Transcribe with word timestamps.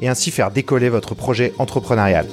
et 0.00 0.08
ainsi 0.08 0.30
faire 0.30 0.50
décoller 0.50 0.88
votre 0.88 1.14
projet 1.14 1.52
entrepreneurial. 1.58 2.26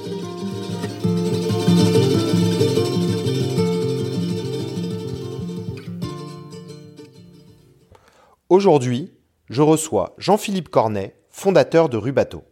Aujourd'hui, 8.50 9.12
je 9.50 9.62
reçois 9.62 10.16
Jean-Philippe 10.18 10.70
Cornet, 10.70 11.16
fondateur 11.30 11.90
de 11.90 11.98
Rubato. 11.98 12.44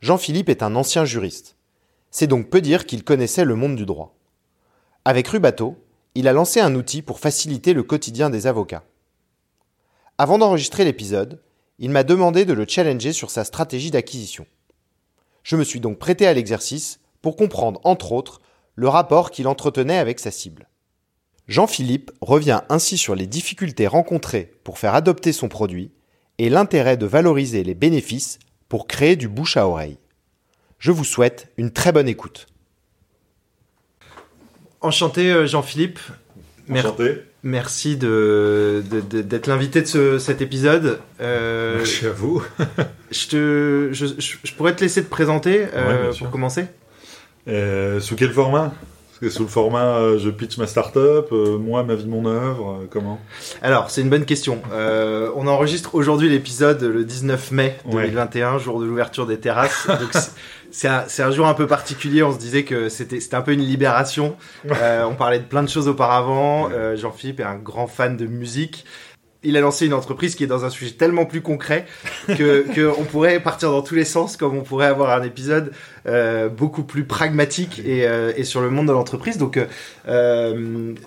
Jean-Philippe 0.00 0.48
est 0.48 0.62
un 0.62 0.74
ancien 0.74 1.04
juriste. 1.04 1.56
C'est 2.10 2.26
donc 2.26 2.50
peu 2.50 2.60
dire 2.60 2.86
qu'il 2.86 3.04
connaissait 3.04 3.44
le 3.44 3.54
monde 3.54 3.76
du 3.76 3.86
droit. 3.86 4.16
Avec 5.04 5.28
Rubato, 5.28 5.76
il 6.14 6.28
a 6.28 6.32
lancé 6.32 6.60
un 6.60 6.74
outil 6.74 7.02
pour 7.02 7.18
faciliter 7.18 7.72
le 7.72 7.82
quotidien 7.82 8.30
des 8.30 8.46
avocats. 8.46 8.84
Avant 10.18 10.38
d'enregistrer 10.38 10.84
l'épisode, 10.84 11.40
il 11.82 11.90
m'a 11.90 12.04
demandé 12.04 12.44
de 12.44 12.52
le 12.52 12.64
challenger 12.66 13.12
sur 13.12 13.28
sa 13.28 13.42
stratégie 13.42 13.90
d'acquisition. 13.90 14.46
Je 15.42 15.56
me 15.56 15.64
suis 15.64 15.80
donc 15.80 15.98
prêté 15.98 16.28
à 16.28 16.32
l'exercice 16.32 17.00
pour 17.20 17.34
comprendre, 17.34 17.80
entre 17.82 18.12
autres, 18.12 18.40
le 18.76 18.86
rapport 18.86 19.32
qu'il 19.32 19.48
entretenait 19.48 19.98
avec 19.98 20.20
sa 20.20 20.30
cible. 20.30 20.68
Jean-Philippe 21.48 22.12
revient 22.20 22.60
ainsi 22.68 22.96
sur 22.96 23.16
les 23.16 23.26
difficultés 23.26 23.88
rencontrées 23.88 24.52
pour 24.62 24.78
faire 24.78 24.94
adopter 24.94 25.32
son 25.32 25.48
produit 25.48 25.90
et 26.38 26.50
l'intérêt 26.50 26.96
de 26.96 27.04
valoriser 27.04 27.64
les 27.64 27.74
bénéfices 27.74 28.38
pour 28.68 28.86
créer 28.86 29.16
du 29.16 29.28
bouche 29.28 29.56
à 29.56 29.66
oreille. 29.66 29.98
Je 30.78 30.92
vous 30.92 31.04
souhaite 31.04 31.52
une 31.56 31.72
très 31.72 31.90
bonne 31.90 32.08
écoute. 32.08 32.46
Enchanté 34.80 35.32
euh, 35.32 35.48
Jean-Philippe. 35.48 35.98
Enchanté. 36.70 37.04
Merci 37.04 37.22
de, 37.44 38.82
d'être 39.00 39.46
l'invité 39.46 39.82
de 39.82 40.18
cet 40.18 40.40
épisode. 40.40 40.98
Euh, 41.20 41.76
Merci 41.78 42.06
à 42.06 42.10
vous. 42.10 42.42
je, 43.10 43.26
te, 43.26 43.88
je, 43.92 44.52
pourrais 44.54 44.74
te 44.74 44.80
laisser 44.80 45.02
te 45.02 45.10
présenter 45.10 45.66
euh, 45.74 46.12
pour 46.18 46.30
commencer 46.30 46.66
euh, 47.48 48.00
Sous 48.00 48.16
quel 48.16 48.30
format? 48.30 48.72
Sous 49.28 49.42
le 49.42 49.48
format 49.48 50.18
je 50.18 50.30
pitch 50.30 50.58
ma 50.58 50.66
startup, 50.66 51.30
moi, 51.30 51.84
ma 51.84 51.94
vie, 51.94 52.08
mon 52.08 52.26
œuvre, 52.26 52.80
comment? 52.90 53.20
Alors, 53.62 53.88
c'est 53.88 54.00
une 54.00 54.10
bonne 54.10 54.24
question. 54.24 54.60
on 54.72 55.46
enregistre 55.46 55.94
aujourd'hui 55.94 56.28
l'épisode 56.28 56.82
le 56.82 57.04
19 57.04 57.52
mai 57.52 57.78
2021, 57.90 58.58
jour 58.58 58.80
de 58.80 58.86
l'ouverture 58.86 59.26
des 59.26 59.38
terrasses. 59.38 59.88
c'est 60.72 60.88
un, 60.88 61.04
un, 61.18 61.30
jour 61.30 61.46
un 61.46 61.54
peu 61.54 61.66
particulier. 61.66 62.22
On 62.22 62.32
se 62.32 62.38
disait 62.38 62.64
que 62.64 62.88
c'était 62.88 63.34
un 63.34 63.42
peu 63.42 63.52
une 63.52 63.60
libération. 63.60 64.36
Euh, 64.70 65.04
on 65.04 65.14
parlait 65.14 65.38
de 65.38 65.44
plein 65.44 65.62
de 65.62 65.68
choses 65.68 65.86
auparavant. 65.86 66.70
Euh, 66.72 66.96
Jean-Philippe 66.96 67.40
est 67.40 67.44
un 67.44 67.56
grand 67.56 67.86
fan 67.86 68.16
de 68.16 68.26
musique. 68.26 68.84
Il 69.44 69.56
a 69.56 69.60
lancé 69.60 69.86
une 69.86 69.92
entreprise 69.92 70.34
qui 70.34 70.44
est 70.44 70.46
dans 70.46 70.64
un 70.64 70.70
sujet 70.70 70.92
tellement 70.92 71.26
plus 71.26 71.40
concret 71.40 71.84
que, 72.26 72.64
que 72.74 72.90
on 72.98 73.04
pourrait 73.04 73.40
partir 73.40 73.70
dans 73.70 73.82
tous 73.82 73.96
les 73.96 74.04
sens, 74.04 74.36
comme 74.36 74.56
on 74.56 74.62
pourrait 74.62 74.86
avoir 74.86 75.10
un 75.10 75.22
épisode 75.22 75.72
euh, 76.06 76.48
beaucoup 76.48 76.84
plus 76.84 77.04
pragmatique 77.04 77.80
et, 77.84 78.06
et, 78.36 78.44
sur 78.44 78.60
le 78.60 78.70
monde 78.70 78.86
de 78.86 78.92
l'entreprise. 78.92 79.38
Donc, 79.38 79.58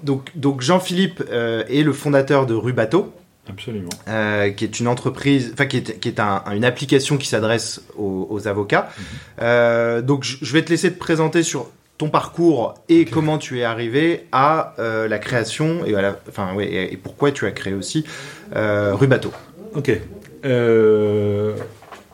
donc, 0.04 0.32
donc 0.36 0.62
Jean-Philippe 0.62 1.24
est 1.32 1.84
le 1.84 1.94
fondateur 1.94 2.46
de 2.46 2.54
Rubato. 2.54 3.14
Absolument. 3.50 3.90
Euh, 4.08 4.50
qui 4.50 4.64
est 4.64 4.80
une 4.80 4.88
entreprise, 4.88 5.52
enfin 5.54 5.66
qui 5.66 5.78
est, 5.78 6.00
qui 6.00 6.08
est 6.08 6.20
un, 6.20 6.44
une 6.52 6.66
application 6.66 7.18
qui 7.18 7.28
s'adresse 7.28 7.82
aux, 7.98 8.28
aux, 8.30 8.48
avocats. 8.48 8.90
Mhm. 8.98 9.06
Euh, 9.42 10.02
donc 10.02 10.24
je 10.24 10.54
vais 10.54 10.64
te 10.64 10.70
laisser 10.70 10.92
te 10.92 10.98
présenter 10.98 11.44
sur 11.44 11.70
ton 11.98 12.10
parcours 12.10 12.74
et 12.90 13.06
comment 13.06 13.38
tu 13.38 13.60
es 13.60 13.64
arrivé 13.64 14.26
à 14.32 14.74
euh, 14.80 15.08
la 15.08 15.20
création 15.20 15.86
et, 15.86 15.96
à 15.96 16.02
la, 16.02 16.20
enfin, 16.28 16.54
ouais, 16.56 16.92
et, 16.92 16.98
pourquoi 16.98 17.32
tu 17.32 17.46
as 17.46 17.52
créé 17.52 17.74
aussi 17.74 18.06
Rubato. 18.54 19.32
Ok. 19.76 19.92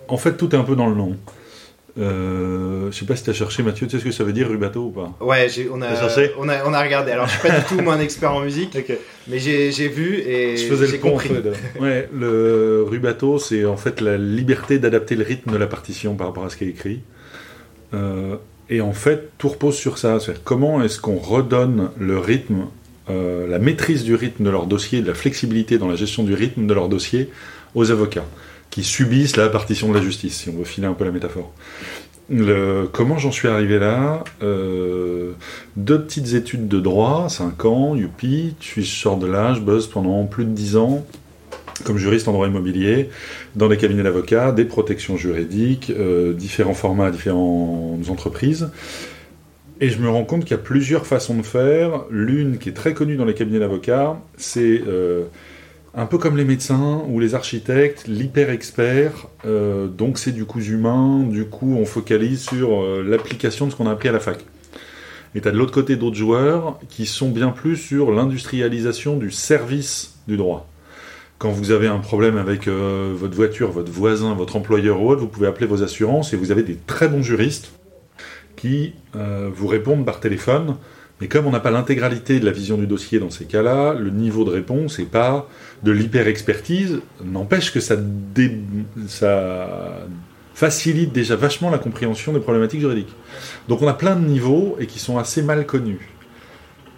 En 0.07 0.17
fait, 0.17 0.33
tout 0.33 0.53
est 0.53 0.57
un 0.57 0.63
peu 0.63 0.75
dans 0.75 0.87
le 0.87 0.95
nom. 0.95 1.17
Euh, 1.99 2.89
je 2.89 2.97
sais 2.97 3.05
pas 3.05 3.15
si 3.15 3.23
tu 3.23 3.29
as 3.31 3.33
cherché, 3.33 3.63
Mathieu, 3.63 3.85
tu 3.85 3.91
sais 3.91 3.99
ce 3.99 4.05
que 4.05 4.11
ça 4.11 4.23
veut 4.23 4.31
dire 4.33 4.47
Rubato 4.47 4.85
ou 4.85 4.91
pas? 4.91 5.13
Ouais, 5.19 5.47
on, 5.71 5.81
a, 5.81 5.87
on, 6.37 6.49
a, 6.49 6.65
on 6.65 6.73
a 6.73 6.81
regardé. 6.81 7.11
Alors, 7.11 7.27
je 7.27 7.33
suis 7.33 7.47
pas 7.47 7.59
du 7.59 7.65
tout 7.65 7.81
moi 7.81 7.95
un 7.95 7.99
expert 7.99 8.33
en 8.33 8.41
musique, 8.41 8.77
mais 9.27 9.39
j'ai 9.39 9.87
vu 9.87 10.19
et 10.19 10.55
j'ai 10.57 10.99
compris. 10.99 11.29
ouais, 11.79 12.09
le 12.13 12.85
Rubato, 12.87 13.39
c'est 13.39 13.65
en 13.65 13.77
fait 13.77 13.99
la 14.01 14.17
liberté 14.17 14.79
d'adapter 14.79 15.15
le 15.15 15.23
rythme 15.23 15.51
de 15.51 15.57
la 15.57 15.67
partition 15.67 16.15
par 16.15 16.27
rapport 16.27 16.45
à 16.45 16.49
ce 16.49 16.57
qui 16.57 16.63
est 16.63 16.69
écrit. 16.69 17.01
Euh, 17.93 18.37
et 18.69 18.79
en 18.79 18.93
fait, 18.93 19.29
tout 19.37 19.49
repose 19.49 19.75
sur 19.75 19.97
ça. 19.97 20.19
C'est-à-dire 20.19 20.43
comment 20.43 20.81
est-ce 20.81 20.99
qu'on 20.99 21.17
redonne 21.17 21.89
le 21.99 22.17
rythme, 22.17 22.67
euh, 23.09 23.47
la 23.47 23.59
maîtrise 23.59 24.05
du 24.05 24.15
rythme 24.15 24.45
de 24.45 24.49
leur 24.49 24.65
dossier, 24.65 25.01
de 25.01 25.07
la 25.07 25.13
flexibilité 25.13 25.77
dans 25.77 25.89
la 25.89 25.95
gestion 25.95 26.23
du 26.23 26.33
rythme 26.33 26.67
de 26.67 26.73
leur 26.73 26.87
dossier 26.87 27.29
aux 27.75 27.91
avocats? 27.91 28.25
Qui 28.71 28.83
subissent 28.83 29.37
la 29.37 29.49
partition 29.49 29.89
de 29.89 29.93
la 29.93 30.01
justice, 30.01 30.39
si 30.39 30.49
on 30.49 30.53
veut 30.53 30.63
filer 30.63 30.87
un 30.87 30.93
peu 30.93 31.05
la 31.05 31.11
métaphore. 31.11 31.53
Comment 32.93 33.17
j'en 33.17 33.31
suis 33.31 33.49
arrivé 33.49 33.77
là 33.77 34.23
euh, 34.41 35.33
Deux 35.75 36.01
petites 36.01 36.33
études 36.33 36.69
de 36.69 36.79
droit, 36.79 37.27
5 37.27 37.65
ans, 37.65 37.95
youpi, 37.95 38.55
je 38.61 38.81
sors 38.81 39.17
de 39.17 39.27
là, 39.27 39.53
je 39.53 39.59
bosse 39.59 39.87
pendant 39.87 40.25
plus 40.25 40.45
de 40.45 40.51
10 40.51 40.77
ans 40.77 41.05
comme 41.83 41.97
juriste 41.97 42.27
en 42.27 42.33
droit 42.33 42.47
immobilier, 42.47 43.09
dans 43.55 43.67
des 43.67 43.77
cabinets 43.77 44.03
d'avocats, 44.03 44.51
des 44.51 44.65
protections 44.65 45.17
juridiques, 45.17 45.89
euh, 45.89 46.33
différents 46.33 46.75
formats, 46.75 47.09
différentes 47.09 48.07
entreprises. 48.09 48.69
Et 49.79 49.89
je 49.89 49.97
me 49.99 50.09
rends 50.09 50.23
compte 50.23 50.41
qu'il 50.43 50.51
y 50.51 50.59
a 50.59 50.63
plusieurs 50.63 51.07
façons 51.07 51.35
de 51.35 51.41
faire. 51.41 52.03
L'une 52.11 52.59
qui 52.59 52.69
est 52.69 52.73
très 52.73 52.93
connue 52.93 53.15
dans 53.15 53.25
les 53.25 53.33
cabinets 53.33 53.59
d'avocats, 53.59 54.21
c'est 54.37 54.83
euh, 54.87 55.23
un 55.93 56.05
peu 56.05 56.17
comme 56.17 56.37
les 56.37 56.45
médecins 56.45 57.03
ou 57.07 57.19
les 57.19 57.35
architectes, 57.35 58.07
l'hyper-expert, 58.07 59.27
euh, 59.45 59.87
donc 59.87 60.17
c'est 60.17 60.31
du 60.31 60.45
coup 60.45 60.61
humain, 60.61 61.23
du 61.23 61.45
coup 61.45 61.75
on 61.77 61.85
focalise 61.85 62.47
sur 62.47 62.81
euh, 62.81 63.03
l'application 63.05 63.65
de 63.67 63.71
ce 63.71 63.75
qu'on 63.75 63.87
a 63.87 63.91
appris 63.91 64.09
à 64.09 64.13
la 64.13 64.19
fac. 64.19 64.45
Et 65.35 65.41
tu 65.41 65.47
as 65.47 65.51
de 65.51 65.57
l'autre 65.57 65.73
côté 65.73 65.97
d'autres 65.97 66.15
joueurs 66.15 66.79
qui 66.89 67.05
sont 67.05 67.29
bien 67.29 67.49
plus 67.49 67.75
sur 67.75 68.11
l'industrialisation 68.11 69.17
du 69.17 69.31
service 69.31 70.15
du 70.27 70.37
droit. 70.37 70.67
Quand 71.37 71.51
vous 71.51 71.71
avez 71.71 71.87
un 71.87 71.99
problème 71.99 72.37
avec 72.37 72.67
euh, 72.67 73.13
votre 73.15 73.35
voiture, 73.35 73.71
votre 73.71 73.91
voisin, 73.91 74.33
votre 74.33 74.55
employeur 74.55 75.01
ou 75.01 75.09
autre, 75.09 75.21
vous 75.21 75.27
pouvez 75.27 75.47
appeler 75.47 75.67
vos 75.67 75.83
assurances 75.83 76.33
et 76.33 76.37
vous 76.37 76.51
avez 76.51 76.63
des 76.63 76.77
très 76.87 77.07
bons 77.07 77.23
juristes 77.23 77.71
qui 78.55 78.93
vous 79.13 79.65
répondent 79.65 80.05
par 80.05 80.19
téléphone 80.19 80.75
mais 81.21 81.27
comme 81.27 81.45
on 81.45 81.51
n'a 81.51 81.59
pas 81.59 81.69
l'intégralité 81.69 82.39
de 82.39 82.45
la 82.45 82.51
vision 82.51 82.77
du 82.77 82.87
dossier 82.87 83.19
dans 83.19 83.29
ces 83.29 83.45
cas-là, 83.45 83.93
le 83.93 84.09
niveau 84.09 84.43
de 84.43 84.49
réponse 84.49 84.97
n'est 84.97 85.05
pas 85.05 85.47
de 85.83 85.91
l'hyper-expertise, 85.91 86.99
n'empêche 87.23 87.71
que 87.71 87.79
ça, 87.79 87.95
ça 89.07 89.99
facilite 90.55 91.13
déjà 91.13 91.35
vachement 91.35 91.69
la 91.69 91.77
compréhension 91.77 92.33
des 92.33 92.39
problématiques 92.39 92.79
juridiques. 92.79 93.13
Donc 93.69 93.83
on 93.83 93.87
a 93.87 93.93
plein 93.93 94.15
de 94.15 94.25
niveaux 94.25 94.75
et 94.79 94.87
qui 94.87 94.97
sont 94.97 95.19
assez 95.19 95.43
mal 95.43 95.67
connus. 95.67 96.09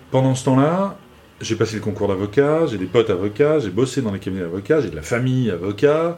Pendant 0.10 0.36
ce 0.36 0.46
temps-là, 0.46 0.98
j'ai 1.42 1.58
passé 1.58 1.76
le 1.76 1.82
concours 1.82 2.08
d'avocat, 2.08 2.66
j'ai 2.68 2.78
des 2.78 2.86
potes 2.86 3.10
avocats, 3.10 3.60
j'ai 3.60 3.72
bossé 3.72 4.02
dans 4.02 4.14
les 4.14 4.20
cabinets 4.20 4.44
d'avocats, 4.44 4.80
j'ai 4.80 4.90
de 4.90 4.96
la 4.96 5.02
famille 5.02 5.52
avocat, 5.52 6.18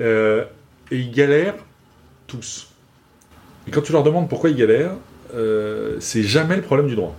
euh, 0.00 0.44
et 0.90 0.98
ils 0.98 1.12
galèrent 1.12 1.54
tous. 2.26 2.66
Et 3.68 3.70
quand 3.70 3.82
tu 3.82 3.92
leur 3.92 4.02
demandes 4.02 4.28
pourquoi 4.28 4.50
ils 4.50 4.56
galèrent, 4.56 4.96
euh, 5.36 5.98
c'est 6.00 6.24
jamais 6.24 6.56
le 6.56 6.62
problème 6.62 6.88
du 6.88 6.96
droit 6.96 7.16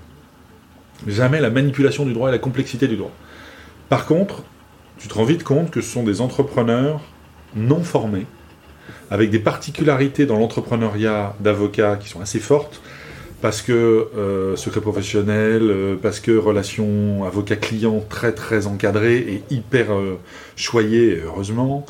jamais 1.08 1.42
la 1.42 1.50
manipulation 1.50 2.06
du 2.06 2.14
droit 2.14 2.30
et 2.30 2.32
la 2.32 2.40
complexité 2.40 2.88
du 2.88 2.96
droit. 2.96 3.12
Par 3.90 4.06
contre, 4.06 4.44
tu 4.98 5.08
te 5.08 5.14
rends 5.14 5.26
vite 5.26 5.44
compte 5.44 5.72
que 5.72 5.82
ce 5.82 5.90
sont 5.90 6.04
des 6.04 6.22
entrepreneurs 6.22 7.02
non 7.56 7.84
formés, 7.84 8.26
avec 9.10 9.30
des 9.30 9.40
particularités 9.40 10.26
dans 10.26 10.38
l'entrepreneuriat 10.38 11.36
d'avocats 11.40 11.98
qui 11.98 12.10
sont 12.10 12.22
assez 12.22 12.40
fortes, 12.40 12.82
parce 13.42 13.62
que 13.62 14.10
euh, 14.18 14.56
secret 14.56 14.82
professionnel, 14.82 15.62
euh, 15.64 15.96
parce 16.02 16.20
que 16.20 16.36
relation 16.36 17.26
avocat-client 17.26 18.04
très 18.10 18.32
très 18.32 18.66
encadrée 18.66 19.18
et 19.18 19.44
hyper 19.54 19.94
euh, 19.94 20.20
choyée, 20.56 21.22
heureusement. 21.24 21.86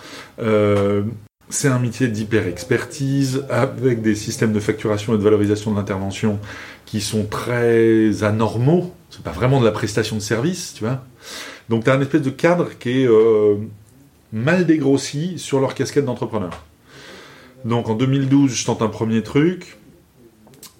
C'est 1.49 1.67
un 1.67 1.79
métier 1.79 2.07
d'hyper-expertise, 2.07 3.45
avec 3.49 4.01
des 4.01 4.15
systèmes 4.15 4.53
de 4.53 4.59
facturation 4.59 5.13
et 5.13 5.17
de 5.17 5.23
valorisation 5.23 5.71
de 5.71 5.77
l'intervention 5.77 6.39
qui 6.85 7.01
sont 7.01 7.25
très 7.25 8.23
anormaux. 8.23 8.93
C'est 9.09 9.23
pas 9.23 9.31
vraiment 9.31 9.59
de 9.59 9.65
la 9.65 9.71
prestation 9.71 10.15
de 10.15 10.21
service, 10.21 10.73
tu 10.75 10.83
vois. 10.83 11.03
Donc 11.69 11.83
tu 11.83 11.89
as 11.89 11.93
un 11.93 12.01
espèce 12.01 12.21
de 12.21 12.29
cadre 12.29 12.69
qui 12.77 13.01
est 13.01 13.07
euh, 13.07 13.55
mal 14.33 14.65
dégrossi 14.65 15.37
sur 15.37 15.59
leur 15.59 15.75
casquette 15.75 16.05
d'entrepreneur. 16.05 16.63
Donc 17.63 17.89
en 17.89 17.95
2012, 17.95 18.51
je 18.51 18.65
tente 18.65 18.81
un 18.81 18.87
premier 18.87 19.23
truc. 19.23 19.77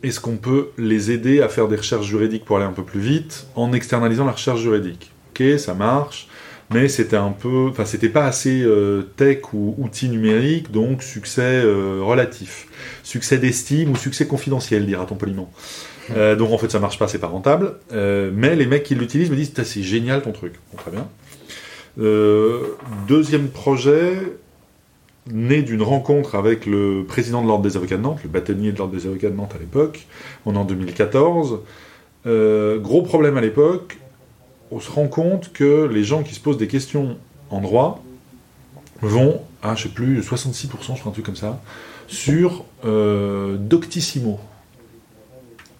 Est-ce 0.04 0.20
qu'on 0.20 0.38
peut 0.38 0.70
les 0.78 1.10
aider 1.12 1.42
à 1.42 1.50
faire 1.50 1.68
des 1.68 1.78
recherches 1.78 2.06
juridiques 2.06 2.46
pour 2.46 2.58
aller 2.58 2.66
un 2.66 2.74
peu 2.74 2.84
plus 2.84 3.00
vite 3.00 3.48
en 3.56 3.74
externalisant 3.74 4.26
la 4.26 4.34
recherche 4.34 4.62
juridique? 4.62 5.12
Ok, 5.32 5.44
ça 5.58 5.74
marche, 5.74 6.28
mais 6.72 6.88
c'était 6.88 7.18
un 7.18 7.32
peu, 7.32 7.68
enfin 7.70 7.86
c'était 7.86 8.10
pas 8.10 8.26
assez 8.26 8.64
euh, 8.64 9.04
tech 9.18 9.54
ou 9.54 9.76
outil 9.78 10.10
numérique, 10.10 10.72
donc 10.72 11.04
succès 11.04 11.42
euh, 11.64 12.02
relatif, 12.02 12.68
succès 13.04 13.38
d'estime 13.38 13.92
ou 13.92 13.96
succès 13.96 14.28
confidentiel, 14.28 14.86
dira-t-on 14.86 15.16
poliment. 15.16 15.52
Euh, 16.16 16.36
donc 16.36 16.52
en 16.52 16.58
fait 16.58 16.72
ça 16.72 16.80
marche 16.80 17.00
pas, 17.00 17.08
c'est 17.08 17.20
pas 17.20 17.28
rentable. 17.28 17.76
mais 17.92 18.56
les 18.56 18.66
mecs 18.66 18.84
qui 18.84 18.96
l'utilisent 18.96 19.32
me 19.32 19.36
disent 19.36 19.54
c'est 19.56 19.84
génial 19.84 20.22
ton 20.22 20.32
truc. 20.32 20.54
Bon, 20.72 20.78
très 20.78 20.92
bien. 20.92 21.08
deuxième 23.08 23.50
projet, 23.50 24.14
né 25.32 25.62
d'une 25.62 25.82
rencontre 25.82 26.36
avec 26.36 26.66
le 26.66 27.04
président 27.08 27.42
de 27.42 27.48
l'Ordre 27.48 27.64
des 27.64 27.78
avocats 27.78 27.98
de 27.98 28.02
Nantes, 28.02 28.20
le 28.24 28.30
bâtonnier 28.30 28.72
de 28.72 28.78
l'Ordre 28.78 28.96
des 28.96 29.08
avocats 29.08 29.30
de 29.30 29.36
Nantes 29.36 29.54
à 29.56 29.60
l'époque, 29.60 30.06
on 30.46 30.56
est 30.56 30.58
en 30.58 30.66
2014. 30.66 31.60
Euh, 32.28 32.80
gros 32.80 33.02
problème 33.02 33.38
à 33.38 33.42
l'époque, 33.42 33.98
on 34.72 34.80
se 34.80 34.92
rend 34.92 35.08
compte 35.08 35.52
que 35.54 35.86
les 35.86 36.04
gens 36.04 36.24
qui 36.24 36.34
se 36.34 36.40
posent 36.40 36.58
des 36.58 36.68
questions 36.68 37.18
en 37.50 37.62
droit 37.62 38.04
vont 39.02 39.42
à, 39.62 39.76
je 39.76 39.84
sais 39.84 39.90
plus, 39.90 40.22
66%, 40.22 40.68
je 40.96 41.00
crois 41.00 41.10
un 41.10 41.12
truc 41.12 41.26
comme 41.26 41.36
ça, 41.36 41.62
sur 42.08 42.66
euh, 42.86 43.58
Doctissimo. 43.58 44.40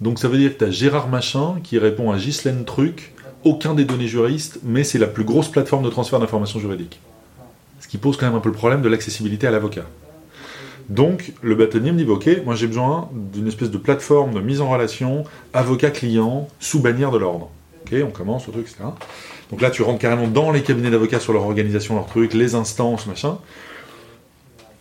Donc 0.02 0.20
ça 0.20 0.28
veut 0.28 0.38
dire 0.38 0.54
que 0.54 0.60
tu 0.60 0.66
as 0.66 0.72
Gérard 0.72 1.08
Machin 1.08 1.56
qui 1.64 1.78
répond 1.78 2.12
à 2.12 2.18
Ghislaine 2.18 2.66
Truc, 2.66 3.14
aucun 3.44 3.74
des 3.74 3.86
données 3.86 4.08
juristes, 4.08 4.60
mais 4.64 4.84
c'est 4.84 4.98
la 4.98 5.08
plus 5.08 5.24
grosse 5.24 5.50
plateforme 5.50 5.84
de 5.84 5.90
transfert 5.90 6.20
d'informations 6.20 6.60
juridiques. 6.60 7.00
Ce 7.80 7.88
qui 7.88 7.98
pose 7.98 8.18
quand 8.18 8.26
même 8.26 8.36
un 8.36 8.40
peu 8.40 8.50
le 8.50 8.56
problème 8.56 8.82
de 8.82 8.90
l'accessibilité 8.90 9.48
à 9.48 9.52
l'avocat. 9.52 9.86
Donc, 10.90 11.34
le 11.42 11.56
bâtonnier 11.56 11.92
me 11.92 11.98
dit 11.98 12.10
Ok, 12.10 12.30
moi 12.46 12.56
j'ai 12.56 12.68
besoin 12.68 13.10
d'une 13.14 13.48
espèce 13.48 13.72
de 13.72 13.78
plateforme 13.78 14.34
de 14.34 14.40
mise 14.40 14.62
en 14.62 14.70
relation 14.70 15.24
avocat-client 15.54 16.48
sous 16.60 16.80
bannière 16.80 17.12
de 17.12 17.18
l'ordre. 17.18 17.50
Ok, 17.86 17.96
on 18.04 18.10
commence, 18.10 18.48
le 18.48 18.54
truc, 18.54 18.68
etc. 18.68 18.84
Donc 19.52 19.62
là, 19.62 19.70
tu 19.70 19.84
rentres 19.84 20.00
carrément 20.00 20.28
dans 20.28 20.52
les 20.52 20.64
cabinets 20.64 20.90
d'avocats 20.90 21.20
sur 21.20 21.34
leur 21.34 21.44
organisation, 21.44 21.94
leur 21.96 22.08
truc, 22.08 22.34
les 22.34 22.56
instances, 22.56 23.06
machin. 23.06 23.38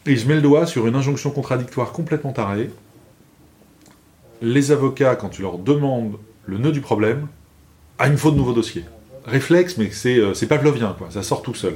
Et 0.07 0.17
je 0.17 0.27
mets 0.27 0.37
le 0.37 0.41
doigt 0.41 0.67
sur 0.67 0.87
une 0.87 0.97
injonction 0.97 1.31
contradictoire 1.31 1.93
complètement 1.93 2.33
tarée. 2.33 2.71
Les 4.41 4.73
avocats, 4.73 5.17
quand 5.17 5.29
tu 5.29 5.43
leur 5.43 5.59
demandes 5.59 6.17
le 6.47 6.57
nœud 6.57 6.73
du 6.73 6.81
problème, 6.81 7.27
ah, 7.99 8.07
il 8.07 8.13
me 8.13 8.17
faut 8.17 8.31
de 8.31 8.37
nouveaux 8.37 8.55
dossiers. 8.55 8.85
Réflexe, 9.27 9.77
mais 9.77 9.91
c'est, 9.91 10.19
euh, 10.19 10.33
c'est 10.33 10.47
pavlovien, 10.47 10.95
quoi. 10.97 11.09
Ça 11.11 11.23
sort 11.23 11.43
tout 11.43 11.55
seul. 11.55 11.75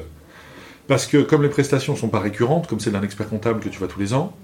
Parce 0.87 1.07
que 1.07 1.19
comme 1.19 1.43
les 1.43 1.51
prestations 1.51 1.93
ne 1.93 1.99
sont 1.99 2.09
pas 2.09 2.21
récurrentes, 2.21 2.67
comme 2.67 2.81
c'est 2.81 2.91
d'un 2.91 3.03
expert 3.03 3.29
comptable 3.29 3.61
que 3.61 3.69
tu 3.69 3.79
vois 3.79 3.89
tous 3.89 4.01
les 4.01 4.15
ans, 4.15 4.35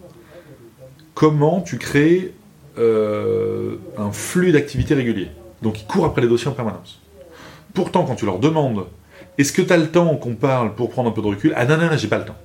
comment 1.15 1.63
tu 1.63 1.79
crées 1.79 2.35
euh, 2.79 3.77
un 3.97 4.13
flux 4.13 4.53
d'activité 4.53 4.95
régulier? 4.95 5.31
Donc 5.65 5.81
ils 5.81 5.87
courent 5.87 6.05
après 6.05 6.23
les 6.23 6.29
dossiers 6.29 6.49
en 6.49 6.53
permanence. 6.53 7.01
Pourtant, 7.73 8.05
quand 8.05 8.15
tu 8.15 8.25
leur 8.25 8.39
demandes 8.39 8.87
est-ce 9.37 9.53
que 9.53 9.63
tu 9.63 9.73
as 9.73 9.77
le 9.77 9.91
temps 9.91 10.15
qu'on 10.17 10.35
parle 10.35 10.75
pour 10.75 10.91
prendre 10.91 11.11
un 11.11 11.13
peu 11.13 11.23
de 11.23 11.27
recul? 11.27 11.53
Ah 11.57 11.67
non, 11.67 11.77
non, 11.77 11.91
non, 11.91 11.97
j'ai 11.97 12.09
pas 12.09 12.19
le 12.19 12.25
temps. 12.25 12.37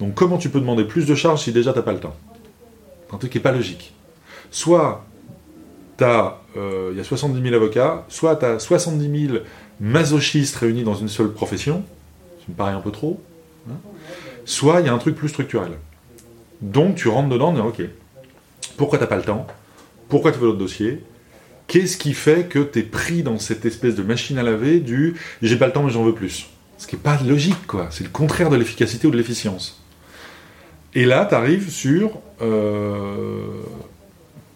Donc 0.00 0.14
comment 0.14 0.38
tu 0.38 0.48
peux 0.48 0.60
demander 0.60 0.84
plus 0.84 1.06
de 1.06 1.14
charges 1.14 1.42
si 1.42 1.52
déjà 1.52 1.72
tu 1.72 1.78
n'as 1.78 1.84
pas 1.84 1.92
le 1.92 2.00
temps? 2.00 2.16
Un 3.12 3.18
truc 3.18 3.30
qui 3.32 3.38
n'est 3.38 3.42
pas 3.42 3.52
logique. 3.52 3.92
Soit 4.50 5.04
euh, 6.00 6.90
il 6.92 6.96
y 6.96 7.00
a 7.00 7.04
70 7.04 7.42
000 7.42 7.54
avocats, 7.54 8.04
soit 8.08 8.36
tu 8.36 8.44
as 8.46 8.58
70 8.58 9.28
000 9.28 9.38
masochistes 9.80 10.56
réunis 10.56 10.84
dans 10.84 10.94
une 10.94 11.08
seule 11.08 11.32
profession, 11.32 11.82
me 12.48 12.54
paraît 12.54 12.72
un 12.72 12.80
peu 12.80 12.90
trop. 12.90 13.20
Hein. 13.68 13.74
Soit 14.44 14.80
il 14.80 14.86
y 14.86 14.88
a 14.88 14.94
un 14.94 14.98
truc 14.98 15.16
plus 15.16 15.28
structurel. 15.28 15.72
Donc 16.62 16.96
tu 16.96 17.08
rentres 17.08 17.28
dedans 17.28 17.48
en 17.48 17.52
disant, 17.52 17.68
ok, 17.68 17.82
pourquoi 18.76 18.98
t'as 18.98 19.06
pas 19.06 19.16
le 19.16 19.22
temps? 19.22 19.46
Pourquoi 20.08 20.32
tu 20.32 20.38
veux 20.38 20.46
l'autre 20.46 20.58
dossier 20.58 21.02
Qu'est-ce 21.66 21.96
qui 21.96 22.14
fait 22.14 22.48
que 22.48 22.60
tu 22.60 22.78
es 22.78 22.82
pris 22.82 23.22
dans 23.22 23.38
cette 23.38 23.64
espèce 23.64 23.96
de 23.96 24.02
machine 24.02 24.38
à 24.38 24.42
laver 24.42 24.78
du 24.80 25.14
j'ai 25.42 25.56
pas 25.56 25.66
le 25.66 25.72
temps 25.72 25.82
mais 25.82 25.90
j'en 25.90 26.04
veux 26.04 26.14
plus 26.14 26.48
Ce 26.78 26.86
qui 26.86 26.94
n'est 26.94 27.02
pas 27.02 27.18
logique, 27.26 27.66
quoi. 27.66 27.88
C'est 27.90 28.04
le 28.04 28.10
contraire 28.10 28.50
de 28.50 28.56
l'efficacité 28.56 29.06
ou 29.06 29.10
de 29.10 29.16
l'efficience. 29.16 29.82
Et 30.94 31.04
là, 31.04 31.26
tu 31.26 31.34
arrives 31.34 31.70
sur. 31.70 32.18
Euh, 32.40 33.42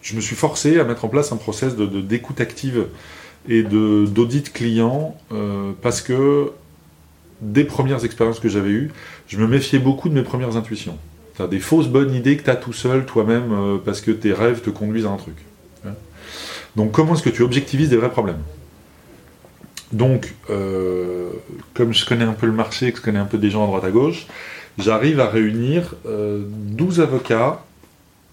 je 0.01 0.15
me 0.15 0.21
suis 0.21 0.35
forcé 0.35 0.79
à 0.79 0.83
mettre 0.83 1.05
en 1.05 1.09
place 1.09 1.31
un 1.31 1.37
process 1.37 1.75
de 1.75 1.85
d'écoute 1.85 2.41
active 2.41 2.87
et 3.47 3.63
d'audit 3.63 4.51
client 4.51 5.15
euh, 5.31 5.71
parce 5.81 6.01
que 6.01 6.51
des 7.41 7.63
premières 7.63 8.05
expériences 8.05 8.39
que 8.39 8.49
j'avais 8.49 8.69
eues, 8.69 8.91
je 9.27 9.37
me 9.37 9.47
méfiais 9.47 9.79
beaucoup 9.79 10.09
de 10.09 10.13
mes 10.13 10.23
premières 10.23 10.55
intuitions. 10.57 10.97
Tu 11.35 11.41
as 11.41 11.47
des 11.47 11.59
fausses 11.59 11.87
bonnes 11.87 12.13
idées 12.13 12.37
que 12.37 12.43
tu 12.43 12.49
as 12.49 12.55
tout 12.55 12.73
seul, 12.73 13.05
toi-même, 13.05 13.51
euh, 13.51 13.77
parce 13.83 14.01
que 14.01 14.11
tes 14.11 14.33
rêves 14.33 14.61
te 14.61 14.69
conduisent 14.69 15.05
à 15.05 15.09
un 15.09 15.17
truc. 15.17 15.35
Donc 16.75 16.91
comment 16.91 17.15
est-ce 17.15 17.23
que 17.23 17.29
tu 17.29 17.43
objectivises 17.43 17.89
des 17.89 17.97
vrais 17.97 18.11
problèmes? 18.11 18.41
Donc, 19.91 20.33
euh, 20.49 21.29
comme 21.73 21.93
je 21.93 22.05
connais 22.05 22.23
un 22.23 22.33
peu 22.33 22.45
le 22.45 22.53
marché, 22.53 22.91
que 22.91 22.99
je 22.99 23.03
connais 23.03 23.19
un 23.19 23.25
peu 23.25 23.37
des 23.37 23.49
gens 23.49 23.63
à 23.63 23.67
droite 23.67 23.83
à 23.83 23.91
gauche, 23.91 24.27
j'arrive 24.77 25.19
à 25.19 25.27
réunir 25.27 25.95
12 26.05 26.99
euh, 26.99 27.03
avocats, 27.03 27.63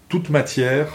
toute 0.09 0.31
matière, 0.31 0.89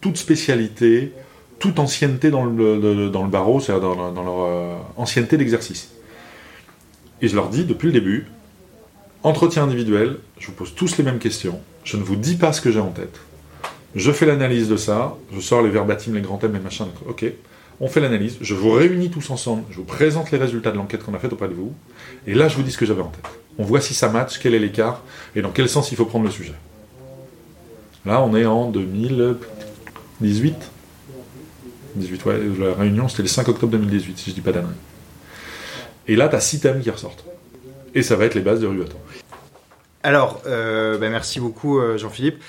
toute 0.00 0.16
spécialité, 0.16 1.12
toute 1.60 1.78
ancienneté 1.78 2.30
dans 2.30 2.44
le, 2.44 3.08
barreau, 3.28 3.60
c'est-à-dire 3.60 3.94
dans, 3.94 4.12
dans, 4.12 4.24
leur 4.24 4.80
ancienneté 4.96 5.36
d'exercice. 5.36 5.92
Et 7.22 7.28
je 7.28 7.36
leur 7.36 7.48
dis 7.48 7.64
depuis 7.64 7.86
le 7.86 7.92
début, 7.92 8.26
entretien 9.22 9.62
individuel, 9.62 10.18
je 10.38 10.48
vous 10.48 10.52
pose 10.52 10.74
tous 10.74 10.98
les 10.98 11.04
mêmes 11.04 11.20
questions, 11.20 11.60
je 11.84 11.96
ne 11.96 12.02
vous 12.02 12.16
dis 12.16 12.34
pas 12.34 12.52
ce 12.52 12.60
que 12.60 12.70
j'ai 12.70 12.80
en 12.80 12.90
tête. 12.90 13.20
Je 13.94 14.10
fais 14.10 14.26
l'analyse 14.26 14.68
de 14.68 14.76
ça, 14.76 15.16
je 15.32 15.40
sors 15.40 15.62
les 15.62 15.70
verbatims, 15.70 16.14
les 16.14 16.20
grands 16.20 16.36
thèmes, 16.36 16.52
les 16.52 16.60
machins, 16.60 16.86
ok, 17.06 17.24
on 17.80 17.88
fait 17.88 18.00
l'analyse, 18.00 18.36
je 18.40 18.54
vous 18.54 18.72
réunis 18.72 19.10
tous 19.10 19.30
ensemble, 19.30 19.64
je 19.70 19.76
vous 19.76 19.84
présente 19.84 20.30
les 20.30 20.38
résultats 20.38 20.72
de 20.72 20.76
l'enquête 20.76 21.02
qu'on 21.02 21.14
a 21.14 21.18
faite 21.18 21.32
auprès 21.32 21.48
de 21.48 21.54
vous, 21.54 21.72
et 22.26 22.34
là 22.34 22.48
je 22.48 22.56
vous 22.56 22.62
dis 22.62 22.72
ce 22.72 22.78
que 22.78 22.86
j'avais 22.86 23.02
en 23.02 23.08
tête. 23.08 23.26
On 23.58 23.64
voit 23.64 23.80
si 23.80 23.94
ça 23.94 24.08
match, 24.08 24.38
quel 24.40 24.54
est 24.54 24.58
l'écart, 24.58 25.02
et 25.36 25.42
dans 25.42 25.50
quel 25.50 25.68
sens 25.68 25.92
il 25.92 25.96
faut 25.96 26.06
prendre 26.06 26.24
le 26.24 26.30
sujet. 26.30 26.54
Là 28.04 28.20
on 28.22 28.34
est 28.34 28.46
en 28.46 28.70
2018 28.70 30.70
18, 31.96 32.24
ouais, 32.24 32.40
la 32.58 32.74
réunion 32.74 33.08
c'était 33.08 33.22
le 33.22 33.28
5 33.28 33.48
octobre 33.48 33.72
2018, 33.72 34.18
si 34.18 34.30
je 34.30 34.34
dis 34.34 34.40
pas 34.40 34.52
d'année. 34.52 34.68
Et 36.06 36.16
là, 36.16 36.28
tu 36.28 36.36
as 36.36 36.40
six 36.40 36.60
thèmes 36.60 36.80
qui 36.80 36.90
ressortent. 36.90 37.24
Et 37.94 38.02
ça 38.02 38.16
va 38.16 38.24
être 38.24 38.34
les 38.34 38.40
bases 38.40 38.60
de 38.60 38.66
Rubato. 38.66 38.96
Alors, 40.02 40.42
euh, 40.46 40.98
bah, 40.98 41.08
merci 41.08 41.40
beaucoup, 41.40 41.78
euh, 41.78 41.96
Jean-Philippe. 41.96 42.42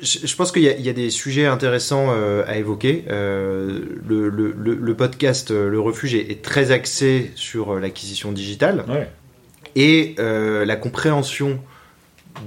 Je, 0.00 0.36
pense 0.36 0.52
qu'il 0.52 0.62
y, 0.62 0.88
a 0.88 0.92
des 0.92 1.10
sujets 1.10 1.46
intéressants 1.46 2.08
euh, 2.10 2.44
à 2.46 2.56
évoquer. 2.56 3.04
Le, 3.08 4.92
podcast 4.96 5.50
Le 5.50 5.80
Refuge 5.80 6.14
est, 6.14 6.42
très 6.42 6.70
axé 6.70 7.32
sur 7.34 7.80
l'acquisition 7.80 8.32
digitale. 8.32 8.84
Et 9.74 10.14
la 10.18 10.76
compréhension 10.76 11.60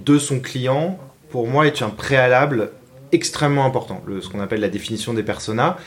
de 0.06 0.18
son 0.18 0.40
client, 0.40 0.98
pour 1.30 1.48
moi, 1.48 1.68
est 1.68 1.82
un 1.82 1.90
préalable 1.90 2.72
extrêmement 3.12 3.66
important. 3.66 4.02
ce 4.22 4.30
qu'on 4.30 4.40
appelle 4.40 4.62
la 4.62 4.70
définition 4.70 5.14
des 5.14 5.24
personas 5.24 5.78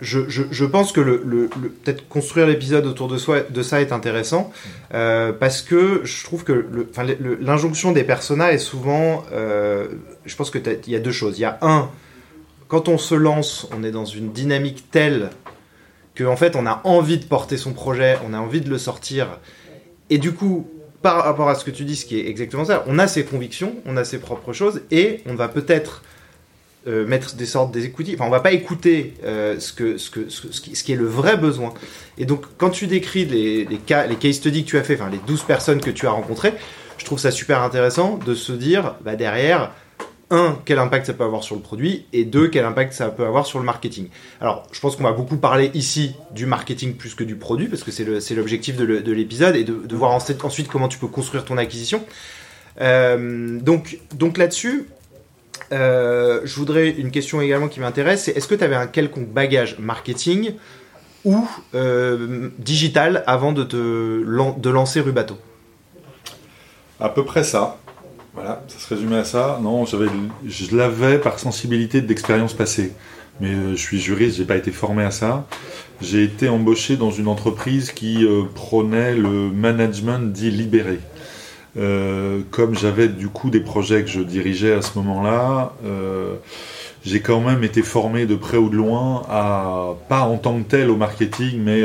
je, 0.00 0.64
pense 0.64 0.92
que 0.92 1.00
peut-être 1.00 2.08
construire 2.08 2.46
l'épisode 2.46 2.86
autour 2.86 3.08
de, 3.08 3.18
soi, 3.18 3.40
de 3.40 3.62
ça 3.62 3.80
est 3.80 3.92
intéressant 3.92 4.52
euh, 4.94 5.32
parce 5.32 5.62
que 5.62 6.02
je 6.04 6.24
trouve 6.24 6.44
que 6.44 6.66
l'injonction 7.40 7.92
des 7.92 8.04
personas 8.04 8.52
est 8.52 8.58
souvent. 8.58 9.24
Euh, 9.32 9.88
je 10.24 10.36
pense 10.36 10.50
qu'il 10.50 10.62
y 10.86 10.96
a 10.96 11.00
deux 11.00 11.12
choses. 11.12 11.38
Il 11.38 11.42
y 11.42 11.46
a 11.46 11.58
un, 11.62 11.90
quand 12.68 12.88
on 12.88 12.98
se 12.98 13.14
lance, 13.14 13.68
on 13.76 13.82
est 13.82 13.90
dans 13.90 14.04
une 14.04 14.32
dynamique 14.32 14.90
telle 14.90 15.30
qu'en 16.16 16.32
en 16.32 16.36
fait 16.36 16.54
on 16.56 16.66
a 16.66 16.80
envie 16.84 17.18
de 17.18 17.24
porter 17.24 17.56
son 17.56 17.72
projet, 17.72 18.18
on 18.28 18.34
a 18.34 18.38
envie 18.38 18.60
de 18.60 18.70
le 18.70 18.78
sortir. 18.78 19.40
Et 20.10 20.18
du 20.18 20.32
coup, 20.32 20.68
par 21.02 21.24
rapport 21.24 21.48
à 21.48 21.54
ce 21.54 21.64
que 21.64 21.70
tu 21.70 21.84
dis, 21.84 21.96
ce 21.96 22.06
qui 22.06 22.18
est 22.18 22.28
exactement 22.28 22.64
ça, 22.64 22.84
on 22.86 22.98
a 22.98 23.06
ses 23.06 23.24
convictions, 23.24 23.76
on 23.84 23.96
a 23.96 24.04
ses 24.04 24.18
propres 24.18 24.52
choses 24.52 24.82
et 24.90 25.22
on 25.26 25.34
va 25.34 25.48
peut-être 25.48 26.02
euh, 26.88 27.06
mettre 27.06 27.34
des 27.34 27.46
sortes 27.46 27.70
des 27.70 27.84
écoutilles. 27.84 28.14
Enfin, 28.14 28.26
on 28.26 28.30
va 28.30 28.40
pas 28.40 28.52
écouter 28.52 29.14
euh, 29.24 29.60
ce, 29.60 29.72
que, 29.72 29.98
ce, 29.98 30.10
que, 30.10 30.28
ce, 30.28 30.60
qui, 30.60 30.92
est 30.92 30.96
le 30.96 31.06
vrai 31.06 31.36
besoin. 31.36 31.74
Et 32.16 32.24
donc, 32.24 32.44
quand 32.56 32.70
tu 32.70 32.86
décris 32.86 33.24
les, 33.24 33.64
les, 33.64 33.76
cas, 33.76 34.06
les 34.06 34.16
case 34.16 34.36
studies 34.36 34.64
que 34.64 34.70
tu 34.70 34.78
as 34.78 34.82
fait, 34.82 34.94
enfin, 34.94 35.10
les 35.10 35.20
12 35.26 35.42
personnes 35.42 35.80
que 35.80 35.90
tu 35.90 36.06
as 36.06 36.10
rencontrées, 36.10 36.54
je 36.96 37.04
trouve 37.04 37.18
ça 37.18 37.30
super 37.30 37.62
intéressant 37.62 38.18
de 38.24 38.34
se 38.34 38.52
dire, 38.52 38.94
bah, 39.04 39.16
derrière, 39.16 39.72
un, 40.30 40.58
quel 40.64 40.78
impact 40.78 41.06
ça 41.06 41.14
peut 41.14 41.24
avoir 41.24 41.42
sur 41.42 41.56
le 41.56 41.62
produit, 41.62 42.06
et 42.12 42.24
deux, 42.24 42.48
quel 42.48 42.64
impact 42.64 42.92
ça 42.92 43.08
peut 43.08 43.24
avoir 43.24 43.46
sur 43.46 43.58
le 43.58 43.64
marketing. 43.64 44.08
Alors, 44.40 44.66
je 44.72 44.80
pense 44.80 44.96
qu'on 44.96 45.04
va 45.04 45.12
beaucoup 45.12 45.36
parler 45.36 45.70
ici 45.74 46.14
du 46.32 46.46
marketing 46.46 46.94
plus 46.94 47.14
que 47.14 47.24
du 47.24 47.36
produit, 47.36 47.68
parce 47.68 47.82
que 47.82 47.90
c'est 47.90 48.34
l'objectif 48.34 48.76
de 48.76 49.12
l'épisode, 49.12 49.56
et 49.56 49.64
de, 49.64 49.96
voir 49.96 50.10
ensuite, 50.12 50.44
ensuite 50.44 50.68
comment 50.68 50.88
tu 50.88 50.98
peux 50.98 51.06
construire 51.06 51.44
ton 51.44 51.56
acquisition. 51.56 52.04
Euh, 52.80 53.58
donc, 53.60 53.98
donc 54.14 54.38
là-dessus, 54.38 54.86
euh, 55.72 56.40
je 56.44 56.54
voudrais 56.56 56.90
une 56.90 57.10
question 57.10 57.40
également 57.40 57.68
qui 57.68 57.80
m'intéresse, 57.80 58.24
c'est 58.24 58.36
est-ce 58.36 58.48
que 58.48 58.54
tu 58.54 58.64
avais 58.64 58.76
un 58.76 58.86
quelconque 58.86 59.28
bagage 59.28 59.78
marketing 59.78 60.54
ou 61.24 61.46
euh, 61.74 62.48
digital 62.58 63.24
avant 63.26 63.52
de, 63.52 63.64
de 63.64 64.70
lancer 64.70 65.00
Rubato? 65.00 65.36
À 67.00 67.08
peu 67.08 67.24
près 67.24 67.44
ça. 67.44 67.78
Voilà, 68.34 68.62
ça 68.68 68.78
se 68.78 68.94
résumait 68.94 69.18
à 69.18 69.24
ça. 69.24 69.58
Non, 69.60 69.84
je 69.84 70.76
l'avais 70.76 71.18
par 71.18 71.38
sensibilité 71.38 72.00
d'expérience 72.00 72.54
passée. 72.54 72.92
Mais 73.40 73.50
euh, 73.50 73.70
je 73.72 73.80
suis 73.80 74.00
juriste, 74.00 74.36
j'ai 74.36 74.44
pas 74.44 74.56
été 74.56 74.70
formé 74.70 75.02
à 75.04 75.10
ça. 75.10 75.46
J'ai 76.00 76.22
été 76.22 76.48
embauché 76.48 76.96
dans 76.96 77.10
une 77.10 77.28
entreprise 77.28 77.92
qui 77.92 78.24
euh, 78.24 78.44
prônait 78.54 79.14
le 79.14 79.50
management 79.50 80.32
dit 80.32 80.50
libéré. 80.50 81.00
Euh, 81.76 82.40
comme 82.50 82.74
j'avais 82.76 83.08
du 83.08 83.28
coup 83.28 83.50
des 83.50 83.60
projets 83.60 84.02
que 84.02 84.08
je 84.08 84.20
dirigeais 84.20 84.72
à 84.72 84.82
ce 84.82 84.98
moment-là, 84.98 85.72
j'ai 87.04 87.20
quand 87.20 87.40
même 87.40 87.62
été 87.62 87.82
formé 87.82 88.26
de 88.26 88.34
près 88.34 88.56
ou 88.56 88.68
de 88.68 88.76
loin 88.76 89.22
à 89.28 89.94
pas 90.08 90.22
en 90.22 90.36
tant 90.36 90.58
que 90.58 90.68
tel 90.68 90.90
au 90.90 90.96
marketing, 90.96 91.60
mais 91.62 91.84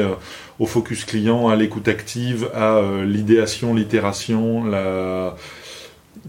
au 0.59 0.65
focus 0.65 1.05
client, 1.05 1.49
à 1.49 1.55
l'écoute 1.55 1.87
active, 1.87 2.49
à 2.53 2.81
l'idéation, 3.05 3.73
l'itération, 3.73 4.65
la 4.65 5.35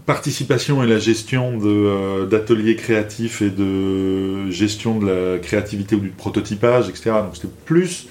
participation 0.05 0.83
et 0.83 0.87
la 0.87 0.99
gestion 0.99 1.59
euh, 1.63 2.25
d'ateliers 2.25 2.75
créatifs 2.75 3.41
et 3.41 3.49
de 3.49 4.49
gestion 4.51 4.99
de 4.99 5.07
la 5.07 5.39
créativité 5.39 5.95
ou 5.95 5.99
du 5.99 6.09
prototypage, 6.09 6.89
etc. 6.89 7.11
Donc 7.23 7.35
c'était 7.35 7.49
plus 7.65 8.07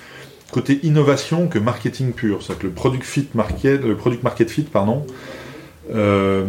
côté 0.50 0.80
innovation 0.82 1.48
que 1.48 1.58
marketing 1.58 2.12
pur. 2.12 2.42
C'est-à-dire 2.42 2.62
que 2.62 2.66
le 2.68 2.72
product 2.72 3.04
fit 3.04 3.28
market, 3.34 3.82
le 3.82 3.96
product 3.96 4.22
market 4.22 4.50
fit, 4.50 4.62
pardon, 4.62 5.04
euh, 5.92 6.44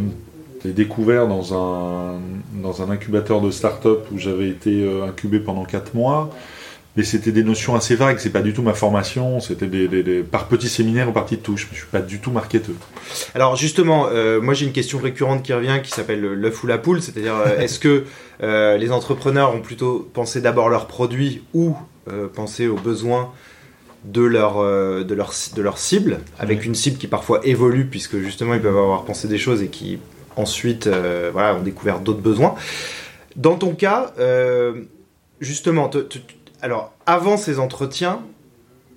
j'ai 0.63 0.74
découvert 0.74 1.27
dans 1.27 1.54
un, 1.54 2.20
dans 2.62 2.82
un 2.82 2.89
incubateur 2.89 3.42
de 3.42 3.51
start-up 3.51 4.06
où 4.12 4.18
j'avais 4.18 4.50
été 4.50 4.84
euh, 4.84 5.06
incubé 5.06 5.39
pendant 5.39 5.65
4 5.65 5.96
mois. 5.96 6.32
Mais 6.98 7.04
c'était 7.04 7.34
des 7.34 7.44
notions 7.44 7.75
assez 7.75 7.96
vagues, 7.96 8.20
c'est 8.20 8.30
pas 8.30 8.42
du 8.42 8.54
tout 8.54 8.62
ma 8.62 8.74
formation, 8.74 9.42
c'était 9.42 9.68
par 10.24 10.48
petits 10.48 10.70
séminaires 10.70 11.10
ou 11.10 11.12
par 11.12 11.25
petites 11.25 11.44
touches, 11.44 11.68
je 11.74 11.77
suis 11.77 11.88
pas 11.88 12.00
du 12.00 12.20
tout 12.20 12.32
marketeur. 12.32 12.75
Alors 13.34 13.58
justement, 13.58 14.08
euh, 14.10 14.39
moi 14.39 14.54
j'ai 14.54 14.65
une 14.65 14.72
question 14.72 15.00
récurrente 15.00 15.44
qui 15.44 15.51
revient 15.51 15.82
qui 15.84 15.92
s'appelle 15.92 16.22
l'œuf 16.22 16.63
ou 16.63 16.68
la 16.68 16.77
poule, 16.77 17.01
c'est-à-dire 17.01 17.36
euh, 17.36 17.60
est-ce 17.60 17.80
que 17.80 18.06
euh, 18.44 18.77
les 18.77 18.92
entrepreneurs 18.92 19.54
ont 19.54 19.60
plutôt 19.60 20.10
pensé 20.13 20.39
d'abord 20.39 20.70
leurs 20.70 20.88
produits 20.88 21.44
ou 21.54 21.75
pensé 22.36 22.68
aux 22.68 22.75
besoins 22.75 23.32
de 24.06 24.22
leur, 24.22 24.56
de 24.62 25.14
leur, 25.14 25.34
de 25.56 25.62
leur 25.62 25.78
cible, 25.78 26.20
avec 26.40 26.66
une 26.66 26.76
cible 26.76 26.98
qui 26.98 27.08
parfois 27.08 27.42
évolue 27.44 27.86
puisque 27.86 28.18
justement 28.20 28.54
ils 28.54 28.62
peuvent 28.62 28.78
avoir 28.78 29.04
pensé 29.04 29.28
des 29.28 29.38
choses 29.38 29.62
et 29.62 29.68
qui 29.68 30.00
ensuite 30.36 30.88
voilà, 30.88 31.56
ont 31.56 31.64
découvert 31.64 32.00
d'autres 32.00 32.22
besoins. 32.22 32.56
Dans 33.36 33.56
ton 33.56 33.76
cas, 33.76 34.14
justement, 35.42 35.90
alors, 36.62 36.94
avant 37.06 37.38
ces 37.38 37.60
entretiens, 37.60 38.22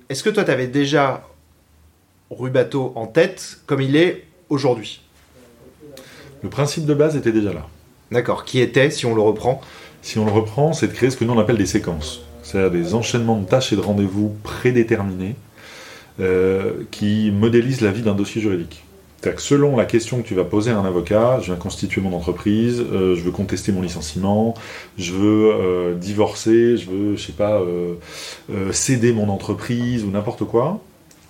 est-ce 0.09 0.23
que 0.23 0.31
toi, 0.31 0.45
tu 0.45 0.51
avais 0.51 0.69
déjà 0.69 1.23
Rubato 2.31 2.93
en 2.95 3.07
tête 3.07 3.59
comme 3.67 3.81
il 3.81 3.97
est 3.97 4.25
aujourd'hui? 4.49 5.03
Le 6.43 6.49
principe 6.49 6.87
de 6.87 6.95
base 6.95 7.17
était 7.17 7.33
déjà 7.33 7.53
là. 7.53 7.67
D'accord. 8.11 8.45
Qui 8.45 8.61
était, 8.61 8.91
si 8.91 9.07
on 9.07 9.15
le 9.15 9.21
reprend? 9.21 9.61
Si 10.01 10.19
on 10.19 10.25
le 10.25 10.33
reprend, 10.33 10.73
c'est 10.73 10.87
de 10.87 10.93
créer 10.93 11.11
ce 11.11 11.17
que 11.17 11.25
nous 11.25 11.35
on 11.35 11.39
appelle 11.39 11.59
des 11.59 11.67
séquences. 11.67 12.23
C'est-à-dire 12.49 12.71
des 12.71 12.95
enchaînements 12.95 13.39
de 13.39 13.45
tâches 13.45 13.75
et 13.75 13.77
de 13.77 13.81
rendez-vous 13.83 14.35
prédéterminés 14.43 15.37
euh, 16.19 16.85
qui 16.91 17.31
modélisent 17.31 17.83
la 17.83 17.91
vie 17.91 18.01
d'un 18.01 18.15
dossier 18.15 18.41
juridique. 18.41 18.85
Que 19.21 19.39
selon 19.39 19.77
la 19.77 19.85
question 19.85 20.23
que 20.23 20.27
tu 20.27 20.35
vas 20.35 20.45
poser 20.45 20.71
à 20.71 20.79
un 20.79 20.85
avocat, 20.87 21.41
je 21.41 21.47
viens 21.47 21.57
constituer 21.57 22.01
mon 22.01 22.17
entreprise, 22.17 22.81
euh, 22.81 23.15
je 23.17 23.21
veux 23.21 23.33
contester 23.33 23.71
mon 23.71 23.83
licenciement, 23.83 24.55
je 24.97 25.13
veux 25.13 25.53
euh, 25.53 25.95
divorcer, 25.95 26.79
je 26.79 26.89
veux, 26.89 27.17
je 27.17 27.23
sais 27.27 27.33
pas, 27.33 27.61
céder 28.73 29.13
mon 29.13 29.29
entreprise 29.29 30.05
ou 30.05 30.11
n'importe 30.11 30.45
quoi, 30.45 30.81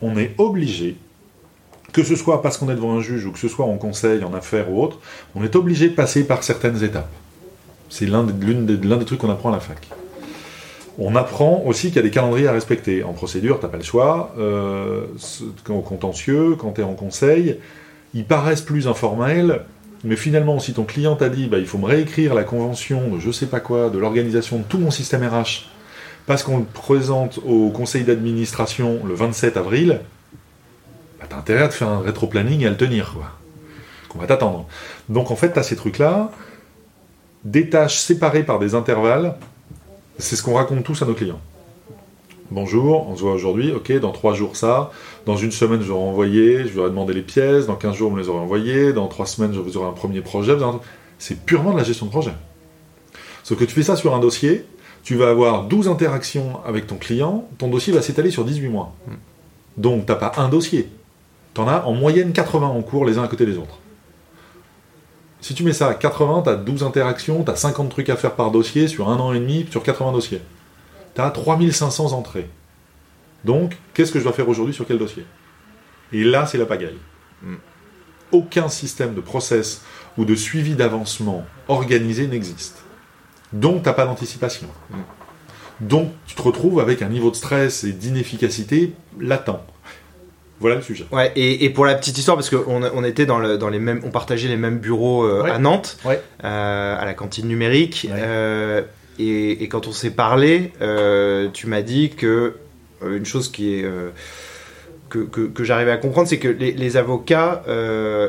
on 0.00 0.16
est 0.16 0.34
obligé, 0.38 0.96
que 1.92 2.04
ce 2.04 2.14
soit 2.14 2.42
parce 2.42 2.58
qu'on 2.58 2.70
est 2.70 2.76
devant 2.76 2.96
un 2.96 3.00
juge 3.00 3.26
ou 3.26 3.32
que 3.32 3.38
ce 3.40 3.48
soit 3.48 3.64
en 3.64 3.76
conseil, 3.76 4.22
en 4.22 4.34
affaires 4.34 4.70
ou 4.70 4.80
autre, 4.80 5.00
on 5.34 5.42
est 5.42 5.56
obligé 5.56 5.88
de 5.88 5.94
passer 5.94 6.24
par 6.24 6.44
certaines 6.44 6.84
étapes. 6.84 7.10
C'est 7.88 8.06
l'un 8.06 8.22
des, 8.22 9.04
trucs 9.04 9.18
qu'on 9.18 9.30
apprend 9.30 9.48
à 9.48 9.52
la 9.52 9.60
fac. 9.60 9.88
On 10.98 11.14
apprend 11.14 11.62
aussi 11.64 11.88
qu'il 11.88 11.96
y 11.96 12.00
a 12.00 12.02
des 12.02 12.10
calendriers 12.10 12.48
à 12.48 12.52
respecter. 12.52 13.04
En 13.04 13.12
procédure, 13.12 13.60
tu 13.60 13.66
n'as 13.66 13.70
pas 13.70 13.78
le 13.78 13.84
choix. 13.84 14.34
Euh, 14.38 15.04
au 15.68 15.80
contentieux, 15.80 16.56
quand 16.56 16.72
tu 16.72 16.80
es 16.80 16.84
en 16.84 16.94
conseil, 16.94 17.58
ils 18.14 18.24
paraissent 18.24 18.62
plus 18.62 18.88
informels, 18.88 19.64
mais 20.02 20.16
finalement, 20.16 20.58
si 20.58 20.72
ton 20.72 20.84
client 20.84 21.14
t'a 21.14 21.28
dit 21.28 21.46
bah, 21.46 21.58
il 21.58 21.66
faut 21.66 21.78
me 21.78 21.86
réécrire 21.86 22.34
la 22.34 22.42
convention 22.42 23.14
de 23.14 23.20
je 23.20 23.30
sais 23.30 23.46
pas 23.46 23.60
quoi, 23.60 23.90
de 23.90 23.98
l'organisation 23.98 24.58
de 24.58 24.64
tout 24.64 24.78
mon 24.78 24.90
système 24.90 25.24
RH, 25.24 25.68
parce 26.26 26.42
qu'on 26.42 26.58
le 26.58 26.64
présente 26.64 27.38
au 27.46 27.70
conseil 27.70 28.02
d'administration 28.04 29.00
le 29.06 29.14
27 29.14 29.56
avril, 29.56 30.00
bah, 31.20 31.26
tu 31.28 31.34
as 31.34 31.38
intérêt 31.38 31.62
à 31.62 31.68
te 31.68 31.74
faire 31.74 31.88
un 31.88 32.00
rétro-planning 32.00 32.62
et 32.62 32.66
à 32.66 32.70
le 32.70 32.76
tenir. 32.76 33.12
Quoi. 33.14 33.30
On 34.16 34.18
va 34.18 34.26
t'attendre. 34.26 34.66
Donc 35.08 35.30
en 35.30 35.36
fait, 35.36 35.52
tu 35.52 35.58
as 35.60 35.62
ces 35.62 35.76
trucs-là, 35.76 36.32
des 37.44 37.70
tâches 37.70 37.98
séparées 37.98 38.42
par 38.42 38.58
des 38.58 38.74
intervalles, 38.74 39.36
c'est 40.18 40.36
ce 40.36 40.42
qu'on 40.42 40.54
raconte 40.54 40.84
tous 40.84 41.00
à 41.02 41.06
nos 41.06 41.14
clients. 41.14 41.40
Bonjour, 42.50 43.08
on 43.08 43.16
se 43.16 43.22
voit 43.22 43.32
aujourd'hui, 43.32 43.72
ok, 43.72 43.92
dans 44.00 44.10
trois 44.10 44.34
jours 44.34 44.56
ça, 44.56 44.90
dans 45.26 45.36
une 45.36 45.52
semaine 45.52 45.80
je 45.82 45.88
vais 45.88 45.98
envoyer, 45.98 46.66
je 46.66 46.80
vais 46.80 46.88
demander 46.88 47.12
les 47.12 47.22
pièces, 47.22 47.66
dans 47.66 47.76
15 47.76 47.94
jours 47.94 48.10
on 48.10 48.14
me 48.14 48.20
les 48.20 48.28
aurait 48.28 48.40
envoyées, 48.40 48.92
dans 48.92 49.06
trois 49.06 49.26
semaines 49.26 49.52
je 49.52 49.60
vous 49.60 49.76
aurai 49.76 49.88
un 49.88 49.92
premier 49.92 50.20
projet. 50.22 50.56
C'est 51.18 51.44
purement 51.44 51.72
de 51.72 51.78
la 51.78 51.84
gestion 51.84 52.06
de 52.06 52.10
projet. 52.10 52.32
Sauf 53.44 53.58
que 53.58 53.64
tu 53.64 53.74
fais 53.74 53.82
ça 53.82 53.96
sur 53.96 54.14
un 54.14 54.18
dossier, 54.18 54.64
tu 55.04 55.14
vas 55.14 55.28
avoir 55.28 55.64
12 55.64 55.88
interactions 55.88 56.60
avec 56.64 56.86
ton 56.86 56.96
client, 56.96 57.46
ton 57.58 57.68
dossier 57.68 57.92
va 57.92 58.02
s'étaler 58.02 58.30
sur 58.30 58.44
18 58.44 58.68
mois. 58.68 58.94
Donc 59.76 60.06
tu 60.06 60.12
n'as 60.12 60.18
pas 60.18 60.32
un 60.38 60.48
dossier, 60.48 60.88
tu 61.54 61.60
en 61.60 61.68
as 61.68 61.84
en 61.84 61.92
moyenne 61.92 62.32
80 62.32 62.66
en 62.66 62.82
cours 62.82 63.04
les 63.04 63.18
uns 63.18 63.24
à 63.24 63.28
côté 63.28 63.46
des 63.46 63.56
autres. 63.56 63.78
Si 65.40 65.54
tu 65.54 65.62
mets 65.62 65.72
ça 65.72 65.88
à 65.88 65.94
80, 65.94 66.42
tu 66.42 66.50
as 66.50 66.54
12 66.56 66.82
interactions, 66.82 67.44
tu 67.44 67.50
as 67.50 67.56
50 67.56 67.90
trucs 67.90 68.10
à 68.10 68.16
faire 68.16 68.34
par 68.34 68.50
dossier 68.50 68.88
sur 68.88 69.08
un 69.08 69.16
an 69.18 69.32
et 69.32 69.38
demi, 69.38 69.66
sur 69.70 69.82
80 69.82 70.12
dossiers. 70.12 70.42
Tu 71.14 71.20
as 71.20 71.30
3500 71.30 72.12
entrées. 72.12 72.48
Donc, 73.44 73.76
qu'est-ce 73.94 74.10
que 74.10 74.18
je 74.18 74.24
dois 74.24 74.32
faire 74.32 74.48
aujourd'hui 74.48 74.74
sur 74.74 74.86
quel 74.86 74.98
dossier? 74.98 75.24
Et 76.12 76.24
là, 76.24 76.46
c'est 76.46 76.58
la 76.58 76.66
pagaille. 76.66 76.98
Hmm. 77.42 77.56
Aucun 78.32 78.68
système 78.68 79.14
de 79.14 79.20
process 79.20 79.82
ou 80.16 80.24
de 80.24 80.34
suivi 80.34 80.74
d'avancement 80.74 81.44
organisé 81.68 82.26
n'existe. 82.26 82.82
Donc, 83.52 83.82
tu 83.82 83.88
n'as 83.88 83.94
pas 83.94 84.06
d'anticipation. 84.06 84.68
Hmm. 84.90 85.02
Donc, 85.80 86.10
tu 86.26 86.34
te 86.34 86.42
retrouves 86.42 86.80
avec 86.80 87.02
un 87.02 87.08
niveau 87.08 87.30
de 87.30 87.36
stress 87.36 87.84
et 87.84 87.92
d'inefficacité 87.92 88.94
latent. 89.20 89.64
Voilà 90.60 90.76
le 90.76 90.82
sujet. 90.82 91.06
Ouais, 91.12 91.32
et, 91.36 91.70
pour 91.70 91.86
la 91.86 91.94
petite 91.94 92.18
histoire, 92.18 92.36
parce 92.36 92.50
qu'on 92.50 92.82
on 92.82 93.04
était 93.04 93.26
dans, 93.26 93.38
le, 93.38 93.58
dans 93.58 93.68
les 93.68 93.78
mêmes, 93.78 94.00
on 94.04 94.10
partageait 94.10 94.48
les 94.48 94.56
mêmes 94.56 94.78
bureaux 94.78 95.24
euh, 95.24 95.44
à 95.44 95.58
Nantes, 95.58 95.98
euh, 96.06 96.16
à 96.42 97.04
la 97.04 97.14
cantine 97.14 97.46
numérique, 97.46 98.08
euh, 98.10 98.82
et, 99.18 99.68
quand 99.68 99.86
on 99.86 99.92
s'est 99.92 100.10
parlé, 100.10 100.72
tu 101.52 101.66
m'as 101.66 101.82
dit 101.82 102.10
que 102.10 102.54
une 103.04 103.26
chose 103.26 103.50
qui 103.50 103.74
est 103.74 103.86
que, 105.08 105.20
que, 105.20 105.64
j'arrivais 105.64 105.92
à 105.92 105.96
comprendre, 105.96 106.28
c'est 106.28 106.38
que 106.38 106.48
les, 106.48 106.96
avocats 106.96 107.62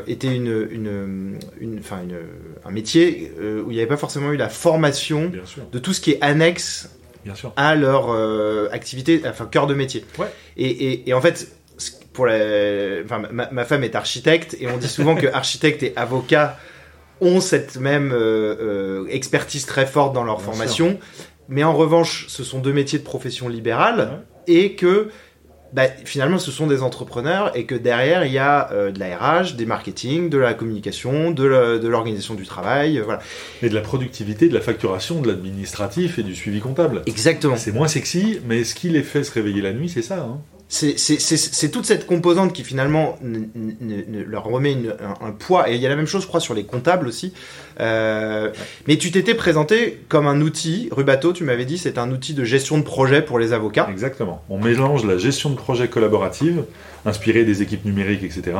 étaient 0.06 0.34
une, 0.34 0.68
une, 0.70 1.38
une, 1.60 1.80
un 2.64 2.70
métier 2.70 3.32
où 3.40 3.70
il 3.70 3.74
n'y 3.74 3.78
avait 3.78 3.88
pas 3.88 3.96
forcément 3.96 4.30
eu 4.32 4.36
la 4.36 4.48
formation 4.48 5.32
de 5.72 5.78
tout 5.78 5.92
ce 5.92 6.00
qui 6.00 6.12
est 6.12 6.18
annexe 6.20 6.90
à 7.56 7.74
leur 7.74 8.10
activité, 8.72 9.20
enfin 9.26 9.46
cœur 9.46 9.66
de 9.66 9.74
métier. 9.74 10.04
Ouais. 10.18 10.26
Et, 10.56 11.08
et, 11.08 11.14
en 11.14 11.20
fait, 11.20 11.59
pour 12.12 12.26
enfin, 12.26 13.22
ma, 13.30 13.64
femme 13.64 13.84
est 13.84 13.94
architecte 13.94 14.56
et 14.60 14.68
on 14.68 14.76
dit 14.76 14.88
souvent 14.88 15.14
que 15.14 15.26
architecte 15.32 15.82
et 15.82 15.92
avocat 15.96 16.58
ont 17.20 17.40
cette 17.40 17.76
même 17.76 18.12
euh, 18.12 18.56
euh, 18.60 19.06
expertise 19.08 19.66
très 19.66 19.86
forte 19.86 20.14
dans 20.14 20.24
leur 20.24 20.40
formation, 20.40 20.98
mais 21.48 21.64
en 21.64 21.74
revanche, 21.74 22.26
ce 22.28 22.44
sont 22.44 22.58
deux 22.58 22.72
métiers 22.72 22.98
de 22.98 23.04
profession 23.04 23.48
libérale 23.48 24.22
et 24.46 24.74
que 24.74 25.10
bah, 25.72 25.84
finalement, 26.04 26.38
ce 26.38 26.50
sont 26.50 26.66
des 26.66 26.82
entrepreneurs 26.82 27.56
et 27.56 27.64
que 27.64 27.76
derrière, 27.76 28.24
il 28.24 28.32
y 28.32 28.38
a 28.38 28.72
euh, 28.72 28.90
de 28.90 28.98
la 28.98 29.16
RH, 29.16 29.54
des 29.54 29.66
marketing, 29.66 30.28
de 30.28 30.38
la 30.38 30.54
communication, 30.54 31.30
de 31.30 31.44
l'organisation 31.44 32.34
du 32.34 32.44
travail, 32.44 32.98
voilà. 32.98 33.20
Et 33.62 33.68
de 33.68 33.74
la 33.74 33.80
productivité, 33.80 34.48
de 34.48 34.54
la 34.54 34.60
facturation, 34.60 35.20
de 35.20 35.28
l'administratif 35.28 36.18
et 36.18 36.24
du 36.24 36.34
suivi 36.34 36.60
comptable. 36.60 37.02
Exactement. 37.06 37.56
C'est 37.56 37.72
moins 37.72 37.86
sexy, 37.86 38.40
mais 38.46 38.64
ce 38.64 38.74
qui 38.74 38.88
les 38.88 39.02
fait 39.02 39.22
se 39.22 39.32
réveiller 39.32 39.60
la 39.60 39.72
nuit, 39.72 39.88
c'est 39.88 40.02
ça. 40.02 40.18
Hein 40.18 40.40
c'est 40.70 41.70
toute 41.72 41.84
cette 41.84 42.06
composante 42.06 42.52
qui 42.52 42.62
finalement 42.62 43.18
leur 44.26 44.44
remet 44.44 44.76
un, 45.20 45.32
poids. 45.32 45.68
Et 45.68 45.74
il 45.74 45.80
y 45.80 45.86
a 45.86 45.88
la 45.88 45.96
même 45.96 46.06
chose, 46.06 46.22
je 46.22 46.28
crois, 46.28 46.38
sur 46.38 46.54
les 46.54 46.64
comptables 46.64 47.08
aussi. 47.08 47.32
Euh, 47.80 48.50
mais 48.86 48.96
tu 48.96 49.10
t'étais 49.10 49.34
présenté 49.34 50.00
comme 50.08 50.28
un 50.28 50.40
outil, 50.40 50.88
Rubato, 50.92 51.32
tu 51.32 51.42
m'avais 51.42 51.64
dit, 51.64 51.76
c'est 51.76 51.98
un 51.98 52.10
outil 52.12 52.34
de 52.34 52.44
gestion 52.44 52.78
de 52.78 52.84
projet 52.84 53.20
pour 53.20 53.40
les 53.40 53.52
avocats. 53.52 53.88
Exactement. 53.90 54.44
On 54.48 54.58
mélange 54.58 55.04
la 55.04 55.18
gestion 55.18 55.50
de 55.50 55.56
projet 55.56 55.88
collaborative, 55.88 56.62
inspirée 57.04 57.44
des 57.44 57.62
équipes 57.62 57.84
numériques, 57.84 58.22
etc., 58.22 58.56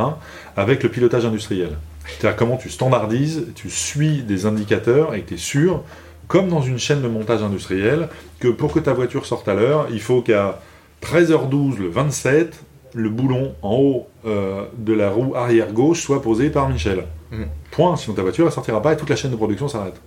avec 0.57 0.83
le 0.83 0.89
pilotage 0.89 1.25
industriel. 1.25 1.77
C'est-à-dire 2.09 2.37
comment 2.37 2.57
tu 2.57 2.71
standardises, 2.71 3.47
tu 3.55 3.71
suis 3.71 4.23
des 4.23 4.47
indicateurs 4.47 5.15
et 5.15 5.23
tu 5.23 5.35
es 5.35 5.37
sûr, 5.37 5.85
comme 6.27 6.49
dans 6.49 6.63
une 6.63 6.79
chaîne 6.79 7.03
de 7.03 7.09
montage 7.09 7.43
industriel, 7.43 8.09
que 8.41 8.49
pour 8.49 8.73
que 8.73 8.81
ta 8.81 8.95
voiture 8.95 9.27
sorte 9.27 9.47
à 9.47 9.55
l'heure, 9.55 9.87
il 9.93 10.01
faut 10.01 10.23
qu'à 10.23 10.61
13h12 11.03 11.79
le 11.79 11.89
27, 11.89 12.61
le 12.95 13.09
boulon 13.09 13.55
en 13.63 13.77
haut 13.77 14.07
euh, 14.27 14.65
de 14.77 14.93
la 14.93 15.11
roue 15.11 15.35
arrière 15.35 15.73
gauche 15.73 16.01
soit 16.03 16.23
posé 16.23 16.51
par 16.51 16.69
Michel. 16.69 17.05
Mm. 17.31 17.45
Point, 17.71 17.97
sinon 17.97 18.15
ta 18.17 18.23
voiture 18.23 18.45
ne 18.45 18.51
sortira 18.51 18.83
pas 18.83 18.93
et 18.93 18.97
toute 18.97 19.11
la 19.11 19.17
chaîne 19.17 19.31
de 19.31 19.37
production 19.37 19.69
s'arrête. 19.69 20.01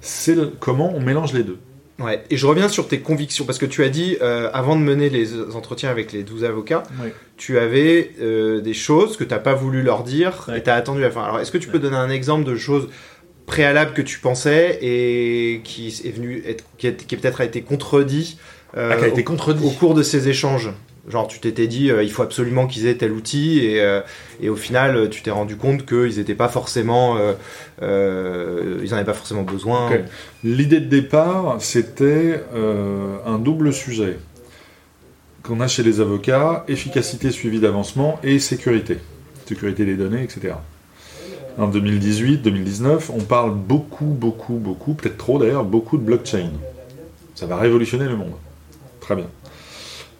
C'est 0.00 0.34
le- 0.34 0.52
comment 0.58 0.92
on 0.94 1.00
mélange 1.00 1.32
les 1.34 1.42
deux. 1.42 1.58
Ouais. 1.98 2.24
Et 2.30 2.38
je 2.38 2.46
reviens 2.46 2.68
sur 2.70 2.88
tes 2.88 3.00
convictions, 3.00 3.44
parce 3.44 3.58
que 3.58 3.66
tu 3.66 3.84
as 3.84 3.90
dit, 3.90 4.16
euh, 4.22 4.48
avant 4.54 4.74
de 4.74 4.80
mener 4.80 5.10
les 5.10 5.38
entretiens 5.54 5.90
avec 5.90 6.12
les 6.12 6.22
12 6.22 6.44
avocats, 6.44 6.82
tu 7.36 7.58
avais 7.58 8.12
euh, 8.22 8.62
des 8.62 8.72
choses 8.72 9.18
que 9.18 9.24
tu 9.24 9.30
n'as 9.34 9.38
pas 9.38 9.52
voulu 9.52 9.82
leur 9.82 10.02
dire 10.02 10.46
Ouais. 10.48 10.58
et 10.58 10.62
tu 10.62 10.70
as 10.70 10.74
attendu 10.76 11.02
la 11.02 11.10
fin. 11.10 11.22
Alors, 11.22 11.40
est-ce 11.40 11.50
que 11.50 11.58
tu 11.58 11.68
peux 11.68 11.78
donner 11.78 11.98
un 11.98 12.08
exemple 12.08 12.44
de 12.44 12.56
choses 12.56 12.88
préalables 13.44 13.92
que 13.92 14.00
tu 14.00 14.18
pensais 14.18 14.78
et 14.80 15.60
qui 15.62 15.88
est 15.88 16.10
venu 16.10 16.42
être, 16.46 16.64
qui, 16.78 16.86
est- 16.86 17.06
qui 17.06 17.16
peut-être 17.16 17.42
a 17.42 17.44
été 17.44 17.60
contredit 17.60 18.38
euh, 18.76 18.90
Ah, 18.92 18.96
qui 18.96 19.04
a 19.04 19.08
été 19.08 19.22
au, 19.22 19.24
contredit. 19.24 19.64
au 19.64 19.70
cours 19.70 19.94
de 19.94 20.02
ces 20.02 20.28
échanges 20.28 20.70
Genre, 21.08 21.26
tu 21.26 21.40
t'étais 21.40 21.66
dit, 21.66 21.90
euh, 21.90 22.02
il 22.04 22.12
faut 22.12 22.22
absolument 22.22 22.66
qu'ils 22.66 22.86
aient 22.86 22.94
tel 22.94 23.10
outil, 23.12 23.64
et, 23.64 23.80
euh, 23.80 24.00
et 24.40 24.48
au 24.50 24.54
final, 24.54 24.96
euh, 24.96 25.08
tu 25.08 25.22
t'es 25.22 25.30
rendu 25.30 25.56
compte 25.56 25.86
qu'ils 25.86 26.18
n'étaient 26.18 26.34
pas 26.34 26.48
forcément. 26.48 27.16
euh, 27.82 28.80
ils 28.84 28.90
n'en 28.90 28.96
avaient 28.96 29.06
pas 29.06 29.14
forcément 29.14 29.42
besoin. 29.42 29.90
L'idée 30.44 30.78
de 30.78 30.86
départ, 30.86 31.56
c'était 31.60 32.42
un 32.54 33.38
double 33.38 33.72
sujet 33.72 34.18
qu'on 35.42 35.60
a 35.60 35.68
chez 35.68 35.82
les 35.82 36.00
avocats 36.00 36.64
efficacité 36.68 37.30
suivie 37.30 37.60
d'avancement 37.60 38.20
et 38.22 38.38
sécurité. 38.38 38.98
Sécurité 39.46 39.86
des 39.86 39.94
données, 39.96 40.22
etc. 40.22 40.54
En 41.58 41.66
2018, 41.68 42.42
2019, 42.42 43.10
on 43.10 43.20
parle 43.20 43.54
beaucoup, 43.54 44.04
beaucoup, 44.04 44.54
beaucoup, 44.54 44.92
peut-être 44.94 45.16
trop 45.16 45.38
d'ailleurs, 45.38 45.64
beaucoup 45.64 45.96
de 45.96 46.02
blockchain. 46.02 46.50
Ça 47.34 47.46
va 47.46 47.56
révolutionner 47.56 48.04
le 48.04 48.16
monde. 48.16 48.32
Très 49.10 49.16
bien. 49.16 49.30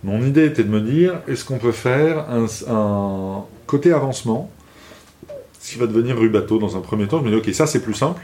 Mon 0.03 0.21
idée 0.21 0.47
était 0.47 0.65
de 0.65 0.69
me 0.69 0.81
dire, 0.81 1.21
est-ce 1.29 1.45
qu'on 1.45 1.59
peut 1.59 1.71
faire 1.71 2.27
un, 2.29 3.45
côté 3.69 3.93
avancement, 3.93 4.51
ce 5.61 5.75
qui 5.75 5.79
va 5.79 5.87
devenir 5.87 6.19
Rubato 6.19 6.59
dans 6.59 6.77
un 6.77 6.81
premier 6.81 7.07
temps 7.07 7.21
Je 7.21 7.23
me 7.23 7.31
dis, 7.31 7.37
ok, 7.37 7.55
ça 7.55 7.69
c'est 7.69 7.83
plus 7.83 7.95
simple 7.95 8.21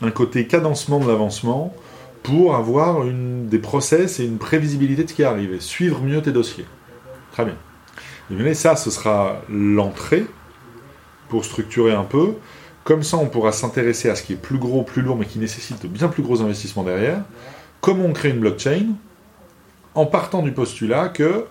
un 0.00 0.10
côté 0.10 0.48
cadencement 0.48 0.98
de 0.98 1.06
l'avancement 1.06 1.72
pour 2.24 2.56
avoir 2.56 3.04
des 3.04 3.58
process 3.60 4.18
et 4.18 4.24
une 4.24 4.38
prévisibilité 4.38 5.04
de 5.04 5.08
ce 5.08 5.14
qui 5.14 5.22
arrive 5.22 5.54
et 5.54 5.60
suivre 5.60 6.00
mieux 6.00 6.20
tes 6.20 6.32
dossiers. 6.32 6.66
Très 7.30 7.44
bien. 7.44 7.54
Et 8.44 8.54
ça, 8.54 8.74
ce 8.74 8.90
sera 8.90 9.40
l'entrée 9.48 10.26
pour 11.28 11.44
structurer 11.44 11.92
un 11.92 12.02
peu. 12.02 12.34
Comme 12.82 13.04
ça, 13.04 13.18
on 13.18 13.26
pourra 13.26 13.52
s'intéresser 13.52 14.10
à 14.10 14.16
ce 14.16 14.24
qui 14.24 14.32
est 14.32 14.42
plus 14.42 14.58
gros, 14.58 14.82
plus 14.82 15.02
lourd, 15.02 15.16
mais 15.16 15.26
qui 15.26 15.38
nécessite 15.38 15.80
de 15.80 15.86
bien 15.86 16.08
plus 16.08 16.24
gros 16.24 16.42
investissements 16.42 16.82
derrière. 16.82 17.22
Comment 17.80 18.06
on 18.06 18.12
crée 18.12 18.30
une 18.30 18.40
blockchain? 18.40 18.96
En 19.94 20.06
partant 20.06 20.42
du 20.42 20.52
postulat 20.52 21.08
que 21.08 21.44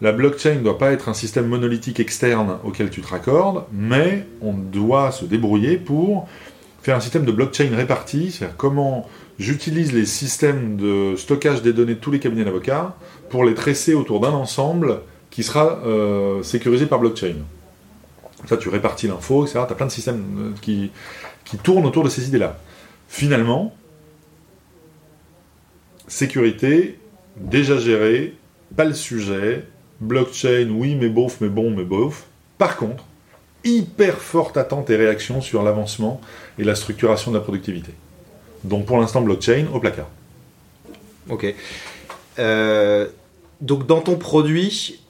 la 0.00 0.12
blockchain 0.12 0.56
ne 0.56 0.60
doit 0.60 0.78
pas 0.78 0.92
être 0.92 1.08
un 1.08 1.14
système 1.14 1.46
monolithique 1.46 2.00
externe 2.00 2.58
auquel 2.64 2.90
tu 2.90 3.00
te 3.00 3.08
raccordes, 3.08 3.64
mais 3.72 4.26
on 4.40 4.52
doit 4.52 5.12
se 5.12 5.24
débrouiller 5.24 5.76
pour 5.76 6.28
faire 6.82 6.96
un 6.96 7.00
système 7.00 7.24
de 7.24 7.32
blockchain 7.32 7.70
réparti, 7.74 8.30
c'est-à-dire 8.30 8.56
comment 8.56 9.08
j'utilise 9.38 9.92
les 9.92 10.04
systèmes 10.04 10.76
de 10.76 11.16
stockage 11.16 11.62
des 11.62 11.72
données 11.72 11.94
de 11.94 12.00
tous 12.00 12.10
les 12.10 12.20
cabinets 12.20 12.44
d'avocats 12.44 12.96
pour 13.30 13.44
les 13.44 13.54
tresser 13.54 13.94
autour 13.94 14.20
d'un 14.20 14.32
ensemble 14.32 15.00
qui 15.30 15.42
sera 15.42 15.80
euh, 15.86 16.42
sécurisé 16.42 16.86
par 16.86 16.98
blockchain. 16.98 17.36
Ça, 18.46 18.56
tu 18.56 18.68
répartis 18.68 19.08
l'info, 19.08 19.44
etc. 19.44 19.60
Tu 19.66 19.72
as 19.72 19.76
plein 19.76 19.86
de 19.86 19.90
systèmes 19.90 20.24
euh, 20.38 20.50
qui, 20.60 20.90
qui 21.44 21.56
tournent 21.56 21.86
autour 21.86 22.04
de 22.04 22.10
ces 22.10 22.28
idées-là. 22.28 22.58
Finalement, 23.08 23.74
sécurité, 26.06 26.98
déjà 27.36 27.78
géré, 27.78 28.34
pas 28.76 28.84
le 28.84 28.94
sujet, 28.94 29.64
blockchain, 30.00 30.68
oui, 30.70 30.94
mais 30.94 31.08
bof, 31.08 31.38
mais 31.40 31.48
bon, 31.48 31.70
mais 31.70 31.84
bof. 31.84 32.24
Par 32.58 32.76
contre, 32.76 33.04
hyper 33.64 34.18
forte 34.18 34.56
attente 34.56 34.90
et 34.90 34.96
réaction 34.96 35.40
sur 35.40 35.62
l'avancement 35.62 36.20
et 36.58 36.64
la 36.64 36.74
structuration 36.74 37.30
de 37.30 37.36
la 37.36 37.42
productivité. 37.42 37.92
Donc 38.62 38.86
pour 38.86 38.98
l'instant, 38.98 39.22
blockchain 39.22 39.66
au 39.72 39.80
placard. 39.80 40.08
Ok. 41.28 41.54
Euh, 42.38 43.06
donc 43.60 43.86
dans 43.86 44.00
ton 44.00 44.16
produit, 44.16 45.00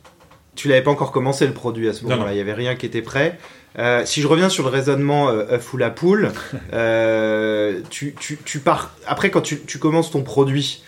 tu 0.55 0.69
l'avais 0.69 0.83
pas 0.83 0.91
encore 0.91 1.13
commencé 1.13 1.47
le 1.47 1.53
produit 1.53 1.89
à 1.89 1.93
ce 1.93 2.05
moment-là, 2.05 2.33
il 2.33 2.39
y 2.39 2.41
avait 2.41 2.53
rien 2.53 2.75
qui 2.77 2.87
était 2.87 3.03
prêt. 3.03 3.39
Euh, 3.77 4.03
si 4.05 4.21
je 4.21 4.29
reviens 4.29 4.49
sur 4.49 4.63
le 4.63 4.71
raisonnement 4.71 5.29
euh, 5.31 5.55
œuf 5.55 5.73
ou 5.75 5.77
la 5.77 5.91
poule, 5.91 6.33
euh, 6.73 7.81
tu, 7.91 8.15
tu, 8.19 8.39
tu 8.45 8.61
pars 8.61 8.95
après 9.07 9.31
quand 9.31 9.41
tu, 9.41 9.61
tu 9.61 9.79
commences 9.79 10.11
ton 10.11 10.23
produit. 10.23 10.83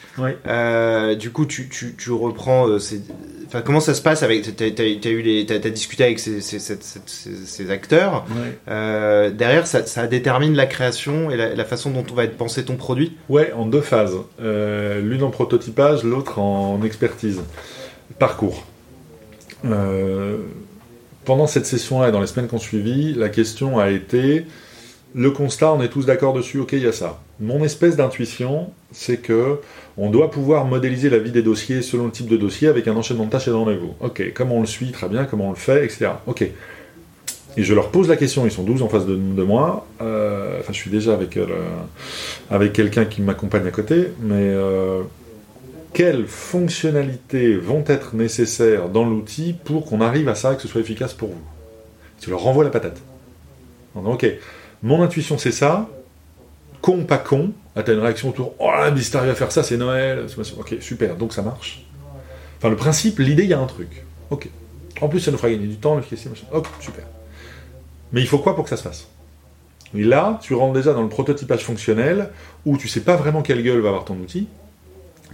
Euh, 0.46 1.14
du 1.14 1.30
coup, 1.30 1.46
tu, 1.46 1.68
tu, 1.68 1.94
tu 1.96 2.10
reprends. 2.10 2.68
euh, 2.68 2.78
ces- 2.78 3.02
Enfin, 3.46 3.60
comment 3.62 3.78
ça 3.80 3.94
se 3.94 4.02
passe 4.02 4.22
avec 4.24 4.56
T'as 4.56 4.70
t'as 4.72 4.84
eu 4.84 5.22
les, 5.22 5.46
t'as 5.46 5.58
discuté 5.70 6.02
avec 6.04 6.18
ces, 6.18 7.70
acteurs. 7.70 8.24
Euh, 8.68 9.30
derrière, 9.30 9.66
ça, 9.68 9.86
ça 9.86 10.06
détermine 10.08 10.54
la 10.56 10.66
création 10.66 11.30
et 11.30 11.36
la, 11.36 11.54
la 11.54 11.64
façon 11.64 11.90
dont 11.90 12.04
on 12.10 12.14
va 12.14 12.24
être 12.24 12.36
pensé 12.36 12.64
ton 12.64 12.74
produit. 12.76 13.16
Ouais, 13.28 13.52
en 13.52 13.66
deux 13.66 13.80
phases. 13.82 14.16
L'une 14.40 15.22
en 15.22 15.30
prototypage, 15.30 16.02
l'autre 16.02 16.38
en 16.40 16.82
expertise. 16.82 17.40
Parcours. 18.18 18.64
Pendant 21.24 21.46
cette 21.46 21.66
session-là 21.66 22.08
et 22.08 22.12
dans 22.12 22.20
les 22.20 22.26
semaines 22.28 22.48
qui 22.48 22.54
ont 22.54 22.58
suivi, 22.58 23.12
la 23.14 23.28
question 23.28 23.78
a 23.78 23.90
été 23.90 24.46
le 25.14 25.30
constat, 25.30 25.72
on 25.72 25.80
est 25.82 25.88
tous 25.88 26.04
d'accord 26.06 26.34
dessus, 26.34 26.58
ok, 26.60 26.72
il 26.74 26.82
y 26.82 26.86
a 26.86 26.92
ça. 26.92 27.20
Mon 27.40 27.64
espèce 27.64 27.96
d'intuition, 27.96 28.70
c'est 28.92 29.16
que 29.16 29.60
on 29.98 30.10
doit 30.10 30.30
pouvoir 30.30 30.66
modéliser 30.66 31.08
la 31.08 31.18
vie 31.18 31.30
des 31.30 31.42
dossiers 31.42 31.82
selon 31.82 32.06
le 32.06 32.10
type 32.10 32.28
de 32.28 32.36
dossier 32.36 32.68
avec 32.68 32.86
un 32.86 32.96
enchaînement 32.96 33.24
de 33.24 33.30
tâches 33.30 33.48
et 33.48 33.50
de 33.50 33.56
rendez-vous. 33.56 33.94
Ok, 34.00 34.32
comment 34.34 34.56
on 34.56 34.60
le 34.60 34.66
suit, 34.66 34.92
très 34.92 35.08
bien, 35.08 35.24
comment 35.24 35.48
on 35.48 35.50
le 35.50 35.56
fait, 35.56 35.84
etc. 35.84 36.08
Ok. 36.26 36.46
Et 37.58 37.62
je 37.62 37.72
leur 37.72 37.90
pose 37.90 38.08
la 38.08 38.16
question, 38.16 38.44
ils 38.44 38.52
sont 38.52 38.64
12 38.64 38.82
en 38.82 38.88
face 38.88 39.06
de, 39.06 39.14
moi. 39.42 39.86
Euh, 40.02 40.60
enfin, 40.60 40.74
je 40.74 40.78
suis 40.78 40.90
déjà 40.90 41.14
avec, 41.14 41.38
euh, 41.38 41.46
avec 42.50 42.74
quelqu'un 42.74 43.06
qui 43.06 43.22
m'accompagne 43.22 43.66
à 43.66 43.70
côté, 43.70 44.08
mais 44.20 44.34
euh, 44.34 45.02
quelles 45.94 46.26
fonctionnalités 46.26 47.56
vont 47.56 47.82
être 47.86 48.14
nécessaires 48.14 48.90
dans 48.90 49.06
l'outil 49.06 49.54
pour 49.64 49.86
qu'on 49.86 50.02
arrive 50.02 50.28
à 50.28 50.34
ça 50.34 50.52
et 50.52 50.56
que 50.56 50.62
ce 50.62 50.68
soit 50.68 50.82
efficace 50.82 51.14
pour 51.14 51.30
vous? 51.30 51.44
Tu 52.20 52.28
leur 52.28 52.40
renvoies 52.40 52.64
la 52.64 52.70
patate. 52.70 53.00
Ok, 53.94 54.26
mon 54.82 55.02
intuition 55.02 55.38
c'est 55.38 55.52
ça, 55.52 55.88
con 56.80 57.04
pas 57.04 57.18
con, 57.18 57.52
ah, 57.74 57.82
t'as 57.82 57.92
une 57.92 58.00
réaction 58.00 58.30
autour, 58.30 58.54
oh 58.58 58.70
là, 58.70 58.90
mais 58.90 59.00
si 59.00 59.10
t'arrives 59.10 59.30
à 59.30 59.34
faire 59.34 59.52
ça, 59.52 59.62
c'est 59.62 59.76
Noël, 59.76 60.26
ok, 60.58 60.76
super, 60.80 61.16
donc 61.16 61.32
ça 61.32 61.42
marche. 61.42 61.84
Enfin, 62.58 62.70
le 62.70 62.76
principe, 62.76 63.18
l'idée, 63.18 63.44
il 63.44 63.50
y 63.50 63.54
a 63.54 63.60
un 63.60 63.66
truc. 63.66 64.04
Ok. 64.30 64.48
En 65.00 65.08
plus, 65.08 65.20
ça 65.20 65.30
nous 65.30 65.36
fera 65.36 65.50
gagner 65.50 65.66
du 65.66 65.76
temps, 65.76 65.96
l'efficacité, 65.96 66.30
machin. 66.30 66.46
Ok, 66.52 66.66
super. 66.80 67.04
Mais 68.12 68.22
il 68.22 68.26
faut 68.26 68.38
quoi 68.38 68.54
pour 68.54 68.64
que 68.64 68.70
ça 68.70 68.76
se 68.76 68.82
fasse? 68.82 69.08
Et 69.94 70.02
là, 70.02 70.38
tu 70.42 70.54
rentres 70.54 70.72
déjà 70.72 70.94
dans 70.94 71.02
le 71.02 71.08
prototypage 71.08 71.64
fonctionnel, 71.64 72.30
où 72.64 72.78
tu 72.78 72.88
sais 72.88 73.00
pas 73.00 73.16
vraiment 73.16 73.42
quelle 73.42 73.62
gueule 73.62 73.80
va 73.80 73.90
avoir 73.90 74.04
ton 74.04 74.14
outil. 74.14 74.48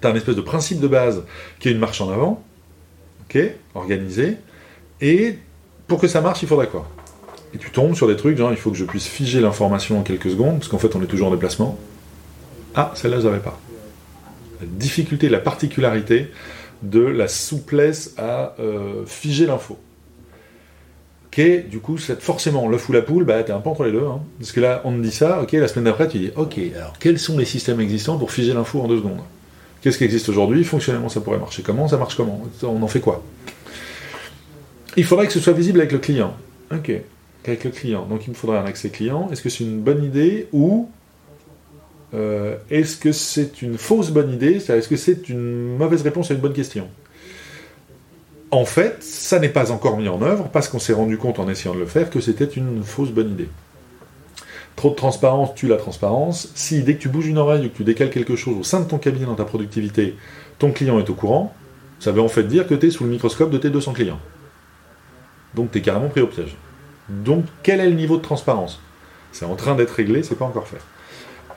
Tu 0.00 0.07
as 0.07 0.11
un 0.11 0.14
espèce 0.14 0.37
de 0.37 0.40
principe 0.40 0.81
de 0.81 0.88
base 0.88 1.22
qui 1.61 1.68
est 1.68 1.72
une 1.72 1.78
marche 1.78 2.00
en 2.00 2.11
avant, 2.11 2.42
ok, 3.24 3.38
organisé, 3.74 4.37
et 5.00 5.38
pour 5.87 6.00
que 6.00 6.09
ça 6.09 6.20
marche, 6.20 6.42
il 6.42 6.48
faudrait 6.48 6.68
quoi? 6.68 6.88
Et 7.55 7.59
tu 7.59 7.71
tombes 7.71 7.95
sur 7.95 8.09
des 8.09 8.17
trucs, 8.17 8.38
genre 8.38 8.51
il 8.51 8.57
faut 8.57 8.71
que 8.71 8.77
je 8.77 8.85
puisse 8.85 9.07
figer 9.07 9.41
l'information 9.41 9.99
en 9.99 10.03
quelques 10.03 10.31
secondes, 10.31 10.59
parce 10.59 10.69
qu'en 10.69 10.79
fait 10.79 10.95
on 10.97 11.03
est 11.03 11.07
toujours 11.07 11.29
en 11.29 11.33
déplacement. 11.33 11.79
Ah, 12.75 12.93
celle-là 12.95 13.21
je 13.21 13.27
l'avais 13.27 13.41
pas. 13.41 13.59
La 14.61 14.67
difficulté, 14.67 15.29
la 15.29 15.38
particularité 15.41 16.29
de 16.83 17.01
la 17.01 17.29
souplesse 17.29 18.15
à 18.17 18.55
euh, 18.59 19.05
figer 19.07 19.47
l'info. 19.47 19.79
Ok, 21.27 21.41
du 21.69 21.79
coup, 21.79 21.97
forcément 21.97 22.69
l'œuf 22.69 22.88
ou 22.88 22.93
la 22.93 23.01
poule, 23.01 23.25
bah 23.25 23.43
t'es 23.43 23.53
un 23.53 23.61
peu 23.61 23.71
entre 23.71 23.85
les 23.85 23.93
deux. 23.93 24.05
hein. 24.05 24.21
Parce 24.38 24.53
que 24.53 24.61
là, 24.61 24.83
on 24.85 24.93
te 24.93 25.03
dit 25.03 25.11
ça, 25.11 25.41
ok, 25.41 25.53
la 25.53 25.67
semaine 25.67 25.85
d'après, 25.87 26.07
tu 26.07 26.19
dis, 26.19 26.31
ok, 26.37 26.59
alors 26.77 26.99
quels 26.99 27.19
sont 27.19 27.38
les 27.38 27.47
systèmes 27.47 27.81
existants 27.81 28.19
pour 28.19 28.31
figer 28.31 28.53
l'info 28.53 28.83
en 28.83 28.88
deux 28.88 28.99
secondes? 28.99 29.21
Qu'est-ce 29.81 29.99
qui 29.99 30.05
existe 30.05 30.29
aujourd'hui? 30.29 30.62
Fonctionnellement, 30.62 31.09
ça 31.09 31.21
pourrait 31.21 31.38
marcher 31.38 31.62
comment? 31.62 31.88
Ça 31.88 31.97
marche 31.97 32.17
comment? 32.17 32.43
On 32.62 32.83
en 32.83 32.87
fait 32.87 33.01
quoi? 33.01 33.23
Il 34.97 35.05
faudrait 35.05 35.27
que 35.27 35.33
ce 35.33 35.41
soit 35.41 35.55
visible 35.55 35.81
avec 35.81 35.93
le 35.93 35.99
client. 35.99 36.35
Ok, 36.71 36.93
avec 37.44 37.64
le 37.64 37.70
client. 37.70 38.07
Donc 38.07 38.26
il 38.26 38.31
me 38.31 38.35
faudrait 38.35 38.59
un 38.59 38.64
accès 38.64 38.90
client. 38.90 39.28
Est-ce 39.31 39.42
que 39.42 39.48
c'est 39.48 39.64
une 39.64 39.81
bonne 39.81 40.05
idée 40.05 40.48
ou 40.52 40.88
euh, 42.14 42.57
est-ce 42.70 42.96
que 42.96 43.12
c'est 43.12 43.62
une 43.62 43.78
fausse 43.78 44.11
bonne 44.11 44.33
idée? 44.33 44.57
Est-ce 44.57 44.88
que 44.88 44.96
c'est 44.96 45.28
une 45.28 45.76
mauvaise 45.76 46.02
réponse 46.02 46.31
à 46.31 46.35
une 46.35 46.40
bonne 46.40 46.52
question? 46.52 46.88
En 48.50 48.66
fait, 48.66 49.02
ça 49.02 49.38
n'est 49.38 49.48
pas 49.48 49.72
encore 49.72 49.96
mis 49.96 50.09
en 50.09 50.20
œuvre 50.20 50.48
parce 50.52 50.68
qu'on 50.68 50.78
s'est 50.78 50.92
rendu 50.92 51.16
compte 51.16 51.38
en 51.38 51.48
essayant 51.48 51.74
de 51.74 51.81
le 51.81 51.87
faire 51.87 52.11
que 52.11 52.20
c'était 52.20 52.44
une 52.44 52.83
fausse 52.83 53.11
bonne 53.11 53.31
idée. 53.31 53.48
Trop 54.76 54.90
de 54.90 54.94
transparence 54.94 55.55
tue 55.55 55.68
la 55.68 55.76
transparence. 55.76 56.50
Si 56.55 56.83
dès 56.83 56.96
que 56.96 57.00
tu 57.00 57.09
bouges 57.09 57.28
une 57.28 57.38
oreille 57.38 57.66
ou 57.66 57.68
que 57.70 57.76
tu 57.76 57.85
décales 57.85 58.11
quelque 58.11 58.37
chose 58.37 58.59
au 58.59 58.62
sein 58.62 58.81
de 58.81 58.87
ton 58.87 58.98
cabinet 58.98 59.26
dans 59.26 59.35
ta 59.35 59.44
productivité, 59.44 60.16
ton 60.59 60.70
client 60.70 60.98
est 60.98 61.09
au 61.09 61.14
courant, 61.14 61.55
ça 61.98 62.12
veut 62.12 62.20
en 62.20 62.28
fait 62.28 62.44
dire 62.44 62.66
que 62.66 62.74
tu 62.74 62.87
es 62.87 62.90
sous 62.90 63.05
le 63.05 63.11
microscope 63.11 63.50
de 63.50 63.59
tes 63.59 63.70
200 63.70 63.94
clients. 63.94 64.20
Donc 65.55 65.70
tu 65.70 65.78
es 65.78 65.81
carrément 65.81 66.09
pris 66.09 66.20
au 66.20 66.26
piège. 66.26 66.57
Donc 67.09 67.45
quel 67.62 67.81
est 67.81 67.88
le 67.88 67.95
niveau 67.95 68.17
de 68.17 68.23
transparence? 68.23 68.81
C'est 69.33 69.45
en 69.45 69.57
train 69.57 69.75
d'être 69.75 69.91
réglé, 69.91 70.23
c'est 70.23 70.35
pas 70.35 70.45
encore 70.45 70.69
fait. 70.69 70.81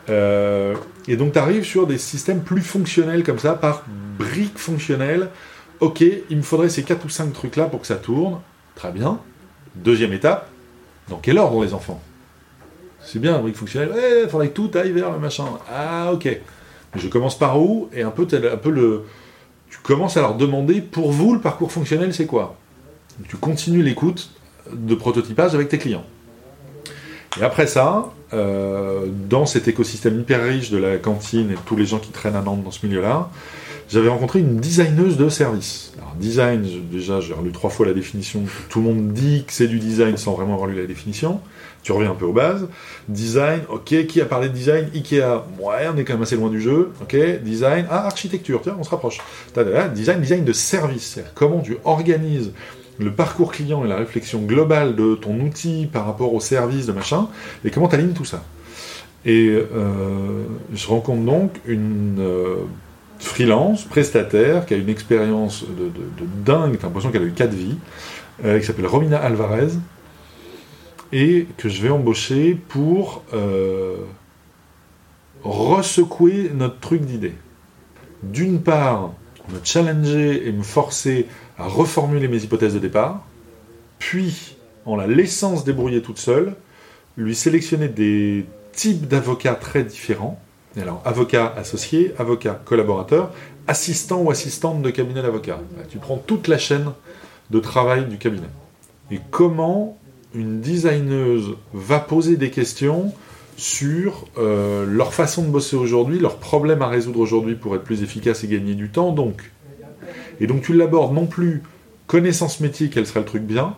Euh, 0.10 0.76
et 1.08 1.18
donc 1.18 1.34
tu 1.34 1.40
arrives 1.40 1.64
sur 1.64 1.88
des 1.88 1.98
systèmes 1.98 2.42
plus 2.42 2.62
fonctionnels 2.62 3.24
comme 3.24 3.40
ça, 3.40 3.54
par 3.54 3.84
briques 4.18 4.58
fonctionnelles, 4.58 5.30
ok, 5.80 6.04
il 6.30 6.38
me 6.38 6.42
faudrait 6.42 6.70
ces 6.70 6.84
4 6.84 7.06
ou 7.06 7.10
5 7.10 7.34
trucs-là 7.34 7.66
pour 7.66 7.82
que 7.82 7.88
ça 7.88 7.96
tourne. 7.96 8.40
Très 8.76 8.92
bien. 8.92 9.20
Deuxième 9.76 10.14
étape, 10.14 10.50
dans 11.10 11.18
quel 11.18 11.38
ordre 11.38 11.64
les 11.64 11.74
enfants? 11.74 12.02
C'est 13.02 13.20
bien, 13.20 13.38
brique 13.40 13.56
fonctionnelle, 13.56 13.92
ouais, 13.92 14.24
il 14.24 14.30
faudrait 14.30 14.50
que 14.50 14.54
tout 14.54 14.72
aille 14.74 14.92
vers 14.92 15.12
le 15.12 15.20
machin. 15.20 15.46
Ah, 15.72 16.12
ok. 16.14 16.40
Je 16.96 17.08
commence 17.08 17.38
par 17.38 17.60
où? 17.62 17.90
Et 17.94 18.02
un 18.02 18.10
peu, 18.10 18.26
un 18.32 18.58
peu 18.58 18.70
le. 18.72 19.04
Tu 19.70 19.78
commences 19.80 20.18
à 20.18 20.22
leur 20.22 20.36
demander, 20.36 20.82
pour 20.82 21.12
vous, 21.12 21.34
le 21.34 21.42
parcours 21.42 21.72
fonctionnel, 21.72 22.14
c'est 22.14 22.26
quoi? 22.26 22.56
Tu 23.28 23.38
continues 23.38 23.84
l'écoute 23.84 24.32
de 24.72 24.96
prototypage 24.96 25.56
avec 25.56 25.70
tes 25.70 25.78
clients. 25.78 26.06
Et 27.40 27.44
après 27.44 27.68
ça, 27.68 28.14
euh, 28.34 29.06
dans 29.30 29.46
cet 29.46 29.68
écosystème 29.68 30.20
hyper 30.20 30.44
riche 30.44 30.72
de 30.72 30.78
la 30.78 30.98
cantine 30.98 31.52
et 31.52 31.56
de 31.56 31.60
tous 31.66 31.76
les 31.76 31.86
gens 31.86 32.00
qui 32.00 32.12
traînent 32.12 32.36
à 32.36 32.42
Nantes 32.42 32.64
dans 32.64 32.72
ce 32.72 32.86
milieu-là, 32.86 33.30
j'avais 33.90 34.10
rencontré 34.10 34.40
une 34.40 34.58
designeuse 34.58 35.18
de 35.18 35.30
service. 35.30 35.94
Alors, 35.98 36.16
design, 36.16 36.66
déjà, 36.92 37.20
j'ai 37.20 37.34
relu 37.34 37.52
trois 37.52 37.70
fois 37.70 37.86
la 37.86 37.94
définition. 37.94 38.42
Tout 38.70 38.80
le 38.80 38.86
monde 38.86 39.14
dit 39.14 39.44
que 39.46 39.54
c'est 39.54 39.68
du 39.68 39.80
design 39.80 40.18
sans 40.18 40.34
vraiment 40.34 40.54
avoir 40.56 40.68
lu 40.68 40.76
la 40.76 40.88
définition. 40.88 41.40
Tu 41.84 41.92
reviens 41.92 42.12
un 42.12 42.16
peu 42.16 42.26
aux 42.26 42.34
bases. 42.34 42.68
Design, 43.10 43.62
ok, 43.70 44.08
qui 44.08 44.22
a 44.22 44.26
parlé 44.26 44.50
de 44.50 44.54
design? 44.54 44.90
Ikea, 44.96 45.46
ouais, 45.60 45.88
on 45.94 45.98
est 45.98 46.04
quand 46.04 46.14
même 46.14 46.24
assez 46.24 46.36
loin 46.36 46.50
du 46.50 46.60
jeu. 46.60 46.94
Ok, 47.02 47.16
design, 47.44 47.86
ah, 47.92 48.08
architecture, 48.08 48.62
tiens, 48.64 48.76
on 48.80 48.84
se 48.84 48.90
rapproche. 48.90 49.20
Design, 49.94 50.20
design 50.20 50.44
de 50.44 50.54
service. 50.54 51.20
Comment 51.36 51.62
tu 51.62 51.78
organises 51.84 52.54
le 53.00 53.12
parcours 53.12 53.52
client 53.52 53.84
et 53.86 53.88
la 53.88 53.98
réflexion 53.98 54.42
globale 54.42 54.96
de 54.96 55.16
ton 55.16 55.40
outil 55.40 55.88
par 55.92 56.06
rapport 56.06 56.34
au 56.34 56.40
service 56.40 56.86
de 56.86 56.92
machin, 56.92 57.28
et 57.64 57.72
comment 57.72 57.88
tu 57.88 57.96
alignes 57.96 58.14
tout 58.14 58.26
ça. 58.26 58.44
Et 59.26 59.50
euh, 59.50 60.44
je 60.74 60.88
rencontre 60.88 61.24
donc 61.24 61.52
une 61.66 62.18
euh, 62.20 62.58
freelance, 63.20 63.84
prestataire, 63.84 64.66
qui 64.66 64.76
a 64.76 64.78
une 64.78 64.90
expérience 64.90 65.66
de, 65.66 65.92
dingue, 66.46 66.78
t'as 66.78 66.88
l'impression 66.88 67.12
qu'elle 67.12 67.24
a 67.24 67.26
eu 67.26 67.32
quatre 67.32 67.54
vies, 67.54 67.78
euh, 68.44 68.60
qui 68.60 68.66
s'appelle 68.66 68.88
Romina 68.88 69.18
Alvarez, 69.18 69.72
et 71.12 71.48
que 71.58 71.70
je 71.70 71.82
vais 71.82 71.90
embaucher 71.90 72.56
pour 72.68 73.24
resecouer 75.44 76.52
notre 76.54 76.80
truc 76.80 77.02
d'idée. 77.02 77.36
D'une 78.24 78.62
part, 78.62 79.12
me 79.54 79.60
challenger 79.64 80.48
et 80.48 80.52
me 80.52 80.64
forcer 80.64 81.28
à 81.58 81.68
reformuler 81.68 82.28
mes 82.28 82.44
hypothèses 82.44 82.74
de 82.74 82.80
départ, 82.80 83.24
puis, 84.00 84.56
en 84.86 84.96
la 84.96 85.08
laissant 85.08 85.58
se 85.58 85.66
débrouiller 85.66 86.02
toute 86.02 86.20
seule, 86.20 86.56
lui 87.18 87.36
sélectionner 87.36 87.88
des 87.88 88.46
types 88.74 89.08
d'avocats 89.08 89.56
très 89.56 89.84
différents. 89.84 90.40
Alors, 90.80 91.02
avocat 91.06 91.54
associé, 91.56 92.14
avocat 92.18 92.62
collaborateur, 92.66 93.32
assistant 93.68 94.22
ou 94.22 94.30
assistante 94.30 94.82
de 94.82 94.90
cabinet 94.90 95.22
d'avocat. 95.22 95.60
Tu 95.90 95.98
prends 95.98 96.18
toute 96.18 96.48
la 96.48 96.58
chaîne 96.58 96.92
de 97.50 97.60
travail 97.60 98.06
du 98.06 98.18
cabinet. 98.18 98.50
Et 99.12 99.20
comment 99.32 99.98
une 100.34 100.60
designeuse 100.60 101.56
va 101.74 102.00
poser 102.00 102.36
des 102.36 102.52
questions 102.52 103.14
sur 103.58 104.26
euh, 104.38 104.86
leur 104.86 105.14
façon 105.14 105.44
de 105.44 105.48
bosser 105.48 105.78
aujourd'hui, 105.78 106.20
leurs 106.20 106.38
problèmes 106.38 106.82
à 106.82 106.90
résoudre 106.90 107.22
aujourd'hui 107.22 107.56
pour 107.56 107.74
être 107.76 107.84
plus 107.84 108.04
efficace 108.04 108.44
et 108.44 108.48
gagner 108.48 108.74
du 108.74 108.90
temps. 108.90 109.14
Donc, 109.14 109.52
et 110.40 110.48
donc 110.48 110.62
tu 110.62 110.74
l'abordes 110.74 111.14
non 111.14 111.26
plus 111.26 111.64
connaissance 112.08 112.60
métier, 112.60 112.90
quel 112.90 113.06
serait 113.06 113.22
le 113.22 113.26
truc 113.26 113.44
bien, 113.44 113.76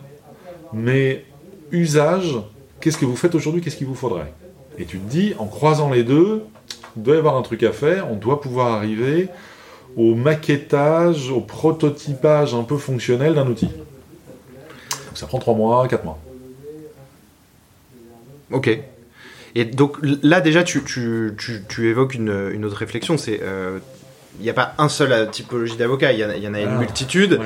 mais 0.72 1.24
usage, 1.70 2.38
qu'est-ce 2.80 2.98
que 2.98 3.04
vous 3.04 3.16
faites 3.16 3.34
aujourd'hui, 3.34 3.60
qu'est-ce 3.60 3.76
qu'il 3.76 3.86
vous 3.86 3.94
faudrait? 3.94 4.32
Et 4.78 4.84
tu 4.84 4.98
te 4.98 5.10
dis, 5.10 5.34
en 5.38 5.46
croisant 5.46 5.90
les 5.90 6.04
deux, 6.04 6.44
il 6.96 7.02
doit 7.02 7.16
y 7.16 7.18
avoir 7.18 7.36
un 7.36 7.42
truc 7.42 7.62
à 7.62 7.72
faire, 7.72 8.10
on 8.10 8.16
doit 8.16 8.40
pouvoir 8.40 8.74
arriver 8.74 9.28
au 9.96 10.14
maquettage, 10.14 11.30
au 11.30 11.40
prototypage 11.40 12.54
un 12.54 12.62
peu 12.62 12.76
fonctionnel 12.76 13.34
d'un 13.34 13.46
outil. 13.46 13.70
Ça 15.14 15.26
prend 15.26 15.38
3 15.38 15.54
mois, 15.54 15.88
4 15.88 16.04
mois. 16.04 16.18
Ok. 18.52 18.70
Et 19.54 19.64
donc 19.64 19.96
là 20.22 20.40
déjà 20.40 20.62
tu, 20.62 20.80
évoques 21.78 22.14
une, 22.14 22.64
autre 22.64 22.76
réflexion, 22.76 23.16
c'est 23.18 23.40
euh, 23.42 23.78
il 24.38 24.44
n'y 24.44 24.50
a 24.50 24.54
pas 24.54 24.74
un 24.78 24.88
seul 24.88 25.12
euh, 25.12 25.26
typologie 25.26 25.76
d'avocat, 25.76 26.12
il 26.12 26.18
y, 26.18 26.24
en 26.24 26.54
a 26.54 26.60
une 26.60 26.68
ah, 26.68 26.78
multitude. 26.78 27.40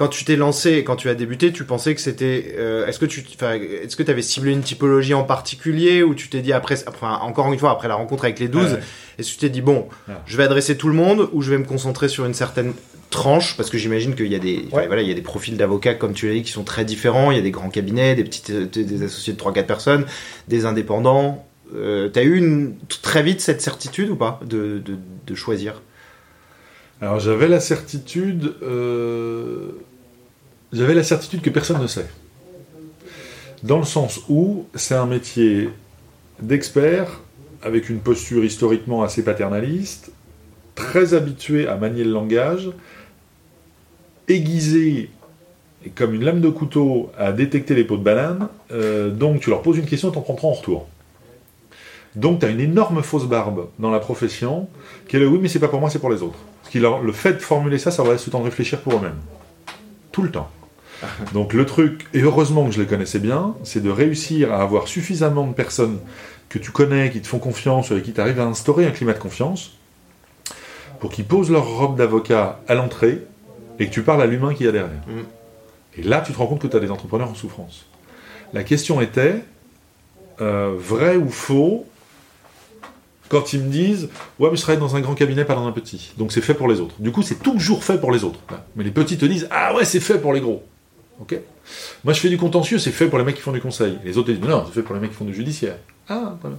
Quand 0.00 0.08
tu 0.08 0.24
t'es 0.24 0.36
lancé, 0.36 0.82
quand 0.82 0.96
tu 0.96 1.10
as 1.10 1.14
débuté, 1.14 1.52
tu 1.52 1.64
pensais 1.64 1.94
que 1.94 2.00
c'était. 2.00 2.54
Euh, 2.56 2.86
est-ce 2.86 2.98
que 2.98 3.04
tu, 3.04 3.20
est-ce 3.20 3.96
que 3.96 4.10
avais 4.10 4.22
ciblé 4.22 4.50
une 4.52 4.62
typologie 4.62 5.12
en 5.12 5.24
particulier 5.24 6.02
ou 6.02 6.14
tu 6.14 6.30
t'es 6.30 6.40
dit 6.40 6.54
après, 6.54 6.76
encore 7.02 7.52
une 7.52 7.58
fois 7.58 7.70
après 7.70 7.86
la 7.86 7.96
rencontre 7.96 8.24
avec 8.24 8.38
les 8.38 8.48
12, 8.48 8.78
est-ce 9.18 9.28
que 9.28 9.32
tu 9.34 9.38
t'es 9.40 9.50
dit 9.50 9.60
bon, 9.60 9.88
ah. 10.08 10.22
je 10.24 10.38
vais 10.38 10.44
adresser 10.44 10.78
tout 10.78 10.88
le 10.88 10.94
monde 10.94 11.28
ou 11.32 11.42
je 11.42 11.50
vais 11.50 11.58
me 11.58 11.66
concentrer 11.66 12.08
sur 12.08 12.24
une 12.24 12.32
certaine 12.32 12.72
tranche? 13.10 13.58
Parce 13.58 13.68
que 13.68 13.76
j'imagine 13.76 14.14
qu'il 14.14 14.28
y 14.28 14.34
a 14.34 14.38
des, 14.38 14.64
voilà, 14.70 15.02
il 15.02 15.08
y 15.08 15.12
a 15.12 15.14
des 15.14 15.20
profils 15.20 15.58
d'avocats 15.58 15.92
comme 15.92 16.14
tu 16.14 16.28
l'as 16.28 16.32
dit 16.32 16.42
qui 16.42 16.52
sont 16.52 16.64
très 16.64 16.86
différents. 16.86 17.30
Il 17.30 17.36
y 17.36 17.40
a 17.40 17.42
des 17.42 17.50
grands 17.50 17.68
cabinets, 17.68 18.14
des 18.14 18.24
petites, 18.24 18.50
des 18.50 19.02
associés 19.02 19.34
de 19.34 19.38
3-4 19.38 19.66
personnes, 19.66 20.06
des 20.48 20.64
indépendants. 20.64 21.44
Euh, 21.74 22.08
T'as 22.08 22.22
eu 22.22 22.36
une, 22.36 22.74
très 23.02 23.22
vite 23.22 23.42
cette 23.42 23.60
certitude 23.60 24.08
ou 24.08 24.16
pas 24.16 24.40
de, 24.46 24.78
de, 24.78 24.96
de 25.26 25.34
choisir? 25.34 25.82
Alors 27.00 27.18
j'avais 27.18 27.48
la 27.48 27.60
certitude, 27.60 28.54
euh, 28.62 29.70
j'avais 30.72 30.94
la 30.94 31.02
certitude 31.02 31.40
que 31.40 31.50
personne 31.50 31.80
ne 31.80 31.86
sait. 31.86 32.06
Dans 33.62 33.78
le 33.78 33.84
sens 33.84 34.20
où 34.28 34.66
c'est 34.74 34.94
un 34.94 35.06
métier 35.06 35.70
d'expert 36.40 37.20
avec 37.62 37.88
une 37.88 38.00
posture 38.00 38.44
historiquement 38.44 39.02
assez 39.02 39.22
paternaliste, 39.22 40.12
très 40.74 41.14
habitué 41.14 41.66
à 41.66 41.76
manier 41.76 42.04
le 42.04 42.10
langage, 42.10 42.70
aiguisé 44.28 45.10
comme 45.94 46.14
une 46.14 46.24
lame 46.24 46.40
de 46.40 46.48
couteau 46.48 47.10
à 47.18 47.32
détecter 47.32 47.74
les 47.74 47.84
pots 47.84 47.96
de 47.96 48.02
banane. 48.02 48.48
Euh, 48.72 49.10
donc 49.10 49.40
tu 49.40 49.50
leur 49.50 49.62
poses 49.62 49.78
une 49.78 49.86
question 49.86 50.10
t'en 50.10 50.20
prends 50.20 50.34
trois 50.34 50.50
en 50.50 50.54
retour. 50.54 50.88
Donc 52.16 52.40
tu 52.40 52.46
as 52.46 52.48
une 52.48 52.60
énorme 52.60 53.02
fausse 53.02 53.26
barbe 53.26 53.68
dans 53.78 53.90
la 53.90 54.00
profession 54.00 54.68
qui 55.08 55.16
est 55.16 55.20
le 55.20 55.28
oui 55.28 55.38
mais 55.40 55.48
c'est 55.48 55.60
pas 55.60 55.68
pour 55.68 55.80
moi 55.80 55.90
c'est 55.90 56.00
pour 56.00 56.10
les 56.10 56.22
autres 56.22 56.38
le 56.74 57.12
fait 57.12 57.34
de 57.34 57.38
formuler 57.38 57.78
ça, 57.78 57.90
ça 57.90 58.02
va 58.02 58.12
laisser 58.12 58.26
le 58.26 58.32
temps 58.32 58.40
de 58.40 58.44
réfléchir 58.44 58.80
pour 58.80 58.94
eux-mêmes. 58.94 59.18
Tout 60.12 60.22
le 60.22 60.30
temps. 60.30 60.50
Donc 61.32 61.52
le 61.52 61.66
truc, 61.66 62.06
et 62.14 62.20
heureusement 62.20 62.66
que 62.66 62.72
je 62.72 62.80
les 62.80 62.86
connaissais 62.86 63.18
bien, 63.18 63.54
c'est 63.64 63.82
de 63.82 63.90
réussir 63.90 64.52
à 64.52 64.62
avoir 64.62 64.88
suffisamment 64.88 65.46
de 65.46 65.54
personnes 65.54 65.98
que 66.48 66.58
tu 66.58 66.70
connais, 66.72 67.10
qui 67.10 67.20
te 67.20 67.26
font 67.26 67.38
confiance, 67.38 67.90
avec 67.90 68.04
qui 68.04 68.12
tu 68.12 68.20
arrives 68.20 68.40
à 68.40 68.44
instaurer 68.44 68.86
un 68.86 68.90
climat 68.90 69.12
de 69.12 69.18
confiance, 69.18 69.72
pour 70.98 71.10
qu'ils 71.10 71.24
posent 71.24 71.50
leur 71.50 71.66
robe 71.66 71.96
d'avocat 71.96 72.60
à 72.68 72.74
l'entrée 72.74 73.22
et 73.78 73.86
que 73.86 73.90
tu 73.90 74.02
parles 74.02 74.20
à 74.20 74.26
l'humain 74.26 74.52
qui 74.52 74.64
y 74.64 74.68
a 74.68 74.72
derrière. 74.72 74.90
Mm. 75.06 76.00
Et 76.00 76.02
là, 76.02 76.20
tu 76.20 76.32
te 76.32 76.38
rends 76.38 76.46
compte 76.46 76.60
que 76.60 76.66
tu 76.66 76.76
as 76.76 76.80
des 76.80 76.90
entrepreneurs 76.90 77.30
en 77.30 77.34
souffrance. 77.34 77.86
La 78.52 78.64
question 78.64 79.00
était, 79.00 79.36
euh, 80.40 80.74
vrai 80.76 81.16
ou 81.16 81.30
faux, 81.30 81.86
quand 83.30 83.54
ils 83.54 83.62
me 83.62 83.70
disent 83.70 84.10
ouais 84.38 84.50
mais 84.50 84.56
je 84.56 84.62
travaille 84.62 84.80
dans 84.80 84.96
un 84.96 85.00
grand 85.00 85.14
cabinet 85.14 85.46
pas 85.46 85.54
dans 85.54 85.66
un 85.66 85.72
petit. 85.72 86.12
Donc 86.18 86.32
c'est 86.32 86.42
fait 86.42 86.52
pour 86.52 86.68
les 86.68 86.80
autres. 86.80 86.96
Du 86.98 87.12
coup 87.12 87.22
c'est 87.22 87.42
toujours 87.42 87.82
fait 87.82 87.98
pour 87.98 88.12
les 88.12 88.24
autres. 88.24 88.40
Mais 88.76 88.84
les 88.84 88.90
petits 88.90 89.16
te 89.16 89.24
disent 89.24 89.48
ah 89.50 89.74
ouais 89.74 89.86
c'est 89.86 90.00
fait 90.00 90.18
pour 90.18 90.34
les 90.34 90.40
gros. 90.40 90.62
Ok. 91.20 91.38
Moi 92.04 92.12
je 92.12 92.20
fais 92.20 92.28
du 92.28 92.36
contentieux 92.36 92.78
c'est 92.78 92.90
fait 92.90 93.06
pour 93.06 93.18
les 93.18 93.24
mecs 93.24 93.36
qui 93.36 93.42
font 93.42 93.52
du 93.52 93.60
conseil. 93.60 93.98
Les 94.04 94.18
autres 94.18 94.30
disent 94.30 94.40
non 94.40 94.64
c'est 94.66 94.74
fait 94.74 94.82
pour 94.82 94.94
les 94.94 95.00
mecs 95.00 95.10
qui 95.10 95.16
font 95.16 95.24
du 95.24 95.34
judiciaire. 95.34 95.76
Ah 96.08 96.36
voilà. 96.40 96.56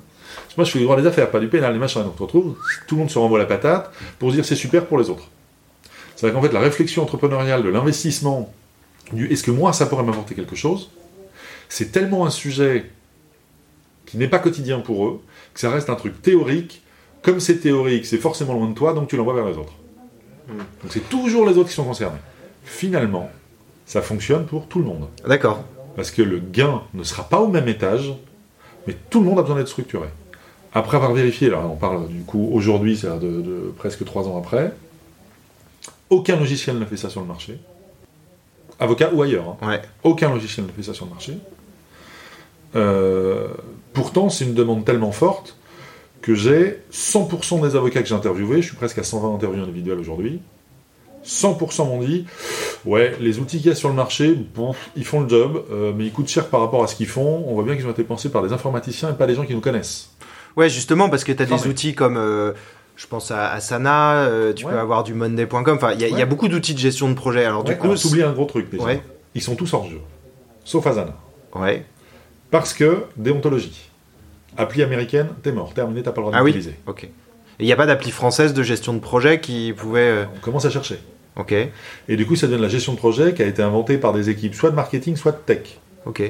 Moi 0.58 0.66
je 0.66 0.72
fais 0.72 0.80
du 0.80 0.86
droit 0.86 1.00
des 1.00 1.06
affaires 1.06 1.30
pas 1.30 1.40
du 1.40 1.50
pénal 1.50 1.74
les 1.74 1.80
machins. 1.80 2.04
Donc 2.04 2.16
tu 2.16 2.24
retrouves 2.24 2.56
tout 2.88 2.96
le 2.96 3.02
monde 3.02 3.12
se 3.12 3.20
renvoie 3.20 3.38
la 3.38 3.46
patate 3.46 3.92
pour 4.18 4.32
dire 4.32 4.46
c'est 4.46 4.56
super 4.56 4.86
pour 4.86 4.98
les 4.98 5.10
autres. 5.10 5.28
C'est 6.16 6.26
vrai 6.26 6.34
qu'en 6.34 6.42
fait 6.42 6.54
la 6.54 6.62
réflexion 6.62 7.04
entrepreneuriale 7.04 7.64
de 7.64 7.70
l'investissement 7.70 8.52
du 9.12 9.28
est-ce 9.32 9.44
que 9.44 9.52
moi 9.52 9.74
ça 9.74 9.86
pourrait 9.88 10.04
m'apporter 10.04 10.36
quelque 10.36 10.56
chose 10.56 10.90
c'est 11.72 11.94
tellement 11.94 12.26
un 12.26 12.30
sujet 12.30 12.92
qui 14.06 14.18
n'est 14.18 14.28
pas 14.28 14.40
quotidien 14.40 14.80
pour 14.80 15.08
eux 15.08 15.22
que 15.54 15.60
ça 15.60 15.70
reste 15.70 15.90
un 15.90 15.96
truc 15.96 16.22
théorique. 16.22 16.82
Comme 17.22 17.40
c'est 17.40 17.58
théorique, 17.58 18.06
c'est 18.06 18.18
forcément 18.18 18.54
loin 18.54 18.70
de 18.70 18.74
toi, 18.74 18.94
donc 18.94 19.08
tu 19.08 19.18
l'envoies 19.18 19.36
vers 19.36 19.46
les 19.46 19.58
autres. 19.58 19.74
Hmm. 20.48 20.58
Donc 20.58 20.92
c'est 20.92 21.08
toujours 21.10 21.48
les 21.48 21.58
autres 21.58 21.70
qui 21.70 21.76
sont 21.76 21.84
concernés. 21.84 22.20
Finalement, 22.64 23.30
ça 23.86 24.02
fonctionne 24.02 24.46
pour 24.46 24.68
tout 24.68 24.80
le 24.80 24.86
monde. 24.86 25.08
D'accord. 25.28 25.64
Parce 25.96 26.12
que 26.12 26.22
le 26.22 26.40
gain 26.40 26.82
ne 26.94 27.04
sera 27.04 27.24
pas 27.24 27.40
au 27.42 27.48
même 27.48 27.68
étage, 27.68 28.14
mais 28.88 28.96
tout 29.10 29.20
le 29.20 29.26
monde 29.26 29.40
a 29.40 29.42
besoin 29.42 29.58
d'être 29.58 29.68
structuré. 29.68 30.08
Après 30.74 30.98
avoir 30.98 31.12
vérifié, 31.12 31.48
alors 31.48 31.70
on 31.70 31.76
parle 31.76 32.08
du 32.08 32.22
coup 32.22 32.50
aujourd'hui, 32.54 32.96
c'est-à-dire 32.96 33.20
de, 33.20 33.74
presque 33.78 34.06
trois 34.06 34.28
ans 34.28 34.38
après, 34.38 34.74
aucun 36.10 36.38
logiciel 36.38 36.80
ne 36.80 36.86
fait 36.86 36.98
ça 36.98 37.10
sur 37.10 37.22
le 37.22 37.28
marché. 37.28 37.58
Avocat 38.80 39.12
ou 39.14 39.22
ailleurs. 39.22 39.58
Hein. 39.62 39.80
Aucun 40.04 40.30
logiciel 40.30 40.66
ne 40.66 40.72
fait 40.72 40.84
ça 40.84 40.94
sur 40.94 41.06
le 41.06 41.12
marché. 41.12 41.38
Euh, 42.76 43.50
Pourtant, 43.94 44.30
c'est 44.30 44.46
une 44.46 44.54
demande 44.54 44.86
tellement 44.86 45.12
forte 45.12 45.58
que 46.22 46.36
j'ai 46.36 46.80
100% 46.94 47.62
des 47.62 47.76
avocats 47.76 48.02
que 48.02 48.08
j'ai 48.08 48.16
interviewés, 48.16 48.62
je 48.62 48.68
suis 48.68 48.76
presque 48.76 48.98
à 49.00 49.04
120 49.04 49.36
interviews 49.36 49.64
individuelles 49.64 50.00
aujourd'hui, 50.00 50.40
100% 51.26 51.86
m'ont 51.86 52.00
dit 52.00 52.26
Ouais, 52.86 53.16
les 53.20 53.40
outils 53.40 53.58
qu'il 53.58 53.68
y 53.68 53.72
a 53.72 53.76
sur 53.76 53.90
le 53.90 53.96
marché, 53.96 54.34
bon, 54.56 54.74
ils 54.96 55.06
font 55.06 55.22
le 55.22 55.30
job, 55.30 55.64
euh, 55.72 55.92
mais 55.96 56.06
ils 56.06 56.12
coûtent 56.12 56.28
cher 56.30 56.48
par 56.48 56.62
rapport 56.62 56.84
à 56.84 56.88
ce 56.88 56.96
qu'ils 56.96 57.08
font. 57.08 57.44
On 57.48 57.54
voit 57.54 57.64
bien 57.64 57.76
qu'ils 57.76 57.86
ont 57.86 57.92
été 57.92 58.04
pensés 58.04 58.30
par 58.30 58.42
des 58.44 58.54
informaticiens 58.54 59.12
et 59.12 59.14
pas 59.14 59.28
des 59.28 59.36
gens 59.36 59.46
qui 59.46 59.54
nous 59.54 59.62
connaissent. 59.62 60.10
Ouais, 60.58 60.70
justement, 60.70 61.10
parce 61.10 61.24
que 61.24 61.32
tu 61.32 61.44
as 61.44 61.46
des 61.46 61.68
outils 61.68 61.94
comme. 61.96 62.18
Euh, 62.18 62.54
Je 62.98 63.08
pense 63.08 63.32
à 63.32 63.52
Asana, 63.54 64.26
euh, 64.26 64.54
tu 64.54 64.66
Ouais. 64.66 64.74
peux 64.74 64.78
avoir 64.78 65.04
du 65.04 65.14
Monday.com. 65.16 65.76
Enfin, 65.76 65.94
il 65.94 66.02
y, 66.02 66.06
a- 66.06 66.20
y 66.20 66.26
beaucoup 66.26 66.48
d'outils 66.48 66.74
de 66.76 66.80
gestion 66.80 67.10
de 67.10 67.16
projet. 67.16 67.46
Alors, 67.46 67.64
du 67.64 67.76
coup, 67.76 67.86
alors, 67.88 67.98
un 68.30 68.34
gros 68.34 68.46
truc 68.46 68.70
déjà. 68.70 68.84
Ils 69.34 69.42
sont 69.42 69.56
tous 69.56 69.74
hors 69.74 69.90
jeu. 69.90 70.00
Sauf 70.66 70.86
Asana. 70.86 71.16
ouais. 71.56 71.86
Parce 72.52 72.74
que, 72.74 73.06
déontologie. 73.18 73.90
Appli 74.58 74.84
américaine, 74.84 75.30
t'es 75.42 75.52
mort, 75.52 75.74
terminé, 75.74 76.04
t'as 76.04 76.12
pas 76.12 76.22
le 76.22 76.28
droit 76.28 76.38
Ah 76.38 76.44
oui. 76.44 76.52
d'utiliser. 76.52 76.78
Ok. 76.86 77.08
Il 77.60 77.66
n'y 77.66 77.72
a 77.72 77.76
pas 77.76 77.86
d'appli 77.86 78.12
française 78.12 78.54
de 78.54 78.64
gestion 78.64 78.94
de 78.94 79.00
projet 79.00 79.40
qui 79.40 79.74
pouvait. 79.76 80.00
euh, 80.02 80.26
On 80.36 80.40
commence 80.40 80.66
à 80.66 80.70
chercher. 80.70 81.00
Ok. 81.38 81.54
Et 82.10 82.16
du 82.18 82.26
coup, 82.26 82.36
ça 82.36 82.48
donne 82.48 82.62
la 82.62 82.68
gestion 82.68 82.94
de 82.94 82.98
projet 82.98 83.34
qui 83.34 83.42
a 83.42 83.46
été 83.46 83.62
inventée 83.62 83.98
par 83.98 84.12
des 84.14 84.30
équipes 84.30 84.54
soit 84.56 84.70
de 84.72 84.76
marketing, 84.76 85.16
soit 85.16 85.32
de 85.32 85.38
tech. 85.38 85.78
Ok. 86.06 86.22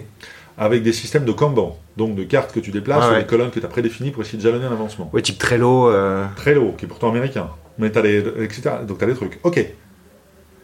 Avec 0.58 0.84
des 0.84 0.94
systèmes 0.94 1.26
de 1.26 1.32
Kanban. 1.32 1.78
Donc 1.98 2.16
de 2.16 2.24
cartes 2.24 2.52
que 2.54 2.60
tu 2.60 2.70
déplaces 2.72 3.04
Ah 3.08 3.14
ou 3.14 3.20
des 3.20 3.26
colonnes 3.26 3.50
que 3.50 3.60
tu 3.60 3.66
as 3.66 3.70
prédéfinies 3.70 4.12
pour 4.12 4.22
essayer 4.22 4.38
de 4.38 4.44
jalonner 4.44 4.66
un 4.66 4.72
avancement. 4.72 5.10
Ouais, 5.14 5.22
type 5.24 5.40
Trello. 5.40 5.90
euh, 5.90 6.26
Trello, 6.36 6.74
qui 6.78 6.86
est 6.86 6.88
pourtant 6.88 7.10
américain. 7.10 7.50
Mais 7.80 7.90
t'as 7.90 8.02
des. 8.04 8.18
etc. 8.44 8.62
Donc 8.88 9.00
t'as 9.00 9.08
des 9.08 9.16
trucs. 9.16 9.40
Ok. 9.44 9.66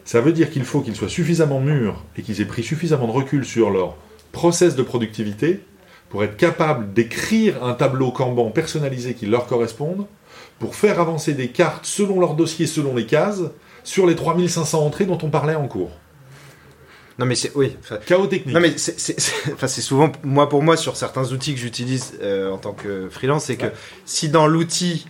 Ça 0.05 0.21
veut 0.21 0.31
dire 0.33 0.51
qu'il 0.51 0.63
faut 0.63 0.81
qu'ils 0.81 0.95
soient 0.95 1.09
suffisamment 1.09 1.59
mûrs 1.59 2.03
et 2.17 2.21
qu'ils 2.21 2.39
aient 2.39 2.45
pris 2.45 2.63
suffisamment 2.63 3.07
de 3.07 3.11
recul 3.13 3.43
sur 3.45 3.69
leur 3.71 3.95
process 4.31 4.75
de 4.75 4.83
productivité 4.83 5.61
pour 6.09 6.23
être 6.23 6.37
capables 6.37 6.93
d'écrire 6.93 7.63
un 7.63 7.73
tableau 7.73 8.11
Kanban 8.11 8.49
personnalisé 8.51 9.13
qui 9.13 9.25
leur 9.25 9.45
corresponde, 9.47 10.05
pour 10.59 10.75
faire 10.75 10.99
avancer 10.99 11.33
des 11.33 11.49
cartes 11.49 11.85
selon 11.85 12.19
leur 12.19 12.33
dossier, 12.33 12.65
selon 12.65 12.95
les 12.95 13.05
cases, 13.05 13.41
sur 13.83 14.07
les 14.07 14.15
3500 14.15 14.85
entrées 14.85 15.05
dont 15.05 15.17
on 15.21 15.29
parlait 15.29 15.55
en 15.55 15.67
cours. 15.67 15.91
Non, 17.19 17.25
mais 17.25 17.35
c'est. 17.35 17.51
Oui. 17.55 17.75
Chaos 18.05 18.27
technique. 18.27 18.53
Non 18.53 18.61
mais 18.61 18.77
c'est- 18.77 19.17
enfin, 19.53 19.65
c'est 19.67 19.81
souvent 19.81 20.11
moi 20.23 20.49
pour 20.49 20.61
moi 20.61 20.77
sur 20.77 20.95
certains 20.95 21.31
outils 21.31 21.53
que 21.55 21.59
j'utilise 21.59 22.13
euh, 22.21 22.51
en 22.51 22.57
tant 22.59 22.73
que 22.73 23.09
freelance, 23.09 23.45
c'est 23.45 23.55
que 23.57 23.65
Ouais. 23.65 23.73
si 24.05 24.29
dans 24.29 24.45
l'outil 24.45 25.07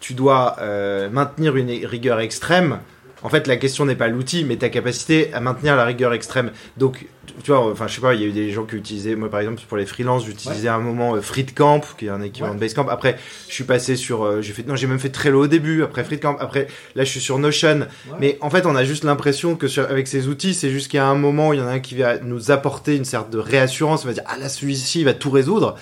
tu 0.00 0.14
dois 0.14 0.56
euh, 0.60 1.10
maintenir 1.10 1.56
une 1.56 1.70
rigueur 1.84 2.20
extrême, 2.20 2.80
en 3.22 3.28
fait 3.28 3.46
la 3.46 3.56
question 3.56 3.84
n'est 3.84 3.96
pas 3.96 4.08
l'outil 4.08 4.44
mais 4.44 4.56
ta 4.56 4.68
capacité 4.68 5.32
à 5.34 5.40
maintenir 5.40 5.76
la 5.76 5.84
rigueur 5.84 6.12
extrême. 6.12 6.50
Donc 6.76 7.06
tu 7.44 7.52
vois, 7.52 7.70
enfin 7.70 7.86
je 7.86 7.94
sais 7.94 8.00
pas, 8.00 8.14
il 8.14 8.20
y 8.20 8.24
a 8.24 8.26
eu 8.26 8.32
des 8.32 8.50
gens 8.50 8.64
qui 8.64 8.74
utilisaient, 8.74 9.14
moi 9.14 9.30
par 9.30 9.40
exemple 9.40 9.60
pour 9.68 9.76
les 9.76 9.86
freelances, 9.86 10.24
j'utilisais 10.24 10.66
à 10.68 10.74
un 10.74 10.80
moment 10.80 11.14
euh, 11.14 11.20
qui 11.20 12.06
est 12.06 12.08
un 12.08 12.20
équivalent 12.22 12.52
Ouais. 12.52 12.56
de 12.56 12.60
Basecamp. 12.60 12.88
Après 12.88 13.16
je 13.48 13.54
suis 13.54 13.64
passé 13.64 13.96
sur, 13.96 14.24
euh, 14.24 14.40
j'ai 14.42 14.52
fait 14.52 14.66
non 14.66 14.74
j'ai 14.76 14.86
même 14.86 14.98
fait 14.98 15.10
Trello 15.10 15.44
au 15.44 15.46
début, 15.46 15.82
après 15.82 16.02
FreeCamp, 16.04 16.36
après 16.40 16.66
là 16.96 17.04
je 17.04 17.10
suis 17.10 17.20
sur 17.20 17.38
Notion. 17.38 17.86
Mais 18.20 18.38
en 18.40 18.50
fait, 18.50 18.66
on 18.66 18.74
a 18.74 18.84
juste 18.84 19.04
l'impression 19.04 19.56
que 19.56 19.68
sur- 19.68 19.88
avec 19.88 20.08
ces 20.08 20.26
outils, 20.28 20.54
c'est 20.54 20.70
juste 20.70 20.88
qu'il 20.90 20.96
y 20.98 21.00
a 21.00 21.06
un 21.06 21.14
moment 21.14 21.52
il 21.52 21.58
y 21.60 21.62
en 21.62 21.66
a 21.66 21.72
un 21.72 21.80
qui 21.80 21.94
va 21.96 22.18
nous 22.18 22.50
apporter 22.50 22.96
une 22.96 23.04
sorte 23.04 23.30
de 23.30 23.38
réassurance, 23.38 24.04
on 24.04 24.08
va 24.08 24.14
dire 24.14 24.24
ah 24.26 24.36
là 24.38 24.48
celui-ci 24.48 25.00
il 25.00 25.04
va 25.04 25.14
tout 25.14 25.30
résoudre. 25.30 25.76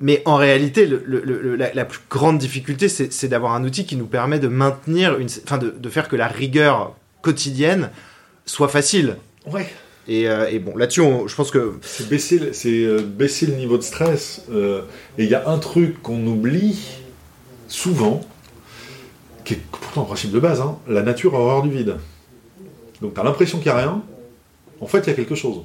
Mais 0.00 0.22
en 0.24 0.36
réalité, 0.36 0.86
le- 0.86 1.02
le- 1.04 1.20
le- 1.22 1.56
la, 1.56 1.72
la 1.74 1.84
plus 1.84 2.00
grande 2.08 2.38
difficulté, 2.38 2.88
c'est 2.88 3.28
d'avoir 3.28 3.52
un 3.54 3.64
outil 3.64 3.84
qui 3.84 3.96
nous 3.96 4.06
permet 4.06 4.38
de 4.38 4.48
maintenir 4.48 5.18
une, 5.18 5.28
enfin 5.44 5.58
de, 5.58 5.74
de 5.78 5.88
faire 5.90 6.08
que 6.08 6.16
la 6.16 6.26
rigueur 6.28 6.96
quotidienne 7.20 7.90
soit 8.46 8.68
facile. 8.68 9.16
Ouais. 9.46 9.68
Et, 10.08 10.26
euh, 10.28 10.48
et 10.50 10.58
bon, 10.58 10.74
là-dessus, 10.76 11.02
je 11.26 11.34
pense 11.34 11.50
que 11.50 11.74
C'est 11.82 12.08
baisser, 12.08 12.38
le- 12.38 12.52
c'est, 12.54 12.82
euh, 12.84 13.02
baisser 13.02 13.46
le 13.46 13.54
niveau 13.56 13.76
de 13.76 13.82
stress. 13.82 14.42
euh, 14.50 14.82
et 15.18 15.24
il 15.24 15.30
y 15.30 15.34
a 15.34 15.48
un 15.48 15.58
truc 15.58 16.00
qu'on 16.02 16.26
oublie 16.26 16.80
souvent, 17.68 18.22
qui 19.44 19.54
est 19.54 19.60
pourtant 19.70 20.02
un 20.02 20.06
principe 20.06 20.30
de 20.32 20.40
base, 20.40 20.60
hein, 20.60 20.78
la 20.88 21.02
nature 21.02 21.34
a 21.34 21.38
horreur 21.38 21.62
du 21.62 21.70
vide. 21.70 21.96
Donc 23.02 23.14
tu 23.14 23.20
as 23.20 23.24
l'impression 23.24 23.58
qu'il 23.58 23.70
n'y 23.70 23.78
a 23.78 23.82
rien, 23.82 24.02
en 24.80 24.86
fait 24.86 25.00
il 25.00 25.06
y 25.08 25.10
a 25.10 25.14
quelque 25.14 25.34
chose, 25.34 25.62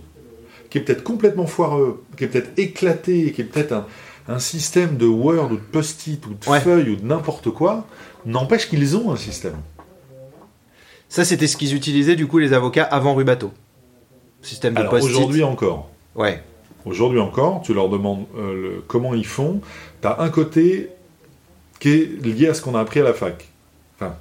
qui 0.70 0.78
est 0.78 0.82
peut-être 0.82 1.04
complètement 1.04 1.48
foireux, 1.48 2.04
qui 2.18 2.26
est 2.26 2.28
peut-être 2.28 2.52
éclaté, 2.58 3.32
qui 3.32 3.42
est 3.42 3.46
peut-être 3.46 3.72
un, 3.72 3.86
un 4.28 4.40
système 4.40 4.98
de 4.98 5.06
Word 5.06 5.52
ou 5.52 5.56
de 5.56 5.62
post-it 5.62 6.26
ou 6.26 6.34
de 6.34 6.50
Ouais. 6.50 6.60
feuilles 6.60 6.90
ou 6.92 6.96
de 6.96 7.06
n'importe 7.06 7.50
quoi, 7.52 7.86
n'empêche 8.26 8.68
qu'ils 8.70 8.96
ont 8.98 9.12
un 9.12 9.18
système. 9.18 9.56
ça, 11.10 11.24
c'était 11.24 11.48
ce 11.48 11.56
qu'ils 11.58 11.76
utilisaient 11.76 12.16
du 12.16 12.28
coup 12.28 12.40
les 12.40 12.52
avocats 12.54 12.84
avant 12.84 13.14
Rubato. 13.16 13.52
Système 14.42 14.74
de 14.74 14.80
Alors 14.80 14.92
post-it. 14.92 15.12
aujourd'hui 15.16 15.44
encore, 15.44 15.90
Ouais. 16.16 16.42
Aujourd'hui 16.86 17.20
encore, 17.20 17.62
tu 17.64 17.74
leur 17.74 17.90
demandes 17.90 18.26
euh, 18.38 18.54
le- 18.76 18.84
comment 18.88 19.14
ils 19.16 19.26
font. 19.26 19.60
Tu 20.02 20.08
as 20.08 20.22
un 20.22 20.30
côté 20.30 20.90
qui 21.80 21.90
est 21.90 22.24
lié 22.26 22.48
à 22.50 22.54
ce 22.54 22.62
qu'on 22.62 22.76
a 22.76 22.80
appris 22.80 23.00
à 23.00 23.04
la 23.04 23.14
fac. 23.14 23.48
Enfin, 24.00 24.14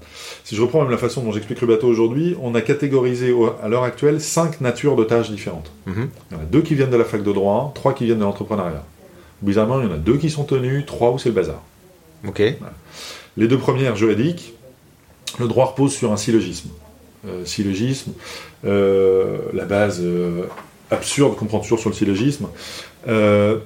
si 0.44 0.54
je 0.56 0.62
reprends 0.62 0.80
même 0.82 0.90
la 0.90 0.96
façon 0.98 1.22
dont 1.22 1.32
j'explique 1.32 1.62
bateau 1.64 1.88
aujourd'hui, 1.88 2.36
on 2.40 2.54
a 2.54 2.60
catégorisé 2.62 3.34
à 3.62 3.68
l'heure 3.68 3.82
actuelle 3.82 4.20
cinq 4.20 4.60
natures 4.60 4.96
de 4.96 5.04
tâches 5.04 5.30
différentes. 5.30 5.70
Mhm. 5.86 6.08
Il 6.30 6.36
y 6.36 6.40
en 6.40 6.42
a 6.42 6.46
deux 6.46 6.62
qui 6.62 6.74
viennent 6.74 6.90
de 6.90 6.96
la 6.96 7.04
fac 7.04 7.22
de 7.22 7.32
droit, 7.32 7.72
trois 7.74 7.92
qui 7.92 8.04
viennent 8.06 8.18
de 8.20 8.24
l'entrepreneuriat. 8.24 8.84
Bizarrement, 9.44 9.80
il 9.82 9.88
y 9.88 9.90
en 9.90 9.94
a 9.94 9.98
deux 9.98 10.16
qui 10.16 10.30
sont 10.30 10.44
tenus, 10.44 10.86
trois 10.86 11.10
où 11.10 11.18
c'est 11.18 11.28
le 11.28 11.34
bazar. 11.34 11.60
Ok. 12.26 12.42
Les 13.36 13.46
deux 13.46 13.58
premières 13.58 13.94
juridiques, 13.94 14.54
le 15.38 15.46
droit 15.48 15.66
repose 15.66 15.92
sur 15.92 16.12
un 16.12 16.16
syllogisme. 16.16 16.70
Euh, 17.26 17.44
syllogisme, 17.44 18.12
euh, 18.64 19.38
la 19.52 19.66
base 19.66 20.00
euh, 20.02 20.46
absurde 20.90 21.36
qu'on 21.36 21.44
prend 21.44 21.60
toujours 21.60 21.78
sur 21.78 21.90
le 21.90 21.94
syllogisme. 21.94 22.48
Ce 23.06 23.58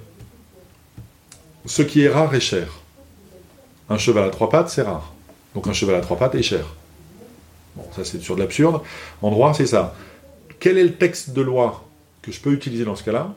qui 1.82 2.02
est 2.02 2.08
rare 2.08 2.34
est 2.34 2.40
cher. 2.40 2.80
Un 3.88 3.98
cheval 3.98 4.24
à 4.24 4.30
trois 4.30 4.48
pattes, 4.48 4.70
c'est 4.70 4.82
rare. 4.82 5.12
Donc 5.54 5.68
un 5.68 5.72
cheval 5.72 5.94
à 5.94 6.00
trois 6.00 6.16
pattes 6.16 6.34
est 6.34 6.42
cher. 6.42 6.66
Bon, 7.76 7.84
ça 7.94 8.04
c'est 8.04 8.20
sur 8.20 8.34
de 8.34 8.40
l'absurde. 8.40 8.80
En 9.22 9.30
droit, 9.30 9.54
c'est 9.54 9.66
ça. 9.66 9.94
Quel 10.58 10.76
est 10.76 10.84
le 10.84 10.94
texte 10.94 11.30
de 11.30 11.42
loi 11.42 11.84
que 12.22 12.32
je 12.32 12.40
peux 12.40 12.52
utiliser 12.52 12.84
dans 12.84 12.96
ce 12.96 13.04
cas-là? 13.04 13.32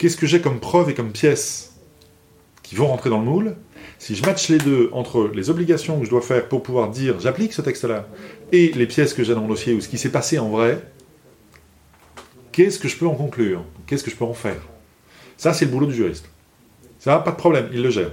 Qu'est-ce 0.00 0.16
que 0.16 0.26
j'ai 0.26 0.40
comme 0.40 0.60
preuve 0.60 0.88
et 0.88 0.94
comme 0.94 1.12
pièces 1.12 1.74
qui 2.62 2.74
vont 2.74 2.86
rentrer 2.86 3.10
dans 3.10 3.18
le 3.18 3.26
moule 3.26 3.54
si 3.98 4.16
je 4.16 4.24
match 4.24 4.48
les 4.48 4.56
deux 4.56 4.88
entre 4.94 5.30
les 5.34 5.50
obligations 5.50 5.98
que 5.98 6.06
je 6.06 6.10
dois 6.10 6.22
faire 6.22 6.48
pour 6.48 6.62
pouvoir 6.62 6.88
dire 6.88 7.20
j'applique 7.20 7.52
ce 7.52 7.60
texte-là 7.60 8.06
et 8.50 8.72
les 8.72 8.86
pièces 8.86 9.12
que 9.12 9.22
j'ai 9.22 9.34
dans 9.34 9.42
mon 9.42 9.48
dossier 9.48 9.74
ou 9.74 9.82
ce 9.82 9.88
qui 9.88 9.98
s'est 9.98 10.10
passé 10.10 10.38
en 10.38 10.48
vrai, 10.48 10.82
qu'est-ce 12.50 12.78
que 12.78 12.88
je 12.88 12.96
peux 12.96 13.06
en 13.06 13.14
conclure? 13.14 13.62
Qu'est-ce 13.86 14.02
que 14.02 14.10
je 14.10 14.16
peux 14.16 14.24
en 14.24 14.32
faire? 14.32 14.62
Ça, 15.36 15.52
c'est 15.52 15.66
le 15.66 15.70
boulot 15.70 15.84
du 15.84 15.94
juriste. 15.94 16.30
Ça, 16.98 17.18
pas 17.18 17.32
de 17.32 17.36
problème, 17.36 17.68
il 17.70 17.82
le 17.82 17.90
gère. 17.90 18.12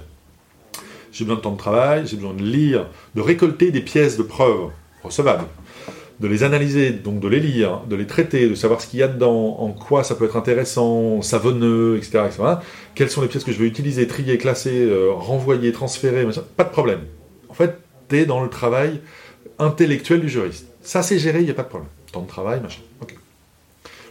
J'ai 1.14 1.24
besoin 1.24 1.38
de 1.38 1.42
temps 1.42 1.54
de 1.54 1.58
travail, 1.58 2.06
j'ai 2.06 2.18
besoin 2.18 2.34
de 2.34 2.44
lire, 2.44 2.88
de 3.16 3.22
récolter 3.22 3.72
des 3.72 3.82
pièces 3.82 4.18
de 4.18 4.24
preuves 4.24 4.72
recevables, 5.04 5.46
de 6.20 6.28
les 6.28 6.44
analyser, 6.44 6.92
donc 6.92 7.20
de 7.20 7.28
les 7.28 7.40
lire, 7.40 7.82
de 7.88 7.96
les 7.96 8.08
traiter, 8.08 8.50
de 8.50 8.56
savoir 8.56 8.82
ce 8.82 8.88
qu'il 8.88 9.00
y 9.00 9.04
a 9.04 9.08
dedans, 9.08 9.58
en 9.60 9.72
quoi 9.72 10.04
ça 10.04 10.16
peut 10.16 10.26
être 10.26 10.38
intéressant, 10.38 11.22
savonneux, 11.22 11.98
etc. 11.98 12.24
etc. 12.26 12.44
Quelles 12.96 13.10
sont 13.10 13.22
les 13.22 13.28
pièces 13.28 13.44
que 13.44 13.52
je 13.52 13.60
vais 13.60 13.68
utiliser, 13.68 14.08
trier, 14.08 14.38
classer, 14.38 14.82
euh, 14.82 15.12
renvoyer, 15.12 15.72
transférer, 15.72 16.26
machin. 16.26 16.44
pas 16.56 16.64
de 16.64 16.72
problème. 16.72 17.02
En 17.50 17.54
fait, 17.54 17.78
tu 18.10 18.18
es 18.18 18.26
dans 18.26 18.42
le 18.42 18.50
travail 18.50 19.00
intellectuel 19.60 20.22
du 20.22 20.30
juriste. 20.30 20.68
Ça, 20.82 21.04
c'est 21.04 21.20
géré, 21.20 21.40
il 21.40 21.46
n'y 21.46 21.52
a 21.52 21.56
pas 21.56 21.64
de 21.64 21.70
problème. 21.70 21.90
Temps 22.12 22.22
de 22.22 22.28
travail, 22.28 22.62
machin. 22.62 22.82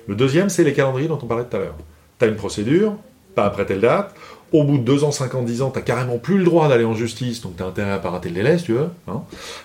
Le 0.07 0.14
deuxième, 0.14 0.49
c'est 0.49 0.62
les 0.62 0.73
calendriers 0.73 1.09
dont 1.09 1.19
on 1.21 1.27
parlait 1.27 1.45
tout 1.45 1.57
à 1.57 1.61
l'heure. 1.61 1.77
Tu 2.19 2.25
as 2.25 2.29
une 2.29 2.37
procédure, 2.37 2.97
pas 3.35 3.45
après 3.45 3.66
telle 3.66 3.81
date. 3.81 4.14
Au 4.53 4.63
bout 4.63 4.79
de 4.79 4.85
2 4.85 5.03
ans, 5.05 5.11
5 5.11 5.35
ans, 5.35 5.43
10 5.43 5.63
ans, 5.63 5.71
tu 5.75 5.83
carrément 5.83 6.19
plus 6.19 6.39
le 6.39 6.45
droit 6.45 6.69
d'aller 6.69 6.85
en 6.85 6.95
justice, 6.95 7.41
donc 7.41 7.57
tu 7.57 7.63
as 7.63 7.67
intérêt 7.67 7.91
à 7.91 7.99
pas 7.99 8.11
rater 8.11 8.29
le 8.29 8.37
délai, 8.37 8.59
si 8.59 8.65
tu 8.65 8.73
veux. 8.75 8.89
hein. 9.09 9.23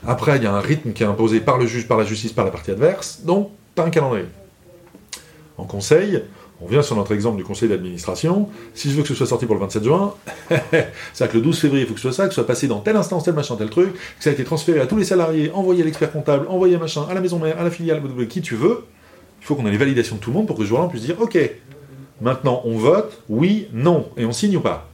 Après, 0.07 0.37
il 0.37 0.43
y 0.43 0.47
a 0.47 0.53
un 0.53 0.59
rythme 0.59 0.91
qui 0.91 1.03
est 1.03 1.05
imposé 1.05 1.39
par 1.39 1.57
le 1.59 1.67
juge, 1.67 1.87
par 1.87 1.97
la 1.97 2.03
justice, 2.03 2.33
par 2.33 2.45
la 2.45 2.51
partie 2.51 2.71
adverse, 2.71 3.21
donc 3.23 3.51
tu 3.75 3.81
as 3.81 3.85
un 3.85 3.89
calendrier. 3.91 4.25
En 5.57 5.65
conseil, 5.65 6.23
on 6.59 6.67
vient 6.67 6.81
sur 6.81 6.95
notre 6.95 7.11
exemple 7.13 7.37
du 7.37 7.43
conseil 7.43 7.69
d'administration. 7.69 8.49
Si 8.73 8.89
je 8.89 8.95
veux 8.95 9.03
que 9.03 9.07
ce 9.07 9.15
soit 9.15 9.27
sorti 9.27 9.45
pour 9.45 9.55
le 9.55 9.61
27 9.61 9.83
juin, 9.83 10.15
c'est 11.13 11.29
que 11.29 11.37
le 11.37 11.41
12 11.43 11.59
février, 11.59 11.83
il 11.83 11.87
faut 11.87 11.93
que 11.93 11.99
ce 11.99 12.11
soit 12.11 12.23
ça, 12.23 12.27
que 12.27 12.33
ce 12.33 12.41
soit 12.41 12.47
passé 12.47 12.67
dans 12.67 12.79
telle 12.79 12.95
instance, 12.95 13.23
tel 13.23 13.35
machin, 13.35 13.55
tel 13.55 13.69
truc, 13.69 13.93
que 13.93 13.99
ça 14.23 14.31
a 14.31 14.33
été 14.33 14.43
transféré 14.43 14.79
à 14.79 14.87
tous 14.87 14.97
les 14.97 15.05
salariés, 15.05 15.51
envoyé 15.53 15.83
à 15.83 15.85
l'expert 15.85 16.11
comptable, 16.11 16.47
envoyé 16.49 16.75
à 16.75 16.79
machin, 16.79 17.05
à 17.09 17.13
la 17.13 17.21
maison 17.21 17.37
mère, 17.39 17.59
à 17.59 17.63
la 17.63 17.71
filiale, 17.71 18.01
qui 18.27 18.41
tu 18.41 18.55
veux. 18.55 18.83
Il 19.41 19.45
faut 19.45 19.55
qu'on 19.55 19.65
ait 19.65 19.71
les 19.71 19.77
validations 19.77 20.15
de 20.17 20.21
tout 20.21 20.29
le 20.31 20.37
monde 20.37 20.47
pour 20.47 20.55
que 20.55 20.63
ce 20.63 20.67
jour-là, 20.69 20.85
on 20.85 20.89
puisse 20.89 21.03
dire 21.03 21.15
OK, 21.19 21.37
maintenant 22.21 22.61
on 22.65 22.77
vote, 22.77 23.21
oui, 23.29 23.67
non, 23.73 24.07
et 24.17 24.25
on 24.25 24.31
signe 24.31 24.55
ou 24.57 24.61
pas? 24.61 24.87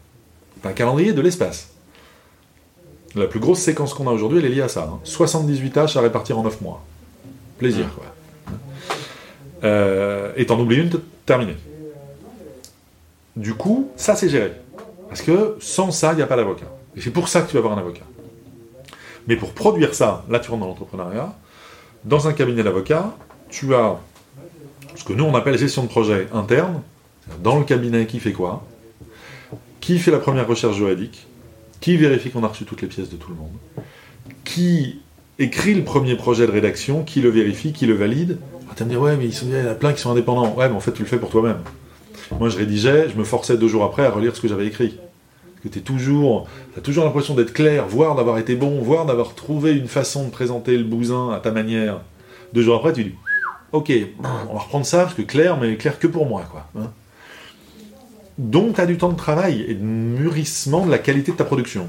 C'est 0.62 0.68
un 0.70 0.74
calendrier 0.74 1.14
de 1.14 1.22
l'espace. 1.22 1.70
La 3.16 3.28
plus 3.28 3.40
grosse 3.40 3.60
séquence 3.60 3.94
qu'on 3.94 4.08
a 4.08 4.12
aujourd'hui, 4.12 4.40
elle 4.40 4.46
est 4.46 4.50
liée 4.56 4.62
à 4.62 4.68
ça. 4.68 4.90
hein. 4.92 5.00
78 5.04 5.70
tâches 5.72 5.96
à 5.98 6.02
répartir 6.02 6.38
en 6.38 6.44
9 6.44 6.62
mois. 6.62 6.84
Plaisir, 7.58 7.86
quoi. 7.96 8.06
Euh, 9.64 10.32
et 10.36 10.46
t'en 10.46 10.60
oublies 10.60 10.78
une, 10.78 10.90
t- 10.90 10.98
terminé. 11.26 11.56
Du 13.36 13.54
coup, 13.56 13.90
ça 13.96 14.16
c'est 14.16 14.30
géré. 14.30 14.52
Parce 15.10 15.22
que 15.22 15.58
sans 15.60 15.90
ça, 15.92 16.14
il 16.14 16.18
n'y 16.18 16.22
a 16.22 16.28
pas 16.28 16.36
d'avocat. 16.36 16.68
Et 16.96 17.02
c'est 17.02 17.12
pour 17.12 17.28
ça 17.28 17.42
que 17.42 17.48
tu 17.48 17.54
vas 17.54 17.60
avoir 17.60 17.76
un 17.78 17.82
avocat. 17.82 18.04
Mais 19.28 19.36
pour 19.36 19.54
produire 19.54 19.94
ça, 19.94 20.24
là 20.30 20.40
tu 20.40 20.50
rentres 20.52 20.62
dans 20.62 20.68
l'entrepreneuriat, 20.68 21.34
dans 22.04 22.28
un 22.28 22.34
cabinet 22.34 22.64
d'avocat, 22.64 23.12
tu 23.50 23.74
as 23.74 23.98
ce 24.96 25.04
que 25.04 25.14
nous 25.14 25.24
on 25.24 25.36
appelle 25.36 25.58
gestion 25.58 25.84
de 25.84 25.88
projet 25.90 26.28
interne, 26.34 26.82
dans 27.44 27.58
le 27.58 27.66
cabinet 27.66 28.06
qui 28.06 28.20
fait 28.20 28.32
quoi, 28.34 28.66
qui 29.80 30.00
fait 30.00 30.12
la 30.12 30.20
première 30.20 30.48
recherche 30.48 30.76
juridique, 30.76 31.28
qui 31.82 31.98
vérifie 31.98 32.30
qu'on 32.32 32.44
a 32.44 32.48
reçu 32.48 32.66
toutes 32.66 32.82
les 32.82 32.88
pièces 32.88 33.10
de 33.10 33.16
tout 33.16 33.30
le 33.30 33.36
monde, 33.36 33.54
qui 34.44 35.00
écrit 35.40 35.76
le 35.76 35.84
premier 35.84 36.16
projet 36.16 36.48
de 36.48 36.52
rédaction, 36.52 37.04
qui 37.04 37.22
le 37.22 37.30
vérifie, 37.30 37.72
qui 37.74 37.86
le 37.86 37.94
valide? 37.94 38.38
Ah, 38.70 38.74
tu 38.76 38.80
vas 38.80 38.86
me 38.86 38.90
dire, 38.90 39.02
ouais, 39.02 39.16
mais 39.18 39.26
ils 39.26 39.34
sont- 39.34 39.46
il 39.48 39.56
y 39.58 39.62
en 39.62 39.72
a 39.72 39.76
plein 39.76 39.94
qui 39.94 40.02
sont 40.02 40.12
indépendants. 40.12 40.54
Ouais, 40.56 40.68
mais 40.68 40.76
en 40.76 40.80
fait, 40.80 40.92
tu 40.92 41.04
le 41.04 41.08
fais 41.08 41.18
pour 41.20 41.30
toi-même. 41.30 41.60
Moi, 42.40 42.50
je 42.50 42.58
rédigeais, 42.58 43.10
je 43.10 43.16
me 43.18 43.24
forçais 43.24 43.56
deux 43.58 43.68
jours 43.68 43.84
après 43.84 44.06
à 44.06 44.10
relire 44.10 44.36
ce 44.36 44.42
que 44.42 44.48
j'avais 44.48 44.68
écrit. 44.68 44.98
Que 45.64 45.70
tu 45.70 45.82
toujours, 45.82 46.48
as 46.78 46.82
toujours 46.82 47.06
l'impression 47.06 47.34
d'être 47.36 47.54
clair, 47.54 47.88
voire 47.88 48.16
d'avoir 48.16 48.38
été 48.40 48.56
bon, 48.56 48.82
voire 48.82 49.06
d'avoir 49.06 49.36
trouvé 49.36 49.74
une 49.74 49.88
façon 49.88 50.26
de 50.26 50.32
présenter 50.32 50.78
le 50.78 50.84
bousin 50.84 51.32
à 51.32 51.40
ta 51.40 51.52
manière. 51.52 52.02
Deux 52.54 52.62
jours 52.64 52.76
après, 52.76 52.94
tu 52.94 53.04
dis, 53.06 53.16
ok, 53.72 53.92
on 54.50 54.54
va 54.54 54.60
reprendre 54.60 54.86
ça, 54.86 55.04
parce 55.04 55.14
que 55.14 55.22
clair, 55.22 55.58
mais 55.60 55.76
clair 55.78 56.00
que 56.00 56.08
pour 56.08 56.26
moi, 56.26 56.44
quoi. 56.52 56.68
Hein. 56.80 56.92
Donc, 58.38 58.76
tu 58.76 58.82
as 58.82 58.86
du 58.86 58.98
temps 58.98 59.10
de 59.10 59.18
travail 59.18 59.66
et 59.68 59.74
de 59.74 59.84
mûrissement 59.84 60.86
de 60.86 60.92
la 60.92 61.00
qualité 61.00 61.32
de 61.32 61.38
ta 61.38 61.44
production. 61.44 61.88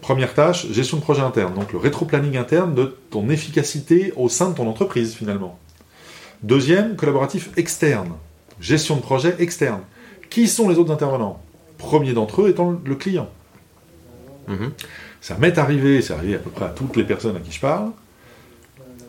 Première 0.00 0.34
tâche, 0.34 0.70
gestion 0.70 0.98
de 0.98 1.02
projet 1.02 1.22
interne, 1.22 1.54
donc 1.54 1.72
le 1.72 1.78
rétro-planning 1.78 2.36
interne 2.36 2.74
de 2.74 2.96
ton 3.10 3.28
efficacité 3.28 4.12
au 4.16 4.28
sein 4.28 4.50
de 4.50 4.54
ton 4.54 4.68
entreprise, 4.68 5.14
finalement. 5.14 5.58
Deuxième, 6.42 6.94
collaboratif 6.94 7.50
externe, 7.56 8.12
gestion 8.60 8.96
de 8.96 9.00
projet 9.00 9.34
externe. 9.40 9.80
Qui 10.30 10.46
sont 10.46 10.68
les 10.68 10.78
autres 10.78 10.92
intervenants? 10.92 11.42
Premier 11.78 12.12
d'entre 12.12 12.42
eux 12.42 12.48
étant 12.50 12.78
le 12.84 12.94
client. 12.94 13.28
Mhm. 14.46 14.70
Ça 15.20 15.36
m'est 15.38 15.58
arrivé, 15.58 16.00
c'est 16.00 16.12
arrivé 16.12 16.36
à 16.36 16.38
peu 16.38 16.50
près 16.50 16.66
à 16.66 16.68
toutes 16.68 16.96
les 16.96 17.04
personnes 17.04 17.36
à 17.36 17.40
qui 17.40 17.50
je 17.50 17.60
parle. 17.60 17.90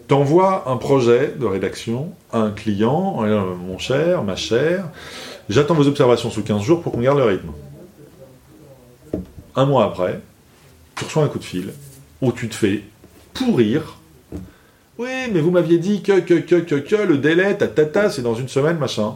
T'envoies 0.07 0.63
un 0.67 0.77
projet 0.77 1.35
de 1.39 1.45
rédaction 1.45 2.13
à 2.31 2.39
un 2.39 2.51
client, 2.51 3.23
euh, 3.23 3.53
mon 3.55 3.77
cher, 3.77 4.23
ma 4.23 4.35
chère, 4.35 4.85
j'attends 5.49 5.73
vos 5.73 5.87
observations 5.87 6.29
sous 6.29 6.43
15 6.43 6.61
jours 6.61 6.81
pour 6.81 6.93
qu'on 6.93 7.01
garde 7.01 7.17
le 7.17 7.25
rythme. 7.25 7.49
Un 9.55 9.65
mois 9.65 9.85
après, 9.85 10.21
tu 10.95 11.05
reçois 11.05 11.23
un 11.23 11.27
coup 11.27 11.39
de 11.39 11.43
fil 11.43 11.73
où 12.21 12.31
tu 12.31 12.47
te 12.47 12.55
fais 12.55 12.83
pourrir. 13.33 13.97
Oui, 14.97 15.09
mais 15.31 15.41
vous 15.41 15.51
m'aviez 15.51 15.77
dit 15.77 16.01
que, 16.01 16.19
que, 16.19 16.35
que, 16.35 16.55
que, 16.55 16.75
que, 16.75 16.95
le 16.95 17.17
délai, 17.17 17.57
ta, 17.57 17.67
ta, 17.67 17.85
ta, 17.85 18.09
c'est 18.09 18.21
dans 18.21 18.35
une 18.35 18.49
semaine, 18.49 18.77
machin. 18.77 19.15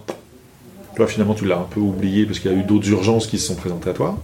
Toi, 0.96 1.08
finalement, 1.08 1.34
tu 1.34 1.46
l'as 1.46 1.58
un 1.58 1.68
peu 1.70 1.80
oublié 1.80 2.26
parce 2.26 2.40
qu'il 2.40 2.52
y 2.52 2.54
a 2.54 2.58
eu 2.58 2.64
d'autres 2.64 2.90
urgences 2.90 3.28
qui 3.28 3.38
se 3.38 3.48
sont 3.48 3.56
présentées 3.56 3.90
à 3.90 3.94
toi. 3.94 4.18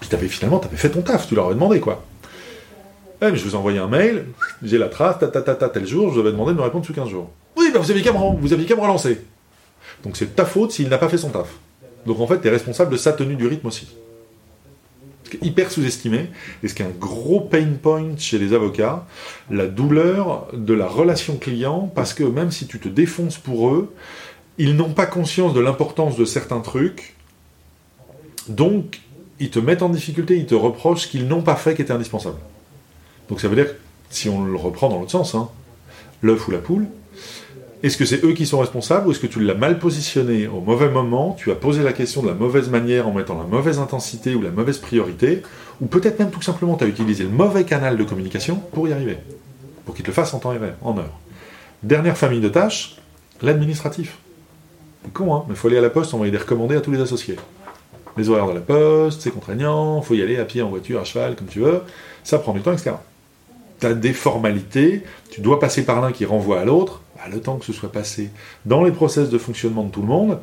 Puis 0.00 0.08
avais, 0.12 0.28
finalement, 0.28 0.58
tu 0.58 0.66
avais 0.66 0.76
fait 0.76 0.90
ton 0.90 1.02
taf, 1.02 1.28
tu 1.28 1.34
leur 1.34 1.46
avais 1.46 1.54
demandé, 1.54 1.80
quoi. 1.80 2.04
Eh, 3.20 3.30
mais 3.30 3.36
je 3.36 3.44
vous 3.44 3.52
ai 3.52 3.56
envoyé 3.56 3.78
un 3.78 3.86
mail, 3.86 4.26
j'ai 4.62 4.78
la 4.78 4.88
trace, 4.88 5.18
ta, 5.18 5.28
ta, 5.28 5.40
ta, 5.40 5.54
ta, 5.54 5.68
tel 5.68 5.86
jour, 5.86 6.08
je 6.08 6.14
vous 6.14 6.20
avais 6.20 6.32
demandé 6.32 6.52
de 6.52 6.58
me 6.58 6.62
répondre 6.62 6.84
sous 6.84 6.92
15 6.92 7.08
jours. 7.08 7.30
Oui, 7.56 7.70
bah 7.72 7.80
vous 7.80 7.90
aviez 7.90 8.02
qu'à 8.02 8.12
me, 8.12 8.18
vous 8.18 8.52
aviez 8.52 8.66
qu'à 8.66 8.76
me 8.76 8.80
relancer. 8.80 9.20
Donc 10.04 10.16
c'est 10.16 10.36
ta 10.36 10.44
faute 10.44 10.70
s'il 10.72 10.88
n'a 10.88 10.98
pas 10.98 11.08
fait 11.08 11.18
son 11.18 11.30
taf. 11.30 11.48
Donc 12.06 12.20
en 12.20 12.26
fait, 12.26 12.40
tu 12.40 12.46
es 12.46 12.50
responsable 12.50 12.92
de 12.92 12.96
sa 12.96 13.12
tenue 13.12 13.36
du 13.36 13.46
rythme 13.46 13.66
aussi. 13.66 13.88
C'est 15.30 15.42
hyper 15.42 15.70
sous-estimé, 15.70 16.28
et 16.62 16.68
ce 16.68 16.74
qui 16.74 16.82
est 16.82 16.86
un 16.86 16.90
gros 16.90 17.40
pain 17.40 17.66
point 17.82 18.16
chez 18.18 18.38
les 18.38 18.52
avocats, 18.52 19.06
la 19.50 19.66
douleur 19.66 20.48
de 20.52 20.74
la 20.74 20.86
relation 20.86 21.38
client, 21.38 21.90
parce 21.94 22.14
que 22.14 22.22
même 22.22 22.52
si 22.52 22.66
tu 22.66 22.78
te 22.78 22.88
défonces 22.88 23.38
pour 23.38 23.70
eux, 23.70 23.92
ils 24.58 24.76
n'ont 24.76 24.92
pas 24.92 25.06
conscience 25.06 25.54
de 25.54 25.60
l'importance 25.60 26.16
de 26.16 26.24
certains 26.24 26.60
trucs, 26.60 27.14
donc 28.48 29.00
ils 29.40 29.50
te 29.50 29.58
mettent 29.58 29.82
en 29.82 29.88
difficulté, 29.88 30.36
ils 30.36 30.46
te 30.46 30.54
reprochent 30.54 31.02
ce 31.02 31.08
qu'ils 31.08 31.26
n'ont 31.26 31.42
pas 31.42 31.56
fait 31.56 31.74
qui 31.74 31.82
était 31.82 31.92
indispensable. 31.92 32.38
Donc 33.28 33.40
ça 33.40 33.48
veut 33.48 33.56
dire, 33.56 33.74
si 34.10 34.28
on 34.28 34.44
le 34.44 34.56
reprend 34.56 34.90
dans 34.90 35.00
l'autre 35.00 35.10
sens, 35.10 35.34
hein, 35.34 35.48
l'œuf 36.22 36.46
ou 36.46 36.50
la 36.50 36.58
poule, 36.58 36.86
est-ce 37.84 37.98
que 37.98 38.06
c'est 38.06 38.24
eux 38.24 38.32
qui 38.32 38.46
sont 38.46 38.60
responsables 38.60 39.06
ou 39.06 39.10
est-ce 39.10 39.20
que 39.20 39.26
tu 39.26 39.40
l'as 39.40 39.52
mal 39.52 39.78
positionné 39.78 40.46
au 40.46 40.60
mauvais 40.60 40.88
moment, 40.88 41.36
tu 41.38 41.50
as 41.50 41.54
posé 41.54 41.82
la 41.82 41.92
question 41.92 42.22
de 42.22 42.28
la 42.28 42.32
mauvaise 42.32 42.70
manière 42.70 43.06
en 43.06 43.12
mettant 43.12 43.36
la 43.36 43.44
mauvaise 43.44 43.78
intensité 43.78 44.34
ou 44.34 44.40
la 44.40 44.50
mauvaise 44.50 44.78
priorité, 44.78 45.42
ou 45.82 45.86
peut-être 45.86 46.18
même 46.18 46.30
tout 46.30 46.40
simplement 46.40 46.76
tu 46.76 46.84
as 46.84 46.86
utilisé 46.86 47.24
le 47.24 47.28
mauvais 47.28 47.64
canal 47.64 47.98
de 47.98 48.04
communication 48.04 48.56
pour 48.72 48.88
y 48.88 48.92
arriver, 48.94 49.18
pour 49.84 49.94
qu'il 49.94 50.02
te 50.02 50.08
le 50.08 50.14
fasse 50.14 50.32
en 50.32 50.38
temps 50.38 50.54
et 50.54 50.58
en 50.80 50.96
heure. 50.96 51.12
Dernière 51.82 52.16
famille 52.16 52.40
de 52.40 52.48
tâches, 52.48 52.96
l'administratif. 53.42 54.16
C'est 55.04 55.12
con, 55.12 55.34
hein, 55.34 55.44
mais 55.46 55.54
faut 55.54 55.68
aller 55.68 55.76
à 55.76 55.82
la 55.82 55.90
poste, 55.90 56.14
envoyer 56.14 56.32
des 56.32 56.38
recommandés 56.38 56.76
à 56.76 56.80
tous 56.80 56.90
les 56.90 57.02
associés. 57.02 57.36
Les 58.16 58.30
horaires 58.30 58.48
de 58.48 58.54
la 58.54 58.60
poste, 58.60 59.20
c'est 59.20 59.30
contraignant, 59.30 60.00
faut 60.00 60.14
y 60.14 60.22
aller 60.22 60.38
à 60.38 60.46
pied, 60.46 60.62
en 60.62 60.70
voiture, 60.70 61.00
à 61.00 61.04
cheval, 61.04 61.36
comme 61.36 61.48
tu 61.48 61.60
veux, 61.60 61.82
ça 62.22 62.38
prend 62.38 62.54
du 62.54 62.62
temps, 62.62 62.72
etc. 62.72 62.92
Tu 63.78 63.86
as 63.86 63.92
des 63.92 64.14
formalités, 64.14 65.02
tu 65.28 65.42
dois 65.42 65.60
passer 65.60 65.84
par 65.84 66.00
l'un 66.00 66.12
qui 66.12 66.24
renvoie 66.24 66.60
à 66.60 66.64
l'autre, 66.64 67.02
bah, 67.16 67.22
le 67.30 67.40
temps 67.40 67.56
que 67.56 67.64
ce 67.64 67.72
soit 67.72 67.92
passé 67.92 68.30
dans 68.66 68.82
les 68.84 68.92
process 68.92 69.28
de 69.30 69.38
fonctionnement 69.38 69.84
de 69.84 69.90
tout 69.90 70.02
le 70.02 70.08
monde, 70.08 70.38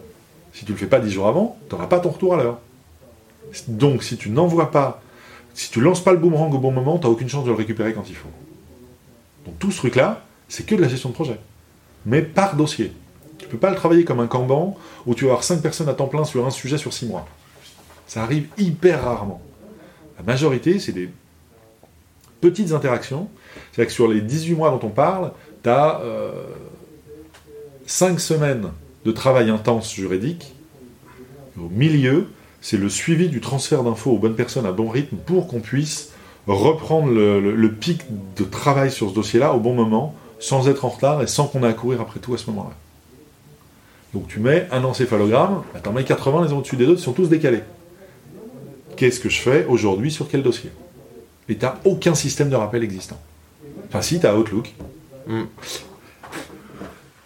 si 0.53 0.65
tu 0.65 0.71
ne 0.71 0.77
le 0.77 0.79
fais 0.79 0.87
pas 0.87 0.99
dix 0.99 1.11
jours 1.11 1.27
avant, 1.27 1.57
tu 1.67 1.75
n'auras 1.75 1.87
pas 1.87 1.99
ton 1.99 2.09
retour 2.09 2.33
à 2.33 2.37
l'heure. 2.37 2.59
Donc 3.67 4.03
si 4.03 4.17
tu 4.17 4.29
n'envoies 4.29 4.71
pas, 4.71 5.01
si 5.53 5.71
tu 5.71 5.81
lances 5.81 6.03
pas 6.03 6.11
le 6.11 6.17
boomerang 6.17 6.53
au 6.53 6.59
bon 6.59 6.71
moment, 6.71 6.97
tu 6.97 7.05
n'as 7.05 7.11
aucune 7.11 7.29
chance 7.29 7.43
de 7.43 7.49
le 7.49 7.55
récupérer 7.55 7.93
quand 7.93 8.09
il 8.09 8.15
faut. 8.15 8.29
Donc 9.45 9.57
tout 9.59 9.71
ce 9.71 9.77
truc-là, 9.77 10.23
c'est 10.47 10.65
que 10.65 10.75
de 10.75 10.81
la 10.81 10.87
gestion 10.87 11.09
de 11.09 11.13
projet. 11.13 11.39
Mais 12.05 12.21
par 12.21 12.55
dossier. 12.55 12.93
Tu 13.37 13.47
peux 13.47 13.57
pas 13.57 13.71
le 13.71 13.75
travailler 13.75 14.05
comme 14.05 14.19
un 14.19 14.27
Kanban 14.27 14.77
où 15.05 15.15
tu 15.15 15.25
vas 15.25 15.31
avoir 15.31 15.43
5 15.43 15.61
personnes 15.61 15.89
à 15.89 15.93
temps 15.93 16.07
plein 16.07 16.23
sur 16.23 16.45
un 16.45 16.51
sujet 16.51 16.77
sur 16.77 16.93
6 16.93 17.07
mois. 17.07 17.27
Ça 18.05 18.21
arrive 18.23 18.47
hyper 18.57 19.03
rarement. 19.03 19.41
La 20.17 20.23
majorité, 20.23 20.79
c'est 20.79 20.91
des 20.91 21.09
petites 22.39 22.71
interactions. 22.71 23.29
C'est-à-dire 23.71 23.87
que 23.87 23.93
sur 23.93 24.07
les 24.07 24.21
18 24.21 24.53
mois 24.53 24.69
dont 24.69 24.85
on 24.85 24.91
parle, 24.91 25.31
tu 25.63 25.69
as 25.69 26.01
5 27.85 28.19
semaines 28.19 28.69
de 29.05 29.11
travail 29.11 29.49
intense 29.49 29.93
juridique. 29.93 30.53
Au 31.59 31.69
milieu, 31.69 32.27
c'est 32.61 32.77
le 32.77 32.89
suivi 32.89 33.27
du 33.27 33.41
transfert 33.41 33.83
d'infos 33.83 34.11
aux 34.11 34.17
bonnes 34.17 34.35
personnes 34.35 34.65
à 34.65 34.71
bon 34.71 34.89
rythme 34.89 35.17
pour 35.17 35.47
qu'on 35.47 35.59
puisse 35.59 36.11
reprendre 36.47 37.11
le, 37.11 37.71
pic 37.71 38.01
de 38.37 38.43
travail 38.43 38.91
sur 38.91 39.09
ce 39.09 39.15
dossier-là 39.15 39.53
au 39.53 39.59
bon 39.59 39.73
moment, 39.73 40.15
sans 40.39 40.69
être 40.69 40.85
en 40.85 40.89
retard 40.89 41.21
et 41.21 41.27
sans 41.27 41.47
qu'on 41.47 41.63
ait 41.63 41.67
à 41.67 41.73
courir 41.73 42.01
après 42.01 42.19
tout 42.19 42.33
à 42.33 42.37
ce 42.37 42.49
moment-là. 42.51 42.75
Donc 44.13 44.27
tu 44.27 44.39
mets 44.39 44.67
un 44.71 44.83
encéphalogramme, 44.83 45.63
bah, 45.73 45.79
t'en 45.81 45.93
mets 45.93 46.03
80 46.03 46.45
les 46.45 46.51
uns 46.53 46.57
au-dessus 46.57 46.75
des 46.75 46.85
autres, 46.85 46.99
ils 46.99 47.03
sont 47.03 47.13
tous 47.13 47.29
décalés. 47.29 47.63
Qu'est-ce 48.97 49.19
que 49.19 49.29
je 49.29 49.39
fais 49.39 49.65
aujourd'hui 49.65 50.11
sur 50.11 50.27
quel 50.29 50.43
dossier? 50.43 50.69
Et 51.49 51.55
t'as 51.55 51.75
aucun 51.85 52.13
système 52.13 52.49
de 52.49 52.55
rappel 52.55 52.83
existant. 52.83 53.19
Enfin 53.87 54.01
si, 54.01 54.19
t'as 54.19 54.35
Outlook. 54.35 54.73
Hmm. 55.27 55.43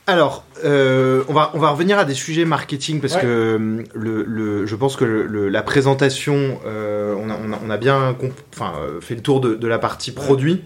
Alors, 0.07 0.45
euh, 0.63 1.23
on, 1.27 1.33
va, 1.33 1.51
on 1.55 1.59
va 1.59 1.69
revenir 1.69 1.97
à 1.97 2.05
des 2.05 2.13
sujets 2.13 2.45
marketing 2.45 3.01
parce 3.01 3.17
que 3.17 3.25
euh, 3.25 3.83
le, 3.95 4.65
je 4.65 4.75
pense 4.75 4.95
que 4.95 5.03
la 5.03 5.63
présentation, 5.63 6.59
euh, 6.65 7.15
on, 7.15 7.69
a, 7.69 7.77
bien 7.77 8.15
fait 9.01 9.15
le 9.15 9.21
tour 9.21 9.41
de, 9.41 9.67
la 9.67 9.79
partie 9.79 10.11
produit. 10.11 10.63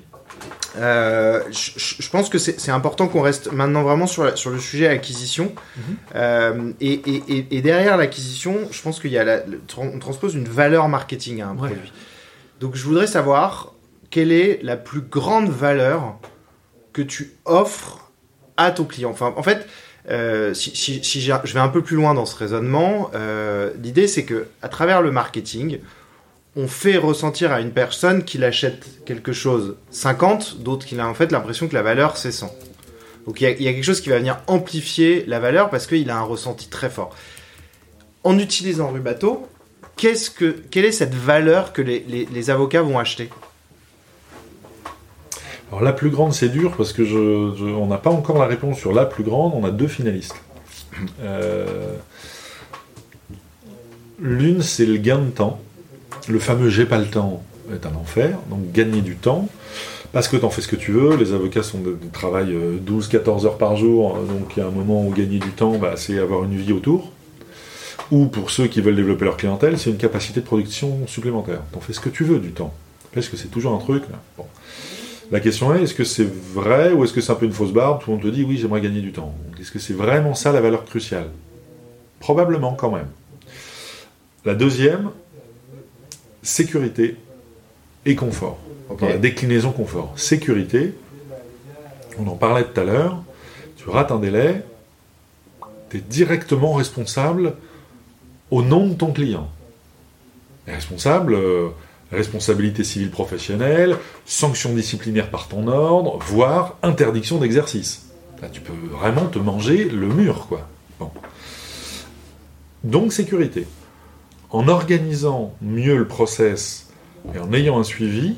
Euh, 0.77 1.41
je, 1.51 2.09
pense 2.09 2.29
que 2.29 2.37
c'est 2.37 2.71
important 2.71 3.07
qu'on 3.07 3.21
reste 3.21 3.51
maintenant 3.51 3.81
vraiment 3.83 4.07
sur, 4.07 4.37
sur 4.37 4.51
le 4.51 4.59
sujet 4.59 4.87
acquisition. 4.87 5.53
Mhm. 5.77 5.83
Euh, 6.15 6.71
et, 6.81 7.61
derrière 7.61 7.95
l'acquisition, 7.95 8.57
je 8.71 8.81
pense 8.81 8.99
qu'il 8.99 9.11
y 9.11 9.17
a 9.17 9.43
on 9.77 9.99
transpose 9.99 10.35
une 10.35 10.49
valeur 10.49 10.89
marketing 10.89 11.41
à 11.41 11.47
un 11.47 11.55
produit. 11.55 11.93
Donc 12.59 12.75
je 12.75 12.83
voudrais 12.83 13.07
savoir 13.07 13.73
quelle 14.09 14.33
est 14.33 14.59
la 14.63 14.75
plus 14.75 15.01
grande 15.01 15.49
valeur 15.49 16.19
que 16.93 17.01
tu 17.01 17.33
offres 17.45 18.11
à 18.57 18.71
ton 18.71 18.85
client. 18.85 19.11
Enfin, 19.11 19.33
en 19.35 19.43
fait, 19.43 19.67
euh, 20.09 20.53
si, 20.53 21.01
je 21.03 21.53
vais 21.53 21.59
un 21.59 21.69
peu 21.69 21.81
plus 21.81 21.95
loin 21.95 22.13
dans 22.13 22.25
ce 22.25 22.35
raisonnement, 22.35 23.11
l'idée 23.81 24.07
c'est 24.07 24.25
que 24.25 24.47
à 24.61 24.69
travers 24.69 25.01
le 25.01 25.11
marketing, 25.11 25.79
on 26.55 26.67
fait 26.67 26.97
ressentir 26.97 27.51
à 27.51 27.61
une 27.61 27.71
personne 27.71 28.23
qu'il 28.23 28.43
achète 28.43 29.05
quelque 29.05 29.33
chose 29.33 29.77
50, 29.91 30.61
d'autres 30.61 30.85
qu'il 30.85 30.99
a 30.99 31.07
en 31.07 31.13
fait 31.13 31.31
l'impression 31.31 31.67
que 31.67 31.75
la 31.75 31.83
valeur 31.83 32.17
c'est 32.17 32.31
100. 32.31 32.53
Donc 33.25 33.41
il 33.41 33.43
y, 33.43 33.67
a 33.67 33.73
quelque 33.73 33.83
chose 33.83 34.01
qui 34.01 34.09
va 34.09 34.17
venir 34.17 34.39
amplifier 34.47 35.23
la 35.27 35.39
valeur 35.39 35.69
parce 35.69 35.85
qu'il 35.85 36.09
a 36.09 36.17
un 36.17 36.23
ressenti 36.23 36.67
très 36.67 36.89
fort. 36.89 37.15
En 38.23 38.39
utilisant 38.39 38.89
Rubato, 38.89 39.47
que, 39.95 40.51
quelle 40.71 40.85
est 40.85 40.91
cette 40.91 41.13
valeur 41.13 41.73
que 41.73 41.81
les, 41.81 42.49
avocats 42.49 42.81
vont 42.81 42.97
acheter? 42.97 43.29
Alors 45.69 45.81
la 45.83 45.93
plus 45.93 46.09
grande 46.09 46.33
c'est 46.33 46.49
dur 46.49 46.73
parce 46.75 46.93
que 46.93 47.03
on 47.73 47.87
n'a 47.87 47.97
pas 47.97 48.09
encore 48.09 48.37
la 48.37 48.45
réponse 48.45 48.77
sur 48.77 48.93
la 48.93 49.05
plus 49.05 49.23
grande, 49.23 49.53
on 49.55 49.63
a 49.63 49.71
deux 49.71 49.87
finalistes. 49.87 50.35
Euh, 51.21 51.95
l'une 54.19 54.61
c'est 54.61 54.85
le 54.85 54.97
gain 54.97 55.19
de 55.19 55.29
temps 55.29 55.61
le 56.29 56.39
fameux 56.39 56.69
j'ai 56.69 56.85
pas 56.85 56.97
le 56.97 57.07
temps 57.07 57.43
est 57.73 57.85
un 57.85 57.95
enfer, 57.95 58.37
donc 58.49 58.71
gagner 58.71 59.01
du 59.01 59.15
temps, 59.15 59.47
parce 60.11 60.27
que 60.27 60.37
tu 60.37 60.45
en 60.45 60.49
fais 60.49 60.61
ce 60.61 60.67
que 60.67 60.75
tu 60.75 60.91
veux, 60.91 61.15
les 61.15 61.33
avocats 61.33 61.63
sont 61.63 61.79
de, 61.79 61.97
travaillent 62.11 62.55
12-14 62.55 63.43
euh, 63.43 63.45
heures 63.45 63.57
par 63.57 63.75
jour, 63.75 64.15
donc 64.15 64.55
il 64.55 64.59
y 64.59 64.63
a 64.63 64.67
un 64.67 64.71
moment 64.71 65.05
où 65.05 65.11
gagner 65.11 65.39
du 65.39 65.51
temps, 65.51 65.77
bah, 65.77 65.93
c'est 65.95 66.17
avoir 66.19 66.43
une 66.43 66.55
vie 66.55 66.73
autour. 66.73 67.11
Ou 68.11 68.25
pour 68.25 68.49
ceux 68.49 68.65
qui 68.65 68.81
veulent 68.81 68.95
développer 68.95 69.25
leur 69.25 69.37
clientèle, 69.37 69.77
c'est 69.77 69.91
une 69.91 69.97
capacité 69.97 70.39
de 70.39 70.45
production 70.45 71.05
supplémentaire. 71.05 71.61
en 71.75 71.79
fais 71.79 71.93
ce 71.93 71.99
que 71.99 72.09
tu 72.09 72.23
veux 72.23 72.39
du 72.39 72.51
temps. 72.51 72.73
Parce 73.13 73.27
que 73.27 73.37
c'est 73.37 73.49
toujours 73.49 73.75
un 73.75 73.77
truc. 73.77 74.03
La 75.31 75.39
question 75.39 75.75
est, 75.75 75.83
est-ce 75.83 75.93
que 75.93 76.03
c'est 76.03 76.27
vrai 76.27 76.91
ou 76.91 77.03
est-ce 77.03 77.13
que 77.13 77.21
c'est 77.21 77.31
un 77.31 77.35
peu 77.35 77.45
une 77.45 77.53
fausse 77.53 77.71
barbe? 77.71 78.01
Tout 78.01 78.09
le 78.09 78.17
monde 78.17 78.25
te 78.25 78.29
dit, 78.29 78.43
oui, 78.43 78.57
j'aimerais 78.57 78.81
gagner 78.81 79.01
du 79.01 79.11
temps. 79.11 79.35
Est-ce 79.59 79.71
que 79.71 79.79
c'est 79.79 79.93
vraiment 79.93 80.33
ça 80.33 80.51
la 80.51 80.59
valeur 80.59 80.85
cruciale? 80.85 81.29
Probablement 82.19 82.73
quand 82.73 82.91
même. 82.91 83.07
La 84.43 84.55
deuxième, 84.55 85.11
sécurité 86.41 87.17
et 88.05 88.15
confort. 88.15 88.57
la 89.01 89.17
déclinaison 89.17 89.71
confort. 89.71 90.13
Sécurité, 90.17 90.95
on 92.17 92.27
en 92.27 92.35
parlait 92.35 92.63
tout 92.63 92.79
à 92.79 92.83
l'heure, 92.83 93.23
tu 93.77 93.89
rates 93.89 94.11
un 94.11 94.19
délai, 94.19 94.63
tu 95.89 95.97
es 95.97 96.01
directement 96.01 96.73
responsable 96.73 97.53
au 98.49 98.63
nom 98.63 98.87
de 98.87 98.93
ton 98.93 99.11
client. 99.11 99.49
Responsable, 100.65 101.35
euh, 101.35 101.69
responsabilité 102.11 102.83
civile 102.83 103.11
professionnelle, 103.11 103.97
sanction 104.25 104.73
disciplinaire 104.73 105.29
par 105.29 105.47
ton 105.47 105.67
ordre, 105.67 106.17
voire 106.19 106.77
interdiction 106.81 107.37
d'exercice. 107.37 108.07
Là, 108.41 108.49
tu 108.49 108.61
peux 108.61 108.73
vraiment 108.91 109.25
te 109.25 109.39
manger 109.39 109.85
le 109.85 110.07
mur, 110.07 110.47
quoi. 110.47 110.67
Bon. 110.99 111.11
Donc, 112.83 113.13
sécurité. 113.13 113.67
En 114.49 114.67
organisant 114.67 115.53
mieux 115.61 115.97
le 115.97 116.07
process 116.07 116.87
et 117.35 117.39
en 117.39 117.53
ayant 117.53 117.79
un 117.79 117.83
suivi, 117.83 118.37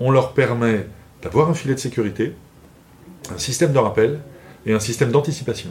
on 0.00 0.10
leur 0.10 0.32
permet 0.32 0.86
d'avoir 1.22 1.50
un 1.50 1.54
filet 1.54 1.74
de 1.74 1.80
sécurité, 1.80 2.34
un 3.32 3.38
système 3.38 3.72
de 3.72 3.78
rappel 3.78 4.20
et 4.66 4.72
un 4.72 4.80
système 4.80 5.10
d'anticipation. 5.10 5.70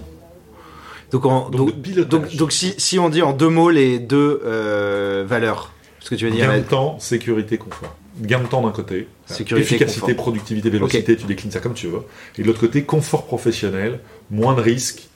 Donc, 1.11 1.23
Donc, 1.23 1.51
donc, 1.51 1.67
de 1.75 1.81
pilotage. 1.81 2.09
donc, 2.09 2.35
donc 2.35 2.51
si, 2.51 2.73
si 2.77 2.99
on 2.99 3.09
dit 3.09 3.21
en 3.21 3.33
deux 3.33 3.49
mots 3.49 3.69
les 3.69 3.99
deux 3.99 4.41
euh, 4.45 5.25
valeurs, 5.27 5.71
ce 6.07 6.11
que 6.11 6.15
tu 6.15 6.23
veux 6.25 6.31
dire, 6.31 6.47
Gain 6.47 6.57
de 6.59 6.63
temps, 6.63 6.97
sécurité, 6.99 7.57
confort. 7.57 7.93
Gain 8.21 8.39
de 8.39 8.45
temps 8.47 8.61
d'un 8.61 8.71
côté, 8.71 9.09
Sécurité, 9.25 9.65
efficacité, 9.75 9.99
confort. 9.99 10.15
productivité, 10.15 10.69
vélocité, 10.69 11.17
tu 11.17 11.25
déclines 11.25 11.51
ça 11.51 11.59
comme 11.59 11.73
tu 11.73 11.87
veux. 11.87 12.03
Et 12.37 12.43
de 12.43 12.47
l'autre 12.47 12.61
côté, 12.61 12.83
confort 12.83 13.25
professionnel, 13.25 13.99
moins 14.31 14.53
de 14.55 14.61
risques, 14.61 15.09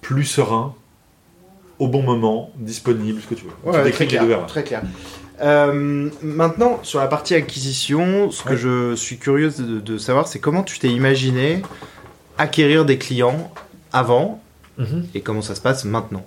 plus 0.00 0.24
serein, 0.24 0.74
au 1.78 1.86
bon 1.86 2.02
moment, 2.02 2.50
disponible, 2.56 3.20
ce 3.22 3.28
que 3.28 3.34
tu 3.36 3.44
veux. 3.44 3.50
tu 3.62 3.68
Ouais, 3.68 3.72
très 3.92 4.04
déclines 4.06 4.08
les 4.20 4.26
clair. 4.26 4.40
deux 4.40 4.46
Très 4.48 4.64
clair. 4.64 4.82
Euh, 5.42 6.10
maintenant, 6.22 6.80
sur 6.82 6.98
la 6.98 7.06
partie 7.06 7.34
acquisition, 7.36 8.32
ce 8.32 8.42
que 8.42 8.56
je 8.56 8.96
suis 8.96 9.18
curieuse 9.18 9.58
de, 9.58 9.78
de 9.78 9.96
savoir, 9.98 10.26
c'est 10.26 10.40
comment 10.40 10.64
tu 10.64 10.80
t'es 10.80 10.88
imaginé 10.88 11.62
acquérir 12.36 12.84
des 12.84 12.98
clients 12.98 13.52
avant 13.92 14.42
Mhm. 14.78 15.06
et 15.14 15.20
comment 15.20 15.42
ça 15.42 15.54
se 15.54 15.60
passe 15.60 15.84
maintenant? 15.84 16.24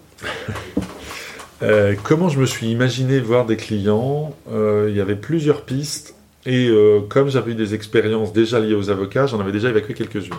Euh, 1.66 1.96
comment 2.04 2.30
je 2.30 2.40
me 2.40 2.46
suis 2.46 2.68
imaginé 2.68 3.20
voir 3.20 3.46
des 3.46 3.58
clients 3.58 4.36
Euh, 4.52 4.88
Il 4.90 4.96
y 4.96 5.02
avait 5.02 5.16
plusieurs 5.16 5.64
pistes. 5.64 6.16
Et 6.46 6.68
euh, 6.70 7.00
comme 7.10 7.30
j'avais 7.30 7.54
eu 7.54 7.56
des 7.56 7.74
expériences 7.74 8.32
déjà 8.32 8.60
liées 8.60 8.76
aux 8.76 8.92
avocats, 8.92 9.26
j'en 9.26 9.40
avais 9.40 9.52
déjà 9.52 9.70
évacué 9.70 9.96
quelques-unes. 9.96 10.36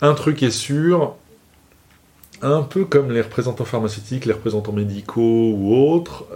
Un 0.00 0.14
truc 0.14 0.42
est 0.42 0.50
sûr, 0.50 1.14
un 2.42 2.62
peu 2.62 2.84
comme 2.84 3.12
les 3.12 3.20
représentants 3.20 3.64
pharmaceutiques, 3.64 4.24
les 4.24 4.32
représentants 4.32 4.72
médicaux 4.72 5.52
ou 5.56 5.76
autres, 5.76 6.26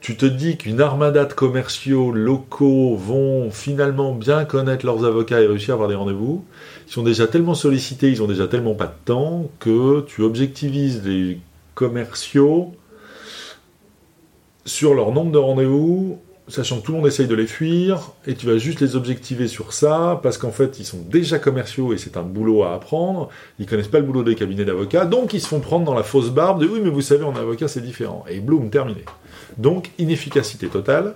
tu 0.00 0.16
te 0.16 0.26
dis 0.26 0.56
qu'une 0.56 0.80
armada 0.80 1.26
de 1.26 1.32
commerciaux 1.32 2.10
locaux 2.10 2.96
vont 2.96 3.52
finalement 3.52 4.12
bien 4.12 4.44
connaître 4.44 4.84
leurs 4.84 5.04
avocats 5.04 5.40
et 5.40 5.46
réussir 5.46 5.70
à 5.70 5.74
avoir 5.74 5.88
des 5.88 5.94
rendez-vous. 5.94 6.44
Ils 6.88 6.92
sont 6.92 7.04
déjà 7.04 7.28
tellement 7.28 7.54
sollicités, 7.54 8.10
ils 8.10 8.20
ont 8.20 8.26
déjà 8.26 8.48
tellement 8.48 8.74
pas 8.74 8.86
de 8.86 9.04
temps 9.04 9.48
que 9.60 10.00
tu 10.08 10.22
objectivises 10.22 11.02
les 11.04 11.38
commerciaux 11.74 12.72
sur 14.64 14.94
leur 14.94 15.12
nombre 15.12 15.32
de 15.32 15.38
rendez-vous, 15.38 16.18
sachant 16.48 16.80
que 16.80 16.86
tout 16.86 16.92
le 16.92 16.98
monde 16.98 17.06
essaye 17.06 17.26
de 17.26 17.34
les 17.34 17.46
fuir, 17.46 18.12
et 18.26 18.34
tu 18.34 18.46
vas 18.46 18.58
juste 18.58 18.80
les 18.80 18.96
objectiver 18.96 19.48
sur 19.48 19.72
ça, 19.72 20.20
parce 20.22 20.36
qu'en 20.36 20.50
fait, 20.50 20.78
ils 20.78 20.84
sont 20.84 21.00
déjà 21.08 21.38
commerciaux 21.38 21.92
et 21.92 21.98
c'est 21.98 22.16
un 22.16 22.22
boulot 22.22 22.64
à 22.64 22.74
apprendre, 22.74 23.30
ils 23.58 23.66
connaissent 23.66 23.88
pas 23.88 23.98
le 23.98 24.04
boulot 24.04 24.22
des 24.22 24.34
cabinets 24.34 24.64
d'avocats, 24.64 25.06
donc 25.06 25.32
ils 25.32 25.40
se 25.40 25.48
font 25.48 25.60
prendre 25.60 25.84
dans 25.84 25.94
la 25.94 26.02
fausse 26.02 26.30
barbe 26.30 26.60
de 26.60 26.66
oui, 26.66 26.80
mais 26.82 26.90
vous 26.90 27.02
savez, 27.02 27.24
en 27.24 27.34
avocat, 27.34 27.68
c'est 27.68 27.80
différent. 27.80 28.24
Et 28.28 28.40
boum, 28.40 28.70
terminé. 28.70 29.04
Donc, 29.58 29.90
inefficacité 29.98 30.68
totale. 30.68 31.14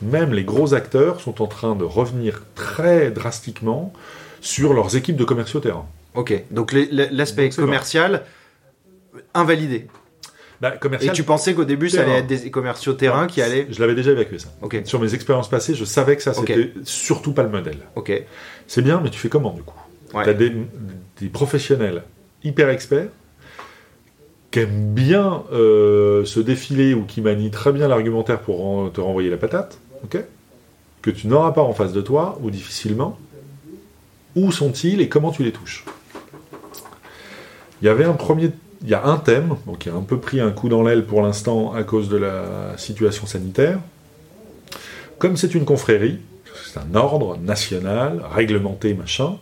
Même 0.00 0.32
les 0.32 0.44
gros 0.44 0.74
acteurs 0.74 1.20
sont 1.20 1.42
en 1.42 1.46
train 1.46 1.74
de 1.74 1.84
revenir 1.84 2.42
très 2.54 3.10
drastiquement 3.10 3.92
sur 4.40 4.72
leurs 4.72 4.96
équipes 4.96 5.16
de 5.16 5.24
commerciaux 5.24 5.60
terrain. 5.60 5.86
Ok, 6.14 6.44
donc 6.50 6.74
l'aspect 6.90 7.50
commercial 7.50 8.22
invalidé. 9.38 9.86
Bah, 10.60 10.74
Et 11.00 11.12
tu 11.12 11.22
pensais 11.22 11.54
qu'au 11.54 11.64
début, 11.64 11.88
ça 11.88 12.02
allait 12.02 12.18
être 12.18 12.26
des 12.26 12.50
commerciaux 12.50 12.92
terrain 12.94 13.28
qui 13.28 13.40
allaient. 13.40 13.68
Je 13.70 13.80
l'avais 13.80 13.94
déjà 13.94 14.10
évacué 14.10 14.38
ça. 14.40 14.48
Ok, 14.60 14.80
Sur 14.84 15.00
mes 15.00 15.14
expériences 15.14 15.48
passées, 15.48 15.74
je 15.74 15.84
savais 15.84 16.16
que 16.16 16.22
ça, 16.22 16.32
Ok. 16.36 16.48
c'était 16.48 16.72
surtout 16.82 17.32
pas 17.32 17.44
le 17.44 17.48
modèle. 17.50 17.78
ok. 17.94 18.24
C'est 18.66 18.82
bien, 18.82 19.00
mais 19.02 19.10
tu 19.10 19.18
fais 19.18 19.28
comment 19.28 19.52
du 19.52 19.62
coup 19.62 19.76
Ouais. 20.14 20.24
Tu 20.24 20.30
as 20.30 20.34
des, 20.34 20.52
des 21.20 21.28
professionnels 21.28 22.02
hyper 22.42 22.70
experts 22.70 23.08
qui 24.50 24.60
aiment 24.60 24.94
bien 24.94 25.42
euh, 25.52 26.24
se 26.24 26.40
défiler 26.40 26.94
ou 26.94 27.04
qui 27.04 27.20
manient 27.20 27.50
très 27.50 27.72
bien 27.72 27.86
l'argumentaire 27.88 28.40
pour 28.40 28.58
ren- 28.58 28.88
te 28.90 29.00
renvoyer 29.02 29.28
la 29.30 29.36
patate, 29.36 29.78
ok 30.04 30.18
que 31.02 31.10
tu 31.10 31.28
n'auras 31.28 31.52
pas 31.52 31.62
en 31.62 31.72
face 31.74 31.92
de 31.92 32.00
toi, 32.00 32.38
ou 32.42 32.50
difficilement. 32.50 33.16
Où 34.34 34.50
sont-ils 34.50 35.00
et 35.00 35.08
comment 35.08 35.30
tu 35.30 35.44
les 35.44 35.52
touches? 35.52 35.84
Il 37.80 37.86
y 37.86 37.88
avait 37.88 38.04
un 38.04 38.14
premier, 38.14 38.50
il 38.82 38.88
y 38.88 38.94
a 38.94 39.04
un 39.04 39.16
thème 39.16 39.56
qui 39.78 39.88
a 39.88 39.94
un 39.94 40.02
peu 40.02 40.18
pris 40.18 40.40
un 40.40 40.50
coup 40.50 40.68
dans 40.68 40.82
l'aile 40.82 41.04
pour 41.04 41.22
l'instant 41.22 41.72
à 41.72 41.82
cause 41.82 42.08
de 42.08 42.16
la 42.16 42.76
situation 42.76 43.26
sanitaire. 43.26 43.80
Comme 45.18 45.36
c'est 45.36 45.54
une 45.54 45.64
confrérie, 45.64 46.18
c'est 46.64 46.78
un 46.78 46.94
ordre 46.94 47.36
national, 47.38 48.22
réglementé, 48.30 48.94
machin, 48.94 49.38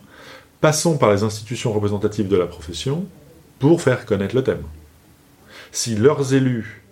passons 0.59 0.97
par 0.97 1.11
les 1.11 1.23
institutions 1.23 1.71
représentatives 1.71 2.27
de 2.27 2.37
la 2.37 2.47
profession 2.47 3.05
pour 3.59 3.81
faire 3.81 4.05
connaître 4.05 4.35
le 4.35 4.43
thème. 4.43 4.63
Si 5.71 5.95
leurs 5.95 6.33
élus 6.33 6.83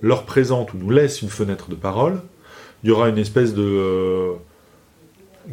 leur 0.00 0.24
présentent 0.24 0.74
ou 0.74 0.78
nous 0.78 0.90
laissent 0.90 1.22
une 1.22 1.28
fenêtre 1.28 1.70
de 1.70 1.74
parole, 1.74 2.22
il 2.84 2.90
y 2.90 2.92
aura 2.92 3.08
une 3.08 3.18
espèce 3.18 3.54
de 3.54 3.62
euh, 3.62 4.34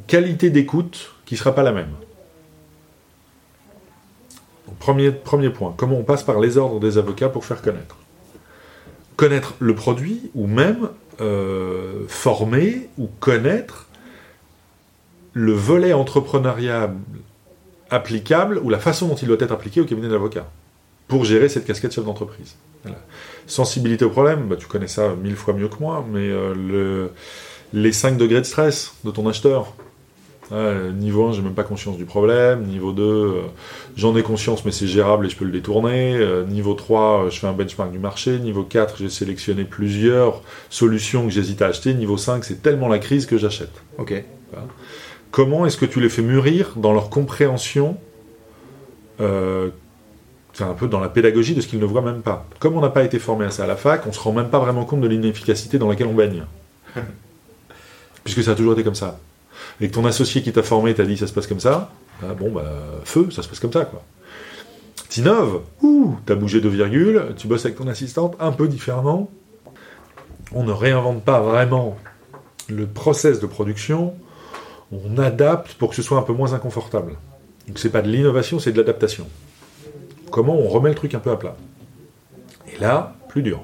qualité 0.06 0.52
d'écoute 0.52 1.14
qui 1.26 1.34
ne 1.34 1.40
sera 1.40 1.56
pas 1.56 1.64
la 1.64 1.72
même. 1.72 1.92
Premier, 4.80 5.12
point, 5.50 5.74
comment 5.78 5.98
on 5.98 6.04
passe 6.04 6.24
par 6.24 6.40
les 6.40 6.58
ordres 6.58 6.80
des 6.80 6.98
avocats 6.98 7.30
pour 7.30 7.46
faire 7.46 7.62
connaître? 7.62 7.96
Connaître 9.16 9.54
le 9.60 9.76
produit 9.76 10.32
ou 10.36 10.48
même 10.48 10.90
euh, 11.22 12.04
former 12.08 12.90
ou 12.98 13.08
connaître 13.20 13.86
le 15.34 15.54
volet 15.54 15.94
entrepreneurial 15.94 16.96
applicable 17.90 18.60
ou 18.64 18.70
la 18.70 18.80
façon 18.80 19.08
dont 19.08 19.16
il 19.16 19.28
doit 19.28 19.38
être 19.40 19.52
appliqué 19.52 19.80
au 19.82 19.86
cabinet 19.86 20.10
d'avocat 20.10 20.50
pour 21.08 21.24
gérer 21.24 21.50
cette 21.50 21.66
casquette 21.66 21.94
chef 21.94 22.04
d'entreprise. 22.04 22.56
Sensibilité 23.48 24.06
au 24.06 24.10
problème, 24.10 24.48
bah, 24.48 24.56
tu 24.58 24.66
connais 24.68 24.88
ça 24.88 25.14
mille 25.16 25.36
fois 25.36 25.54
mieux 25.54 25.68
que 25.68 25.78
moi, 25.80 26.04
mais 26.12 26.30
euh, 26.30 26.54
le- 26.56 27.12
les 27.74 27.92
5 27.92 28.18
degrés 28.18 28.42
de 28.42 28.46
stress 28.46 28.94
de 29.04 29.12
ton 29.12 29.28
acheteur. 29.28 29.74
Ouais, 30.52 30.92
niveau 30.94 31.28
1, 31.28 31.34
j'ai 31.34 31.42
même 31.42 31.56
pas 31.56 31.64
conscience 31.64 31.98
du 31.98 32.06
problème. 32.06 32.64
Niveau 32.66 32.92
2, 32.92 33.04
euh, 33.04 33.42
j'en 33.96 34.16
ai 34.16 34.22
conscience, 34.22 34.64
mais 34.64 34.72
c'est 34.72 34.86
gérable 34.86 35.26
et 35.26 35.30
je 35.30 35.36
peux 35.36 35.46
le 35.46 35.52
détourner. 35.52 36.16
Euh, 36.16 36.46
niveau 36.46 36.76
3, 36.76 37.26
euh, 37.26 37.30
je 37.32 37.40
fais 37.40 37.48
un 37.48 37.54
benchmark 37.54 37.92
du 37.92 37.98
marché. 37.98 38.38
Niveau 38.38 38.64
4, 38.64 38.98
j'ai 39.00 39.10
sélectionné 39.10 39.64
plusieurs 39.64 40.42
solutions 40.70 41.26
que 41.26 41.32
j'hésite 41.32 41.62
à 41.64 41.68
acheter. 41.68 41.96
Niveau 41.96 42.18
5, 42.18 42.44
c'est 42.44 42.62
tellement 42.62 42.88
la 42.88 43.00
crise 43.00 43.26
que 43.26 43.38
j'achète. 43.38 43.82
Ok. 43.98 44.24
Comment 45.32 45.66
est-ce 45.66 45.78
que 45.78 45.86
tu 45.86 46.00
les 46.00 46.10
fais 46.10 46.22
mûrir 46.22 46.74
dans 46.76 46.94
leur 46.94 47.10
compréhension 47.10 47.98
euh, 49.20 49.70
C'est 50.54 50.64
un 50.64 50.74
peu 50.74 50.88
dans 50.88 51.00
la 51.00 51.10
pédagogie 51.10 51.56
de 51.56 51.62
ce 51.62 51.68
qu'ils 51.68 51.80
ne 51.80 51.86
voient 51.86 52.02
même 52.04 52.22
pas. 52.22 52.46
Comme 52.60 52.78
on 52.78 52.82
n'a 52.82 52.90
pas 52.90 53.04
été 53.04 53.18
formé 53.20 53.46
à 53.46 53.52
ça 53.52 53.64
à 53.64 53.68
la 53.68 53.76
fac, 53.76 54.06
on 54.08 54.14
se 54.14 54.20
rend 54.20 54.32
même 54.32 54.50
pas 54.50 54.60
vraiment 54.60 54.86
compte 54.86 55.02
de 55.02 55.08
l'inefficacité 55.08 55.80
dans 55.80 55.90
laquelle 55.90 56.08
on 56.08 56.14
baigne. 56.14 56.44
Puisque 58.24 58.44
ça 58.44 58.52
a 58.52 58.56
toujours 58.56 58.74
été 58.74 58.84
comme 58.84 58.96
ça. 58.96 59.20
Et 59.82 59.90
que 59.90 59.94
ton 59.94 60.06
associé 60.06 60.42
qui 60.42 60.52
t'a 60.52 60.64
formé 60.64 60.94
t'a 60.94 61.06
dit 61.06 61.18
ça 61.18 61.28
se 61.28 61.34
passe 61.34 61.48
comme 61.48 61.60
ça, 61.60 61.92
ah 62.24 62.34
bon 62.34 62.52
bah 62.52 62.72
feu, 63.04 63.30
ça 63.32 63.44
se 63.44 63.50
passe 63.50 63.60
comme 63.60 63.74
ça 63.74 63.86
quoi. 63.86 64.02
T'innoves, 65.10 65.62
ouh, 65.82 66.16
t'as 66.26 66.36
bougé 66.36 66.62
de 66.62 66.70
virgule, 66.70 67.34
tu 67.38 67.48
bosses 67.48 67.66
avec 67.66 67.78
ton 67.78 67.88
assistante 67.88 68.36
un 68.40 68.52
peu 68.52 68.68
différemment. 68.68 69.30
On 70.54 70.64
ne 70.64 70.72
réinvente 70.72 71.24
pas 71.24 71.40
vraiment 71.40 71.98
le 72.68 72.88
process 72.88 73.40
de 73.40 73.48
production, 73.48 74.14
on 74.92 75.18
adapte 75.18 75.74
pour 75.76 75.90
que 75.90 75.96
ce 75.96 76.02
soit 76.02 76.18
un 76.18 76.22
peu 76.22 76.34
moins 76.34 76.54
inconfortable. 76.54 77.18
Donc 77.68 77.80
c'est 77.80 77.90
pas 77.90 78.02
de 78.02 78.10
l'innovation, 78.10 78.60
c'est 78.60 78.72
de 78.72 78.78
l'adaptation. 78.78 79.28
Comment 80.32 80.56
on 80.56 80.68
remet 80.68 80.90
le 80.90 80.96
truc 80.96 81.16
un 81.16 81.20
peu 81.20 81.32
à 81.32 81.38
plat 81.38 81.56
Et 82.74 82.80
là, 82.80 83.16
plus 83.30 83.42
dur. 83.42 83.62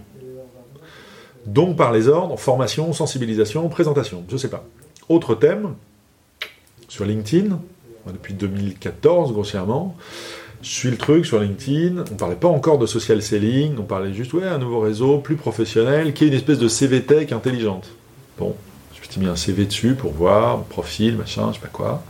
Donc 1.46 1.76
par 1.76 1.92
les 1.92 2.08
ordres, 2.08 2.38
formation, 2.38 2.94
sensibilisation, 2.94 3.68
présentation, 3.70 4.24
je 4.30 4.38
sais 4.38 4.50
pas. 4.50 4.64
Autre 5.10 5.36
thème, 5.36 5.76
sur 6.92 7.06
LinkedIn, 7.06 7.58
depuis 8.12 8.34
2014 8.34 9.32
grossièrement, 9.32 9.96
je 10.62 10.70
suis 10.70 10.90
le 10.92 10.98
truc 10.98 11.26
sur 11.26 11.40
LinkedIn, 11.40 12.04
on 12.12 12.16
parlait 12.16 12.36
pas 12.36 12.50
encore 12.50 12.80
de 12.80 12.86
social 12.86 13.22
selling, 13.22 13.78
on 13.80 13.84
parlait 13.84 14.14
juste, 14.14 14.34
ouais, 14.34 14.44
un 14.44 14.58
nouveau 14.58 14.82
réseau 14.82 15.20
plus 15.20 15.38
professionnel, 15.38 16.14
qui 16.14 16.26
est 16.26 16.28
une 16.28 16.34
espèce 16.34 16.60
de 16.60 16.68
CV 16.68 17.04
tech 17.04 17.32
intelligente. 17.32 17.88
Bon, 18.38 18.58
je 18.94 19.10
suis 19.10 19.22
mis 19.22 19.28
un 19.28 19.38
CV 19.38 19.68
dessus 19.68 19.94
pour 19.94 20.12
voir, 20.12 20.64
profil, 20.64 21.16
machin, 21.16 21.52
je 21.52 21.60
sais 21.60 21.62
pas 21.62 21.70
quoi. 21.70 22.04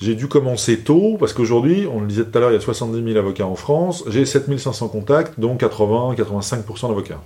J'ai 0.00 0.16
dû 0.16 0.26
commencer 0.26 0.80
tôt, 0.80 1.16
parce 1.16 1.32
qu'aujourd'hui, 1.32 1.86
on 1.88 2.00
le 2.00 2.08
disait 2.08 2.24
tout 2.24 2.36
à 2.36 2.40
l'heure, 2.40 2.50
il 2.50 2.54
y 2.54 2.58
a 2.58 2.60
70 2.60 3.00
000 3.00 3.16
avocats 3.16 3.46
en 3.46 3.54
France, 3.54 4.02
j'ai 4.08 4.26
7500 4.26 4.88
contacts, 4.88 5.38
dont 5.38 5.54
80-85% 5.54 6.88
d'avocats. 6.88 7.22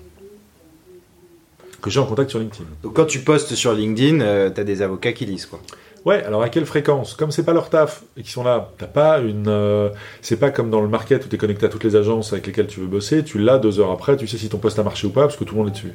Que 1.80 1.88
j'ai 1.88 1.98
en 1.98 2.04
contact 2.04 2.28
sur 2.28 2.40
LinkedIn. 2.40 2.68
Donc 2.82 2.94
quand 2.94 3.06
tu 3.06 3.20
postes 3.20 3.54
sur 3.54 3.72
LinkedIn, 3.72 4.20
euh, 4.20 4.50
t'as 4.50 4.64
des 4.64 4.82
avocats 4.82 5.14
qui 5.14 5.24
lisent 5.24 5.46
quoi. 5.46 5.60
Ouais, 6.07 6.24
alors 6.24 6.42
à 6.42 6.48
quelle 6.48 6.64
fréquence? 6.64 7.14
Comme 7.14 7.30
c'est 7.30 7.42
pas 7.44 7.53
leur 7.53 7.68
taf 7.68 8.03
et 8.16 8.22
qu'ils 8.22 8.30
sont 8.30 8.42
là, 8.42 8.70
t'as 8.78 8.86
pas 8.86 9.18
une. 9.18 9.48
euh, 9.48 9.90
c'est 10.22 10.38
pas 10.38 10.51
comme 10.51 10.70
dans 10.70 10.80
le 10.80 10.88
market 10.88 11.24
où 11.26 11.28
tu 11.28 11.34
es 11.34 11.38
connecté 11.38 11.66
à 11.66 11.68
toutes 11.68 11.84
les 11.84 11.94
agences 11.94 12.32
avec 12.32 12.46
lesquelles 12.46 12.68
tu 12.68 12.80
veux 12.80 12.86
bosser, 12.86 13.22
tu 13.22 13.38
l'as 13.38 13.59
deux 13.59 13.80
heures 13.80 13.90
après, 13.90 14.16
tu 14.16 14.26
sais 14.26 14.38
si 14.38 14.48
ton 14.48 14.57
poste 14.59 14.78
a 14.78 14.82
marché 14.82 15.07
ou 15.07 15.11
pas 15.11 15.22
parce 15.22 15.36
que 15.36 15.44
tout 15.44 15.55
le 15.55 15.59
monde 15.61 15.68
est 15.68 15.72
dessus. 15.72 15.92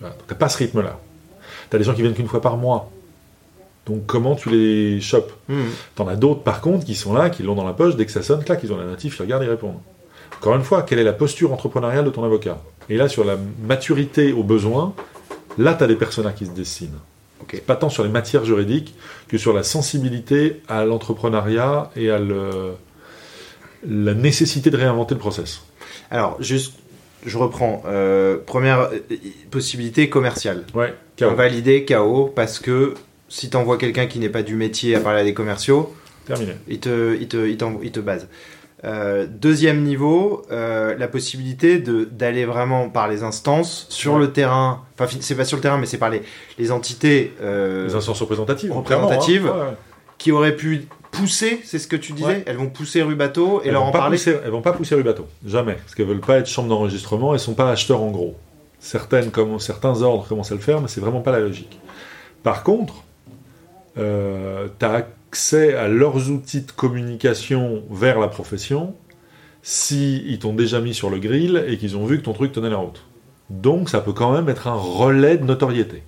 Donc 0.00 0.10
T'as 0.26 0.34
pas 0.34 0.48
ce 0.48 0.58
rythme-là. 0.58 0.98
T'as 1.70 1.78
des 1.78 1.84
gens 1.84 1.94
qui 1.94 2.02
viennent 2.02 2.14
qu'une 2.14 2.26
fois 2.26 2.40
par 2.40 2.56
mois. 2.56 2.90
Donc 3.86 4.06
comment 4.06 4.34
tu 4.34 4.50
les 4.50 5.00
chopes? 5.00 5.32
Mhm. 5.48 5.66
T'en 5.94 6.08
as 6.08 6.16
d'autres 6.16 6.42
par 6.42 6.60
contre 6.60 6.84
qui 6.84 6.94
sont 6.96 7.12
là, 7.14 7.30
qui 7.30 7.42
l'ont 7.44 7.54
dans 7.54 7.64
la 7.66 7.74
poche, 7.74 7.94
dès 7.96 8.06
que 8.06 8.12
ça 8.12 8.22
sonne, 8.22 8.42
clac, 8.42 8.60
ils 8.64 8.72
ont 8.72 8.76
la 8.76 8.84
notif, 8.86 9.16
ils 9.18 9.22
regardent, 9.22 9.44
ils 9.44 9.50
répondent. 9.50 9.78
Encore 10.40 10.56
une 10.56 10.62
fois, 10.64 10.82
quelle 10.82 10.98
est 10.98 11.04
la 11.04 11.12
posture 11.12 11.52
entrepreneuriale 11.52 12.04
de 12.04 12.10
ton 12.10 12.24
avocat? 12.24 12.58
Et 12.90 12.96
là, 12.96 13.08
sur 13.08 13.24
la 13.24 13.36
maturité 13.62 14.32
aux 14.32 14.42
besoins, 14.42 14.94
là, 15.58 15.74
tu 15.74 15.84
as 15.84 15.86
des 15.86 15.94
personas 15.94 16.32
qui 16.32 16.44
se 16.46 16.50
dessinent. 16.50 16.98
Pas 17.66 17.76
tant 17.76 17.88
sur 17.88 18.02
les 18.04 18.08
matières 18.10 18.44
juridiques 18.44 18.94
que 19.28 19.38
sur 19.38 19.52
la 19.52 19.62
sensibilité 19.62 20.62
à 20.68 20.84
l'entrepreneuriat 20.84 21.90
et 21.96 22.10
à 22.10 22.18
le- 22.18 22.72
la 23.88 24.14
nécessité 24.14 24.70
de 24.70 24.76
réinventer 24.76 25.14
le 25.14 25.20
process. 25.20 25.62
Alors, 26.10 26.36
juste, 26.42 26.74
je 27.26 27.36
reprends. 27.38 27.82
Euh, 27.86 28.38
première 28.44 28.80
euh, 28.92 28.98
possibilité 29.50 30.08
commerciale. 30.08 30.64
Ouais, 30.74 30.94
chaos. 31.16 31.34
Valider 31.34 31.84
KO 31.84 32.32
parce 32.34 32.58
que 32.58 32.94
si 33.28 33.50
t'envoies 33.50 33.78
quelqu'un 33.78 34.06
qui 34.06 34.18
n'est 34.18 34.28
pas 34.28 34.42
du 34.42 34.54
métier 34.56 34.94
à 34.94 35.00
parler 35.00 35.20
à 35.20 35.24
des 35.24 35.34
commerciaux, 35.34 35.94
terminé. 36.26 36.52
il 36.68 36.78
te, 36.80 37.16
il 37.20 37.28
te, 37.28 37.46
il 37.46 37.56
t'en- 37.56 37.80
il 37.82 37.90
te 37.92 38.00
base. 38.00 38.28
Euh, 38.84 39.26
deuxième 39.28 39.82
niveau, 39.82 40.42
euh, 40.52 40.94
la 40.98 41.08
possibilité 41.08 41.78
d'aller 41.78 42.44
vraiment 42.44 42.90
par 42.90 43.08
les 43.08 43.22
instances 43.22 43.86
sur 43.88 44.14
Ouais. 44.14 44.18
le 44.20 44.32
terrain. 44.32 44.82
Enfin, 44.94 45.06
fi- 45.06 45.18
c'est 45.22 45.34
pas 45.34 45.44
sur 45.46 45.56
le 45.56 45.62
terrain, 45.62 45.78
mais 45.78 45.86
c'est 45.86 45.96
par 45.98 46.10
les, 46.10 46.22
les 46.58 46.70
entités 46.70 47.32
euh, 47.40 47.86
Les 47.86 47.94
instances 47.94 48.20
représentatives. 48.20 48.72
représentatives. 48.72 49.46
hein. 49.46 49.56
Ouais, 49.70 49.74
qui 50.18 50.32
auraient 50.32 50.54
pu 50.56 50.86
pousser, 51.10 51.60
c'est 51.64 51.78
ce 51.78 51.88
que 51.88 51.96
tu 51.96 52.12
disais. 52.12 52.26
Ouais. 52.28 52.42
Elles 52.46 52.56
vont 52.56 52.68
pousser 52.68 53.02
Rubato 53.02 53.60
et 53.62 53.68
Elles 53.68 53.72
leur 53.72 53.84
en 53.84 53.90
parler. 53.90 54.16
pousser- 54.16 54.36
elles 54.44 54.50
vont 54.50 54.62
pas 54.62 54.72
pousser 54.72 54.94
Rubato, 54.94 55.26
jamais, 55.46 55.74
parce 55.74 55.94
qu'elles 55.94 56.06
veulent 56.06 56.20
pas 56.20 56.38
être 56.38 56.46
chambre 56.48 56.68
d'enregistrement, 56.68 57.32
elles 57.34 57.40
sont 57.40 57.54
pas 57.54 57.70
acheteurs 57.70 58.02
en 58.02 58.10
gros. 58.10 58.36
Certaines, 58.80 59.30
comme 59.30 59.58
certains 59.60 60.02
ordres 60.02 60.26
commencent 60.28 60.52
à 60.52 60.56
le 60.56 60.60
faire, 60.60 60.80
mais 60.80 60.88
c'est 60.88 61.00
vraiment 61.00 61.20
pas 61.22 61.32
la 61.32 61.40
logique. 61.40 61.80
Par 62.42 62.62
contre, 62.62 62.94
euh, 63.98 64.68
tu 64.78 64.84
as 64.84 65.06
accès 65.34 65.74
à 65.74 65.88
leurs 65.88 66.30
outils 66.30 66.60
de 66.60 66.70
communication 66.70 67.82
vers 67.90 68.20
la 68.20 68.28
profession 68.28 68.94
si 69.62 70.22
ils 70.28 70.38
t'ont 70.38 70.52
déjà 70.54 70.80
mis 70.80 70.94
sur 70.94 71.10
le 71.10 71.18
grill 71.18 71.64
et 71.66 71.76
qu'ils 71.76 71.96
ont 71.96 72.06
vu 72.06 72.18
que 72.18 72.22
ton 72.22 72.34
truc 72.34 72.52
tenait 72.52 72.70
la 72.70 72.76
route. 72.76 73.02
Donc 73.50 73.88
ça 73.90 74.00
peut 74.00 74.12
quand 74.12 74.32
même 74.32 74.48
être 74.48 74.68
un 74.68 74.74
relais 74.76 75.36
de 75.36 75.42
notoriété. 75.44 76.04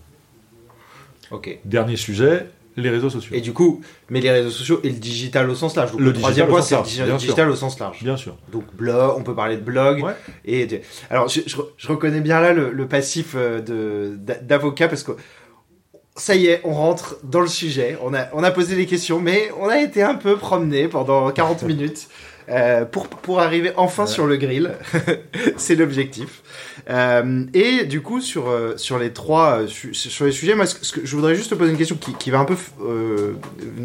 Ok. 1.32 1.58
Dernier 1.64 1.96
sujet, 1.96 2.46
les 2.76 2.88
réseaux 2.88 3.10
sociaux. 3.10 3.34
Et 3.34 3.40
du 3.40 3.52
coup, 3.52 3.80
mais 4.10 4.20
les 4.20 4.30
réseaux 4.30 4.50
sociaux 4.50 4.78
et 4.84 4.90
le 4.90 4.94
digital 4.94 5.50
au 5.50 5.56
sens 5.56 5.74
large. 5.74 5.90
Donc, 5.90 5.98
Le 6.00 6.06
le, 6.06 6.12
troisième 6.12 6.46
point, 6.46 6.62
c'est 6.62 6.76
le 6.76 7.16
digital, 7.16 7.50
au 7.50 7.56
sens 7.56 7.80
large. 7.80 8.04
Bien 8.04 8.16
sûr. 8.16 8.36
Donc 8.52 8.62
blog, 8.76 9.14
on 9.16 9.24
peut 9.24 9.34
parler 9.34 9.56
de 9.56 9.62
blog. 9.62 10.04
Ouais. 10.04 10.12
Et 10.44 10.66
de- 10.66 10.78
alors, 11.10 11.26
je, 11.28 11.40
je- 11.46 11.56
je 11.76 11.88
reconnais 11.88 12.20
bien 12.20 12.40
là 12.40 12.52
le, 12.52 12.70
le 12.70 12.86
passif 12.86 13.32
euh, 13.34 13.60
de 13.60 14.16
d'avocat 14.42 14.86
parce 14.86 15.02
que 15.02 15.12
ça 16.16 16.34
y 16.34 16.46
est, 16.46 16.60
on 16.64 16.72
rentre 16.72 17.18
dans 17.24 17.40
le 17.40 17.46
sujet. 17.46 17.98
On 18.02 18.14
a, 18.14 18.28
on 18.32 18.42
a 18.42 18.50
posé 18.50 18.74
les 18.74 18.86
questions, 18.86 19.20
mais 19.20 19.50
on 19.60 19.68
a 19.68 19.78
été 19.80 20.02
un 20.02 20.14
peu 20.14 20.36
promené 20.36 20.88
pendant 20.88 21.30
40 21.30 21.62
minutes. 21.64 22.08
euh, 22.48 22.84
pour, 22.84 23.08
pour 23.08 23.40
arriver 23.40 23.72
enfin 23.76 24.04
Ouais. 24.04 24.08
sur 24.08 24.26
le 24.26 24.36
grill, 24.36 24.70
c'est 25.56 25.74
l'objectif. 25.74 26.42
Euh, 26.88 27.44
et 27.54 27.84
du 27.84 28.00
coup, 28.02 28.20
sur, 28.20 28.48
euh, 28.48 28.76
sur 28.76 28.98
les 29.00 29.12
trois 29.12 29.66
su- 29.66 29.92
sur 29.94 30.24
les 30.26 30.30
sujets, 30.32 30.54
moi, 30.54 30.64
ce 30.66 30.76
que, 30.76 30.86
ce 30.86 30.92
que- 30.92 31.04
je 31.04 31.16
voudrais 31.16 31.34
juste 31.34 31.50
te 31.50 31.54
poser 31.56 31.72
une 31.72 31.76
question 31.76 31.96
qui, 31.96 32.14
qui 32.14 32.30
va 32.30 32.38
un 32.38 32.44
peu, 32.44 32.54
euh, 32.84 33.32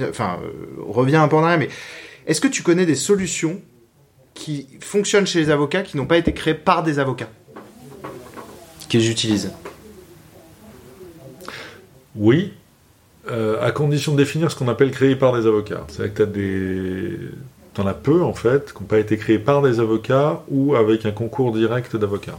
enfin, 0.10 0.38
revient 0.78 1.16
un 1.16 1.28
peu 1.28 1.38
en 1.38 1.44
arrière, 1.44 1.58
mais 1.58 1.70
est-ce 2.28 2.40
que 2.40 2.48
tu 2.48 2.62
connais 2.62 2.86
des 2.86 2.94
solutions 2.96 3.60
qui 4.36 4.68
fonctionnent 4.80 5.26
chez 5.26 5.40
les 5.40 5.50
avocats 5.50 5.82
qui 5.82 5.98
n'ont 5.98 6.06
pas 6.06 6.18
été 6.18 6.32
créées 6.32 6.54
par 6.54 6.84
des 6.84 7.00
avocats? 7.00 7.30
Qu'ils 8.90 9.10
utilisent 9.10 9.52
Oui, 12.16 12.54
euh, 13.30 13.62
à 13.62 13.72
condition 13.72 14.14
de 14.14 14.18
définir 14.18 14.52
ce 14.52 14.56
qu'on 14.56 14.68
appelle 14.68 14.92
créé 14.92 15.16
par 15.16 15.34
des 15.40 15.46
avocats. 15.48 15.86
C'est-à-dire 15.88 16.14
que 16.14 16.24
t'as 16.24 16.30
des... 16.30 17.18
T'en 17.74 17.88
as 17.88 17.94
peu, 17.94 18.22
en 18.22 18.34
fait, 18.34 18.74
qui 18.74 18.82
n'ont 18.82 18.88
pas 18.88 19.00
été 19.00 19.16
créés 19.16 19.40
par 19.40 19.62
des 19.62 19.80
avocats 19.80 20.44
ou 20.50 20.76
avec 20.76 21.06
un 21.06 21.12
concours 21.12 21.54
direct 21.54 21.96
d'avocats. 21.96 22.38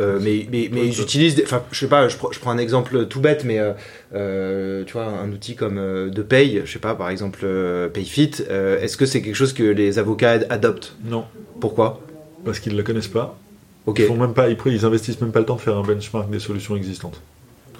Euh, 0.00 0.18
mais, 0.22 0.46
mais, 0.50 0.70
mais 0.72 0.86
ils 0.86 1.00
utilisent, 1.02 1.34
des- 1.34 1.44
enfin, 1.44 1.62
je 1.70 1.78
sais 1.78 1.86
pas, 1.88 2.08
je, 2.08 2.16
prends- 2.16 2.32
je 2.32 2.40
prends 2.40 2.50
un 2.52 2.56
exemple 2.56 3.04
tout 3.06 3.20
bête, 3.20 3.44
mais 3.44 3.58
euh, 3.58 3.72
euh, 4.14 4.84
tu 4.86 4.94
vois, 4.94 5.04
un 5.04 5.30
outil 5.30 5.54
comme 5.54 5.76
euh, 5.76 6.08
de 6.08 6.22
paye, 6.22 6.62
je 6.64 6.72
sais 6.72 6.78
pas, 6.78 6.94
par 6.94 7.10
exemple 7.10 7.40
euh, 7.44 7.90
PayFit, 7.90 8.30
euh, 8.48 8.80
est-ce 8.80 8.96
que 8.96 9.04
c'est 9.04 9.20
quelque 9.20 9.34
chose 9.34 9.52
que 9.52 9.62
les 9.62 9.98
avocats 9.98 10.30
ad- 10.30 10.46
adoptent? 10.48 10.96
Non, 11.04 11.26
Pourquoi? 11.60 12.00
Parce 12.46 12.58
qu'ils 12.58 12.72
ne 12.72 12.78
le 12.78 12.84
connaissent 12.84 13.06
pas. 13.08 13.38
Ok. 13.84 13.98
Ils, 13.98 14.06
font 14.06 14.16
même 14.16 14.32
pas, 14.32 14.48
ils, 14.48 14.56
ils 14.64 14.84
investissent 14.86 15.20
même 15.20 15.32
pas 15.32 15.40
le 15.40 15.46
temps 15.46 15.56
de 15.56 15.60
faire 15.60 15.76
un 15.76 15.82
benchmark 15.82 16.30
des 16.30 16.38
solutions 16.40 16.74
existantes. 16.74 17.20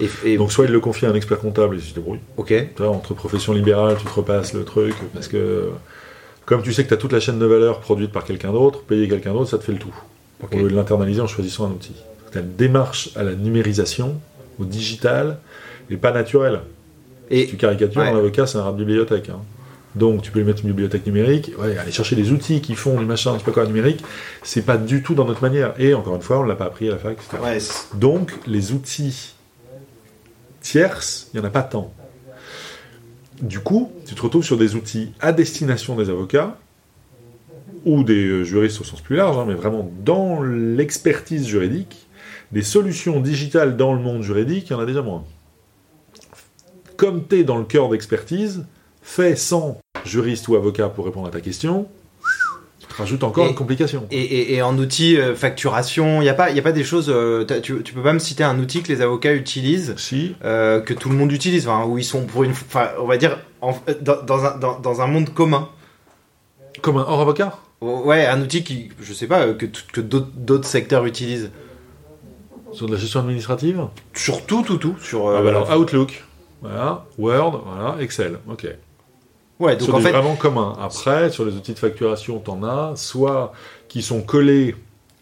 Et, 0.01 0.09
et- 0.25 0.37
Donc 0.37 0.53
soit 0.53 0.65
ils 0.65 0.71
le 0.73 0.81
confient 0.81 1.07
à 1.07 1.11
un 1.11 1.15
expert 1.15 1.39
comptable 1.39 1.77
et 1.77 1.79
ils 1.79 1.85
se 1.85 1.95
débrouillent. 1.95 2.21
ok. 2.37 2.55
Tu 2.77 2.83
entre 2.83 3.15
profession 3.15 3.53
libérale, 3.53 3.97
tu 3.99 4.05
te 4.05 4.11
repasses 4.13 4.55
le 4.55 4.65
truc, 4.65 4.95
parce 5.15 5.29
que 5.29 5.71
comme 6.47 6.63
tu 6.63 6.73
sais 6.73 6.83
que 6.83 6.89
tu 6.89 6.95
as 6.95 6.97
toute 6.97 7.13
la 7.13 7.21
chaîne 7.21 7.39
de 7.39 7.47
valeur 7.47 7.81
produite 7.81 8.11
par 8.13 8.25
quelqu'un 8.25 8.53
d'autre, 8.53 8.83
payer 8.83 9.09
quelqu'un 9.09 9.33
d'autre, 9.33 9.51
ça 9.51 9.59
te 9.59 9.65
fait 9.65 9.73
le 9.73 9.79
tout. 9.79 9.95
Ok. 10.43 10.55
Au 10.55 10.59
lieu 10.59 10.71
de 10.71 10.75
l'internaliser 10.75 11.21
en 11.21 11.27
choisissant 11.27 11.67
un 11.67 11.71
outil. 11.71 11.95
La 12.35 12.41
démarche 12.43 13.11
à 13.15 13.23
la 13.23 13.35
numérisation, 13.35 14.19
au 14.59 14.65
digital, 14.65 15.39
n'est 15.91 15.97
pas 15.99 16.11
naturelle. 16.11 16.61
Et 17.31 17.45
Si 17.45 17.51
tu 17.51 17.57
caricatures, 17.57 18.01
Ouais. 18.01 18.09
un 18.09 18.17
avocat, 18.17 18.47
c'est 18.47 18.59
un 18.59 18.63
rat 18.63 18.73
de 18.73 18.79
bibliothèque. 18.79 19.29
hein. 19.29 19.39
Donc, 19.95 20.23
tu 20.23 20.31
peux 20.31 20.39
lui 20.41 20.47
mettre 20.47 20.63
une 20.63 20.69
bibliothèque 20.71 21.05
numérique, 21.07 21.53
ouais, 21.59 21.77
aller 21.77 21.93
chercher 21.93 22.17
des 22.17 22.33
outils 22.33 22.63
qui 22.63 22.75
font 22.75 22.99
du 22.99 23.05
machin, 23.05 23.35
je 23.35 23.39
sais 23.41 23.45
pas 23.45 23.53
quoi, 23.53 23.67
numérique, 23.67 24.03
c'est 24.43 24.65
pas 24.65 24.79
du 24.79 25.03
tout 25.03 25.15
dans 25.15 25.27
notre 25.27 25.43
manière. 25.43 25.75
Et 25.79 25.93
encore 25.93 26.17
une 26.17 26.23
fois, 26.23 26.39
on 26.39 26.45
ne 26.45 26.49
l'a 26.49 26.55
pas 26.57 26.65
appris 26.65 26.89
à 26.89 26.93
la 26.93 26.97
fac, 26.99 27.13
etc. 27.19 27.43
ouais, 27.43 27.59
Donc, 27.99 28.33
les 28.47 28.73
outils 28.73 29.32
tierces, 30.63 31.29
il 31.33 31.41
n'y 31.41 31.45
en 31.45 31.49
a 31.49 31.53
pas 31.53 31.63
tant. 31.63 31.93
Du 33.41 33.61
coup, 33.61 33.93
tu 34.07 34.15
te 34.15 34.23
retrouves 34.23 34.45
sur 34.45 34.57
des 34.57 34.75
outils 34.77 35.13
à 35.21 35.33
destination 35.33 35.97
des 35.97 36.09
avocats 36.09 36.57
ou 37.85 38.05
des 38.05 38.27
euh, 38.27 38.45
juristes 38.45 38.81
au 38.81 38.85
sens 38.85 39.01
plus 39.01 39.17
large, 39.17 39.37
hein, 39.37 39.45
mais 39.47 39.55
vraiment 39.55 39.91
dans 40.05 40.41
l'expertise 40.43 41.47
juridique, 41.47 42.07
des 42.53 42.63
solutions 42.63 43.21
digitales 43.21 43.77
dans 43.77 43.95
le 43.95 44.01
monde 44.01 44.23
juridique, 44.23 44.71
il 44.71 44.73
y 44.73 44.75
en 44.75 44.81
a 44.81 44.87
déjà 44.87 45.03
moins. 45.03 45.25
Comme 46.97 47.27
tu 47.27 47.41
es 47.41 47.45
dans 47.45 47.59
le 47.59 47.65
cœur 47.65 47.89
d'expertise, 47.89 48.65
fais 49.03 49.35
sans 49.35 49.81
juriste 50.05 50.47
ou 50.49 50.55
avocat 50.55 50.89
pour 50.89 51.05
répondre 51.05 51.27
à 51.27 51.31
ta 51.31 51.41
question, 51.41 51.89
tu 52.95 53.01
rajoutes 53.01 53.25
encore 53.25 53.47
Et- 53.47 53.49
une 53.51 53.55
complication. 53.55 54.07
et, 54.11 54.21
et- 54.21 54.55
et 54.55 54.63
en 54.63 54.77
outil 54.79 55.17
euh, 55.17 55.35
facturation, 55.35 56.21
il 56.21 56.25
y 56.25 56.29
a 56.29 56.35
pas, 56.35 56.51
y 56.51 56.59
a 56.59 56.63
pas 56.63 56.73
des 56.73 56.85
choses. 56.85 57.07
euh, 57.09 57.45
tu, 57.63 57.83
tu 57.83 57.95
peux 57.95 58.03
pas 58.03 58.13
me 58.13 58.19
citer 58.19 58.45
un 58.45 58.59
outil 58.59 58.83
que 58.83 58.89
les 58.93 59.01
avocats 59.01 59.33
utilisent 59.33 59.95
Si, 59.97 60.35
euh, 60.45 60.81
que 60.81 60.93
tout 60.95 61.09
le 61.09 61.15
monde 61.17 61.33
utilise, 61.33 61.69
où 61.87 61.99
ils 61.99 62.05
sont 62.05 62.25
pour 62.27 62.45
une, 62.45 62.51
enfin, 62.53 62.91
on 63.01 63.07
va 63.07 63.17
dire 63.17 63.39
en- 63.61 63.75
dans, 64.01 64.23
dans 64.23 64.45
un, 64.45 64.59
dans, 64.59 64.79
dans 64.81 65.01
un 65.01 65.07
monde 65.07 65.31
commun. 65.33 65.69
comme 66.83 66.97
un 66.99 67.05
hors 67.07 67.21
avocat? 67.21 67.59
Ouais, 67.81 68.27
un 68.27 68.41
outil 68.41 68.63
qui, 68.63 68.91
je 69.01 69.13
sais 69.13 69.27
pas, 69.27 69.53
que, 69.55 69.67
que 69.93 70.01
d'autres 70.01 70.69
secteurs 70.69 71.05
utilisent. 71.07 71.51
sur 72.73 72.87
de 72.87 72.93
la 72.93 72.99
gestion 72.99 73.21
administrative? 73.21 73.87
Sur 74.15 74.47
tout, 74.47 74.63
tout, 74.63 74.77
tout. 74.79 74.95
Sur, 75.03 75.29
Ah 75.31 75.43
bah 75.43 75.49
alors 75.51 75.71
Outlook, 75.79 76.25
voilà, 76.63 77.05
Word, 77.19 77.63
voilà, 77.67 77.97
Excel, 78.01 78.39
ok. 78.49 78.67
Ouais, 79.63 79.77
donc 79.77 79.87
sur 79.87 79.95
en 79.95 80.01
fait, 80.01 80.11
vraiment 80.11 80.37
commun. 80.37 80.77
Après, 80.81 81.31
sur 81.31 81.45
les 81.45 81.55
outils 81.55 81.73
de 81.73 81.79
facturation, 81.79 82.39
t'en 82.39 82.63
as 82.65 82.97
soit 82.97 83.53
qui 83.89 84.03
sont 84.03 84.23
collés 84.23 84.75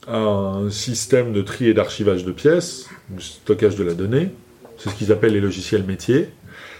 à 0.08 0.16
un 0.16 0.70
système 0.70 1.32
de 1.32 1.42
tri 1.42 1.68
et 1.68 1.74
d'archivage 1.74 2.24
de 2.24 2.32
pièces, 2.32 2.88
du 3.10 3.22
stockage 3.22 3.76
de 3.76 3.84
la 3.84 3.94
donnée, 3.94 4.30
c'est 4.78 4.90
ce 4.90 4.94
qu'ils 4.94 5.12
appellent 5.12 5.34
les 5.34 5.40
logiciels 5.40 5.84
métiers, 5.84 6.30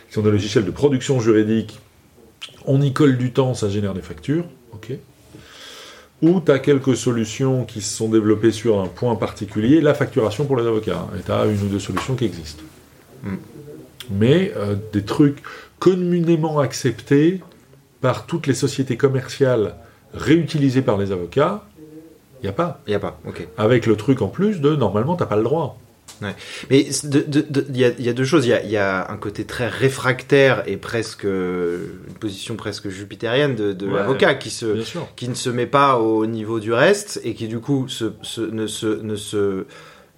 qui 0.08 0.14
sont 0.14 0.22
des 0.22 0.30
logiciels 0.30 0.64
de 0.64 0.70
production 0.70 1.20
juridique. 1.20 1.78
On 2.64 2.80
y 2.80 2.92
colle 2.92 3.18
du 3.18 3.32
temps, 3.32 3.54
ça 3.54 3.68
génère 3.68 3.94
des 3.94 4.02
factures, 4.02 4.44
ok. 4.72 4.92
Ou 6.22 6.40
tu 6.40 6.50
as 6.52 6.58
quelques 6.58 6.96
solutions 6.96 7.64
qui 7.64 7.80
se 7.80 7.96
sont 7.96 8.08
développées 8.08 8.52
sur 8.52 8.80
un 8.80 8.86
point 8.86 9.16
particulier, 9.16 9.80
la 9.80 9.94
facturation 9.94 10.44
pour 10.44 10.56
les 10.56 10.66
avocats. 10.66 11.06
Et 11.18 11.22
tu 11.22 11.32
as 11.32 11.46
une 11.46 11.62
ou 11.62 11.68
deux 11.68 11.78
solutions 11.78 12.14
qui 12.14 12.26
existent. 12.26 12.62
Mm. 13.22 13.36
Mais 14.11 14.52
euh, 14.56 14.76
des 14.92 15.04
trucs 15.04 15.42
communément 15.78 16.58
acceptés 16.58 17.40
par 18.01 18.26
toutes 18.26 18.46
les 18.46 18.55
sociétés 18.55 18.96
commerciales 18.96 19.74
réutilisées 20.14 20.82
par 20.82 20.98
les 20.98 21.12
avocats, 21.12 21.62
il 22.40 22.44
n'y 22.44 22.48
a 22.48 22.53
pas. 22.53 22.80
il 22.86 22.92
y 22.92 22.94
a 22.94 23.01
pas. 23.01 23.20
Ok. 23.26 23.46
Avec 23.59 23.86
le 23.86 23.96
truc 23.96 24.22
en 24.22 24.28
plus 24.28 24.61
de 24.61 24.74
normalement, 24.74 25.16
t'as 25.16 25.26
pas 25.26 25.36
le 25.36 25.42
droit. 25.44 25.78
Mais 26.68 26.80
il 26.80 27.76
y, 27.78 27.84
a, 27.84 27.88
il 27.98 28.05
y 28.05 28.09
a 28.09 28.12
deux 28.12 28.24
choses. 28.24 28.44
Il 28.44 28.51
y 28.51 28.53
a, 28.53 28.62
il 28.62 28.70
y 28.70 28.76
a 28.76 29.11
un 29.11 29.16
côté 29.16 29.44
très 29.44 29.68
réfractaire 29.68 30.62
et 30.66 30.76
presque 30.76 31.24
une 31.24 32.14
position 32.18 32.57
presque 32.57 32.90
jupitérienne 32.90 33.55
de, 33.55 33.72
de 33.72 33.86
Ouais. 33.86 33.94
l'avocat 33.94 34.34
qui 34.34 34.51
se 34.51 34.82
qui 35.16 35.28
ne 35.30 35.34
se 35.34 35.48
met 35.48 35.66
pas 35.66 35.98
au 35.98 36.26
niveau 36.26 36.61
du 36.61 36.74
reste 36.74 37.20
et 37.24 37.32
qui 37.34 37.48
du 37.48 37.61
coup 37.61 37.88
se, 37.88 38.12
se- 38.22 38.42
ne 38.42 38.66
se 38.66 39.01
ne 39.01 39.16
se 39.16 39.64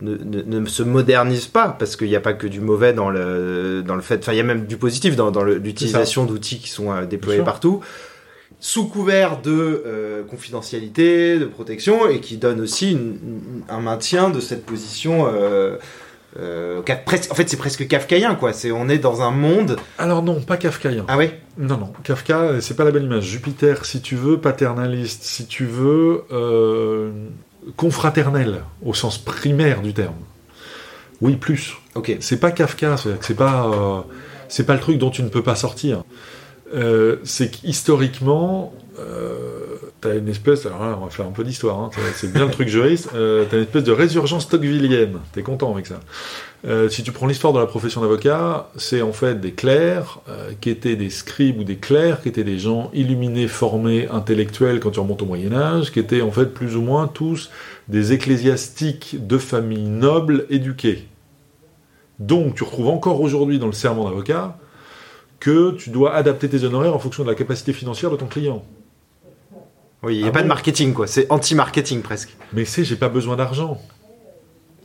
ne, 0.03 0.42
ne, 0.42 0.66
se 0.66 0.82
modernise 0.82 1.46
pas, 1.46 1.68
parce 1.78 1.96
qu'il 1.96 2.09
n'y 2.09 2.16
a 2.16 2.20
pas 2.20 2.32
que 2.32 2.46
du 2.46 2.61
mauvais 2.61 2.92
dans 2.92 3.11
le, 3.11 3.82
dans 3.86 3.94
le 3.94 4.03
fait, 4.03 4.18
enfin 4.18 4.32
il 4.32 4.36
y 4.36 4.40
a 4.40 4.44
même 4.44 4.66
du 4.66 4.76
positif 4.76 5.16
dans, 5.16 5.30
dans 5.30 5.44
l'utilisation 5.44 6.24
d'outils 6.24 6.59
qui 6.59 6.68
sont 6.68 6.92
euh, 6.92 7.07
déployés 7.07 7.42
partout, 7.42 7.80
sous 8.61 8.88
couvert 8.88 9.40
de 9.40 9.82
euh, 9.86 10.22
confidentialité, 10.24 11.38
de 11.38 11.46
protection, 11.46 12.09
et 12.09 12.20
qui 12.20 12.36
donne 12.36 12.61
aussi 12.61 12.98
un 13.68 13.80
maintien 13.80 14.30
de 14.30 14.40
cette 14.40 14.66
position. 14.66 15.26
Euh, 15.28 15.78
en 16.36 17.34
fait, 17.34 17.48
c'est 17.48 17.57
presque 17.59 17.86
kafkaïen, 17.86 18.34
quoi. 18.36 18.53
C'est, 18.53 18.72
on 18.72 18.88
est 18.88 18.98
dans 18.98 19.20
un 19.20 19.30
monde. 19.30 19.76
Alors 19.98 20.22
non, 20.22 20.40
pas 20.40 20.57
kafkaïen. 20.57 21.05
Ah 21.09 21.18
oui? 21.18 21.30
Non, 21.59 21.76
non. 21.76 21.92
Kafka, 22.05 22.61
c'est 22.61 22.74
pas 22.74 22.84
la 22.84 22.90
bonne 22.90 23.05
image. 23.05 23.24
Jupiter, 23.24 23.84
si 23.84 24.00
tu 24.00 24.16
veux, 24.16 24.38
paternaliste, 24.38 25.24
si 25.24 25.46
tu 25.46 25.66
veux, 25.66 26.22
confraternel 27.76 28.62
au 28.84 28.94
sens 28.94 29.18
primaire 29.18 29.82
du 29.82 29.92
terme. 29.92 30.14
Oui, 31.20 31.36
plus. 31.36 31.74
Ok. 31.94 32.16
C'est 32.20 32.40
pas 32.40 32.50
Kafka, 32.50 32.96
c'est 33.20 33.36
pas, 33.36 33.66
euh, 33.66 34.00
c'est 34.48 34.64
pas 34.64 34.74
le 34.74 34.80
truc 34.80 34.98
dont 34.98 35.10
tu 35.10 35.22
ne 35.22 35.28
peux 35.28 35.42
pas 35.42 35.54
sortir. 35.54 36.04
Euh, 36.74 37.16
c'est 37.24 37.50
qu'historiquement, 37.50 38.72
euh, 38.98 39.61
t'as 40.03 40.16
une 40.16 40.28
espèce, 40.28 40.66
alors 40.66 40.80
là, 40.80 40.98
on 41.00 41.05
va 41.05 41.11
faire 41.11 41.26
un 41.26 41.30
peu 41.30 41.44
d'histoire, 41.44 41.78
hein, 41.78 41.90
c'est 42.16 42.32
bien 42.32 42.44
le 42.44 42.50
truc 42.50 42.68
juriste, 42.68 43.11
euh, 43.14 43.44
t'as 43.48 43.57
une 43.57 43.62
espèce 43.62 43.84
de 43.84 43.92
résurgence 43.92 44.48
tocquevillienne, 44.48 45.18
t'es 45.32 45.42
content 45.42 45.72
avec 45.72 45.86
ça. 45.86 46.00
Euh, 46.66 46.88
si 46.88 47.05
tu 47.05 47.12
prends 47.12 47.28
l'histoire 47.28 47.53
de 47.53 47.61
la 47.61 47.66
profession 47.66 48.00
d'avocat, 48.00 48.68
c'est 48.76 49.00
en 49.00 49.12
fait 49.12 49.40
des 49.40 49.53
clercs 49.53 50.18
euh, 50.28 50.50
qui 50.61 50.70
étaient 50.70 50.96
des 50.96 51.09
scribes 51.09 51.61
ou 51.61 51.64
des 51.64 51.76
clercs, 51.76 52.20
qui 52.20 52.28
étaient 52.28 52.42
des 52.44 52.59
gens 52.59 52.90
illuminés, 52.92 53.46
formés, 53.46 54.09
intellectuels 54.09 54.80
quand 54.80 54.90
tu 54.90 55.00
remontes 55.00 55.22
au 55.22 55.26
Moyen 55.26 55.53
Âge, 55.53 55.92
qui 55.92 56.00
étaient 56.00 56.20
en 56.20 56.32
fait 56.32 56.46
plus 56.46 56.76
ou 56.76 56.82
moins 56.82 57.07
tous 57.07 57.50
des 57.86 58.12
ecclésiastiques 58.12 59.24
de 59.24 59.38
familles 59.38 59.88
nobles 59.88 60.46
éduquées. 60.50 61.07
Donc 62.18 62.57
tu 62.57 62.64
retrouves 62.64 62.88
encore 62.88 63.20
aujourd'hui 63.20 63.61
dans 63.61 63.66
le 63.66 63.72
serment 63.72 64.05
d'avocat 64.05 64.59
que 65.38 65.72
tu 65.72 65.90
dois 65.90 66.14
adapter 66.14 66.48
tes 66.48 66.64
honoraires 66.64 66.94
en 66.94 66.98
fonction 66.98 67.22
de 67.22 67.28
la 67.28 67.36
capacité 67.36 67.72
financière 67.72 68.11
de 68.11 68.16
ton 68.16 68.26
client. 68.26 68.64
Oui, 70.03 70.16
il 70.16 70.18
n'y 70.18 70.24
a 70.24 70.28
ah 70.28 70.32
pas 70.32 70.42
de 70.42 70.48
marketing, 70.48 70.94
quoi. 70.94 71.07
C'est 71.07 71.30
anti-marketing 71.30 72.03
presque. 72.03 72.36
Mais 72.53 72.64
c'est, 72.64 72.84
j'ai 72.84 72.96
pas 72.96 73.09
besoin 73.09 73.36
d'argent 73.36 73.80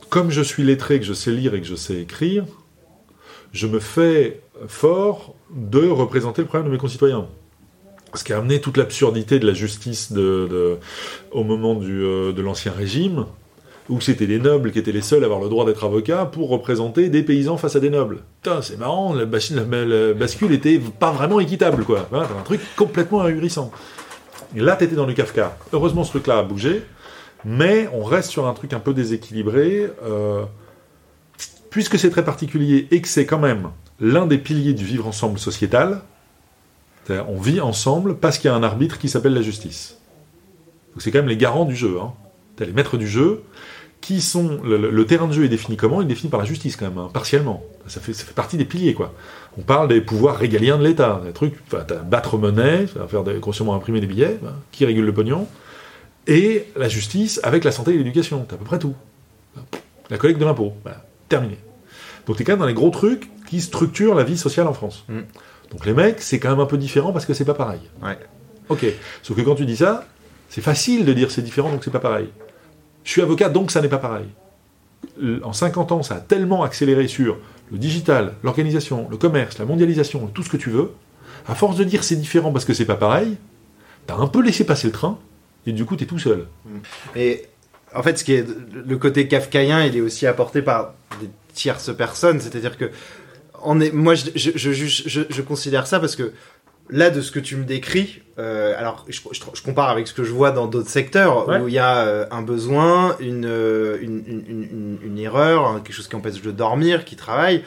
comme 0.10 0.32
je 0.32 0.42
suis 0.42 0.64
lettré, 0.64 1.00
que 1.00 1.06
je 1.06 1.14
sais 1.14 1.32
lire 1.32 1.54
et 1.54 1.62
que 1.62 1.68
je 1.68 1.76
sais 1.76 1.96
écrire, 1.96 2.46
je 3.52 3.68
me 3.68 3.80
fais 3.80 4.42
fort 4.68 5.36
de 5.52 5.88
représenter 5.88 6.42
le 6.42 6.48
problème 6.48 6.68
de 6.68 6.74
mes 6.74 6.80
concitoyens. 6.80 7.28
Ce 8.14 8.24
qui 8.24 8.34
a 8.34 8.38
amené 8.38 8.62
toute 8.62 8.78
l'absurdité 8.78 9.38
de 9.40 9.46
la 9.46 9.54
justice 9.54 10.14
au 11.32 11.44
moment 11.44 11.80
euh, 11.84 12.32
de 12.32 12.42
l'Ancien 12.42 12.72
Régime, 12.72 13.26
où 13.90 14.02
c'était 14.02 14.28
des 14.28 14.40
nobles 14.40 14.72
qui 14.72 14.80
étaient 14.80 14.92
les 14.92 15.02
seuls 15.02 15.24
à 15.24 15.26
avoir 15.26 15.42
le 15.42 15.50
droit 15.50 15.66
d'être 15.66 15.84
avocats 15.86 16.26
pour 16.26 16.50
représenter 16.50 17.10
des 17.10 17.24
paysans 17.24 17.58
face 17.58 17.76
à 17.76 17.80
des 17.80 17.90
nobles. 17.90 18.20
Putain, 18.42 18.62
c'est 18.62 18.78
marrant, 18.78 19.14
la, 19.14 19.26
bascule 19.26 20.54
était 20.54 20.80
pas 21.00 21.12
vraiment 21.12 21.40
équitable, 21.40 21.84
quoi. 21.84 22.10
un 22.12 22.44
truc 22.44 22.62
complètement 22.76 23.22
ahurissant. 23.22 23.72
Et 24.56 24.60
là, 24.60 24.76
t'étais 24.76 24.96
dans 24.96 25.06
le 25.06 25.14
Kafka. 25.14 25.58
Heureusement, 25.74 26.04
ce 26.04 26.12
truc-là 26.12 26.40
a 26.40 26.44
bougé 26.44 26.84
mais 27.46 27.90
on 27.94 28.04
reste 28.04 28.30
sur 28.30 28.48
un 28.48 28.54
truc 28.54 28.74
un 28.74 28.80
peu 28.80 28.94
déséquilibré, 28.94 29.90
euh, 30.04 30.44
puisque 31.70 31.98
c'est 31.98 32.10
très 32.10 32.26
particulier 32.26 32.88
et 32.92 33.02
que 33.02 33.08
c'est 33.08 33.26
quand 33.26 33.40
même 33.40 33.70
l'un 34.00 34.28
des 34.28 34.38
piliers 34.38 34.74
du 34.74 34.86
vivre 34.86 35.08
ensemble 35.08 35.40
sociétal. 35.40 36.02
On 37.10 37.40
vit 37.40 37.62
ensemble 37.62 38.18
parce 38.18 38.38
qu'il 38.38 38.50
y 38.50 38.54
a 38.54 38.56
un 38.56 38.64
arbitre 38.64 39.00
qui 39.00 39.08
s'appelle 39.08 39.34
la 39.34 39.42
justice. 39.42 39.98
C'est 40.98 41.10
quand 41.10 41.20
même 41.20 41.30
les 41.30 41.38
garants 41.38 41.64
du 41.64 41.76
jeu. 41.76 42.00
Hein. 42.02 42.12
les 42.60 42.74
maîtres 42.74 42.98
du 42.98 43.08
jeu, 43.08 43.44
qui 44.02 44.22
sont 44.22 44.60
le, 44.64 45.06
terrain 45.06 45.28
de 45.28 45.34
jeu 45.34 45.44
est 45.44 45.50
défini 45.50 45.76
comment? 45.76 46.02
Il 46.02 46.06
est 46.06 46.10
défini 46.10 46.30
par 46.30 46.40
la 46.40 46.46
justice 46.46 46.76
quand 46.76 46.86
même, 46.86 46.98
hein, 46.98 47.10
partiellement. 47.12 47.64
Ça 47.88 48.00
fait, 48.00 48.14
ça 48.14 48.26
fait 48.26 48.34
partie 48.34 48.58
des 48.58 48.66
piliers 48.66 48.94
quoi. 48.94 49.14
On 49.58 49.62
parle 49.62 49.88
des 49.88 50.02
pouvoirs 50.02 50.38
régaliens 50.38 50.78
de 50.78 50.84
l'État, 50.84 51.22
des 51.26 51.34
trucs, 51.34 51.56
battre 52.06 52.38
monnaie, 52.38 52.86
faire 53.10 53.24
des, 53.24 53.40
grossièrement 53.40 53.74
imprimer 53.74 54.00
des 54.00 54.08
billets, 54.08 54.40
hein, 54.46 54.54
qui 54.72 54.86
régule 54.86 55.06
le 55.06 55.14
pognon 55.14 55.48
et 56.28 56.68
la 56.76 56.90
justice 56.90 57.40
avec 57.44 57.64
la 57.64 57.72
santé 57.72 57.94
et 57.94 57.98
l'éducation. 57.98 58.46
C'est 58.48 58.56
à 58.56 58.58
peu 58.58 58.66
près 58.66 58.80
tout. 58.80 58.94
La 60.10 60.18
collecte 60.18 60.40
de 60.40 60.46
l'impôt. 60.46 60.74
terminé. 61.30 61.58
Donc 62.26 62.38
t'es 62.38 62.44
quand 62.44 62.54
même 62.54 62.60
dans 62.60 62.66
les 62.66 62.74
gros 62.74 62.90
trucs 62.90 63.30
qui 63.46 63.62
structurent 63.62 64.16
la 64.16 64.24
vie 64.24 64.38
sociale 64.38 64.68
en 64.68 64.74
France. 64.74 65.06
Mm. 65.08 65.22
Donc 65.72 65.86
les 65.86 65.94
mecs, 65.94 66.22
c'est 66.22 66.40
quand 66.40 66.50
même 66.50 66.60
un 66.60 66.66
peu 66.66 66.78
différent 66.78 67.12
parce 67.12 67.26
que 67.26 67.34
c'est 67.34 67.46
pas 67.46 67.54
pareil. 67.54 67.80
Ouais. 68.04 68.18
Ok. 68.70 68.86
Sauf 69.24 69.36
que 69.36 69.42
quand 69.42 69.56
tu 69.56 69.66
dis 69.66 69.78
ça, 69.78 70.06
c'est 70.50 70.62
facile 70.62 71.06
de 71.06 71.14
dire 71.14 71.32
c'est 71.32 71.42
différent 71.42 71.72
donc 71.72 71.84
c'est 71.84 71.92
pas 71.92 72.00
pareil. 72.00 72.30
Je 73.08 73.14
suis 73.14 73.22
avocat 73.22 73.48
donc 73.48 73.72
ça 73.72 73.80
n'est 73.82 73.88
pas 73.88 74.00
pareil. 74.00 74.28
En 75.42 75.54
50 75.54 75.94
ans, 75.94 76.04
ça 76.04 76.16
a 76.16 76.20
tellement 76.20 76.64
accéléré 76.64 77.08
sur 77.08 77.38
le 77.72 77.78
digital, 77.78 78.34
l'organisation, 78.44 79.08
le 79.10 79.16
commerce, 79.16 79.58
la 79.60 79.66
mondialisation, 79.66 80.28
tout 80.28 80.44
ce 80.44 80.50
que 80.50 80.58
tu 80.58 80.70
veux. 80.70 80.92
À 81.48 81.56
force 81.56 81.78
de 81.78 81.86
dire 81.86 82.04
c'est 82.04 82.18
différent 82.18 82.52
parce 82.52 82.66
que 82.66 82.74
c'est 82.74 82.86
pas 82.86 82.98
pareil, 82.98 83.38
t'as 84.08 84.18
un 84.18 84.28
peu 84.28 84.42
laissé 84.42 84.66
passer 84.66 84.88
le 84.88 84.92
train 84.92 85.18
et 85.66 85.72
du 85.72 85.86
coup, 85.86 85.96
tu 85.96 86.04
es 86.04 86.08
tout 86.08 86.20
seul. 86.20 86.48
Et 87.16 87.46
en 87.96 88.04
fait, 88.04 88.18
ce 88.20 88.26
qui 88.26 88.34
est 88.34 88.46
le 88.74 88.98
côté 88.98 89.30
kafkaïen, 89.30 89.86
il 89.86 89.96
est 89.96 90.02
aussi 90.02 90.28
apporté 90.28 90.62
par 90.62 90.94
des 91.22 91.30
tierces 91.54 91.96
personnes. 91.96 92.42
C'est-à-dire 92.42 92.78
que 92.78 92.92
on 93.64 93.80
est, 93.80 93.94
moi, 93.94 94.16
je, 94.16 94.30
je, 94.36 94.74
je, 94.74 95.42
considère 95.42 95.88
ça 95.88 96.02
parce 96.02 96.18
que 96.18 96.34
là, 96.90 97.10
de 97.10 97.22
ce 97.22 97.32
que 97.32 97.40
tu 97.40 97.56
me 97.56 97.64
décris, 97.64 98.22
euh, 98.40 98.74
alors 98.78 99.06
je, 99.10 99.22
compare 99.64 99.90
avec 99.90 100.08
ce 100.08 100.14
que 100.14 100.24
je 100.24 100.32
vois 100.32 100.52
dans 100.52 100.68
d'autres 100.68 100.90
secteurs 100.90 101.48
où 101.62 101.68
il 101.68 101.74
y 101.74 101.80
a 101.80 102.06
euh, 102.06 102.26
un 102.32 102.42
besoin, 102.42 103.16
une, 103.20 103.46
une, 104.02 104.24
une, 104.28 104.98
une, 105.02 105.18
erreur, 105.18 105.82
quelque 105.84 105.96
chose 105.96 106.08
qui 106.08 106.16
empêche 106.16 106.42
de 106.42 106.52
dormir, 106.52 107.06
qui 107.06 107.16
travaille, 107.16 107.64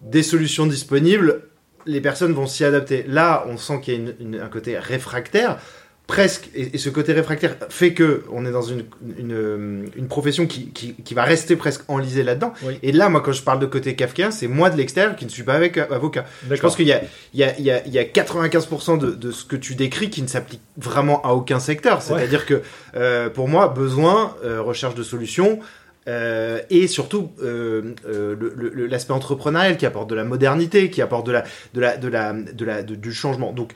des 0.00 0.22
solutions 0.22 0.66
disponibles, 0.66 1.42
les 1.86 2.00
personnes 2.00 2.32
vont 2.32 2.46
s'y 2.46 2.64
adapter. 2.64 3.04
Là, 3.06 3.44
on 3.48 3.56
sent 3.56 3.80
qu'il 3.80 4.14
y 4.20 4.38
a 4.38 4.44
un 4.44 4.48
côté 4.48 4.78
réfractaire 4.78 5.58
presque, 6.06 6.50
et, 6.54 6.76
ce 6.78 6.88
côté 6.90 7.12
réfractaire 7.12 7.56
fait 7.68 7.94
que 7.94 8.24
on 8.30 8.44
est 8.44 8.50
dans 8.50 8.62
une, 8.62 8.84
une, 9.18 9.90
une 9.96 10.08
profession 10.08 10.46
qui, 10.46 10.66
qui, 10.70 10.94
qui, 10.94 11.14
va 11.14 11.22
rester 11.22 11.56
presque 11.56 11.82
enlisée 11.88 12.22
là-dedans. 12.22 12.52
Et 12.82 12.92
là, 12.92 13.08
moi, 13.08 13.20
quand 13.20 13.32
je 13.32 13.42
parle 13.42 13.60
de 13.60 13.66
côté 13.66 13.94
kafkaïen, 13.94 14.30
c'est 14.30 14.48
moi 14.48 14.70
de 14.70 14.76
l'extérieur 14.76 15.16
qui 15.16 15.24
ne 15.24 15.30
suis 15.30 15.42
pas 15.42 15.54
avec 15.54 15.78
euh, 15.78 15.86
avocat. 15.90 16.24
Je 16.50 16.60
pense 16.60 16.76
qu'il 16.76 16.86
y 16.86 16.92
a, 16.92 17.02
il 17.32 17.40
y, 17.40 17.44
a, 17.44 17.58
il 17.58 17.64
y, 17.64 17.70
a, 17.70 17.86
il 17.86 17.92
y 17.92 17.98
a 17.98 18.04
95% 18.04 18.98
de, 18.98 19.12
de 19.12 19.30
ce 19.30 19.44
que 19.44 19.56
tu 19.56 19.74
décris 19.74 20.10
qui 20.10 20.22
ne 20.22 20.26
s'applique 20.26 20.60
vraiment 20.76 21.22
à 21.22 21.32
aucun 21.32 21.60
secteur. 21.60 22.02
C'est-à-dire 22.02 22.46
que, 22.46 22.62
euh, 22.96 23.30
pour 23.30 23.48
moi, 23.48 23.68
besoin, 23.68 24.36
euh, 24.44 24.60
recherche 24.60 24.94
de 24.94 25.02
solutions, 25.02 25.60
euh, 26.08 26.60
et 26.68 26.88
surtout 26.88 27.30
euh, 27.42 27.94
euh, 28.06 28.86
l'aspect 28.88 29.12
entrepreneurial 29.12 29.76
qui 29.76 29.86
apporte 29.86 30.10
de 30.10 30.16
la 30.16 30.24
modernité, 30.24 30.90
qui 30.90 31.00
apporte 31.00 31.26
de 31.26 31.32
la, 31.32 31.44
de 31.74 31.80
la, 31.80 31.96
de 31.96 32.08
la, 32.08 32.32
de 32.32 32.64
la, 32.64 32.82
du 32.82 33.12
changement. 33.12 33.52
Donc 33.52 33.72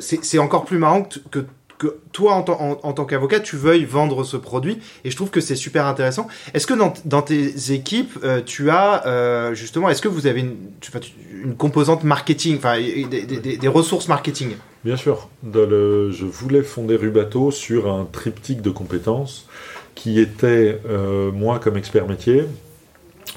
c'est 0.00 0.38
encore 0.38 0.64
plus 0.64 0.78
marrant 0.78 1.08
que, 1.30 1.46
que 1.78 1.96
toi, 2.12 2.34
en, 2.34 2.78
en, 2.82 2.92
tant 2.92 3.04
qu'avocat, 3.06 3.40
tu 3.40 3.56
veuilles 3.56 3.86
vendre 3.86 4.24
ce 4.24 4.36
produit. 4.36 4.78
Et 5.04 5.10
je 5.10 5.16
trouve 5.16 5.30
que 5.30 5.40
c'est 5.40 5.56
super 5.56 5.86
intéressant. 5.86 6.28
Est-ce 6.52 6.66
que 6.66 6.74
dans, 6.74 7.22
tes 7.22 7.72
équipes, 7.72 8.18
tu 8.44 8.70
as 8.70 9.50
justement, 9.54 9.88
est-ce 9.88 10.02
que 10.02 10.08
vous 10.08 10.26
avez 10.26 10.40
une, 10.40 11.56
composante 11.56 12.04
marketing, 12.04 12.58
enfin 12.58 12.76
des, 12.78 13.68
ressources 13.68 14.08
marketing? 14.08 14.50
Bien 14.84 14.96
sûr. 14.96 15.28
je 15.44 16.24
voulais 16.24 16.62
fonder 16.62 16.96
Rubato 16.96 17.50
sur 17.50 17.90
un 17.90 18.04
triptyque 18.04 18.60
de 18.60 18.70
compétences 18.70 19.48
qui 19.94 20.20
était 20.20 20.80
euh, 20.88 21.30
moi 21.30 21.58
comme 21.58 21.76
expert 21.76 22.08
métier, 22.08 22.44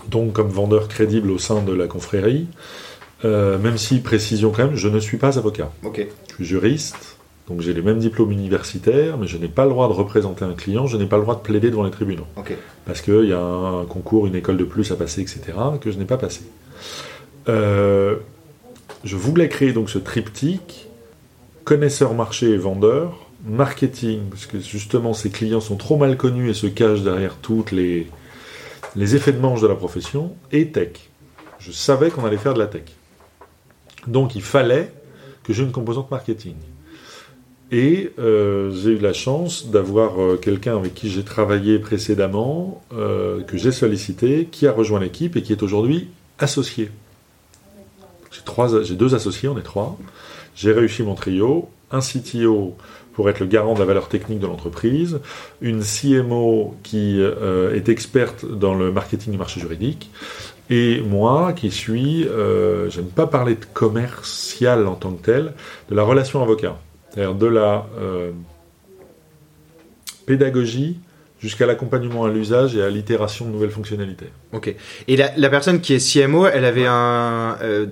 donc 0.10 0.34
comme 0.34 0.50
vendeur 0.50 0.88
crédible 0.88 1.32
au 1.32 1.38
sein 1.38 1.62
de 1.62 1.74
la 1.74 1.88
confrérie, 1.88 2.48
euh, 3.24 3.58
même 3.58 3.78
si, 3.78 4.00
précision 4.00 4.52
quand 4.52 4.66
même, 4.66 4.76
je 4.76 4.88
ne 4.88 5.00
suis 5.00 5.18
pas 5.18 5.38
avocat. 5.38 5.72
Je 6.30 6.36
suis 6.36 6.46
juriste, 6.46 7.18
donc 7.48 7.62
j'ai 7.62 7.74
les 7.74 7.82
mêmes 7.82 8.00
diplômes 8.00 8.32
universitaires, 8.32 9.18
mais 9.18 9.28
je 9.28 9.38
n'ai 9.38 9.48
pas 9.48 9.64
le 9.64 9.70
droit 9.70 9.88
de 9.88 9.94
représenter 9.94 10.44
un 10.46 10.54
client, 10.54 10.88
je 10.88 10.98
n'ai 10.98 11.06
pas 11.06 11.18
le 11.18 11.24
droit 11.24 11.36
de 11.36 11.42
plaider 11.42 11.70
devant 11.70 11.84
les 11.84 11.92
tribunaux. 11.92 12.28
Parce 12.86 13.02
qu'il 13.02 13.26
y 13.26 13.34
a 13.34 13.40
un 13.40 13.86
concours, 13.86 14.28
une 14.28 14.36
école 14.36 14.58
de 14.58 14.64
plus 14.64 14.92
à 14.92 14.96
passer, 14.96 15.22
etc., 15.22 15.42
que 15.80 15.92
je 15.92 15.98
n'ai 15.98 16.06
pas 16.06 16.18
passé. 16.18 16.42
Euh, 17.48 18.18
je 19.04 19.16
voulais 19.16 19.50
créer 19.50 19.72
donc 19.72 19.90
ce 19.90 20.00
triptyque, 20.00 20.90
connaisseur 21.64 22.14
marché 22.14 22.50
et 22.50 22.58
vendeur, 22.58 23.25
marketing, 23.46 24.30
parce 24.30 24.46
que 24.46 24.60
justement 24.60 25.14
ces 25.14 25.30
clients 25.30 25.62
sont 25.62 25.76
trop 25.76 25.98
mal 25.98 26.18
connus 26.18 26.50
et 26.50 26.54
se 26.54 26.68
cachent 26.68 27.02
derrière 27.02 27.36
toutes 27.36 27.72
les, 27.72 28.08
les 28.96 29.16
effets 29.16 29.32
de 29.32 29.40
manche 29.40 29.62
de 29.62 29.68
la 29.68 29.76
profession, 29.76 30.36
et 30.52 30.72
tech. 30.72 31.10
Je 31.60 31.72
savais 31.72 32.10
qu'on 32.10 32.26
allait 32.26 32.38
faire 32.38 32.54
de 32.54 32.60
la 32.60 32.68
tech. 32.68 32.84
Donc 34.08 34.36
il 34.36 34.42
fallait 34.42 34.92
que 35.44 35.54
j'ai 35.54 35.64
une 35.64 35.72
composante 35.72 36.12
marketing. 36.12 36.56
Et 37.72 38.12
euh, 38.20 38.72
j'ai 38.72 38.92
eu 38.92 39.00
la 39.00 39.14
chance 39.14 39.68
d'avoir 39.68 40.22
euh, 40.22 40.38
quelqu'un 40.38 40.78
avec 40.78 40.94
qui 40.94 41.10
j'ai 41.10 41.24
travaillé 41.24 41.80
précédemment, 41.80 42.84
euh, 42.94 43.42
que 43.42 43.58
j'ai 43.58 43.72
sollicité, 43.72 44.48
qui 44.52 44.68
a 44.68 44.72
rejoint 44.72 45.00
l'équipe 45.00 45.36
et 45.36 45.42
qui 45.42 45.52
est 45.52 45.64
aujourd'hui 45.64 46.10
associé. 46.38 46.92
J'ai 48.84 48.96
deux 48.96 49.16
associés, 49.16 49.50
on 49.50 49.58
est 49.58 49.64
trois. 49.64 49.98
J'ai 50.56 50.72
réussi 50.72 51.02
mon 51.02 51.16
trio 51.16 51.70
un 51.92 52.00
CTO 52.00 52.76
pour 53.16 53.30
être 53.30 53.40
le 53.40 53.46
garant 53.46 53.74
de 53.74 53.80
la 53.80 53.86
valeur 53.86 54.10
technique 54.10 54.40
de 54.40 54.46
l'entreprise, 54.46 55.20
une 55.62 55.82
CMO 55.82 56.76
qui 56.84 57.18
euh, 57.20 57.74
est 57.74 57.90
experte 57.90 58.46
dans 58.46 58.76
le 58.76 58.92
marketing 58.92 59.32
du 59.32 59.38
marché 59.38 59.60
juridique, 59.62 60.12
et 60.70 61.02
moi 61.02 61.54
qui 61.54 61.72
suis, 61.72 62.28
euh, 62.28 62.90
je 62.90 63.00
n'aime 63.00 63.10
pas 63.10 63.28
parler 63.28 63.56
de 63.56 63.66
commercial 63.74 64.88
en 64.88 64.96
tant 64.96 65.12
que 65.12 65.24
tel, 65.24 65.54
de 65.90 65.96
la 65.96 66.04
relation 66.04 66.42
avocat, 66.42 66.78
c'est-à-dire 67.10 67.36
de 67.36 67.48
la 67.48 67.88
euh, 68.00 68.32
pédagogie 70.26 71.00
jusqu'à 71.40 71.68
l'accompagnement 71.68 72.26
à 72.26 72.30
l'usage 72.30 72.76
et 72.76 72.82
à 72.82 72.90
l'itération 72.90 73.46
de 73.46 73.52
nouvelles 73.52 73.70
fonctionnalités. 73.70 74.30
Ok. 74.52 74.74
Et 75.08 75.16
la, 75.16 75.50
personne 75.50 75.80
qui 75.80 75.94
est 75.94 76.00
CMO, 76.00 76.48
elle 76.48 76.66
avait 76.66 76.88
un, 76.88 77.58
euh, 77.62 77.86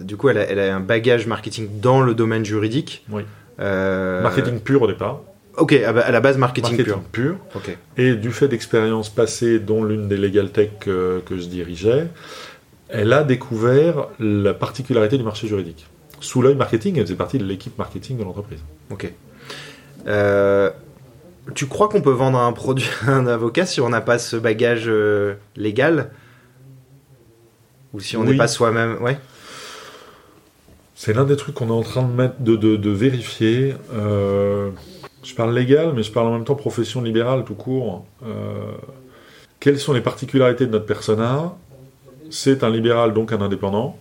du 0.00 0.16
coup, 0.16 0.28
elle 0.28 0.38
a, 0.38 0.42
elle 0.42 0.60
a, 0.60 0.76
un 0.76 0.80
bagage 0.80 1.26
marketing 1.26 1.80
dans 1.80 2.00
le 2.00 2.14
domaine 2.14 2.44
juridique. 2.44 3.04
Oui. 3.10 3.22
Euh... 3.60 4.22
Marketing 4.22 4.60
pur 4.60 4.82
au 4.82 4.86
départ. 4.86 5.20
Ok, 5.56 5.72
à 5.72 6.10
la 6.10 6.20
base 6.20 6.38
marketing, 6.38 6.76
marketing 6.76 7.02
pur. 7.12 7.36
Ok. 7.54 7.76
Et 7.96 8.14
du 8.14 8.30
fait 8.30 8.48
d'expériences 8.48 9.10
passées, 9.10 9.58
dont 9.58 9.84
l'une 9.84 10.08
des 10.08 10.16
legal 10.16 10.50
tech 10.50 10.70
que, 10.80 11.20
que 11.26 11.36
je 11.36 11.46
dirigeais, 11.46 12.06
elle 12.88 13.12
a 13.12 13.24
découvert 13.24 14.08
la 14.18 14.54
particularité 14.54 15.18
du 15.18 15.24
marché 15.24 15.48
juridique. 15.48 15.86
Sous 16.20 16.42
l'œil 16.42 16.54
marketing, 16.54 16.96
elle 16.96 17.04
faisait 17.04 17.14
partie 17.14 17.38
de 17.38 17.44
l'équipe 17.44 17.76
marketing 17.78 18.18
de 18.18 18.24
l'entreprise. 18.24 18.60
Ok. 18.90 19.12
Euh, 20.06 20.70
tu 21.54 21.66
crois 21.66 21.88
qu'on 21.88 22.00
peut 22.00 22.10
vendre 22.10 22.38
un 22.38 22.52
produit 22.52 22.88
à 23.06 23.12
un 23.12 23.26
avocat 23.26 23.66
si 23.66 23.80
on 23.80 23.88
n'a 23.88 24.00
pas 24.00 24.18
ce 24.18 24.36
bagage 24.36 24.84
euh, 24.86 25.34
légal? 25.56 26.10
Ou 27.92 28.00
si 28.00 28.16
on 28.16 28.24
n'est 28.24 28.36
pas 28.36 28.48
soi-même 28.48 28.98
Ouais. 29.02 29.18
C'est 31.02 31.14
l'un 31.14 31.24
des 31.24 31.36
trucs 31.36 31.54
qu'on 31.54 31.68
est 31.68 31.70
en 31.70 31.80
train 31.80 32.06
de, 32.40 32.56
de, 32.56 32.90
vérifier. 32.90 33.74
Euh, 33.94 34.68
je 35.22 35.34
parle 35.34 35.54
légal, 35.54 35.94
mais 35.96 36.02
je 36.02 36.12
parle 36.12 36.26
en 36.26 36.32
même 36.32 36.44
temps 36.44 36.54
profession 36.54 37.00
libérale 37.00 37.46
tout 37.46 37.54
court. 37.54 38.04
Euh, 38.22 38.72
quelles 39.60 39.78
sont 39.78 39.94
les 39.94 40.02
particularités 40.02 40.66
de 40.66 40.72
notre 40.72 40.84
persona? 40.84 41.56
C'est 42.28 42.64
un 42.64 42.68
libéral, 42.68 43.14
donc 43.14 43.32
un 43.32 43.40
indépendant. 43.40 43.96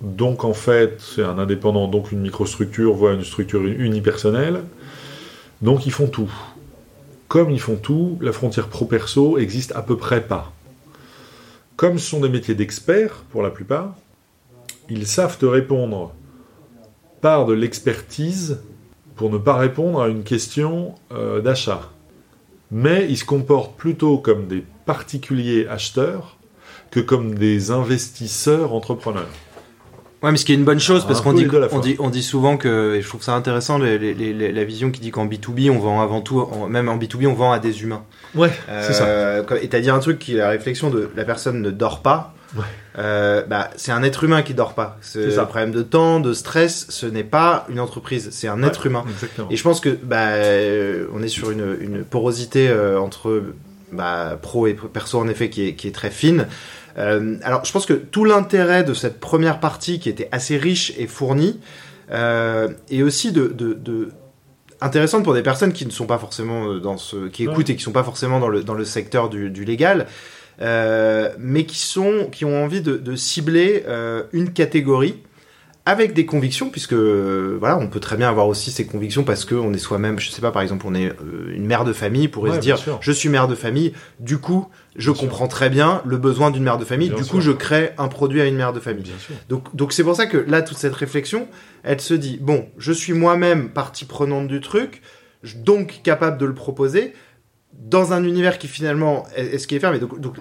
Donc 0.00 0.42
en 0.42 0.52
fait, 0.52 0.96
c'est 0.98 1.22
un 1.22 1.38
indépendant, 1.38 1.86
donc 1.86 2.10
une 2.10 2.18
microstructure, 2.18 2.94
voire 2.94 3.14
une 3.14 3.22
structure 3.22 3.64
unipersonnelle. 3.64 4.64
Donc 5.62 5.86
ils 5.86 5.92
font 5.92 6.08
tout 6.08 6.32
comme 7.28 7.52
ils 7.52 7.60
font 7.60 7.76
tout, 7.76 8.18
la 8.20 8.32
frontière 8.32 8.66
pro-perso 8.66 9.38
existe 9.38 9.70
à 9.76 9.82
peu 9.82 9.96
près 9.96 10.20
pas. 10.20 10.52
Comme 11.76 12.00
ce 12.00 12.10
sont 12.10 12.18
des 12.18 12.28
métiers 12.28 12.56
d'experts, 12.56 13.22
pour 13.30 13.40
la 13.40 13.50
plupart, 13.50 13.94
ils 14.88 15.06
savent 15.06 15.38
te 15.38 15.46
répondre 15.46 16.12
par 17.20 17.46
de 17.46 17.52
l'expertise 17.52 18.60
pour 19.16 19.30
ne 19.30 19.38
pas 19.38 19.56
répondre 19.56 20.00
à 20.00 20.08
une 20.08 20.22
question 20.22 20.94
euh, 21.12 21.40
d'achat. 21.40 21.90
Mais 22.70 23.06
ils 23.08 23.18
se 23.18 23.24
comportent 23.24 23.76
plutôt 23.76 24.18
comme 24.18 24.46
des 24.46 24.64
particuliers 24.86 25.66
acheteurs 25.68 26.38
que 26.90 27.00
comme 27.00 27.34
des 27.34 27.70
investisseurs 27.70 28.72
entrepreneurs. 28.72 29.28
Ouais, 30.22 30.30
mais 30.30 30.36
ce 30.36 30.44
qui 30.44 30.52
est 30.52 30.54
une 30.54 30.64
bonne 30.64 30.80
chose, 30.80 31.06
parce 31.06 31.22
qu'on 31.22 31.32
dit, 31.32 31.46
on 31.72 31.78
dit, 31.78 31.96
on 31.98 32.10
dit 32.10 32.22
souvent 32.22 32.58
que, 32.58 32.96
et 32.96 33.02
je 33.02 33.08
trouve 33.08 33.22
ça 33.22 33.34
intéressant, 33.34 33.78
la 33.78 34.64
vision 34.64 34.90
qui 34.90 35.00
dit 35.00 35.10
qu'en 35.10 35.26
B2B, 35.26 35.70
on 35.70 35.78
vend 35.78 36.02
avant 36.02 36.20
tout, 36.20 36.46
même 36.68 36.90
en 36.90 36.98
B2B, 36.98 37.26
on 37.26 37.32
vend 37.32 37.52
à 37.52 37.58
des 37.58 37.82
humains. 37.82 38.04
Ouais, 38.34 38.50
c'est 38.66 38.92
ça. 38.92 39.06
Euh, 39.06 39.42
et 39.62 39.68
t'as 39.68 39.80
dit 39.80 39.88
un 39.88 39.98
truc 39.98 40.18
qui 40.18 40.34
est 40.34 40.38
la 40.38 40.50
réflexion 40.50 40.90
de 40.90 41.10
la 41.16 41.24
personne 41.24 41.62
ne 41.62 41.70
dort 41.70 42.02
pas. 42.02 42.34
Ouais. 42.56 42.64
Euh, 42.98 43.42
bah, 43.46 43.70
c'est 43.76 43.92
un 43.92 44.02
être 44.02 44.24
humain 44.24 44.42
qui 44.42 44.54
dort 44.54 44.74
pas. 44.74 44.98
C'est 45.00 45.38
un 45.38 45.44
problème 45.44 45.72
de 45.72 45.82
temps, 45.82 46.20
de 46.20 46.32
stress. 46.32 46.86
Ce 46.88 47.06
n'est 47.06 47.24
pas 47.24 47.66
une 47.68 47.80
entreprise, 47.80 48.28
c'est 48.32 48.48
un 48.48 48.62
être 48.62 48.86
humain. 48.86 49.04
Exactement. 49.08 49.48
Et 49.50 49.56
je 49.56 49.62
pense 49.62 49.80
que 49.80 49.90
bah, 49.90 50.30
euh, 50.30 51.06
on 51.12 51.22
est 51.22 51.28
sur 51.28 51.50
une, 51.50 51.76
une 51.80 52.04
porosité 52.04 52.68
euh, 52.68 53.00
entre 53.00 53.44
bah, 53.92 54.38
pro 54.40 54.66
et 54.66 54.74
perso 54.74 55.18
en 55.18 55.28
effet 55.28 55.50
qui 55.50 55.68
est, 55.68 55.74
qui 55.74 55.88
est 55.88 55.94
très 55.94 56.10
fine. 56.10 56.46
Euh, 56.98 57.36
alors, 57.42 57.64
je 57.64 57.72
pense 57.72 57.86
que 57.86 57.92
tout 57.92 58.24
l'intérêt 58.24 58.82
de 58.82 58.94
cette 58.94 59.20
première 59.20 59.60
partie, 59.60 60.00
qui 60.00 60.08
était 60.08 60.28
assez 60.32 60.56
riche 60.56 60.92
et 60.98 61.06
fournie, 61.06 61.60
est 62.10 63.02
aussi 63.02 63.30
de, 63.30 63.46
de, 63.46 64.08
intéressante 64.80 65.22
pour 65.22 65.34
des 65.34 65.42
personnes 65.42 65.72
qui 65.72 65.86
ne 65.86 65.92
sont 65.92 66.06
pas 66.06 66.18
forcément 66.18 66.74
dans 66.74 66.96
ce, 66.96 67.28
qui 67.28 67.44
écoutent 67.44 67.70
et 67.70 67.76
qui 67.76 67.82
sont 67.84 67.92
pas 67.92 68.02
forcément 68.02 68.40
dans 68.40 68.48
le 68.48 68.64
dans 68.64 68.74
le 68.74 68.84
secteur 68.84 69.28
du, 69.28 69.48
du 69.48 69.64
légal, 69.64 70.08
mais 70.60 71.64
qui 71.64 71.78
sont, 71.78 72.28
qui 72.30 72.44
ont 72.44 72.62
envie 72.62 72.82
de, 72.82 72.96
de 72.96 73.16
cibler 73.16 73.84
euh, 73.88 74.24
une 74.32 74.52
catégorie 74.52 75.16
avec 75.86 76.12
des 76.12 76.26
convictions, 76.26 76.68
puisque 76.68 76.92
voilà, 76.92 77.78
on 77.78 77.88
peut 77.88 78.00
très 78.00 78.16
bien 78.16 78.28
avoir 78.28 78.46
aussi 78.46 78.70
ces 78.70 78.86
convictions 78.86 79.24
parce 79.24 79.44
qu'on 79.44 79.72
est 79.72 79.78
soi-même, 79.78 80.20
je 80.20 80.30
sais 80.30 80.42
pas, 80.42 80.52
par 80.52 80.62
exemple, 80.62 80.84
on 80.86 80.94
est 80.94 81.08
euh, 81.08 81.54
une 81.54 81.64
mère 81.64 81.84
de 81.84 81.92
famille, 81.92 82.28
pourrait 82.28 82.54
se 82.54 82.58
dire, 82.58 82.78
je 83.00 83.12
suis 83.12 83.28
mère 83.28 83.48
de 83.48 83.54
famille, 83.54 83.94
du 84.20 84.38
coup, 84.38 84.68
je 84.96 85.10
comprends 85.10 85.48
très 85.48 85.70
bien 85.70 86.02
le 86.04 86.18
besoin 86.18 86.50
d'une 86.50 86.62
mère 86.62 86.78
de 86.78 86.84
famille, 86.84 87.08
du 87.08 87.24
coup, 87.24 87.40
je 87.40 87.50
crée 87.50 87.90
un 87.96 88.08
produit 88.08 88.40
à 88.40 88.46
une 88.46 88.56
mère 88.56 88.72
de 88.72 88.80
famille. 88.80 89.10
Donc, 89.48 89.74
donc 89.74 89.92
c'est 89.92 90.04
pour 90.04 90.14
ça 90.14 90.26
que 90.26 90.36
là, 90.36 90.62
toute 90.62 90.76
cette 90.76 90.94
réflexion, 90.94 91.48
elle 91.82 92.00
se 92.00 92.14
dit, 92.14 92.38
bon, 92.40 92.68
je 92.76 92.92
suis 92.92 93.14
moi-même 93.14 93.70
partie 93.70 94.04
prenante 94.04 94.48
du 94.48 94.60
truc, 94.60 95.00
donc 95.56 96.00
capable 96.04 96.36
de 96.36 96.44
le 96.44 96.54
proposer 96.54 97.14
dans 97.80 98.12
un 98.12 98.24
univers 98.24 98.58
qui 98.58 98.68
finalement 98.68 99.26
est, 99.34 99.58
ce 99.58 99.66
qui 99.66 99.74
est 99.74 99.80
fermé. 99.80 99.98
Donc, 99.98 100.20
donc 100.20 100.36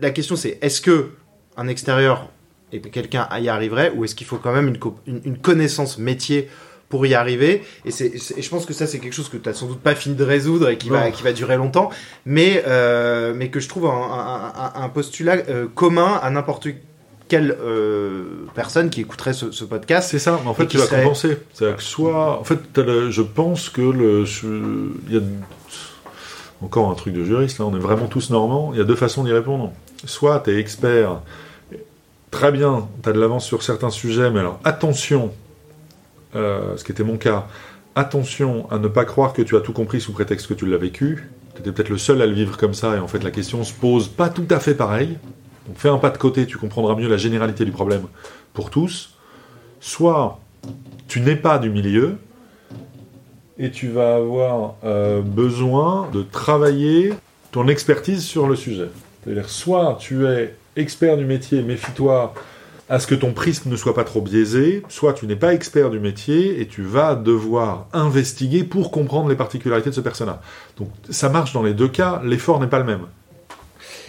la 0.00 0.10
question 0.10 0.36
c'est, 0.36 0.58
est-ce 0.60 0.80
que 0.80 1.10
un 1.56 1.68
extérieur 1.68 2.30
et 2.72 2.80
quelqu'un 2.80 3.28
y 3.38 3.48
arriverait 3.48 3.92
ou 3.94 4.04
est-ce 4.04 4.14
qu'il 4.14 4.26
faut 4.26 4.36
quand 4.36 4.52
même 4.52 4.68
une, 4.68 5.20
une, 5.24 5.38
connaissance 5.38 5.98
métier 5.98 6.48
pour 6.88 7.06
y 7.06 7.14
arriver? 7.14 7.62
Et, 7.84 7.90
c'est, 7.90 8.12
je 8.16 8.48
pense 8.48 8.66
que 8.66 8.72
ça 8.72 8.86
c'est 8.86 8.98
quelque 8.98 9.12
chose 9.12 9.28
que 9.28 9.36
tu 9.36 9.48
n'as 9.48 9.54
sans 9.54 9.66
doute 9.66 9.80
pas 9.80 9.94
fini 9.94 10.14
de 10.14 10.24
résoudre 10.24 10.68
et 10.68 10.78
qui, 10.78 10.88
va, 10.88 11.10
qui 11.10 11.22
va 11.22 11.32
durer 11.32 11.56
longtemps 11.56 11.90
mais, 12.24 12.62
euh, 12.66 13.32
mais 13.34 13.48
que 13.48 13.60
je 13.60 13.68
trouve 13.68 13.86
un, 13.86 14.72
un, 14.74 14.88
postulat 14.88 15.36
euh, 15.48 15.66
commun 15.72 16.18
à 16.22 16.30
n'importe 16.30 16.68
quelle 17.28 17.56
euh, 17.60 18.46
personne 18.54 18.90
qui 18.90 19.00
écouterait 19.02 19.32
ce, 19.32 19.64
podcast. 19.64 20.10
C'est 20.10 20.18
ça, 20.18 20.40
en 20.44 20.54
fait 20.54 20.66
tu 20.66 20.78
vas 20.78 20.86
compenser. 20.86 21.38
C'est-à-dire 21.54 21.76
que 21.76 21.82
soit, 21.82 22.40
en 22.40 22.44
fait 22.44 22.58
je 22.76 23.22
pense 23.22 23.68
que 23.68 23.80
le, 23.80 24.24
il 25.08 25.14
y 25.14 25.18
a 25.18 25.22
encore 26.62 26.90
un 26.90 26.94
truc 26.94 27.14
de 27.14 27.24
juriste, 27.24 27.58
là 27.58 27.64
on 27.66 27.74
est 27.76 27.80
vraiment 27.80 28.06
tous 28.06 28.30
normands, 28.30 28.70
il 28.72 28.78
y 28.78 28.80
a 28.80 28.84
deux 28.84 28.96
façons 28.96 29.24
d'y 29.24 29.32
répondre. 29.32 29.72
Soit 30.04 30.40
tu 30.40 30.50
es 30.50 30.58
expert 30.58 31.20
très 32.30 32.52
bien, 32.52 32.88
tu 33.02 33.08
as 33.08 33.12
de 33.12 33.20
l'avance 33.20 33.44
sur 33.44 33.62
certains 33.62 33.90
sujets, 33.90 34.30
mais 34.30 34.40
alors 34.40 34.60
attention, 34.64 35.32
euh, 36.36 36.76
ce 36.76 36.84
qui 36.84 36.92
était 36.92 37.04
mon 37.04 37.16
cas, 37.16 37.46
attention 37.94 38.70
à 38.70 38.78
ne 38.78 38.88
pas 38.88 39.04
croire 39.04 39.32
que 39.32 39.42
tu 39.42 39.56
as 39.56 39.60
tout 39.60 39.72
compris 39.72 40.00
sous 40.00 40.12
prétexte 40.12 40.46
que 40.46 40.54
tu 40.54 40.66
l'as 40.66 40.78
vécu. 40.78 41.30
Tu 41.54 41.60
étais 41.60 41.72
peut-être 41.72 41.88
le 41.88 41.98
seul 41.98 42.22
à 42.22 42.26
le 42.26 42.32
vivre 42.32 42.56
comme 42.56 42.74
ça, 42.74 42.96
et 42.96 42.98
en 42.98 43.08
fait 43.08 43.24
la 43.24 43.30
question 43.30 43.64
se 43.64 43.72
pose 43.72 44.08
pas 44.08 44.28
tout 44.28 44.46
à 44.50 44.60
fait 44.60 44.74
pareil. 44.74 45.18
Donc 45.66 45.76
fais 45.76 45.88
un 45.88 45.98
pas 45.98 46.10
de 46.10 46.18
côté, 46.18 46.46
tu 46.46 46.56
comprendras 46.56 46.94
mieux 46.94 47.08
la 47.08 47.16
généralité 47.16 47.64
du 47.64 47.72
problème 47.72 48.04
pour 48.52 48.70
tous. 48.70 49.14
Soit 49.80 50.38
tu 51.08 51.20
n'es 51.20 51.36
pas 51.36 51.58
du 51.58 51.70
milieu, 51.70 52.18
et 53.60 53.70
tu 53.70 53.88
vas 53.88 54.16
avoir 54.16 54.74
euh, 54.84 55.20
besoin 55.20 56.08
de 56.12 56.22
travailler 56.22 57.12
ton 57.52 57.68
expertise 57.68 58.24
sur 58.24 58.48
le 58.48 58.56
sujet. 58.56 58.88
C'est-à-dire, 59.22 59.50
soit 59.50 59.98
tu 60.00 60.26
es 60.26 60.54
expert 60.76 61.18
du 61.18 61.26
métier, 61.26 61.62
méfie-toi 61.62 62.32
à 62.88 62.98
ce 62.98 63.06
que 63.06 63.14
ton 63.14 63.32
prisme 63.32 63.70
ne 63.70 63.76
soit 63.76 63.94
pas 63.94 64.02
trop 64.02 64.22
biaisé, 64.22 64.82
soit 64.88 65.12
tu 65.12 65.26
n'es 65.26 65.36
pas 65.36 65.52
expert 65.52 65.90
du 65.90 66.00
métier 66.00 66.60
et 66.60 66.66
tu 66.66 66.82
vas 66.82 67.14
devoir 67.14 67.86
investiguer 67.92 68.64
pour 68.64 68.90
comprendre 68.90 69.28
les 69.28 69.36
particularités 69.36 69.90
de 69.90 69.94
ce 69.94 70.00
personnage. 70.00 70.38
Donc 70.78 70.88
ça 71.10 71.28
marche 71.28 71.52
dans 71.52 71.62
les 71.62 71.74
deux 71.74 71.88
cas, 71.88 72.22
l'effort 72.24 72.60
n'est 72.60 72.66
pas 72.66 72.78
le 72.78 72.86
même. 72.86 73.06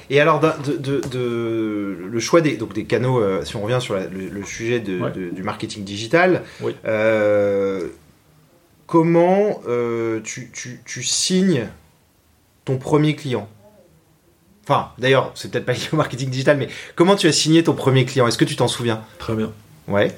Et 0.10 0.20
alors, 0.20 0.42
de, 0.42 1.98
le 2.12 2.20
choix 2.20 2.42
des, 2.42 2.58
donc 2.58 2.74
des 2.74 2.84
canaux, 2.84 3.22
euh, 3.22 3.46
si 3.46 3.56
on 3.56 3.62
revient 3.62 3.80
sur 3.80 3.96
le, 3.96 4.44
sujet 4.44 4.80
du 4.80 5.42
marketing 5.44 5.86
digital, 5.86 6.44
euh, 6.86 7.88
comment 8.92 9.62
euh, 9.70 10.20
tu, 10.22 10.52
tu 10.84 11.04
signes 11.04 11.70
ton 12.66 12.78
premier 12.78 13.16
client? 13.16 13.48
Enfin, 14.66 14.90
d'ailleurs, 14.98 15.32
c'est 15.34 15.50
peut-être 15.50 15.66
pas 15.66 15.72
lié 15.74 15.88
au 15.94 15.96
marketing 15.96 16.30
digital, 16.30 16.58
mais 16.58 16.68
comment 16.98 17.16
tu 17.16 17.26
as 17.28 17.32
signé 17.32 17.64
ton 17.64 17.74
premier 17.74 18.04
client? 18.04 18.28
Est-ce 18.28 18.38
que 18.38 18.44
tu 18.44 18.58
t'en 18.58 18.68
souviens? 18.68 19.02
Très 19.18 19.34
bien. 19.34 19.54
Ouais. 19.88 20.14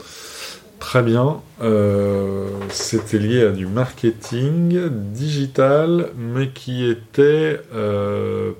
Très 0.79 1.03
bien. 1.03 1.41
Euh, 1.61 2.49
c'était 2.69 3.19
lié 3.19 3.43
à 3.43 3.51
du 3.51 3.67
marketing 3.67 4.89
digital, 4.89 6.09
mais 6.17 6.49
qui 6.49 6.89
était 6.89 7.61
euh, 7.75 8.53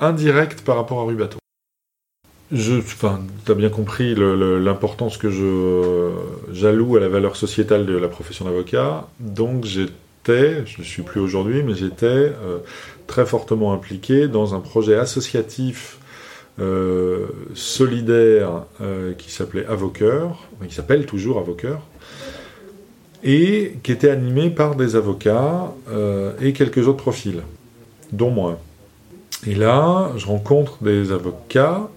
indirect 0.00 0.62
par 0.62 0.76
rapport 0.76 1.00
à 1.00 1.04
Rubato. 1.04 1.38
Je, 2.50 2.80
tu 2.80 3.52
as 3.52 3.54
bien 3.54 3.68
compris 3.68 4.14
l'importance 4.14 5.18
que 5.18 5.30
je 5.30 6.10
j'alloue 6.50 6.96
à 6.96 7.00
la 7.00 7.08
valeur 7.08 7.36
sociétale 7.36 7.84
de 7.84 7.96
la 7.96 8.08
profession 8.08 8.46
d'avocat. 8.46 9.06
Donc 9.20 9.64
j'étais, 9.64 10.64
je 10.66 10.78
ne 10.78 10.84
suis 10.84 11.02
plus 11.02 11.20
aujourd'hui, 11.20 11.62
mais 11.62 11.74
j'étais 11.74 12.06
euh, 12.06 12.58
très 13.06 13.26
fortement 13.26 13.72
impliqué 13.74 14.28
dans 14.28 14.54
un 14.54 14.60
projet 14.60 14.96
associatif 14.96 15.98
euh, 16.60 17.26
solidaire 17.54 18.64
euh, 18.80 19.12
qui 19.12 19.30
s'appelait 19.30 19.64
Avoqueur, 19.66 20.48
qui 20.66 20.74
s'appelle 20.74 21.06
toujours 21.06 21.38
Avoqueur, 21.38 21.82
et 23.22 23.74
qui 23.84 23.92
était 23.92 24.10
animé 24.10 24.50
par 24.50 24.74
des 24.74 24.96
avocats 24.96 25.72
euh, 25.88 26.32
et 26.40 26.52
quelques 26.52 26.88
autres 26.88 27.02
profils, 27.02 27.42
dont 28.10 28.30
moi. 28.30 28.58
Et 29.46 29.54
là, 29.54 30.10
je 30.16 30.26
rencontre 30.26 30.82
des 30.82 31.12
avocats, 31.12 31.88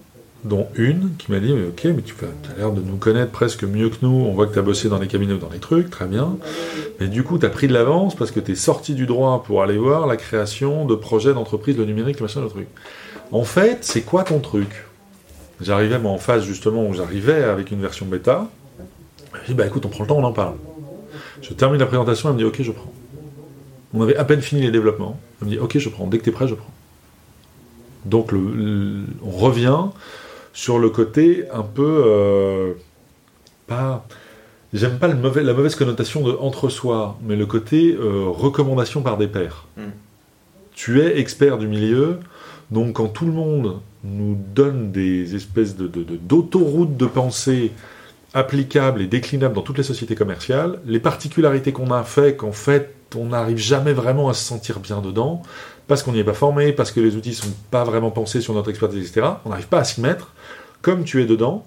dont 0.44 0.66
une 0.74 1.10
qui 1.18 1.30
m'a 1.30 1.38
dit 1.38 1.52
Ok, 1.52 1.84
mais 1.84 2.02
tu 2.02 2.14
as 2.24 2.58
l'air 2.58 2.72
de 2.72 2.80
nous 2.80 2.96
connaître 2.96 3.30
presque 3.30 3.64
mieux 3.64 3.88
que 3.90 3.96
nous, 4.02 4.10
on 4.10 4.32
voit 4.32 4.46
que 4.46 4.52
tu 4.52 4.58
as 4.58 4.62
bossé 4.62 4.88
dans 4.88 4.98
les 4.98 5.06
cabinets 5.06 5.34
ou 5.34 5.38
dans 5.38 5.50
les 5.50 5.58
trucs, 5.58 5.90
très 5.90 6.06
bien. 6.06 6.36
Mais 7.00 7.08
du 7.08 7.22
coup, 7.22 7.38
tu 7.38 7.46
as 7.46 7.50
pris 7.50 7.68
de 7.68 7.72
l'avance 7.72 8.14
parce 8.14 8.30
que 8.30 8.40
tu 8.40 8.52
es 8.52 8.54
sorti 8.54 8.94
du 8.94 9.06
droit 9.06 9.42
pour 9.44 9.62
aller 9.62 9.78
voir 9.78 10.06
la 10.06 10.16
création 10.16 10.84
de 10.84 10.94
projets 10.94 11.32
d'entreprise, 11.32 11.76
le 11.76 11.84
numérique, 11.84 12.18
le 12.18 12.24
machin, 12.24 12.40
le 12.40 12.48
truc. 12.48 12.66
En 13.30 13.44
fait, 13.44 13.78
c'est 13.82 14.02
quoi 14.02 14.24
ton 14.24 14.40
truc? 14.40 14.84
J'arrivais 15.60 15.96
en 15.96 16.18
phase 16.18 16.44
justement 16.44 16.86
où 16.86 16.92
j'arrivais 16.92 17.44
avec 17.44 17.70
une 17.70 17.80
version 17.80 18.06
bêta. 18.06 18.48
Je 19.42 19.46
dis 19.48 19.54
Bah 19.54 19.66
écoute, 19.66 19.86
on 19.86 19.88
prend 19.88 20.04
le 20.04 20.08
temps, 20.08 20.18
on 20.18 20.24
en 20.24 20.32
parle. 20.32 20.56
Je 21.40 21.52
termine 21.54 21.80
la 21.80 21.86
présentation, 21.86 22.28
elle 22.28 22.34
me 22.34 22.38
dit 22.40 22.44
Ok, 22.44 22.62
je 22.62 22.72
prends. 22.72 22.92
On 23.94 24.02
avait 24.02 24.16
à 24.16 24.24
peine 24.24 24.40
fini 24.40 24.62
les 24.62 24.70
développements. 24.70 25.20
Elle 25.40 25.48
me 25.48 25.52
dit 25.52 25.58
Ok, 25.58 25.78
je 25.78 25.88
prends. 25.88 26.06
Dès 26.06 26.18
que 26.18 26.24
tu 26.24 26.30
es 26.30 26.32
prêt, 26.32 26.48
je 26.48 26.54
prends. 26.54 26.72
Donc 28.04 28.32
on 28.32 29.30
revient 29.30 29.78
sur 30.52 30.78
le 30.78 30.90
côté 30.90 31.44
un 31.52 31.62
peu. 31.62 32.04
Euh, 32.06 32.72
pas. 33.66 34.06
J'aime 34.72 34.98
pas 34.98 35.08
la 35.08 35.14
mauvaise 35.14 35.74
connotation 35.74 36.22
de 36.22 36.32
entre-soi, 36.32 37.18
mais 37.22 37.36
le 37.36 37.44
côté 37.44 37.94
euh, 37.94 38.24
recommandation 38.28 39.02
par 39.02 39.18
des 39.18 39.26
pairs. 39.26 39.66
Hmm. 39.76 39.90
Tu 40.74 41.02
es 41.02 41.18
expert 41.18 41.58
du 41.58 41.68
milieu, 41.68 42.20
donc 42.70 42.94
quand 42.94 43.08
tout 43.08 43.26
le 43.26 43.32
monde 43.32 43.80
nous 44.02 44.38
donne 44.54 44.90
des 44.90 45.36
espèces 45.36 45.76
d'autoroutes 45.76 46.96
de, 46.96 47.04
de 47.04 47.10
pensée 47.10 47.72
applicables 48.32 49.02
et 49.02 49.06
déclinables 49.06 49.54
dans 49.54 49.62
toutes 49.62 49.76
les 49.76 49.84
sociétés 49.84 50.14
commerciales, 50.14 50.78
les 50.86 51.00
particularités 51.00 51.72
qu'on 51.72 51.90
a 51.90 52.02
fait 52.02 52.34
qu'en 52.34 52.52
fait 52.52 52.94
on 53.14 53.26
n'arrive 53.26 53.58
jamais 53.58 53.92
vraiment 53.92 54.30
à 54.30 54.34
se 54.34 54.44
sentir 54.44 54.80
bien 54.80 55.02
dedans, 55.02 55.42
parce 55.92 56.02
qu'on 56.02 56.12
n'y 56.12 56.20
est 56.20 56.24
pas 56.24 56.32
formé, 56.32 56.72
parce 56.72 56.90
que 56.90 57.00
les 57.00 57.16
outils 57.16 57.34
sont 57.34 57.52
pas 57.70 57.84
vraiment 57.84 58.10
pensés 58.10 58.40
sur 58.40 58.54
notre 58.54 58.70
expertise, 58.70 59.06
etc. 59.06 59.26
On 59.44 59.50
n'arrive 59.50 59.68
pas 59.68 59.80
à 59.80 59.84
s'y 59.84 60.00
mettre. 60.00 60.32
Comme 60.80 61.04
tu 61.04 61.20
es 61.20 61.26
dedans, 61.26 61.66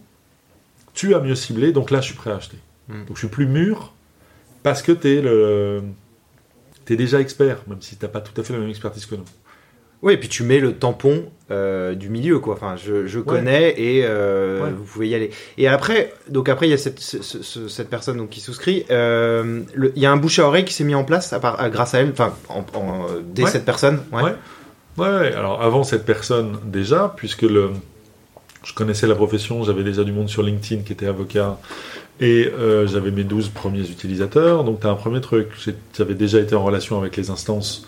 tu 0.95 1.13
as 1.13 1.19
mieux 1.19 1.35
ciblé, 1.35 1.71
donc 1.71 1.91
là 1.91 2.01
je 2.01 2.07
suis 2.07 2.15
prêt 2.15 2.31
à 2.31 2.37
acheter. 2.37 2.57
Hmm. 2.89 3.05
Donc 3.05 3.17
je 3.17 3.19
suis 3.19 3.27
plus 3.27 3.45
mûr 3.45 3.93
parce 4.63 4.81
que 4.81 4.91
tu 4.91 5.15
es, 5.15 5.21
le... 5.21 5.83
es 6.89 6.95
déjà 6.95 7.21
expert, 7.21 7.59
même 7.67 7.83
si 7.83 7.97
tu 7.97 8.03
n'as 8.03 8.09
pas 8.09 8.19
tout 8.19 8.33
à 8.41 8.43
fait 8.43 8.53
la 8.53 8.57
même 8.57 8.69
expertise 8.69 9.05
que 9.05 9.13
nous. 9.13 9.25
Oui, 10.05 10.13
et 10.13 10.17
puis 10.17 10.29
tu 10.29 10.43
mets 10.43 10.59
le 10.59 10.73
tampon 10.73 11.25
euh, 11.49 11.95
du 11.95 12.09
milieu, 12.09 12.37
quoi. 12.37 12.53
Enfin, 12.53 12.75
je, 12.75 13.19
connais 13.19 13.71
et 13.71 14.03
euh, 14.05 14.69
vous 14.77 14.83
pouvez 14.83 15.09
y 15.09 15.15
aller. 15.15 15.31
Et 15.57 15.67
après, 15.67 16.13
donc 16.29 16.47
après, 16.47 16.67
il 16.67 16.69
y 16.69 16.73
a 16.73 16.77
cette, 16.77 16.99
cette 16.99 17.89
personne 17.89 18.17
donc, 18.17 18.29
qui 18.29 18.39
souscrit. 18.39 18.85
Euh, 18.91 19.61
il 19.95 20.01
y 20.01 20.05
a 20.05 20.11
un 20.11 20.17
bouche 20.17 20.37
à 20.37 20.47
oreille 20.47 20.63
qui 20.63 20.75
s'est 20.75 20.83
mis 20.83 20.93
en 20.93 21.03
place 21.03 21.33
à 21.33 21.39
part, 21.39 21.71
grâce 21.71 21.95
à 21.95 22.01
elle, 22.01 22.11
enfin, 22.11 22.35
en, 22.49 23.07
dès 23.33 23.47
cette 23.47 23.65
personne. 23.65 24.03
Ouais. 24.13 24.35
ouais. 24.99 25.33
Alors 25.33 25.63
avant 25.63 25.83
cette 25.83 26.05
personne 26.05 26.59
déjà, 26.65 27.11
puisque 27.17 27.41
le, 27.41 27.71
je 28.63 28.75
connaissais 28.75 29.07
la 29.07 29.15
profession, 29.15 29.63
j'avais 29.63 29.83
déjà 29.83 30.03
du 30.03 30.11
monde 30.11 30.29
sur 30.29 30.43
LinkedIn 30.43 30.83
qui 30.83 30.93
était 30.93 31.07
avocat 31.07 31.57
et 32.21 32.51
j'avais 32.85 33.09
mes 33.09 33.23
12 33.23 33.49
premiers 33.49 33.89
utilisateurs. 33.89 34.65
Donc 34.65 34.81
tu 34.81 34.87
as 34.87 34.91
un 34.91 34.95
premier 34.95 35.21
truc. 35.21 35.47
J'avais 35.97 36.13
déjà 36.13 36.39
été 36.39 36.53
en 36.53 36.63
relation 36.63 36.99
avec 36.99 37.17
les 37.17 37.31
instances 37.31 37.87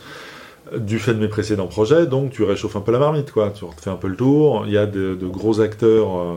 du 0.75 0.99
fait 0.99 1.13
de 1.13 1.19
mes 1.19 1.27
précédents 1.27 1.67
projets, 1.67 2.05
donc 2.05 2.31
tu 2.31 2.43
réchauffes 2.43 2.75
un 2.75 2.81
peu 2.81 2.91
la 2.91 2.99
marmite, 2.99 3.31
quoi. 3.31 3.51
Tu 3.51 3.65
refais 3.65 3.89
un 3.89 3.95
peu 3.95 4.07
le 4.07 4.15
tour. 4.15 4.63
Il 4.65 4.73
y 4.73 4.77
a 4.77 4.85
de, 4.85 5.15
gros 5.21 5.61
acteurs, 5.61 6.17
euh, 6.17 6.35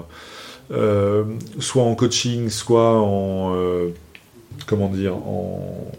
euh, 0.73 1.25
soit 1.59 1.83
en 1.83 1.95
coaching, 1.95 2.49
soit 2.49 3.01
en 3.01 3.55
euh, 3.55 3.89
comment 4.67 4.89
dire, 4.89 5.15
en 5.17 5.91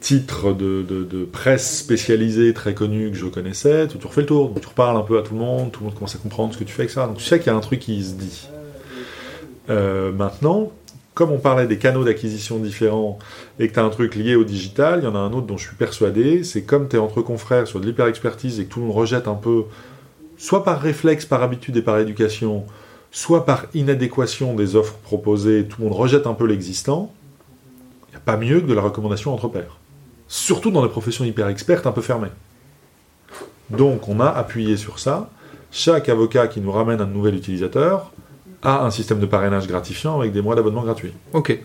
titre 0.00 0.52
de, 0.52 1.28
presse 1.30 1.78
spécialisée 1.78 2.54
très 2.54 2.74
connu 2.74 3.10
que 3.10 3.16
je 3.16 3.26
connaissais. 3.26 3.88
Tu, 3.88 4.04
refais 4.06 4.22
le 4.22 4.26
tour, 4.26 4.52
tu 4.60 4.66
reparles 4.66 4.96
un 4.96 5.02
peu 5.02 5.18
à 5.18 5.22
tout 5.22 5.34
le 5.34 5.40
monde, 5.40 5.72
tout 5.72 5.80
le 5.80 5.86
monde 5.86 5.94
commence 5.94 6.14
à 6.14 6.18
comprendre 6.18 6.54
ce 6.54 6.58
que 6.58 6.64
tu 6.64 6.72
fais 6.72 6.88
ça. 6.88 7.06
Donc 7.06 7.18
tu 7.18 7.24
sais 7.24 7.38
qu'il 7.38 7.48
y 7.48 7.50
a 7.50 7.56
un 7.56 7.60
truc 7.60 7.80
qui 7.80 8.02
se 8.04 8.14
dit. 8.14 8.48
maintenant, 9.68 10.70
comme 11.16 11.32
on 11.32 11.38
parlait 11.38 11.66
des 11.66 11.78
canaux 11.78 12.04
d'acquisition 12.04 12.58
différents 12.58 13.18
et 13.58 13.68
que 13.68 13.72
tu 13.72 13.80
as 13.80 13.84
un 13.84 13.88
truc 13.88 14.16
lié 14.16 14.36
au 14.36 14.44
digital, 14.44 15.00
il 15.00 15.04
y 15.04 15.08
en 15.08 15.14
a 15.14 15.18
un 15.18 15.32
autre 15.32 15.46
dont 15.46 15.56
je 15.56 15.66
suis 15.66 15.74
persuadé, 15.74 16.44
c'est 16.44 16.60
comme 16.60 16.90
tu 16.90 16.96
es 16.96 16.98
entre 16.98 17.22
confrères 17.22 17.66
sur 17.66 17.80
de 17.80 17.86
l'hyper-expertise 17.86 18.60
et 18.60 18.66
que 18.66 18.74
tout 18.74 18.80
le 18.80 18.86
monde 18.86 18.96
rejette 18.96 19.26
un 19.26 19.34
peu, 19.34 19.64
soit 20.36 20.62
par 20.62 20.78
réflexe, 20.78 21.24
par 21.24 21.42
habitude 21.42 21.74
et 21.78 21.80
par 21.80 21.98
éducation, 21.98 22.66
soit 23.10 23.46
par 23.46 23.64
inadéquation 23.72 24.52
des 24.54 24.76
offres 24.76 24.98
proposées, 25.04 25.64
tout 25.66 25.80
le 25.80 25.88
monde 25.88 25.96
rejette 25.96 26.26
un 26.26 26.34
peu 26.34 26.44
l'existant, 26.44 27.10
il 28.08 28.10
n'y 28.10 28.16
a 28.16 28.20
pas 28.20 28.36
mieux 28.36 28.60
que 28.60 28.66
de 28.66 28.74
la 28.74 28.82
recommandation 28.82 29.32
entre 29.32 29.48
pairs. 29.48 29.78
Surtout 30.28 30.70
dans 30.70 30.82
les 30.82 30.90
professions 30.90 31.24
hyper-expertes 31.24 31.86
un 31.86 31.92
peu 31.92 32.02
fermées. 32.02 32.32
Donc 33.70 34.06
on 34.06 34.20
a 34.20 34.28
appuyé 34.28 34.76
sur 34.76 34.98
ça. 34.98 35.30
Chaque 35.72 36.10
avocat 36.10 36.46
qui 36.46 36.60
nous 36.60 36.72
ramène 36.72 37.00
un 37.00 37.06
nouvel 37.06 37.36
utilisateur, 37.36 38.12
a 38.66 38.84
un 38.84 38.90
système 38.90 39.20
de 39.20 39.26
parrainage 39.26 39.68
gratifiant 39.68 40.18
avec 40.18 40.32
des 40.32 40.42
mois 40.42 40.56
d'abonnement 40.56 40.82
gratuits. 40.82 41.12
Ok. 41.32 41.56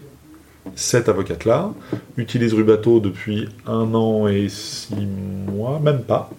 Cette 0.75 1.09
avocate-là 1.09 1.73
utilise 2.15 2.53
Rubato 2.53 2.99
depuis 2.99 3.49
un 3.65 3.95
an 3.95 4.27
et 4.27 4.47
six 4.49 5.07
mois, 5.47 5.79
même 5.79 6.03
pas. 6.03 6.29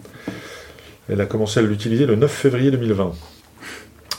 Elle 1.08 1.20
a 1.20 1.26
commencé 1.26 1.58
à 1.58 1.64
l'utiliser 1.64 2.06
le 2.06 2.14
9 2.14 2.30
février 2.30 2.70
2020, 2.70 3.12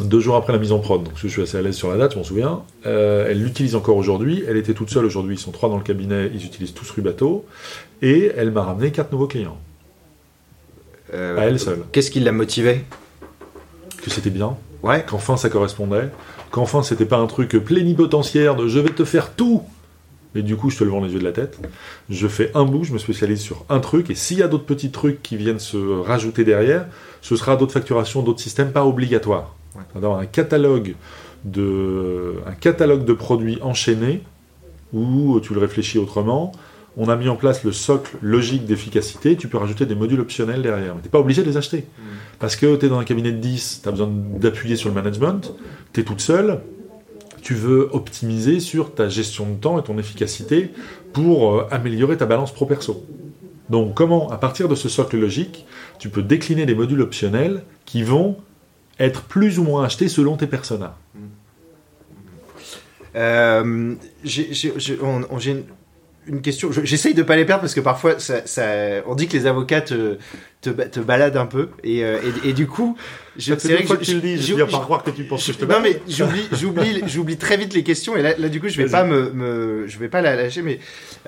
deux 0.01 0.19
jours 0.19 0.35
après 0.35 0.51
la 0.51 0.59
mise 0.59 0.73
en 0.73 0.79
prod. 0.79 1.01
Donc 1.01 1.13
je 1.15 1.29
suis 1.29 1.41
assez 1.41 1.57
à 1.57 1.61
l'aise 1.61 1.75
sur 1.75 1.89
la 1.89 1.97
date, 1.97 2.11
je 2.11 2.17
m'en 2.17 2.25
souviens. 2.25 2.63
Euh, 2.85 3.27
elle 3.29 3.41
l'utilise 3.41 3.75
encore 3.75 3.95
aujourd'hui. 3.95 4.43
Elle 4.45 4.57
était 4.57 4.73
toute 4.73 4.89
seule 4.89 5.05
aujourd'hui. 5.05 5.35
Ils 5.35 5.39
sont 5.39 5.51
trois 5.51 5.69
dans 5.69 5.77
le 5.77 5.83
cabinet. 5.83 6.29
Ils 6.33 6.45
utilisent 6.45 6.73
tous 6.73 6.91
Rubato. 6.91 7.45
Et 8.01 8.33
elle 8.35 8.51
m'a 8.51 8.63
ramené 8.63 8.91
quatre 8.91 9.13
nouveaux 9.13 9.27
clients. 9.27 9.57
Euh, 11.13 11.37
à 11.37 11.45
elle 11.45 11.57
seule. 11.57 11.83
Qu'est-ce 11.93 12.11
qui 12.11 12.19
l'a 12.19 12.33
motivé 12.33 12.83
Que 14.03 14.09
c'était 14.09 14.29
bien. 14.29 14.57
Ouais. 14.83 15.03
Qu'enfin 15.07 15.37
ça 15.37 15.49
correspondait 15.49 16.09
qu'enfin 16.51 16.83
c'était 16.83 17.05
pas 17.05 17.17
un 17.17 17.25
truc 17.25 17.57
plénipotentiaire 17.57 18.55
de 18.55 18.67
je 18.67 18.79
vais 18.79 18.91
te 18.91 19.03
faire 19.03 19.31
tout 19.31 19.63
et 20.35 20.41
du 20.41 20.55
coup 20.55 20.69
je 20.69 20.77
te 20.77 20.83
le 20.83 20.91
vends 20.91 21.01
les 21.01 21.11
yeux 21.13 21.19
de 21.19 21.23
la 21.23 21.31
tête. 21.31 21.59
Je 22.09 22.27
fais 22.27 22.51
un 22.55 22.65
bout, 22.65 22.83
je 22.83 22.93
me 22.93 22.97
spécialise 22.97 23.41
sur 23.41 23.65
un 23.69 23.79
truc, 23.79 24.09
et 24.09 24.15
s'il 24.15 24.39
y 24.39 24.43
a 24.43 24.47
d'autres 24.47 24.65
petits 24.65 24.91
trucs 24.91 25.21
qui 25.21 25.37
viennent 25.37 25.59
se 25.59 25.77
rajouter 25.77 26.43
derrière, 26.43 26.85
ce 27.21 27.35
sera 27.35 27.55
d'autres 27.55 27.73
facturations, 27.73 28.21
d'autres 28.23 28.41
systèmes, 28.41 28.71
pas 28.71 28.85
obligatoires. 28.85 29.55
D'avoir 29.95 30.19
un 30.19 30.25
catalogue 30.25 30.95
de, 31.45 32.35
un 32.45 32.53
catalogue 32.53 33.05
de 33.05 33.13
produits 33.13 33.59
enchaînés, 33.61 34.21
où 34.91 35.39
tu 35.39 35.53
le 35.53 35.59
réfléchis 35.59 35.97
autrement, 35.97 36.51
on 36.97 37.09
a 37.09 37.15
mis 37.15 37.27
en 37.27 37.35
place 37.35 37.63
le 37.63 37.71
socle 37.71 38.17
logique 38.21 38.65
d'efficacité, 38.65 39.35
tu 39.35 39.47
peux 39.47 39.57
rajouter 39.57 39.85
des 39.85 39.95
modules 39.95 40.19
optionnels 40.19 40.61
derrière. 40.61 40.95
Mais 40.95 41.01
tu 41.01 41.07
n'es 41.07 41.11
pas 41.11 41.19
obligé 41.19 41.41
de 41.41 41.49
les 41.49 41.57
acheter. 41.57 41.79
Mm. 41.97 42.01
Parce 42.39 42.55
que 42.55 42.75
tu 42.75 42.85
es 42.85 42.89
dans 42.89 42.99
un 42.99 43.03
cabinet 43.03 43.31
de 43.31 43.37
10, 43.37 43.81
tu 43.83 43.89
as 43.89 43.91
besoin 43.91 44.09
d'appuyer 44.09 44.75
sur 44.75 44.89
le 44.89 44.95
management, 44.95 45.53
tu 45.91 46.01
es 46.01 46.03
toute 46.03 46.21
seule, 46.21 46.59
tu 47.41 47.55
veux 47.55 47.89
optimiser 47.91 48.59
sur 48.59 48.93
ta 48.93 49.09
gestion 49.09 49.49
de 49.49 49.55
temps 49.55 49.79
et 49.79 49.83
ton 49.83 49.97
efficacité 49.97 50.71
pour 51.11 51.53
euh, 51.53 51.67
améliorer 51.71 52.17
ta 52.17 52.25
balance 52.25 52.53
pro-perso. 52.53 53.05
Donc 53.69 53.93
comment, 53.95 54.29
à 54.29 54.37
partir 54.37 54.67
de 54.69 54.75
ce 54.75 54.89
socle 54.89 55.17
logique, 55.17 55.65
tu 55.99 56.09
peux 56.09 56.21
décliner 56.21 56.65
des 56.65 56.75
modules 56.75 57.01
optionnels 57.01 57.63
qui 57.85 58.03
vont 58.03 58.37
être 58.99 59.23
plus 59.23 59.59
ou 59.59 59.63
moins 59.63 59.83
achetés 59.83 60.07
selon 60.07 60.37
tes 60.37 60.47
personas? 60.47 60.97
Euh, 63.15 63.95
j'ai 64.23 64.71
une 66.27 66.41
question. 66.41 66.69
J'essaye 66.71 67.13
de 67.13 67.23
pas 67.23 67.35
les 67.35 67.45
perdre 67.45 67.61
parce 67.61 67.73
que 67.73 67.81
parfois, 67.81 68.19
ça, 68.19 68.43
on 69.07 69.15
dit 69.15 69.27
que 69.27 69.37
les 69.37 69.45
avocats 69.45 69.81
te, 69.81 70.17
te, 70.61 70.99
baladent 70.99 71.37
un 71.37 71.45
peu. 71.45 71.69
Et, 71.83 72.03
euh, 72.03 72.19
et, 72.43 72.53
du 72.53 72.67
coup, 72.67 72.97
c'est 73.37 73.53
vrai 73.63 73.83
que, 73.83 73.95
tu 73.95 74.15
le 74.15 74.21
dis, 74.21 74.41
je, 74.41 74.55
viens 74.55 74.65
pas 74.65 74.79
croire 74.79 75.03
que 75.03 75.11
tu 75.11 75.23
penses 75.23 75.45
que 75.45 75.53
je 75.53 75.57
te 75.57 75.65
Non, 75.65 75.79
mais 75.81 75.99
j'oublie, 76.07 77.01
j'oublie 77.07 77.37
très 77.37 77.57
vite 77.57 77.73
les 77.73 77.83
questions. 77.83 78.15
Et 78.15 78.21
là, 78.21 78.33
là 78.37 78.49
du 78.49 78.59
coup, 78.59 78.69
je 78.69 78.81
vais 78.81 78.89
pas 78.89 79.03
me, 79.03 79.31
me, 79.31 79.87
je 79.87 79.99
vais 79.99 80.09
pas 80.09 80.21
la 80.21 80.35
lâcher. 80.35 80.61
Mais 80.61 80.79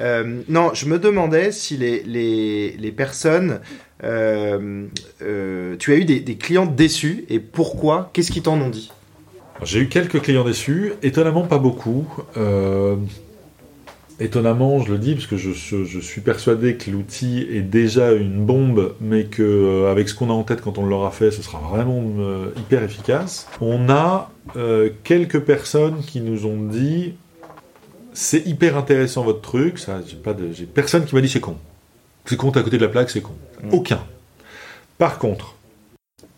euh, 0.02 0.42
non, 0.48 0.74
je 0.74 0.86
me 0.86 1.00
demandais 1.00 1.52
si 1.52 1.78
les, 1.78 2.04
les, 2.04 2.76
les 2.78 2.92
personnes. 2.92 3.60
Euh, 4.04 4.88
tu 5.80 5.94
as 5.94 5.96
eu 5.96 6.06
des, 6.06 6.20
des 6.20 6.36
clients 6.36 6.66
déçus 6.66 7.26
et 7.30 7.40
pourquoi? 7.40 8.10
Qu'est-ce 8.14 8.32
qu'ils 8.32 8.44
t'en 8.44 8.60
ont 8.60 8.70
dit? 8.70 8.92
J'ai 9.64 9.80
eu 9.80 9.88
quelques 9.88 10.22
clients 10.22 10.44
déçus, 10.44 10.94
étonnamment 11.02 11.44
pas 11.44 11.58
beaucoup. 11.58 12.08
Euh, 12.38 12.98
Étonnamment, 14.20 14.80
je 14.82 14.94
le 14.94 14.98
dis 14.98 15.14
parce 15.14 15.28
que 15.28 15.36
je, 15.36 16.00
suis 16.00 16.22
persuadé 16.22 16.76
que 16.76 16.90
l'outil 16.90 17.46
est 17.52 17.62
déjà 17.62 18.14
une 18.14 18.46
bombe, 18.46 18.96
mais 19.02 19.26
que 19.26 19.44
euh, 19.44 19.92
avec 19.92 20.08
ce 20.08 20.16
qu'on 20.16 20.30
a 20.30 20.34
en 20.34 20.44
tête 20.44 20.62
quand 20.62 20.78
on 20.78 20.86
l'aura 20.86 21.12
fait, 21.12 21.32
ce 21.32 21.42
sera 21.42 21.60
vraiment 21.60 22.02
euh, 22.20 22.52
hyper 22.58 22.82
efficace. 22.82 23.48
On 23.60 23.90
a 23.90 24.32
euh, 24.56 24.90
quelques 25.04 25.42
personnes 25.42 26.00
qui 26.00 26.22
nous 26.22 26.46
ont 26.46 26.62
dit 26.64 27.16
c'est 28.14 28.48
hyper 28.48 28.78
intéressant 28.78 29.24
votre 29.24 29.42
truc. 29.42 29.80
Ça, 29.80 30.00
j'ai 30.08 30.16
pas 30.16 30.34
de, 30.34 30.50
j'ai 30.54 30.66
personne 30.66 31.04
qui 31.04 31.14
m'a 31.14 31.20
dit 31.20 31.28
c'est 31.28 31.42
con. 31.42 31.58
C'est 32.24 32.38
con, 32.38 32.52
à 32.52 32.64
côté 32.64 32.78
de 32.78 32.86
la 32.86 32.90
plaque, 32.90 33.10
c'est 33.10 33.22
con. 33.22 33.34
Mm. 33.64 33.74
Aucun. 33.74 34.00
Par 34.98 35.20
contre, 35.20 35.56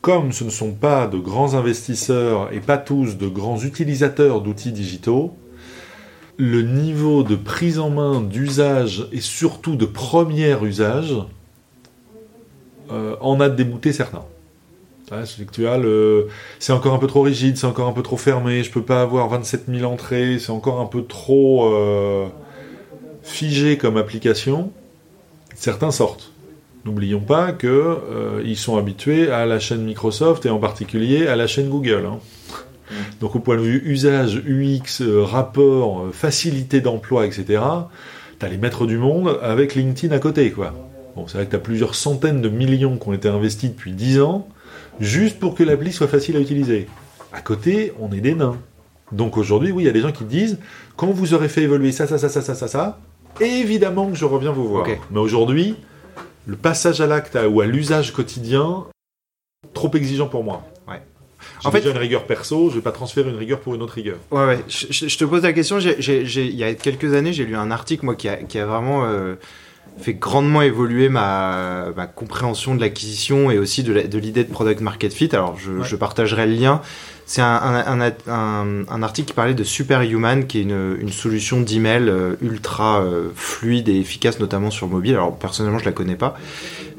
comme 0.02 0.32
ce 0.32 0.44
ne 0.44 0.50
sont 0.50 0.72
pas 0.72 1.06
de 1.06 1.20
grands 1.20 1.54
investisseurs 1.54 2.52
et 2.52 2.60
pas 2.60 2.80
tous 2.80 3.18
de 3.18 3.28
grands 3.28 3.60
utilisateurs 3.60 4.42
d'outils 4.42 4.72
digitaux, 4.72 5.38
le 6.38 6.62
niveau 6.62 7.24
de 7.24 7.36
prise 7.36 7.80
en 7.80 7.90
main, 7.90 8.22
d'usage 8.22 9.08
et 9.12 9.22
surtout 9.22 9.76
de 9.76 9.86
premier 9.86 10.56
usage 10.64 11.16
euh, 12.92 13.16
en 13.20 13.40
a 13.40 13.50
débuté 13.50 13.92
certains. 13.92 14.24
C'est 16.60 16.74
encore 16.74 16.94
un 16.94 17.00
peu 17.00 17.08
trop 17.08 17.22
rigide, 17.22 17.58
c'est 17.58 17.66
encore 17.66 17.88
un 17.88 17.94
peu 17.94 18.04
trop 18.04 18.18
fermé, 18.18 18.64
je 18.64 18.72
peux 18.72 18.82
pas 18.82 19.02
avoir 19.02 19.30
27 19.30 19.66
000 19.68 19.92
entrées, 19.92 20.38
c'est 20.38 20.52
encore 20.52 20.82
un 20.82 20.86
peu 20.86 21.04
trop 21.04 21.74
euh, 21.74 22.28
figé 23.24 23.78
comme 23.78 23.98
application. 23.98 24.72
Certains 25.56 25.92
sortent. 25.92 26.32
N'oublions 26.86 27.22
pas 27.22 27.52
qu'ils 27.52 27.70
euh, 27.70 28.56
sont 28.56 28.78
habitués 28.78 29.32
à 29.32 29.46
la 29.46 29.60
chaîne 29.60 29.84
Microsoft 29.84 30.46
et 30.46 30.50
en 30.50 30.60
particulier 30.60 31.28
à 31.28 31.36
la 31.36 31.48
chaîne 31.48 31.70
Google. 31.70 32.06
Hein. 32.06 32.20
Mm. 32.90 32.96
Donc 33.22 33.36
au 33.36 33.40
point 33.40 33.58
de 33.58 33.62
vue 33.62 33.82
usage, 33.86 34.42
UX, 34.48 35.04
rapport, 35.24 36.08
facilité 36.12 36.82
d'emploi, 36.82 37.26
etc., 37.26 37.62
tu 38.40 38.46
as 38.46 38.50
les 38.50 38.58
maîtres 38.58 38.86
du 38.86 38.98
monde 38.98 39.40
avec 39.42 39.76
LinkedIn 39.76 40.16
à 40.16 40.20
côté, 40.20 40.52
quoi. 40.52 40.74
Bon, 41.16 41.26
c'est 41.28 41.38
vrai 41.38 41.46
que 41.46 41.52
tu 41.52 41.56
as 41.56 41.60
plusieurs 41.60 41.96
centaines 41.96 42.42
de 42.42 42.50
millions 42.50 42.98
qui 42.98 43.10
ont 43.10 43.14
été 43.14 43.28
investis 43.28 43.72
depuis 43.72 43.92
10 43.92 44.22
ans, 44.22 44.48
juste 45.00 45.40
pour 45.40 45.56
que 45.56 45.64
l'appli 45.64 45.92
soit 45.92 46.08
facile 46.08 46.38
à 46.38 46.40
utiliser. 46.40 46.88
À 47.34 47.42
côté, 47.42 47.94
on 48.00 48.12
est 48.12 48.22
des 48.22 48.36
nains. 48.36 48.58
Donc 49.12 49.38
aujourd'hui, 49.38 49.72
oui, 49.72 49.84
il 49.84 49.86
y 49.88 49.90
a 49.90 49.94
des 49.94 50.02
gens 50.02 50.12
qui 50.12 50.26
disent, 50.26 50.60
quand 50.96 51.08
vous 51.08 51.34
aurez 51.34 51.50
fait 51.50 51.64
évoluer 51.64 51.92
ça, 51.92 52.06
ça, 52.08 52.18
ça, 52.18 52.30
ça, 52.30 52.42
ça, 52.42 52.54
ça, 52.54 52.68
ça, 52.68 53.00
évidemment 53.40 54.10
que 54.10 54.16
je 54.16 54.26
reviens 54.26 54.52
vous 54.52 54.68
voir. 54.68 54.86
Mais 55.10 55.20
aujourd'hui, 55.20 55.76
le 56.46 56.56
passage 56.56 57.02
à 57.02 57.08
l'acte 57.08 57.38
ou 57.50 57.62
à 57.62 57.66
l'usage 57.66 58.14
quotidien, 58.14 58.86
trop 59.74 59.92
exigeant 59.96 60.28
pour 60.28 60.44
moi. 60.44 60.66
En 61.64 61.72
fait, 61.72 61.80
déjà 61.80 61.91
une 61.91 61.97
rigueur 61.97 62.26
perso, 62.26 62.70
je 62.70 62.76
vais 62.76 62.82
pas 62.82 62.91
transférer 62.91 63.30
une 63.30 63.38
rigueur 63.38 63.60
pour 63.60 63.76
une 63.76 63.82
autre 63.82 63.93
rigueur. 63.93 64.18
Ouais, 64.32 64.45
ouais. 64.45 64.60
Je, 64.68 65.18
te 65.18 65.26
pose 65.26 65.43
la 65.43 65.53
question. 65.53 65.80
il 65.80 66.55
y 66.55 66.64
a 66.64 66.74
quelques 66.74 67.14
années, 67.14 67.34
j'ai 67.34 67.45
lu 67.45 67.55
un 67.55 67.72
article 67.72 68.05
moi 68.05 68.16
qui 68.16 68.30
a, 68.30 68.38
qui 68.38 68.60
a 68.60 68.66
vraiment 68.66 69.05
euh, 69.05 69.36
fait 69.99 70.14
grandement 70.14 70.62
évoluer 70.62 71.10
ma, 71.10 71.91
compréhension 72.16 72.76
de 72.76 72.82
l'acquisition 72.82 73.51
et 73.51 73.58
aussi 73.58 73.84
de 73.84 74.18
l'idée 74.18 74.43
de, 74.43 74.51
product 74.51 74.82
market 74.82 75.14
fit. 75.14 75.30
Alors, 75.34 75.58
je, 75.58 75.95
partagerai 75.95 76.45
le 76.45 76.53
lien. 76.53 76.82
C'est 77.28 77.42
un, 77.42 78.16
un, 78.28 79.04
article 79.04 79.28
qui 79.28 79.34
parlait 79.34 79.54
de 79.54 79.64
Superhuman, 79.64 80.48
qui 80.48 80.60
est 80.60 80.64
une, 80.64 81.12
solution 81.12 81.62
d'email 81.62 82.08
euh, 82.08 82.36
ultra 82.42 83.02
euh, 83.02 83.30
fluide 83.36 83.90
et 83.90 84.00
efficace, 84.00 84.40
notamment 84.40 84.72
sur 84.72 84.88
mobile. 84.88 85.14
Alors, 85.14 85.38
personnellement, 85.38 85.78
je 85.78 85.86
la 85.86 85.92
connais 85.92 86.16
pas, 86.16 86.38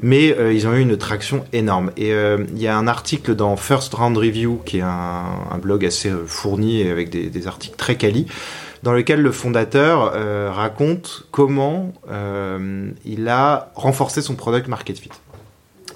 mais 0.01 0.35
euh, 0.37 0.53
ils 0.53 0.67
ont 0.67 0.73
eu 0.73 0.81
une 0.81 0.97
traction 0.97 1.43
énorme. 1.51 1.91
Et 1.97 2.11
il 2.11 2.61
y 2.61 2.67
a 2.67 2.77
un 2.77 2.87
article 2.87 3.35
dans 3.35 3.55
First 3.57 3.93
Round 3.95 4.17
Review, 4.17 4.61
qui 4.65 4.77
est 4.77 4.83
un, 4.83 5.59
blog 5.61 5.85
assez 5.85 6.11
fourni 6.27 6.81
et 6.81 6.91
avec 6.91 7.09
des, 7.09 7.29
des 7.29 7.47
articles 7.47 7.75
très 7.75 7.95
quali 7.95 8.27
dans 8.83 8.93
lequel 8.93 9.21
le 9.21 9.31
fondateur 9.31 10.13
euh, 10.15 10.51
raconte 10.51 11.23
comment 11.31 11.93
euh, 12.09 12.91
il 13.05 13.27
a 13.27 13.71
renforcé 13.75 14.21
son 14.21 14.35
product 14.35 14.67
market 14.67 14.97
fit. 14.97 15.09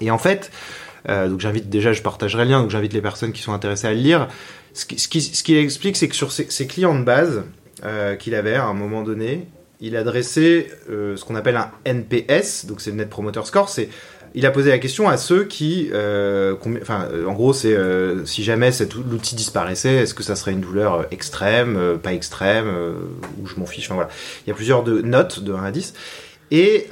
Et 0.00 0.10
en 0.10 0.18
fait, 0.18 0.50
euh, 1.08 1.28
donc 1.28 1.40
j'invite 1.40 1.68
déjà, 1.68 1.92
je 1.92 2.02
partagerai 2.02 2.44
le 2.44 2.50
lien, 2.50 2.60
donc 2.60 2.70
j'invite 2.70 2.92
les 2.92 3.02
personnes 3.02 3.32
qui 3.32 3.42
sont 3.42 3.52
intéressées 3.52 3.86
à 3.86 3.92
le 3.92 4.00
lire. 4.00 4.28
Ce 4.72 4.86
qu'il 4.86 4.98
qui, 4.98 5.56
explique, 5.56 5.96
c'est 5.96 6.08
que 6.08 6.16
sur 6.16 6.32
ses, 6.32 6.66
clients 6.66 6.98
de 6.98 7.04
base 7.04 7.44
qu'il 8.18 8.34
avait 8.34 8.54
à 8.54 8.64
un 8.64 8.74
moment 8.74 9.02
donné, 9.02 9.46
il 9.80 9.96
adressait 9.96 10.68
ce 10.88 11.22
qu'on 11.24 11.36
appelle 11.36 11.56
un 11.56 11.70
NPS, 11.84 12.66
donc 12.66 12.80
c'est 12.80 12.90
le 12.90 12.96
Net 12.96 13.08
Promoter 13.08 13.42
Score, 13.44 13.68
c'est 13.68 13.88
il 14.34 14.46
a 14.46 14.50
posé 14.50 14.70
la 14.70 14.78
question 14.78 15.08
à 15.08 15.16
ceux 15.16 15.44
qui, 15.44 15.90
euh, 15.92 16.56
enfin, 16.82 17.08
euh, 17.12 17.26
en 17.26 17.34
gros, 17.34 17.52
c'est 17.52 17.72
euh, 17.72 18.26
si 18.26 18.42
jamais 18.42 18.72
cet 18.72 18.96
outil 18.96 19.36
disparaissait, 19.36 19.94
est-ce 19.94 20.12
que 20.12 20.24
ça 20.24 20.34
serait 20.34 20.52
une 20.52 20.60
douleur 20.60 21.06
extrême, 21.12 21.98
pas 22.02 22.12
extrême, 22.12 22.66
ou 23.40 23.46
je 23.46 23.54
m'en 23.56 23.66
fiche. 23.66 23.86
Enfin 23.86 23.94
voilà, 23.94 24.10
il 24.44 24.50
y 24.50 24.52
a 24.52 24.54
plusieurs 24.54 24.84
notes 24.84 25.40
de 25.40 25.52
1 25.52 25.62
à 25.62 25.70
10. 25.70 25.94
Et, 26.50 26.88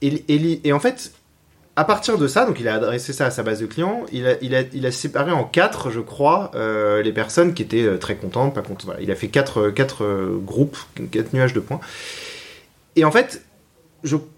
et, 0.00 0.60
et, 0.64 0.72
en 0.72 0.80
fait, 0.80 1.12
à 1.74 1.84
partir 1.84 2.18
de 2.18 2.26
ça, 2.26 2.44
donc 2.44 2.60
il 2.60 2.68
a 2.68 2.74
adressé 2.74 3.12
ça 3.12 3.26
à 3.26 3.30
sa 3.30 3.42
base 3.42 3.60
de 3.60 3.66
clients, 3.66 4.04
il 4.12 4.26
a, 4.26 4.34
il 4.42 4.54
a, 4.54 4.62
il 4.72 4.84
a 4.84 4.92
séparé 4.92 5.32
en 5.32 5.44
quatre, 5.44 5.90
je 5.90 6.00
crois, 6.00 6.50
les 6.54 7.12
personnes 7.12 7.54
qui 7.54 7.62
étaient 7.62 7.98
très 7.98 8.16
contentes, 8.16 8.54
pas 8.54 8.60
contentes. 8.60 8.84
Voilà. 8.84 9.00
Il 9.00 9.10
a 9.10 9.14
fait 9.14 9.28
quatre, 9.28 9.70
quatre 9.70 10.04
groupes, 10.44 10.76
quatre 11.10 11.32
nuages 11.32 11.54
de 11.54 11.60
points. 11.60 11.80
Et 12.96 13.06
en 13.06 13.10
fait, 13.10 13.42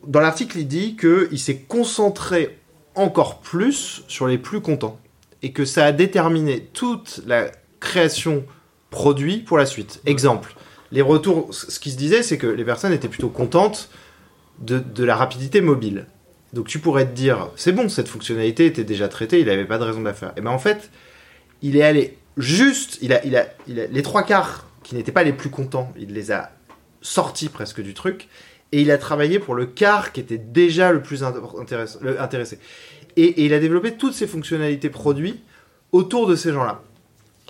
dans 0.06 0.20
l'article, 0.20 0.58
il 0.58 0.68
dit 0.68 0.96
qu'il 0.96 1.38
s'est 1.38 1.58
concentré 1.58 2.58
encore 2.94 3.40
plus 3.40 4.04
sur 4.08 4.26
les 4.26 4.38
plus 4.38 4.60
contents 4.60 4.98
et 5.42 5.52
que 5.52 5.64
ça 5.64 5.84
a 5.84 5.92
déterminé 5.92 6.68
toute 6.72 7.20
la 7.26 7.50
création 7.80 8.44
produit 8.90 9.38
pour 9.38 9.58
la 9.58 9.66
suite. 9.66 10.00
Exemple, 10.06 10.54
les 10.92 11.02
retours, 11.02 11.52
ce 11.52 11.78
qui 11.80 11.90
se 11.90 11.96
disait, 11.96 12.22
c'est 12.22 12.38
que 12.38 12.46
les 12.46 12.64
personnes 12.64 12.92
étaient 12.92 13.08
plutôt 13.08 13.28
contentes 13.28 13.90
de, 14.60 15.04
la 15.04 15.16
rapidité 15.16 15.60
mobile. 15.60 16.06
Donc 16.54 16.68
tu 16.68 16.78
pourrais 16.78 17.04
te 17.04 17.12
dire, 17.12 17.48
c'est 17.56 17.72
bon, 17.72 17.88
cette 17.88 18.08
fonctionnalité 18.08 18.66
était 18.66 18.84
déjà 18.84 19.08
traitée, 19.08 19.40
il 19.40 19.46
n'avait 19.46 19.64
pas 19.64 19.78
de 19.78 19.82
raison 19.82 20.00
de 20.00 20.04
la 20.04 20.14
faire. 20.14 20.32
Et 20.36 20.40
bien 20.40 20.52
en 20.52 20.58
fait, 20.58 20.90
il 21.62 21.76
est 21.76 21.82
allé 21.82 22.16
juste, 22.36 22.98
il 23.02 23.12
a, 23.12 23.24
il 23.26 23.36
a, 23.36 23.46
les 23.66 24.02
trois 24.02 24.22
quarts 24.22 24.66
qui 24.84 24.94
n'étaient 24.94 25.12
pas 25.12 25.24
les 25.24 25.32
plus 25.32 25.50
contents, 25.50 25.92
il 25.98 26.14
les 26.14 26.30
a 26.30 26.52
sortis 27.02 27.48
presque 27.48 27.82
du 27.82 27.92
truc 27.92 28.28
et 28.70 28.80
il 28.80 28.90
a 28.92 28.98
travaillé 28.98 29.40
pour 29.40 29.56
le 29.56 29.66
quart 29.66 30.12
qui 30.12 30.20
était 30.20 30.38
déjà 30.38 30.92
le 30.92 31.02
plus 31.02 31.24
intéressé. 31.24 32.58
Et, 33.16 33.44
il 33.44 33.52
a 33.52 33.58
développé 33.58 33.94
toutes 33.94 34.14
ses 34.14 34.26
fonctionnalités 34.26 34.90
produits 34.90 35.40
autour 35.90 36.26
de 36.28 36.36
ces 36.36 36.52
gens-là. 36.52 36.82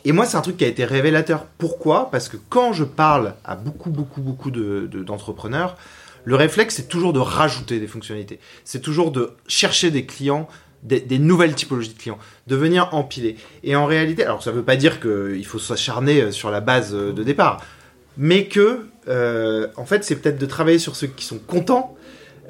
Et 0.06 0.12
moi, 0.12 0.26
c'est 0.26 0.36
un 0.36 0.42
truc 0.42 0.58
qui 0.58 0.64
a 0.64 0.68
été 0.68 0.84
révélateur. 0.84 1.46
Pourquoi? 1.56 2.10
Parce 2.10 2.28
que 2.28 2.36
quand 2.48 2.72
je 2.74 2.84
parle 2.84 3.34
à 3.44 3.56
beaucoup, 3.56 3.90
beaucoup, 3.90 4.20
beaucoup 4.20 4.50
d'entrepreneurs, 4.50 5.76
le 6.24 6.36
réflexe, 6.36 6.76
c'est 6.76 6.88
toujours 6.88 7.12
de 7.12 7.20
rajouter 7.20 7.80
des 7.80 7.86
fonctionnalités. 7.86 8.40
C'est 8.64 8.80
toujours 8.80 9.10
de 9.10 9.32
chercher 9.46 9.90
des 9.90 10.06
clients, 10.06 10.48
des, 10.82 11.18
nouvelles 11.18 11.54
typologies 11.54 11.94
de 11.94 11.98
clients, 11.98 12.18
de 12.46 12.56
venir 12.56 12.88
empiler. 12.92 13.36
Et 13.62 13.76
en 13.76 13.86
réalité, 13.86 14.24
alors 14.24 14.42
ça 14.42 14.50
ne 14.50 14.56
veut 14.56 14.62
pas 14.62 14.76
dire 14.76 15.00
qu'il 15.00 15.44
faut 15.46 15.58
s'acharner 15.58 16.32
sur 16.32 16.50
la 16.50 16.60
base 16.60 16.92
de 16.92 17.22
départ 17.22 17.62
mais 18.16 18.46
que, 18.46 18.86
euh, 19.08 19.68
en 19.76 19.84
fait, 19.84 20.04
c'est 20.04 20.16
peut-être 20.16 20.38
de 20.38 20.46
travailler 20.46 20.78
sur 20.78 20.96
ceux 20.96 21.06
qui 21.08 21.24
sont 21.24 21.38
contents 21.38 21.96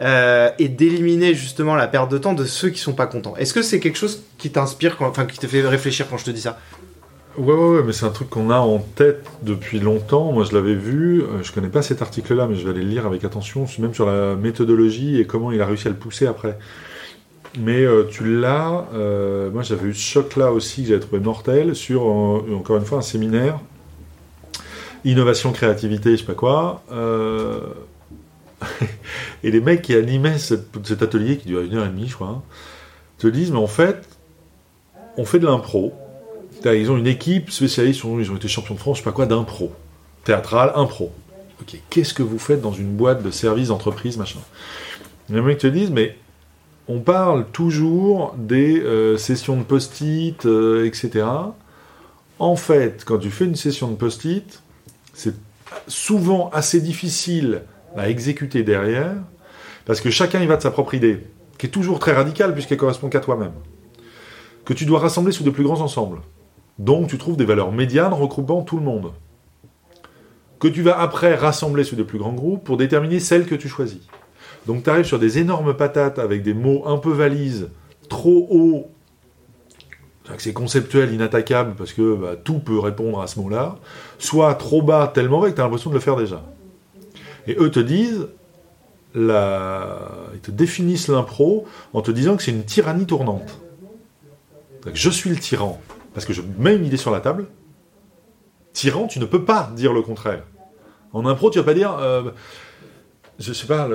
euh, 0.01 0.51
et 0.59 0.69
d'éliminer 0.69 1.35
justement 1.35 1.77
la 1.77 1.87
perte 1.87 2.11
de 2.11 2.19
temps 2.19 2.35
de 2.35 2.45
ceux 2.45 2.71
qui 2.71 2.81
sont 2.81 2.93
pas 2.93 3.07
contents. 3.07 3.37
Est-ce 3.37 3.55
que 3.55 3.63
c'est 3.63 3.81
quelque 3.81 3.99
chose 3.99 4.25
qui 4.39 4.51
t'inspire, 4.51 4.97
enfin, 5.01 5.25
qui 5.25 5.39
te 5.39 5.47
fait 5.47 5.63
réfléchir 5.63 6.09
quand 6.09 6.19
je 6.19 6.25
te 6.25 6.31
dis 6.31 6.43
ça? 6.43 6.59
Ouais, 7.37 7.53
ouais, 7.53 7.77
ouais, 7.77 7.83
mais 7.85 7.93
c'est 7.93 8.07
un 8.07 8.11
truc 8.11 8.31
qu'on 8.31 8.51
a 8.51 8.59
en 8.59 8.79
tête 8.79 9.27
depuis 9.43 9.81
longtemps. 9.81 10.33
Moi, 10.33 10.45
je 10.45 10.55
l'avais 10.55 10.75
vu. 10.75 11.23
Euh, 11.23 11.43
je 11.43 11.53
connais 11.53 11.69
pas 11.69 11.83
cet 11.83 12.01
article-là, 12.01 12.47
mais 12.47 12.55
je 12.55 12.65
vais 12.65 12.71
aller 12.71 12.83
le 12.83 12.91
lire 12.91 13.07
avec 13.07 13.25
attention, 13.25 13.67
même 13.79 13.95
sur 13.95 14.07
la 14.07 14.37
méthodologie 14.37 15.21
et 15.21 15.27
comment 15.27 15.51
il 15.51 15.61
a 15.61 15.67
réussi 15.67 15.89
à 15.89 15.91
le 15.91 15.97
pousser 15.97 16.27
après. 16.27 16.59
Mais 17.59 17.85
tu 18.11 18.41
l'as. 18.41 18.87
moi, 19.53 19.63
j'avais 19.63 19.89
eu 19.89 19.95
ce 19.95 20.01
choc-là 20.01 20.53
aussi 20.53 20.83
que 20.83 20.89
j'avais 20.89 21.01
trouvé 21.01 21.21
mortel 21.21 21.77
sur, 21.77 22.03
encore 22.07 22.77
une 22.77 22.85
fois, 22.85 22.99
un 22.99 23.03
séminaire 23.03 23.61
innovation, 25.05 25.53
créativité, 25.53 26.13
je 26.13 26.17
sais 26.17 26.25
pas 26.25 26.35
quoi. 26.35 26.83
Euh, 26.93 27.61
et 29.45 29.51
les 29.51 29.61
mecs 29.61 29.83
qui 29.83 29.95
animaient 29.95 30.39
cet 30.39 31.03
atelier, 31.03 31.37
qui 31.37 31.47
dure 31.47 31.61
une 31.61 31.75
heure 31.75 31.87
et 31.87 31.91
demie, 31.91 32.09
je 32.09 32.15
crois, 32.15 32.43
te 33.19 33.27
disent, 33.27 33.51
mais 33.53 33.59
en 33.59 33.67
fait, 33.67 34.09
on 35.17 35.25
fait 35.25 35.39
de 35.39 35.47
l'impro. 35.47 35.93
Ils 36.67 36.91
ont 36.91 36.97
une 36.97 37.07
équipe 37.07 37.51
spécialiste, 37.51 38.03
ils 38.05 38.31
ont 38.31 38.37
été 38.37 38.49
champions 38.49 38.75
de 38.75 38.81
France, 38.81 38.99
je 38.99 39.03
sais 39.03 39.05
pas 39.05 39.13
quoi, 39.13 39.27
d'impro. 39.27 39.73
Théâtral, 40.25 40.73
impro. 40.75 41.13
Ok, 41.61 41.79
qu'est-ce 41.91 42.15
que 42.15 42.23
vous 42.23 42.39
faites 42.39 42.61
dans 42.61 42.73
une 42.73 42.97
boîte 42.97 43.23
de 43.23 43.31
services 43.31 43.69
d'entreprise, 43.69 44.17
machin? 44.17 44.41
Les 45.29 45.41
mecs 45.41 45.59
te 45.59 45.67
disent, 45.67 45.91
mais 45.91 46.17
on 46.89 47.01
parle 47.01 47.47
toujours 47.47 48.35
des 48.37 48.81
euh, 48.81 49.17
sessions 49.17 49.57
de 49.57 49.63
post-it, 49.63 50.47
euh, 50.47 50.87
etc. 50.87 51.27
En 52.39 52.57
fait, 52.57 53.05
quand 53.05 53.19
tu 53.19 53.31
fais 53.31 53.45
une 53.45 53.57
session 53.57 53.89
de 53.89 53.97
post-it, 53.97 54.63
c'est 55.13 55.35
souvent 55.87 56.51
assez 56.51 56.81
difficile 56.81 57.63
à 57.97 58.09
exécuter 58.09 58.63
derrière, 58.63 59.15
parce 59.85 60.01
que 60.01 60.11
chacun 60.11 60.41
y 60.41 60.47
va 60.47 60.57
de 60.57 60.63
sa 60.63 60.71
propre 60.71 60.95
idée, 60.95 61.27
qui 61.59 61.67
est 61.67 61.71
toujours 61.71 61.99
très 61.99 62.13
radicale 62.13 62.53
puisqu'elle 62.53 62.79
correspond 62.79 63.09
qu'à 63.09 63.21
toi-même, 63.21 63.53
que 64.65 64.73
tu 64.73 64.85
dois 64.85 64.99
rassembler 64.99 65.33
sous 65.33 65.45
de 65.45 65.51
plus 65.51 65.65
grands 65.65 65.81
ensembles. 65.81 66.21
Donc 66.79 67.09
tu 67.09 67.19
trouves 67.19 67.37
des 67.37 67.45
valeurs 67.45 67.73
médianes 67.73 68.13
regroupant 68.13 68.63
tout 68.63 68.77
le 68.77 68.85
monde, 68.85 69.13
que 70.59 70.69
tu 70.69 70.83
vas 70.83 70.99
après 70.99 71.35
rassembler 71.35 71.85
sous 71.85 71.97
de 71.97 72.03
plus 72.03 72.19
grands 72.19 72.33
groupes 72.33 72.65
pour 72.65 72.77
déterminer 72.77 73.21
celles 73.21 73.47
que 73.47 73.55
tu 73.55 73.69
choisis. 73.69 74.01
Donc 74.67 74.85
tu 74.85 74.91
arrives 74.91 75.05
sur 75.05 75.19
des 75.19 75.39
énormes 75.39 75.75
patates 75.75 76.19
avec 76.19 76.43
des 76.43 76.55
mots 76.55 76.83
un 76.87 76.99
peu 76.99 77.13
valises, 77.13 77.69
trop 78.09 78.49
hauts 78.51 78.89
c'est 80.39 80.53
conceptuel, 80.53 81.13
inattaquable, 81.13 81.75
parce 81.77 81.93
que 81.93 82.17
bah, 82.17 82.37
tout 82.43 82.59
peut 82.59 82.79
répondre 82.79 83.21
à 83.21 83.27
ce 83.27 83.39
mot-là, 83.41 83.77
soit 84.19 84.55
trop 84.55 84.83
bas, 84.83 85.11
tellement 85.13 85.41
vrai 85.41 85.51
que 85.51 85.57
tu 85.57 85.61
as 85.61 85.65
l'impression 85.65 85.91
de 85.91 85.95
le 85.95 86.01
faire 86.01 86.17
déjà. 86.17 86.43
Et 87.47 87.57
eux 87.59 87.71
te 87.71 87.81
disent, 87.81 88.29
la... 89.15 89.99
ils 90.35 90.41
te 90.41 90.51
définissent 90.51 91.09
l'impro 91.09 91.67
en 91.93 92.01
te 92.01 92.11
disant 92.11 92.37
que 92.37 92.43
c'est 92.43 92.53
une 92.53 92.65
tyrannie 92.65 93.07
tournante. 93.07 93.61
Je 94.93 95.11
suis 95.11 95.31
le 95.31 95.37
tyran, 95.37 95.81
parce 96.15 96.25
que 96.25 96.33
je 96.33 96.43
mets 96.59 96.75
une 96.75 96.87
idée 96.87 96.97
sur 96.97 97.11
la 97.11 97.21
table. 97.21 97.47
Tyran, 98.73 99.07
tu 99.07 99.19
ne 99.19 99.27
peux 99.27 99.45
pas 99.45 99.71
dire 99.77 99.93
le 99.93 100.03
contraire. 100.03 100.45
En 101.13 101.27
impro, 101.27 101.51
tu 101.51 101.59
vas 101.59 101.65
pas 101.65 101.75
dire, 101.75 101.97
euh, 102.01 102.31
je 103.39 103.53
sais 103.53 103.67
pas, 103.67 103.89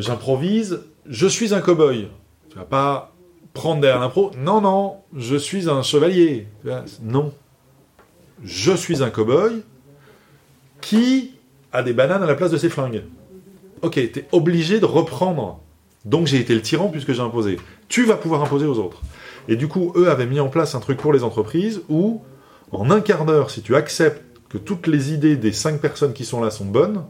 j'improvise, 0.00 0.82
je 1.06 1.26
suis 1.26 1.54
un 1.54 1.60
cow-boy. 1.60 2.08
Tu 2.50 2.58
vas 2.58 2.64
pas 2.64 3.12
prendre 3.54 3.80
derrière 3.80 4.00
l'impro, 4.00 4.30
non, 4.36 4.60
non, 4.60 4.96
je 5.16 5.36
suis 5.36 5.70
un 5.70 5.82
chevalier. 5.82 6.48
Non. 7.02 7.32
Je 8.42 8.72
suis 8.72 9.02
un 9.02 9.08
cow-boy 9.08 9.62
qui 10.80 11.32
a 11.72 11.82
des 11.82 11.92
bananes 11.92 12.22
à 12.22 12.26
la 12.26 12.34
place 12.34 12.50
de 12.50 12.58
ses 12.58 12.68
flingues. 12.68 13.04
Ok, 13.82 13.94
t'es 13.94 14.26
obligé 14.32 14.80
de 14.80 14.84
reprendre. 14.84 15.60
Donc 16.04 16.26
j'ai 16.26 16.38
été 16.38 16.54
le 16.54 16.62
tyran 16.62 16.88
puisque 16.88 17.12
j'ai 17.12 17.20
imposé. 17.20 17.58
Tu 17.88 18.04
vas 18.04 18.16
pouvoir 18.16 18.42
imposer 18.42 18.66
aux 18.66 18.78
autres. 18.78 19.02
Et 19.48 19.56
du 19.56 19.68
coup, 19.68 19.92
eux 19.96 20.10
avaient 20.10 20.26
mis 20.26 20.40
en 20.40 20.48
place 20.48 20.74
un 20.74 20.80
truc 20.80 20.98
pour 20.98 21.12
les 21.12 21.22
entreprises 21.22 21.82
où, 21.88 22.22
en 22.72 22.90
un 22.90 23.00
quart 23.00 23.24
d'heure, 23.24 23.50
si 23.50 23.62
tu 23.62 23.76
acceptes 23.76 24.22
que 24.48 24.58
toutes 24.58 24.86
les 24.86 25.12
idées 25.12 25.36
des 25.36 25.52
cinq 25.52 25.80
personnes 25.80 26.12
qui 26.12 26.24
sont 26.24 26.40
là 26.40 26.50
sont 26.50 26.64
bonnes, 26.64 27.04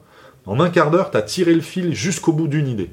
en 0.47 0.61
un 0.61 0.71
quart 0.71 0.91
d'heure, 0.91 1.11
tu 1.11 1.17
as 1.17 1.23
tiré 1.23 1.55
le 1.55 1.61
fil 1.61 1.95
jusqu'au 1.95 2.33
bout 2.33 2.49
d'une 2.49 2.69
idée. 2.69 2.91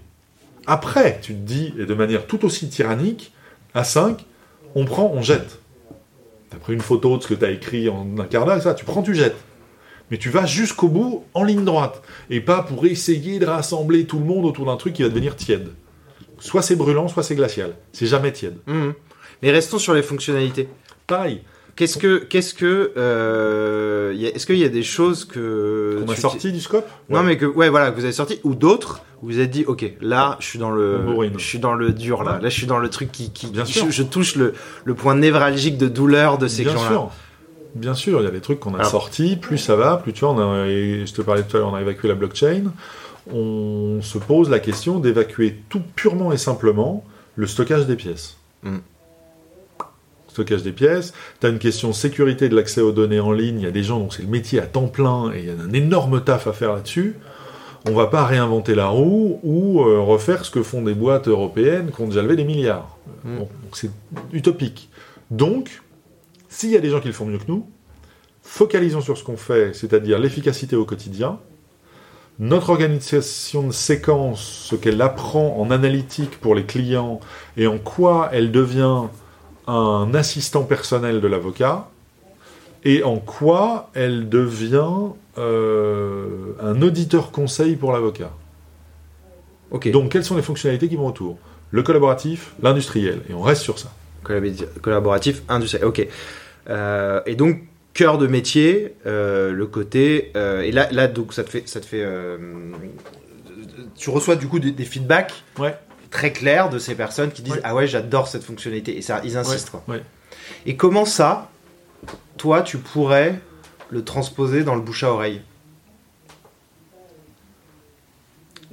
Après, 0.66 1.20
tu 1.22 1.34
te 1.34 1.40
dis, 1.40 1.74
et 1.78 1.86
de 1.86 1.94
manière 1.94 2.26
tout 2.26 2.46
aussi 2.46 2.70
tyrannique, 2.70 3.34
à 3.74 3.84
5, 3.84 4.26
on 4.76 4.86
prend, 4.86 5.12
on 5.14 5.22
jette. 5.22 5.60
Tu 6.50 6.56
as 6.56 6.60
pris 6.60 6.74
une 6.74 6.82
photo 6.82 7.18
de 7.18 7.24
ce 7.24 7.28
que 7.28 7.34
tu 7.34 7.46
as 7.46 7.52
écrit 7.52 7.90
en 7.90 8.08
un 8.18 8.26
quart 8.26 8.46
d'heure, 8.46 8.62
ça, 8.62 8.74
tu 8.74 8.86
prends, 8.86 9.04
tu 9.04 9.14
jettes. 9.14 9.38
Mais 10.10 10.18
tu 10.18 10.30
vas 10.30 10.46
jusqu'au 10.46 10.88
bout 10.88 11.26
en 11.34 11.44
ligne 11.44 11.66
droite, 11.66 12.02
et 12.30 12.42
pas 12.42 12.62
pour 12.64 12.86
essayer 12.86 13.40
de 13.40 13.46
rassembler 13.46 14.06
tout 14.06 14.20
le 14.20 14.26
monde 14.26 14.46
autour 14.46 14.66
d'un 14.66 14.78
truc 14.78 14.94
qui 14.94 15.04
va 15.04 15.10
devenir 15.10 15.36
tiède. 15.36 15.70
Soit 16.40 16.62
c'est 16.62 16.76
brûlant, 16.76 17.08
soit 17.08 17.24
c'est 17.24 17.36
glacial. 17.36 17.74
C'est 17.94 18.06
jamais 18.06 18.32
tiède. 18.32 18.58
Mhm. 18.68 18.94
Mais 19.44 19.52
restons 19.52 19.78
sur 19.78 19.94
les 19.94 20.02
fonctionnalités. 20.02 20.68
Pareil, 21.06 21.42
Qu'est-ce 21.76 21.98
que, 21.98 22.18
qu'est-ce 22.20 22.54
que, 22.54 22.92
euh, 22.98 24.14
y 24.16 24.28
a- 24.28 24.30
est-ce 24.36 24.46
qu'il 24.46 24.58
y 24.60 24.64
a 24.64 24.70
des 24.70 24.84
choses 24.84 25.26
que 25.26 26.04
on 26.08 26.12
a 26.12 26.14
tu- 26.14 26.22
sorti 26.22 26.52
du 26.52 26.62
scope? 26.62 26.88
Non 27.10 27.24
mais 27.24 27.36
que, 27.36 27.48
ouais, 27.48 27.68
voilà, 27.70 27.90
que 27.90 27.96
vous 27.96 28.04
avez 28.04 28.14
sorti 28.14 28.40
ou 28.44 28.54
d'autres 28.54 29.02
où 29.24 29.26
vous 29.28 29.38
avez 29.40 29.48
dit, 29.48 29.66
ok, 29.66 29.94
là, 30.00 30.38
je 30.40 30.46
suis 30.46 30.60
dans 30.60 30.70
le, 30.70 31.00
On 31.08 31.14
bourrine. 31.14 31.34
je 31.36 31.44
suis 31.44 31.58
dans 31.58 31.74
le 31.74 31.90
dur 31.92 32.24
là. 32.24 32.36
Ouais. 32.36 32.42
Là, 32.44 32.50
je 32.50 32.56
suis 32.56 32.68
dans 32.68 32.78
le 32.78 32.90
truc 32.92 33.12
qui, 33.12 33.32
qui, 33.32 33.48
Bien 33.48 33.66
sûr. 33.66 33.90
je 33.90 34.04
touche 34.04 34.36
le, 34.36 34.54
le 34.86 34.94
point 34.94 35.16
névralgique 35.16 35.80
de 35.80 35.88
douleur 35.88 36.38
de 36.38 36.48
ces 36.48 36.62
Bien 36.64 36.74
gens-là. 36.74 36.88
sûr. 36.90 37.12
Bien 37.74 37.96
sûr, 37.96 38.20
il 38.22 38.26
y 38.26 38.28
a 38.28 38.32
des 38.32 38.40
trucs 38.42 38.60
qu'on 38.60 38.76
a 38.76 38.78
Alors- 38.80 38.92
sortis, 38.92 39.36
plus 39.36 39.58
ça 39.58 39.76
va, 39.76 39.98
plus 39.98 40.14
tu 40.14 40.20
vois, 40.26 40.30
on 40.36 40.40
a, 40.62 40.68
et 40.68 41.08
je 41.08 41.14
te 41.14 41.24
parlais 41.24 41.42
tout 41.42 41.58
à 41.58 41.60
l'heure, 41.62 41.70
on 41.72 41.76
a 41.76 41.82
évacué 41.82 42.08
la 42.08 42.14
blockchain. 42.14 42.66
On 43.34 44.00
se 44.04 44.20
pose 44.20 44.50
la 44.52 44.60
question 44.60 45.00
d'évacuer 45.00 45.56
tout 45.70 45.82
purement 45.96 46.32
et 46.32 46.38
simplement 46.38 47.04
le 47.36 47.48
stockage 47.48 47.88
des 47.88 47.96
pièces. 47.96 48.38
Mm. 48.62 48.78
Stockage 50.34 50.64
des 50.64 50.72
pièces, 50.72 51.14
tu 51.40 51.46
as 51.46 51.50
une 51.50 51.60
question 51.60 51.94
sécurité 51.94 52.50
de 52.50 52.56
l'accès 52.56 52.82
aux 52.82 52.92
données 52.92 53.20
en 53.20 53.32
ligne, 53.32 53.60
il 53.60 53.64
y 53.64 53.68
a 53.68 53.72
des 53.72 53.84
gens 53.84 54.00
dont 54.00 54.10
c'est 54.10 54.24
le 54.24 54.30
métier 54.30 54.60
à 54.60 54.66
temps 54.66 54.88
plein 54.88 55.32
et 55.32 55.40
il 55.42 55.46
y 55.46 55.50
a 55.52 55.54
un 55.54 55.72
énorme 55.74 56.24
taf 56.24 56.48
à 56.48 56.54
faire 56.54 56.74
là-dessus. 56.74 57.16
On 57.86 57.94
va 57.94 58.08
pas 58.08 58.26
réinventer 58.26 58.74
la 58.74 58.88
roue 58.88 59.40
ou 59.44 59.82
euh, 59.82 60.00
refaire 60.00 60.44
ce 60.44 60.50
que 60.50 60.64
font 60.64 60.82
des 60.82 60.96
boîtes 60.96 61.28
européennes 61.28 61.92
qui 61.96 62.02
ont 62.02 62.08
déjà 62.08 62.24
levé 62.24 62.36
des 62.36 62.46
milliards. 62.46 62.98
Mm. 63.26 63.38
Bon, 63.38 63.50
c'est 63.74 63.92
utopique. 64.32 64.90
Donc, 65.30 65.82
s'il 66.50 66.72
y 66.72 66.78
a 66.78 66.80
des 66.80 66.90
gens 66.90 67.00
qui 67.00 67.08
le 67.08 67.14
font 67.14 67.26
mieux 67.26 67.38
que 67.38 67.48
nous, 67.48 67.68
focalisons 68.42 69.02
sur 69.02 69.18
ce 69.18 69.24
qu'on 69.24 69.38
fait, 69.38 69.76
c'est-à-dire 69.76 70.18
l'efficacité 70.18 70.76
au 70.76 70.86
quotidien, 70.86 71.40
notre 72.40 72.72
organisation 72.72 73.68
de 73.68 73.72
séquence, 73.72 74.42
ce 74.70 74.76
qu'elle 74.76 75.02
apprend 75.02 75.58
en 75.60 75.70
analytique 75.70 76.40
pour 76.40 76.56
les 76.56 76.64
clients 76.64 77.20
et 77.58 77.68
en 77.68 77.78
quoi 77.78 78.30
elle 78.32 78.52
devient 78.52 79.04
un 79.68 80.14
assistant 80.14 80.64
personnel 80.64 81.22
de 81.22 81.28
l'avocat, 81.28 81.90
et 82.84 83.04
en 83.04 83.18
quoi 83.18 83.90
elle 83.94 84.30
devient 84.30 85.14
euh, 85.38 86.54
un 86.62 86.82
auditeur 86.82 87.32
conseil 87.32 87.76
pour 87.76 87.92
l'avocat. 87.92 88.32
Ok. 89.72 89.90
Donc, 89.92 90.12
quelles 90.12 90.26
sont 90.26 90.36
les 90.36 90.42
fonctionnalités 90.42 90.90
qui 90.90 90.96
vont 90.96 91.08
autour? 91.08 91.38
Le 91.72 91.82
collaboratif, 91.82 92.54
l'industriel, 92.62 93.22
et 93.30 93.34
on 93.34 93.42
reste 93.42 93.62
sur 93.62 93.80
ça. 93.80 93.92
Collaboratif, 94.82 95.42
industriel. 95.50 95.88
Ok. 95.88 96.08
Euh, 96.70 97.22
et 97.26 97.36
donc 97.36 97.62
cœur 97.94 98.18
de 98.18 98.28
métier, 98.28 98.96
euh, 99.06 99.52
le 99.52 99.66
côté. 99.66 100.32
et 100.36 100.72
là, 100.72 100.88
là, 100.92 101.08
donc 101.08 101.34
ça 101.34 101.44
te 101.44 101.50
fait, 101.50 101.68
ça 101.68 101.80
te 101.80 101.86
fait. 101.86 102.06
tu 103.96 104.10
reçois 104.10 104.36
du 104.36 104.48
coup 104.48 104.60
des, 104.60 104.72
des 104.72 104.86
feedbacks 104.86 105.44
Ouais. 105.58 105.76
Très 106.14 106.32
clairs 106.32 106.70
de 106.70 106.78
ces 106.80 106.96
personnes 106.96 107.32
qui 107.32 107.42
disent 107.42 107.56
Ouais. 107.56 107.62
ah 107.64 107.74
ouais 107.76 107.88
j'adore 107.88 108.28
cette 108.28 108.44
fonctionnalité 108.44 108.96
et 108.98 109.02
ça 109.02 109.20
ils 109.24 109.36
insistent 109.36 109.72
quoi. 109.72 109.84
ouais. 109.88 110.02
Et 110.66 110.76
comment 110.76 111.06
ça, 111.06 111.50
toi 112.38 112.62
tu 112.62 112.78
pourrais 112.78 113.40
le 113.90 114.04
transposer 114.04 114.64
dans 114.64 114.76
le 114.76 114.82
bouche 114.82 115.04
à 115.04 115.12
oreille? 115.12 115.42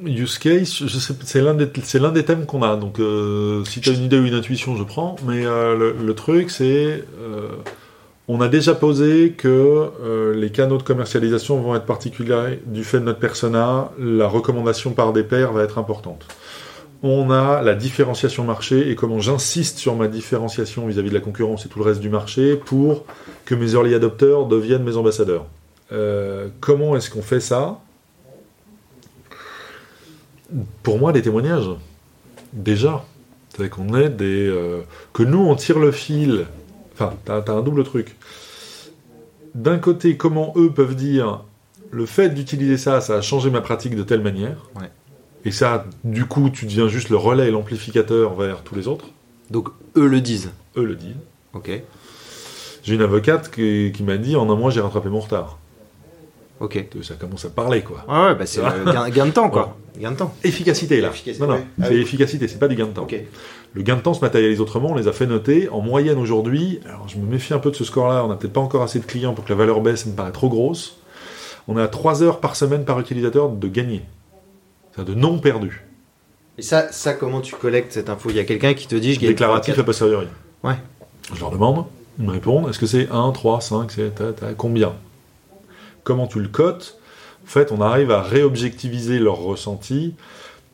Use 0.03 0.39
case, 0.39 0.73
je 0.87 0.99
sais, 0.99 1.13
c'est 1.25 1.43
l'un 1.43 1.53
des, 1.55 1.69
c'est 1.83 1.99
l'un 1.99 2.11
des 2.11 2.25
thèmes 2.25 2.47
qu'on 2.47 2.63
a. 2.63 2.75
Donc, 2.77 2.99
euh, 3.01 3.63
si 3.67 3.83
tu 3.83 3.91
as 3.91 3.93
une 3.93 4.05
idée 4.05 4.19
ou 4.19 4.25
une 4.25 4.33
intuition, 4.35 4.75
je 4.77 4.83
prends. 4.83 5.17
Mais 5.27 5.45
euh, 5.45 5.77
le, 5.77 5.93
le 5.93 6.15
truc, 6.15 6.51
c'est, 6.51 7.05
euh, 7.21 7.49
on 8.27 8.41
a 8.41 8.49
déjà 8.49 8.75
posé 8.75 9.33
que 9.37 9.49
euh, 10.03 10.35
les 10.35 10.51
canaux 10.51 10.79
de 10.79 10.83
commercialisation 10.85 11.61
vont 11.61 11.75
être 11.77 11.85
particuliers 11.85 12.61
du 12.65 12.83
fait 12.83 12.99
de 12.99 13.05
notre 13.05 13.19
persona. 13.19 13.91
La 13.99 14.27
recommandation 14.27 14.93
par 14.93 15.13
des 15.13 15.23
pairs 15.23 15.53
va 15.53 15.63
être 15.65 15.77
importante. 15.77 16.25
On 17.03 17.31
a 17.31 17.63
la 17.63 17.75
différenciation 17.75 18.45
marché 18.45 18.91
et 18.91 18.95
comment 18.95 19.21
j'insiste 19.21 19.79
sur 19.79 19.97
ma 19.97 20.07
différenciation 20.07 20.87
vis-à-vis 20.87 21.09
de 21.09 21.15
la 21.15 21.21
concurrence 21.21 21.65
et 21.65 21.69
tout 21.69 21.79
le 21.79 21.85
reste 21.87 22.01
du 22.01 22.11
marché 22.11 22.57
pour 22.57 23.07
que 23.47 23.55
mes 23.55 23.73
early 23.73 23.95
adopters 23.95 24.45
deviennent 24.47 24.85
mes 24.85 24.97
ambassadeurs. 24.97 25.47
Euh, 25.93 26.49
comment 26.61 26.97
est-ce 26.97 27.09
qu'on 27.09 27.23
fait 27.23 27.41
ça? 27.41 27.81
Pour 30.83 30.99
moi, 30.99 31.13
des 31.13 31.23
témoignages. 31.23 31.71
Déjà. 32.53 33.05
C'est 33.57 33.71
qu'on 33.71 33.95
est 33.95 34.11
des. 34.11 34.47
euh, 34.47 34.81
que 35.13 35.23
nous, 35.23 35.39
on 35.39 35.55
tire 35.55 35.79
le 35.79 35.93
fil. 35.93 36.47
Enfin, 36.93 37.15
t'as 37.25 37.41
as 37.41 37.51
un 37.51 37.63
double 37.63 37.85
truc. 37.85 38.17
D'un 39.55 39.79
côté, 39.79 40.17
comment 40.17 40.53
eux 40.57 40.71
peuvent 40.71 40.95
dire 40.95 41.45
le 41.91 42.07
fait 42.07 42.29
d'utiliser 42.31 42.77
ça, 42.77 43.01
ça 43.01 43.17
a 43.17 43.21
changé 43.21 43.51
ma 43.51 43.61
pratique 43.61 43.97
de 43.97 44.03
telle 44.03 44.21
manière. 44.23 44.69
Et 45.45 45.51
ça, 45.51 45.87
du 46.05 46.27
coup, 46.27 46.51
tu 46.51 46.67
deviens 46.67 46.89
juste 46.89 47.09
le 47.09 47.17
relais 47.17 47.49
et 47.49 47.51
l'amplificateur 47.51 48.35
vers 48.35 48.63
tous 48.63 48.75
les 48.75 48.89
autres. 48.89 49.07
Donc 49.51 49.69
eux 49.97 50.07
le 50.07 50.21
disent. 50.21 50.51
Eux 50.77 50.85
le 50.85 50.95
disent. 50.95 51.17
Ok. 51.55 51.71
J'ai 52.83 52.95
une 52.95 53.03
avocate 53.03 53.51
qui, 53.51 53.93
qui 53.95 54.03
m'a 54.03 54.17
dit 54.17 54.37
en 54.37 54.49
un 54.51 54.55
mois, 54.55 54.71
j'ai 54.71 54.81
rattrapé 54.81 55.09
mon 55.09 55.21
retard. 55.21 55.59
Ok. 56.61 56.85
Ça 57.03 57.15
commence 57.15 57.45
à 57.45 57.51
parler, 57.51 57.83
quoi. 57.83 58.05
Ouais, 58.09 58.29
ouais 58.29 58.35
bah 58.35 58.47
c'est 58.47 58.61
gain, 58.61 59.09
gain 59.09 59.27
de 59.27 59.31
temps 59.33 59.49
quoi. 59.49 59.77
Gain 59.99 60.13
de 60.13 60.17
temps. 60.17 60.35
Efficacité, 60.45 61.01
là. 61.01 61.09
Efficacité, 61.09 61.45
non, 61.45 61.55
non. 61.55 61.65
Ah 61.81 61.87
c'est 61.87 61.95
oui. 61.95 62.01
efficacité, 62.01 62.49
c'est 62.49 62.59
pas 62.59 62.69
du 62.69 62.77
gain 62.77 62.87
de 62.87 62.93
temps. 62.93 63.03
Ok. 63.03 63.17
Le 63.73 63.83
gain 63.83 63.97
de 63.97 64.01
temps 64.01 64.15
se 64.15 64.21
matérialise 64.21 64.61
autrement, 64.61 64.91
on 64.91 64.95
les 64.95 65.09
a 65.09 65.13
fait 65.13 65.27
noter. 65.27 65.69
En 65.69 65.81
moyenne 65.81 66.19
aujourd'hui, 66.19 66.81
alors 66.87 67.09
je 67.09 67.19
me 67.19 67.25
méfie 67.25 67.55
un 67.55 67.59
peu 67.59 67.71
de 67.71 67.77
ce 67.77 67.85
score-là, 67.85 68.25
on 68.25 68.29
n'a 68.29 68.35
peut-être 68.35 68.53
pas 68.53 68.61
encore 68.61 68.83
assez 68.83 68.99
de 68.99 69.05
clients 69.05 69.33
pour 69.33 69.45
que 69.45 69.51
la 69.51 69.57
valeur 69.57 69.81
baisse, 69.81 70.05
ça 70.05 70.11
me 70.11 70.15
paraît 70.15 70.33
trop 70.33 70.49
grosse. 70.49 70.97
On 71.69 71.79
est 71.79 71.83
à 71.83 71.89
3 71.89 72.23
heures 72.23 72.41
par 72.41 72.57
semaine 72.57 72.85
par 72.85 72.99
utilisateur 72.99 73.49
de 73.49 73.69
gagner. 73.69 74.03
C'est-à-dire 74.93 75.15
de 75.15 75.21
non 75.21 75.39
perdu. 75.39 75.85
Et 76.59 76.63
ça, 76.63 76.93
ça 76.93 77.15
comment 77.15 77.41
tu 77.41 77.55
collectes 77.55 77.93
cette 77.93 78.11
info? 78.11 78.31
Il 78.31 78.37
y 78.37 78.41
a 78.41 78.45
quelqu'un 78.45 78.75
qui 78.75 78.87
te 78.87 78.95
dit 78.95 79.15
je 79.15 79.21
gagne 79.21 79.31
Déclaratif 79.31 79.79
a 79.79 79.85
posteriori. 79.85 80.27
Ouais. 80.63 80.77
Je 81.33 81.41
leur 81.41 81.51
demande, 81.51 81.87
ils 82.19 82.25
me 82.25 82.33
répondent, 82.33 82.69
est-ce 82.69 82.79
que 82.79 82.87
c'est 82.87 83.09
1, 83.11 83.33
3, 83.33 83.61
5, 83.61 83.91
c'est 83.91 84.13
combien? 84.57 84.95
Comment 86.03 86.27
tu 86.27 86.41
le 86.41 86.49
cotes? 86.49 86.99
En 87.45 87.47
fait, 87.47 87.73
on 87.73 87.81
arrive 87.81 88.11
à 88.11 88.23
réobjectiviser 88.23 89.19
leur 89.19 89.37
ressenti 89.37 90.15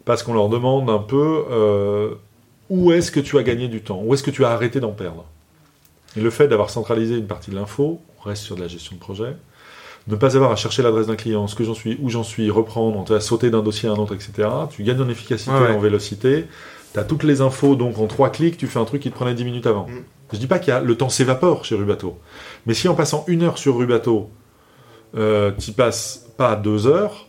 parce 0.04 0.22
qu'on 0.22 0.34
leur 0.34 0.48
demande 0.48 0.88
un 0.88 0.98
peu 0.98 1.44
euh, 1.50 2.14
où 2.70 2.92
est-ce 2.92 3.10
que 3.10 3.20
tu 3.20 3.38
as 3.38 3.42
gagné 3.42 3.68
du 3.68 3.82
temps, 3.82 4.00
où 4.02 4.14
est-ce 4.14 4.22
que 4.22 4.30
tu 4.30 4.44
as 4.44 4.50
arrêté 4.50 4.80
d'en 4.80 4.92
perdre? 4.92 5.24
Et 6.16 6.20
le 6.20 6.30
fait 6.30 6.48
d'avoir 6.48 6.70
centralisé 6.70 7.16
une 7.16 7.26
partie 7.26 7.50
de 7.50 7.56
l'info, 7.56 8.00
on 8.18 8.28
reste 8.28 8.42
sur 8.42 8.56
de 8.56 8.62
la 8.62 8.68
gestion 8.68 8.96
de 8.96 9.00
projet, 9.00 9.36
ne 10.08 10.16
pas 10.16 10.36
avoir 10.36 10.52
à 10.52 10.56
chercher 10.56 10.82
l'adresse 10.82 11.06
d'un 11.08 11.16
client, 11.16 11.46
ce 11.48 11.54
que 11.54 11.64
j'en 11.64 11.74
suis, 11.74 11.98
où 12.00 12.08
j'en 12.10 12.22
suis, 12.22 12.50
reprendre, 12.50 13.04
tu 13.04 13.12
vas 13.12 13.20
sauter 13.20 13.50
d'un 13.50 13.62
dossier 13.62 13.88
à 13.88 13.92
un 13.92 13.96
autre, 13.96 14.14
etc. 14.14 14.48
Tu 14.70 14.82
gagnes 14.84 15.00
en 15.02 15.08
efficacité, 15.08 15.50
Ouais, 15.50 15.60
ouais. 15.60 15.74
en 15.74 15.78
vélocité. 15.80 16.46
Tu 16.92 16.98
as 17.00 17.04
toutes 17.04 17.24
les 17.24 17.40
infos, 17.40 17.74
donc 17.74 17.98
en 17.98 18.06
trois 18.06 18.30
clics, 18.30 18.56
tu 18.56 18.66
fais 18.68 18.78
un 18.78 18.84
truc 18.84 19.02
qui 19.02 19.10
te 19.10 19.14
prenait 19.16 19.34
10 19.34 19.44
minutes 19.44 19.66
avant. 19.66 19.86
Mm. 19.88 20.02
Je 20.32 20.38
dis 20.38 20.46
pas 20.46 20.58
qu'il 20.58 20.68
y 20.68 20.76
a 20.76 20.80
le 20.80 20.96
temps 20.96 21.08
s'évapore 21.08 21.64
chez 21.64 21.74
Rubato, 21.76 22.18
mais 22.66 22.74
si 22.74 22.88
en 22.88 22.94
passant 22.94 23.24
une 23.28 23.42
heure 23.42 23.58
sur 23.58 23.76
Rubato, 23.76 24.30
euh, 25.16 25.52
tu 25.58 25.72
passes 25.72 26.26
pas 26.36 26.56
deux 26.56 26.86
heures, 26.86 27.28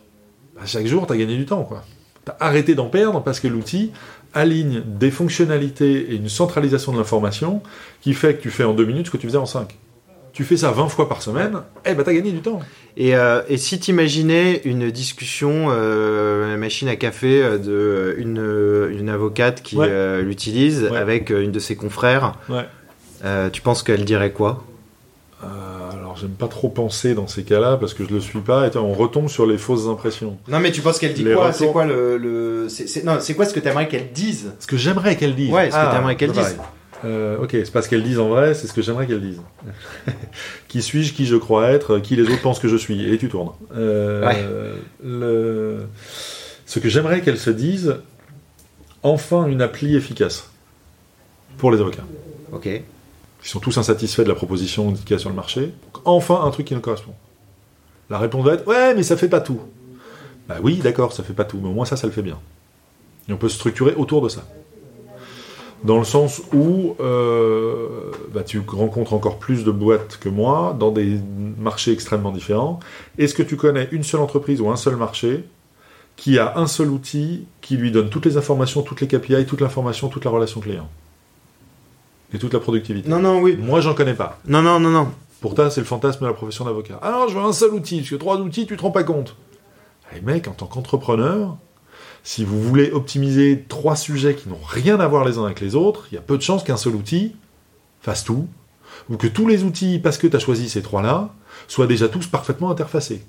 bah, 0.56 0.62
chaque 0.66 0.86
jour 0.86 1.06
tu 1.06 1.12
as 1.12 1.16
gagné 1.16 1.36
du 1.36 1.46
temps. 1.46 1.62
quoi. 1.64 1.84
Tu 2.24 2.32
as 2.32 2.36
arrêté 2.40 2.74
d'en 2.74 2.88
perdre 2.88 3.22
parce 3.22 3.38
que 3.40 3.46
l'outil 3.48 3.92
aligne 4.34 4.82
des 4.84 5.10
fonctionnalités 5.10 6.12
et 6.12 6.16
une 6.16 6.28
centralisation 6.28 6.92
de 6.92 6.98
l'information 6.98 7.62
qui 8.00 8.14
fait 8.14 8.34
que 8.36 8.42
tu 8.42 8.50
fais 8.50 8.64
en 8.64 8.74
deux 8.74 8.84
minutes 8.84 9.06
ce 9.06 9.10
que 9.12 9.16
tu 9.16 9.26
faisais 9.26 9.38
en 9.38 9.46
cinq. 9.46 9.76
Tu 10.32 10.44
fais 10.44 10.56
ça 10.56 10.70
20 10.70 10.88
fois 10.88 11.08
par 11.08 11.20
semaine, 11.22 11.62
eh 11.84 11.94
ben 11.94 12.04
t'as 12.04 12.12
gagné 12.12 12.30
du 12.30 12.40
temps. 12.40 12.60
Et, 12.96 13.16
euh, 13.16 13.42
et 13.48 13.56
si 13.56 13.78
t'imaginais 13.80 14.60
une 14.64 14.90
discussion, 14.90 15.68
euh, 15.70 16.56
machine 16.56 16.88
à 16.88 16.96
café 16.96 17.42
euh, 17.42 17.58
de 17.58 17.70
euh, 17.72 18.14
une, 18.18 18.98
une 18.98 19.08
avocate 19.08 19.62
qui 19.62 19.76
Ouais. 19.76 19.86
euh, 19.88 20.22
l'utilise 20.22 20.84
Ouais. 20.90 20.96
avec 20.96 21.30
une 21.30 21.50
de 21.52 21.58
ses 21.58 21.74
confrères, 21.76 22.34
Ouais. 22.48 22.66
euh, 23.24 23.50
tu 23.50 23.62
penses 23.62 23.82
qu'elle 23.82 24.04
dirait 24.04 24.30
quoi? 24.32 24.64
Euh, 25.44 25.46
alors 25.92 26.16
j'aime 26.16 26.30
pas 26.30 26.48
trop 26.48 26.68
penser 26.68 27.14
dans 27.14 27.28
ces 27.28 27.44
cas-là 27.44 27.76
parce 27.76 27.94
que 27.94 28.04
je 28.04 28.12
le 28.12 28.20
suis 28.20 28.40
pas. 28.40 28.66
Et 28.66 28.76
on 28.76 28.92
retombe 28.92 29.28
sur 29.28 29.46
les 29.46 29.56
fausses 29.58 29.86
impressions. 29.86 30.36
Non, 30.48 30.58
mais 30.58 30.72
tu 30.72 30.80
penses 30.80 30.98
qu'elle 30.98 31.14
dit 31.14 31.22
Les 31.24 31.34
quoi? 31.34 31.46
retours- 31.46 31.58
C'est 31.58 31.72
quoi 31.72 31.84
le. 31.84 32.16
le... 32.18 32.68
c'est- 32.68 32.88
c'est- 32.88 33.04
Non, 33.04 33.18
c'est 33.20 33.34
quoi 33.34 33.44
ce 33.44 33.54
que 33.54 33.60
t'aimerais 33.60 33.86
qu'elle 33.88 34.10
dise? 34.12 34.52
Ce 34.58 34.66
que 34.66 34.76
j'aimerais 34.76 35.16
qu'elle 35.16 35.36
dise. 35.36 35.52
Ouais, 35.52 35.66
ce 35.70 35.76
que 35.76 35.80
Ah, 35.80 35.92
t'aimerais 35.94 36.16
qu'elle 36.16 36.32
dise. 36.32 36.40
pareil. 36.42 36.56
Euh, 37.04 37.38
ok, 37.38 37.50
c'est 37.52 37.70
pas 37.72 37.82
ce 37.82 37.88
qu'elle 37.88 38.02
dise 38.02 38.18
en 38.18 38.28
vrai, 38.28 38.54
c'est 38.54 38.66
ce 38.66 38.72
que 38.72 38.82
j'aimerais 38.82 39.06
qu'elle 39.06 39.20
dise. 39.20 39.40
qui 40.68 40.82
suis-je, 40.82 41.14
qui 41.14 41.26
je 41.26 41.36
crois 41.36 41.68
être, 41.70 41.98
qui 41.98 42.16
les 42.16 42.22
autres 42.24 42.42
pensent 42.42 42.58
que 42.58 42.68
je 42.68 42.76
suis, 42.76 43.12
et 43.12 43.18
tu 43.18 43.28
tournes. 43.28 43.52
Euh, 43.76 44.26
Ouais. 44.26 44.44
le... 45.04 45.86
Ce 46.66 46.78
que 46.80 46.88
j'aimerais 46.88 47.20
qu'elle 47.22 47.38
se 47.38 47.50
dise, 47.50 47.96
enfin 49.02 49.46
une 49.46 49.62
appli 49.62 49.96
efficace 49.96 50.50
pour 51.56 51.70
les 51.70 51.80
avocats. 51.80 52.04
Ok. 52.52 52.66
Ils 52.66 53.48
sont 53.48 53.60
tous 53.60 53.78
insatisfaits 53.78 54.22
de 54.22 54.28
la 54.28 54.34
proposition 54.34 54.92
qu'il 54.92 55.10
y 55.12 55.14
a 55.14 55.18
sur 55.18 55.30
le 55.30 55.36
marché. 55.36 55.72
Enfin 56.04 56.40
un 56.44 56.50
truc 56.50 56.66
qui 56.66 56.74
nous 56.74 56.80
correspond. 56.80 57.14
La 58.10 58.18
réponse 58.18 58.44
va 58.44 58.54
être 58.54 58.66
ouais, 58.66 58.94
mais 58.94 59.02
ça 59.02 59.16
fait 59.16 59.28
pas 59.28 59.40
tout. 59.40 59.60
Bah 60.48 60.56
oui, 60.62 60.76
d'accord, 60.76 61.12
ça 61.12 61.22
fait 61.22 61.32
pas 61.34 61.44
tout, 61.44 61.58
mais 61.62 61.68
au 61.68 61.72
moins 61.72 61.84
ça, 61.84 61.96
ça 61.96 62.06
le 62.06 62.12
fait 62.12 62.22
bien. 62.22 62.38
Et 63.28 63.32
on 63.32 63.36
peut 63.36 63.48
se 63.48 63.56
structurer 63.56 63.94
autour 63.94 64.20
de 64.22 64.28
ça. 64.28 64.44
Dans 65.84 65.98
le 65.98 66.04
sens 66.04 66.42
où 66.52 66.96
euh, 67.00 68.10
bah, 68.32 68.42
tu 68.42 68.60
rencontres 68.66 69.12
encore 69.12 69.38
plus 69.38 69.64
de 69.64 69.70
boîtes 69.70 70.18
que 70.20 70.28
moi 70.28 70.76
dans 70.78 70.90
des 70.90 71.20
marchés 71.58 71.92
extrêmement 71.92 72.32
différents. 72.32 72.80
Est-ce 73.16 73.34
que 73.34 73.42
tu 73.42 73.56
connais 73.56 73.88
une 73.92 74.02
seule 74.02 74.20
entreprise 74.20 74.60
ou 74.60 74.70
un 74.70 74.76
seul 74.76 74.96
marché 74.96 75.44
qui 76.16 76.38
a 76.38 76.58
un 76.58 76.66
seul 76.66 76.88
outil 76.88 77.46
qui 77.60 77.76
lui 77.76 77.92
donne 77.92 78.10
toutes 78.10 78.26
les 78.26 78.36
informations, 78.36 78.82
toutes 78.82 79.00
les 79.00 79.06
KPI, 79.06 79.46
toute 79.46 79.60
l'information, 79.60 80.08
toute 80.08 80.24
la 80.24 80.32
relation 80.32 80.60
client 80.60 80.88
et 82.34 82.38
toute 82.38 82.52
la 82.52 82.60
productivité? 82.60 83.08
Non, 83.08 83.20
non, 83.20 83.40
oui. 83.40 83.56
Moi, 83.56 83.80
j'en 83.80 83.94
connais 83.94 84.14
pas. 84.14 84.38
Non, 84.46 84.62
non, 84.62 84.80
non, 84.80 84.90
non. 84.90 85.08
Pourtant, 85.40 85.70
c'est 85.70 85.80
le 85.80 85.86
fantasme 85.86 86.20
de 86.22 86.26
la 86.26 86.34
profession 86.34 86.64
d'avocat. 86.64 86.98
Ah 87.02 87.12
non, 87.12 87.28
je 87.28 87.38
veux 87.38 87.44
un 87.44 87.52
seul 87.52 87.70
outil, 87.70 87.98
parce 87.98 88.10
que 88.10 88.16
trois 88.16 88.36
outils, 88.38 88.66
tu 88.66 88.76
te 88.76 88.82
rends 88.82 88.90
pas 88.90 89.04
compte. 89.04 89.36
Les 90.12 90.20
mecs, 90.20 90.48
en 90.48 90.52
tant 90.52 90.66
qu'entrepreneur, 90.66 91.56
si 92.28 92.44
vous 92.44 92.60
voulez 92.60 92.90
optimiser 92.92 93.64
trois 93.70 93.96
sujets 93.96 94.34
qui 94.34 94.50
n'ont 94.50 94.60
rien 94.62 95.00
à 95.00 95.08
voir 95.08 95.24
les 95.24 95.38
uns 95.38 95.46
avec 95.46 95.62
les 95.62 95.74
autres, 95.74 96.08
il 96.12 96.16
y 96.16 96.18
a 96.18 96.20
peu 96.20 96.36
de 96.36 96.42
chances 96.42 96.62
qu'un 96.62 96.76
seul 96.76 96.94
outil 96.94 97.34
fasse 98.02 98.22
tout, 98.22 98.46
ou 99.08 99.16
que 99.16 99.26
tous 99.26 99.48
les 99.48 99.64
outils, 99.64 99.98
parce 99.98 100.18
que 100.18 100.26
tu 100.26 100.36
as 100.36 100.38
choisi 100.38 100.68
ces 100.68 100.82
trois-là, 100.82 101.34
soient 101.68 101.86
déjà 101.86 102.06
tous 102.06 102.26
parfaitement 102.26 102.70
interfacés. 102.70 103.24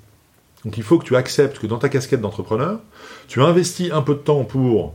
Donc 0.66 0.76
il 0.76 0.82
faut 0.82 0.98
que 0.98 1.06
tu 1.06 1.16
acceptes 1.16 1.58
que 1.60 1.66
dans 1.66 1.78
ta 1.78 1.88
casquette 1.88 2.20
d'entrepreneur, 2.20 2.78
tu 3.26 3.40
investis 3.40 3.90
un 3.90 4.02
peu 4.02 4.12
de 4.12 4.18
temps 4.18 4.44
pour 4.44 4.94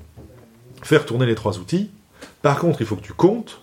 faire 0.83 1.07
tourner 1.07 1.25
les 1.25 1.33
trois 1.33 1.57
outils. 1.57 1.89
Par 2.43 2.59
contre, 2.59 2.81
il 2.81 2.85
faut 2.85 2.97
que 2.97 3.01
tu 3.01 3.13
comptes. 3.13 3.59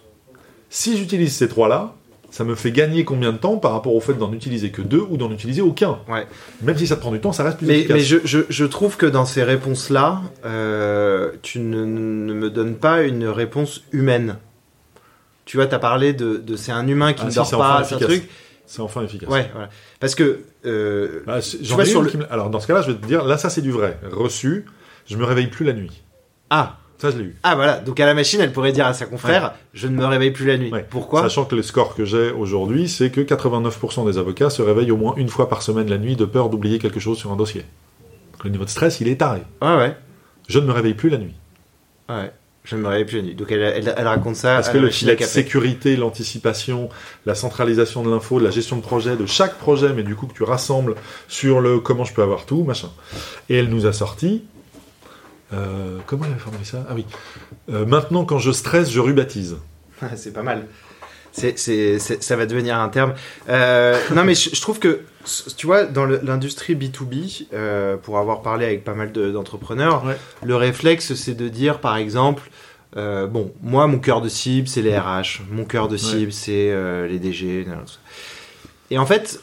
Si 0.71 0.97
j'utilise 0.97 1.37
ces 1.37 1.47
trois-là, 1.47 1.95
ça 2.33 2.43
me 2.45 2.55
fait 2.57 2.73
gagner 2.73 3.05
combien 3.05 3.31
de 3.33 3.37
temps 3.37 3.59
par 3.59 3.71
rapport 3.73 3.95
au 3.95 4.01
fait 4.01 4.15
d'en 4.15 4.33
utiliser 4.33 4.71
que 4.71 4.83
deux 4.83 5.05
ou 5.09 5.17
d'en 5.19 5.31
utiliser 5.31 5.61
aucun. 5.63 5.99
Ouais. 6.09 6.27
Même 6.63 6.77
si 6.77 6.87
ça 6.89 6.97
te 6.97 7.01
prend 7.03 7.13
du 7.13 7.21
temps, 7.21 7.33
ça 7.33 7.45
reste 7.45 7.59
plus 7.59 7.67
Mais, 7.69 7.79
efficace. 7.81 7.97
mais 7.97 8.03
je, 8.03 8.17
je, 8.25 8.39
je 8.49 8.65
trouve 8.65 8.97
que 8.97 9.07
dans 9.07 9.25
ces 9.27 9.45
réponses-là, 9.45 10.23
euh, 10.45 11.31
tu 11.43 11.61
ne, 11.61 11.85
ne 11.85 12.33
me 12.35 12.51
donnes 12.51 12.75
pas 12.77 13.03
une 13.03 13.27
réponse 13.29 13.83
humaine. 13.93 14.39
Tu 15.45 15.57
vois, 15.59 15.67
tu 15.67 15.75
as 15.75 15.79
parlé 15.79 16.13
de, 16.15 16.39
de 16.39 16.57
c'est 16.57 16.73
un 16.73 16.87
humain 16.89 17.13
qui 17.13 17.21
Ah, 17.23 17.27
ne 17.27 17.31
si, 17.31 17.37
dort 17.37 17.47
c'est 17.47 17.57
pas, 17.57 17.75
enfin 17.81 17.85
c'est 17.85 17.95
un 17.95 17.99
efficace. 17.99 18.19
truc. 18.19 18.31
C'est 18.65 18.81
enfin 18.81 19.03
efficace. 19.03 19.29
Ouais, 19.29 19.51
voilà. 19.53 19.69
Parce 20.01 20.15
que. 20.15 20.41
euh, 20.65 21.23
Bah, 21.27 21.41
vois, 21.75 21.85
sur 21.85 22.01
le- 22.03 22.11
me- 22.15 22.33
Alors 22.33 22.49
dans 22.49 22.61
ce 22.61 22.67
cas-là, 22.67 22.81
je 22.83 22.93
vais 22.93 22.97
te 22.99 23.07
dire, 23.07 23.25
là 23.25 23.37
ça 23.37 23.51
c'est 23.51 23.61
du 23.61 23.71
vrai. 23.73 23.99
Reçu, 24.11 24.65
je 25.07 25.17
me 25.19 25.25
réveille 25.25 25.49
plus 25.49 25.67
la 25.67 25.75
nuit. 25.75 26.03
Ah, 26.49 26.79
Ça 27.03 27.11
je 27.11 27.19
l'ai 27.19 27.25
eu. 27.25 27.37
ah, 27.43 27.57
voilà. 27.57 27.81
Donc 27.81 27.99
à 27.99 28.07
la 28.07 28.15
machine, 28.15 28.41
elle 28.41 28.53
pourrait 28.53 28.71
dire 28.71 28.87
à 28.87 28.95
sa 28.95 29.07
confrère 29.07 29.55
Je 29.75 29.89
ne 29.89 29.97
me 29.97 30.07
réveille 30.07 30.31
plus 30.31 30.47
la 30.47 30.57
nuit. 30.57 30.71
Ouais. 30.71 30.87
Pourquoi 30.89 31.23
Sachant 31.23 31.45
que 31.45 31.57
le 31.57 31.63
score 31.63 31.97
que 31.97 32.05
j'ai 32.05 32.31
aujourd'hui, 32.31 32.89
c'est 32.89 33.11
que 33.11 33.21
89% 33.21 34.07
des 34.07 34.19
avocats 34.19 34.51
se 34.51 34.63
réveillent 34.63 34.93
au 34.93 34.97
moins 34.97 35.15
une 35.17 35.29
fois 35.29 35.49
par 35.49 35.63
semaine 35.63 35.91
la 35.91 35.99
nuit 35.99 36.15
de 36.15 36.25
peur 36.25 36.49
d'oublier 36.49 36.79
quelque 36.79 37.01
chose 37.01 37.19
sur 37.19 37.33
un 37.33 37.37
dossier. 37.37 37.65
Donc, 38.35 38.45
le 38.45 38.51
niveau 38.51 38.65
de 38.65 38.71
stress, 38.71 39.01
il 39.01 39.09
est 39.09 39.17
taré. 39.17 39.41
Ouais, 39.61 39.77
ouais. 39.77 39.97
Je 40.47 40.61
ne 40.61 40.67
me 40.67 40.71
réveille 40.71 40.95
plus 40.95 41.09
la 41.11 41.19
nuit. 41.19 41.35
ouais. 42.09 42.31
Je 42.65 42.77
ne 42.77 42.83
me 42.83 42.87
réveille 42.87 43.05
plus 43.07 43.17
la 43.17 43.23
nuit. 43.25 43.35
Donc 43.35 43.51
elle, 43.51 43.61
elle, 43.61 43.93
elle 43.97 44.07
raconte 44.07 44.37
ça 44.37 44.55
Parce 44.55 44.69
à 44.69 44.73
que 44.73 44.79
la 44.79 44.85
le 44.85 44.91
filet 44.91 45.17
de 45.17 45.25
sécurité, 45.25 45.97
l'anticipation, 45.97 46.91
la 47.27 47.35
centralisation 47.35 48.05
de 48.05 48.11
l'info, 48.11 48.39
la 48.39 48.51
gestion 48.53 48.77
de 48.77 48.83
projet, 48.83 49.17
de 49.17 49.27
chaque 49.27 49.59
projet, 49.59 49.93
mais 49.93 50.05
du 50.05 50.15
coup 50.15 50.29
que 50.29 50.33
tu 50.35 50.45
rassembles 50.45 50.95
sur 51.27 51.61
le 51.61 51.81
comment 51.81 52.05
je 52.05 52.15
peux 52.15 52.23
avoir 52.23 52.47
tout, 52.47 52.63
machin. 52.63 52.91
Et 53.49 53.57
elle 53.57 53.69
nous 53.69 53.87
a 53.87 53.93
sorti. 53.93 54.45
Euh, 55.53 55.99
comment 56.07 56.25
elle 56.25 56.33
avait 56.33 56.41
formulé 56.41 56.65
ça? 56.65 56.85
Ah 56.89 56.93
oui. 56.95 57.05
Euh, 57.71 57.85
maintenant, 57.87 58.25
quand 58.25 58.39
je 58.39 58.53
stresse, 58.53 58.91
je 58.91 59.01
rubatise. 59.01 59.57
c'est 60.17 60.33
pas 60.33 60.43
mal. 60.43 60.67
C'est, 61.35 61.59
c'est, 61.59 61.99
c'est- 61.99 62.23
ça 62.23 62.37
va 62.37 62.45
devenir 62.47 62.77
un 62.79 62.89
terme. 62.91 63.15
Euh, 63.49 63.99
non, 64.15 64.25
mais 64.25 64.35
je, 64.35 64.55
je 64.55 64.61
trouve 64.61 64.79
que, 64.79 65.01
tu 65.57 65.67
vois, 65.67 65.85
dans 65.85 66.05
le- 66.05 66.21
l'industrie 66.23 66.75
B2B, 66.75 67.47
euh, 67.55 67.97
pour 67.97 68.19
avoir 68.19 68.43
parlé 68.43 68.67
avec 68.67 68.85
pas 68.85 68.93
mal 68.95 69.13
de- 69.13 69.31
d'entrepreneurs, 69.31 70.05
Ouais. 70.05 70.17
le 70.45 70.57
réflexe, 70.57 71.15
c'est 71.15 71.35
de 71.35 71.49
dire, 71.49 71.81
par 71.81 71.97
exemple, 71.97 72.51
euh, 72.99 73.27
bon, 73.27 73.51
moi, 73.63 73.87
mon 73.87 73.99
cœur 73.99 74.21
de 74.21 74.29
cible, 74.29 74.69
c'est 74.69 74.83
les 74.83 74.99
RH. 74.99 75.41
Mon 75.51 75.65
cœur 75.65 75.89
de 75.89 75.97
cible, 75.97 76.33
c'est 76.33 76.71
les 77.09 77.19
DG. 77.19 77.67
Et 78.91 78.99
en 78.99 79.07
fait, 79.07 79.41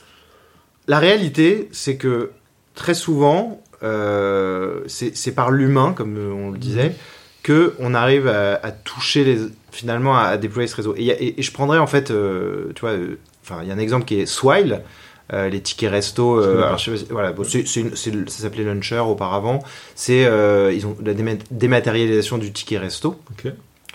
la 0.88 0.99
réalité, 0.99 1.69
c'est 1.72 1.98
que 1.98 2.30
très 2.76 2.94
souvent, 2.94 3.61
euh, 3.84 4.82
c'est 4.88 5.32
par 5.34 5.52
l'humain, 5.52 5.94
comme 5.96 6.18
on 6.18 6.52
le 6.52 6.58
disait, 6.58 6.94
que 7.44 7.76
on 7.80 7.94
arrive 7.94 8.28
à, 8.28 8.56
à 8.56 8.72
toucher 8.72 9.24
les, 9.24 9.40
finalement 9.72 10.18
à, 10.18 10.24
à 10.24 10.38
déployer 10.38 10.68
ce 10.68 10.76
réseau. 10.76 10.94
Et, 10.98 11.36
je 11.38 11.52
prendrais 11.52 11.80
en 11.80 11.88
fait, 11.88 12.12
euh, 12.12 12.72
tu 12.76 12.82
vois, 12.82 12.92
euh, 12.92 13.18
enfin, 13.44 13.60
il 13.64 13.70
y 13.70 13.72
a 13.72 13.74
un 13.74 13.80
exemple 13.80 14.06
qui 14.06 14.20
est 14.20 14.26
Swile. 14.26 14.82
les 15.32 15.62
tickets 15.62 15.92
resto, 15.92 16.42
alors, 16.42 16.78
je 16.78 16.96
sais 16.96 17.06
voilà, 17.10 17.32
bon, 17.32 17.44
ça 17.44 17.62
s'appelait 18.28 18.64
Launcher 18.64 19.00
auparavant. 19.00 19.64
C'est 19.96 20.24
ils 20.74 20.86
ont 20.88 20.98
la 21.04 21.14
déma- 21.14 21.40
dématérialisation 21.52 22.38
du 22.38 22.52
ticket 22.52 22.80
resto. 22.80 23.20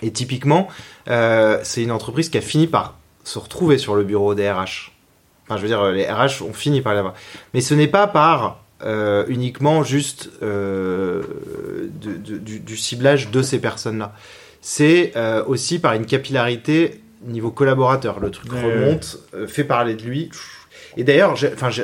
Et 0.01 0.11
typiquement, 0.11 0.67
c'est 1.07 1.83
une 1.83 1.91
entreprise 1.91 2.29
qui 2.29 2.37
a 2.37 2.41
fini 2.41 2.67
par 2.67 2.97
se 3.23 3.39
retrouver 3.39 3.77
sur 3.77 3.95
le 3.95 4.03
bureau 4.03 4.33
des 4.35 4.49
RH. 4.49 4.91
Enfin, 5.47 5.57
je 5.57 5.61
veux 5.61 5.67
dire, 5.67 5.83
les 5.91 6.09
RH 6.09 6.41
ont 6.41 6.53
fini 6.53 6.81
par 6.81 6.93
l'avoir. 6.95 7.13
Mais 7.53 7.61
ce 7.61 7.73
n'est 7.75 7.87
pas 7.87 8.07
par 8.07 8.64
euh, 8.83 9.23
uniquement 9.27 9.83
juste 9.83 10.29
euh, 10.43 11.23
de- 12.01 12.17
de- 12.17 12.37
du, 12.37 12.59
du 12.59 12.77
ciblage 12.77 13.31
de 13.31 13.41
ces 13.41 13.59
personnes-là. 13.59 14.13
C'est 14.61 15.13
euh, 15.15 15.43
aussi 15.45 15.79
par 15.79 15.93
une 15.93 16.05
capillarité 16.05 17.01
niveau 17.23 17.51
collaborateur. 17.51 18.19
Le 18.19 18.31
truc 18.31 18.51
remonte, 18.51 19.19
fait 19.47 19.63
parler 19.63 19.95
de 19.95 20.03
lui. 20.03 20.29
Et 20.97 21.03
d'ailleurs, 21.03 21.35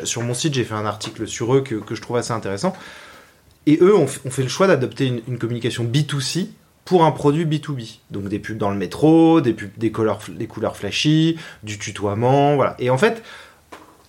sur 0.03 0.21
mon 0.21 0.33
site, 0.33 0.53
j'ai 0.53 0.63
fait 0.63 0.73
un 0.75 0.85
article 0.85 1.27
sur 1.27 1.55
eux 1.55 1.61
que, 1.61 1.75
que 1.75 1.95
je 1.95 2.01
trouve 2.01 2.17
assez 2.17 2.31
intéressant. 2.31 2.73
Et 3.67 3.77
eux 3.81 3.95
ont, 3.95 4.07
ont 4.25 4.29
fait 4.31 4.43
le 4.43 4.49
choix 4.49 4.67
d'adopter 4.67 5.05
une, 5.07 5.21
une 5.27 5.37
communication 5.37 5.83
B2C 5.83 6.47
pour 6.85 7.03
un 7.05 7.11
produit 7.11 7.45
B2B. 7.45 7.97
Donc 8.09 8.27
des 8.27 8.39
pubs 8.39 8.57
dans 8.57 8.69
le 8.71 8.77
métro, 8.77 9.41
des, 9.41 9.53
pubs, 9.53 9.69
des, 9.77 9.91
couleurs, 9.91 10.19
des 10.29 10.47
couleurs 10.47 10.75
flashy, 10.77 11.37
du 11.63 11.77
tutoiement, 11.77 12.55
voilà. 12.55 12.75
Et 12.79 12.89
en 12.89 12.97
fait, 12.97 13.21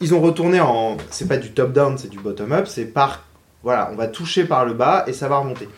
ils 0.02 0.14
ont 0.14 0.20
retourné 0.20 0.60
en... 0.60 0.96
C'est 1.10 1.28
pas 1.28 1.36
du 1.38 1.52
top-down, 1.52 1.96
c'est 1.98 2.10
du 2.10 2.18
bottom-up, 2.18 2.66
c'est 2.66 2.86
par... 2.86 3.24
Voilà, 3.62 3.90
on 3.92 3.96
va 3.96 4.08
toucher 4.08 4.44
par 4.44 4.64
le 4.64 4.74
bas 4.74 5.04
et 5.06 5.12
ça 5.12 5.28
va 5.28 5.38
remonter. 5.38 5.68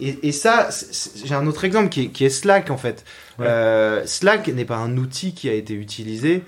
Et, 0.00 0.28
et 0.28 0.32
ça, 0.32 0.68
j'ai 1.24 1.34
un 1.34 1.46
autre 1.46 1.64
exemple 1.64 1.90
qui 1.90 2.04
est, 2.04 2.08
qui 2.08 2.24
est 2.24 2.30
Slack 2.30 2.70
en 2.70 2.76
fait. 2.78 3.04
Ouais. 3.38 3.46
Euh, 3.46 4.06
Slack 4.06 4.48
n'est 4.48 4.64
pas 4.64 4.76
un 4.76 4.96
outil 4.96 5.34
qui 5.34 5.48
a 5.48 5.52
été 5.52 5.74
utilisé. 5.74 6.42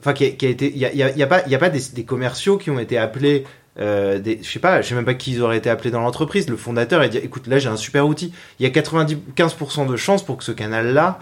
Enfin, 0.00 0.12
qui 0.14 0.24
a, 0.26 0.30
qui 0.30 0.46
a 0.46 0.48
été. 0.48 0.70
Il 0.70 0.76
n'y 0.78 0.84
a, 0.86 0.94
y 0.94 1.02
a- 1.02 1.10
y 1.16 1.22
a 1.22 1.26
pas, 1.26 1.46
y 1.46 1.54
a 1.54 1.58
pas 1.58 1.70
des, 1.70 1.80
des 1.94 2.04
commerciaux 2.04 2.56
qui 2.58 2.70
ont 2.70 2.78
été 2.78 2.96
appelés. 2.98 3.44
Euh, 3.78 4.18
des, 4.18 4.38
je 4.42 4.48
sais 4.50 4.58
pas, 4.60 4.80
je 4.82 4.88
sais 4.88 4.94
même 4.94 5.04
pas 5.04 5.14
qui 5.14 5.32
ils 5.32 5.42
auraient 5.42 5.56
été 5.58 5.68
appelés 5.70 5.90
dans 5.90 6.00
l'entreprise. 6.00 6.48
Le 6.48 6.56
fondateur 6.56 7.00
a 7.00 7.08
dit 7.08 7.18
écoute, 7.18 7.46
là 7.46 7.58
j'ai 7.58 7.68
un 7.68 7.76
super 7.76 8.06
outil. 8.06 8.32
Il 8.60 8.66
y 8.66 8.66
a 8.66 8.70
95% 8.72 9.86
de 9.86 9.96
chances 9.96 10.24
pour 10.24 10.36
que 10.38 10.44
ce 10.44 10.52
canal-là, 10.52 11.18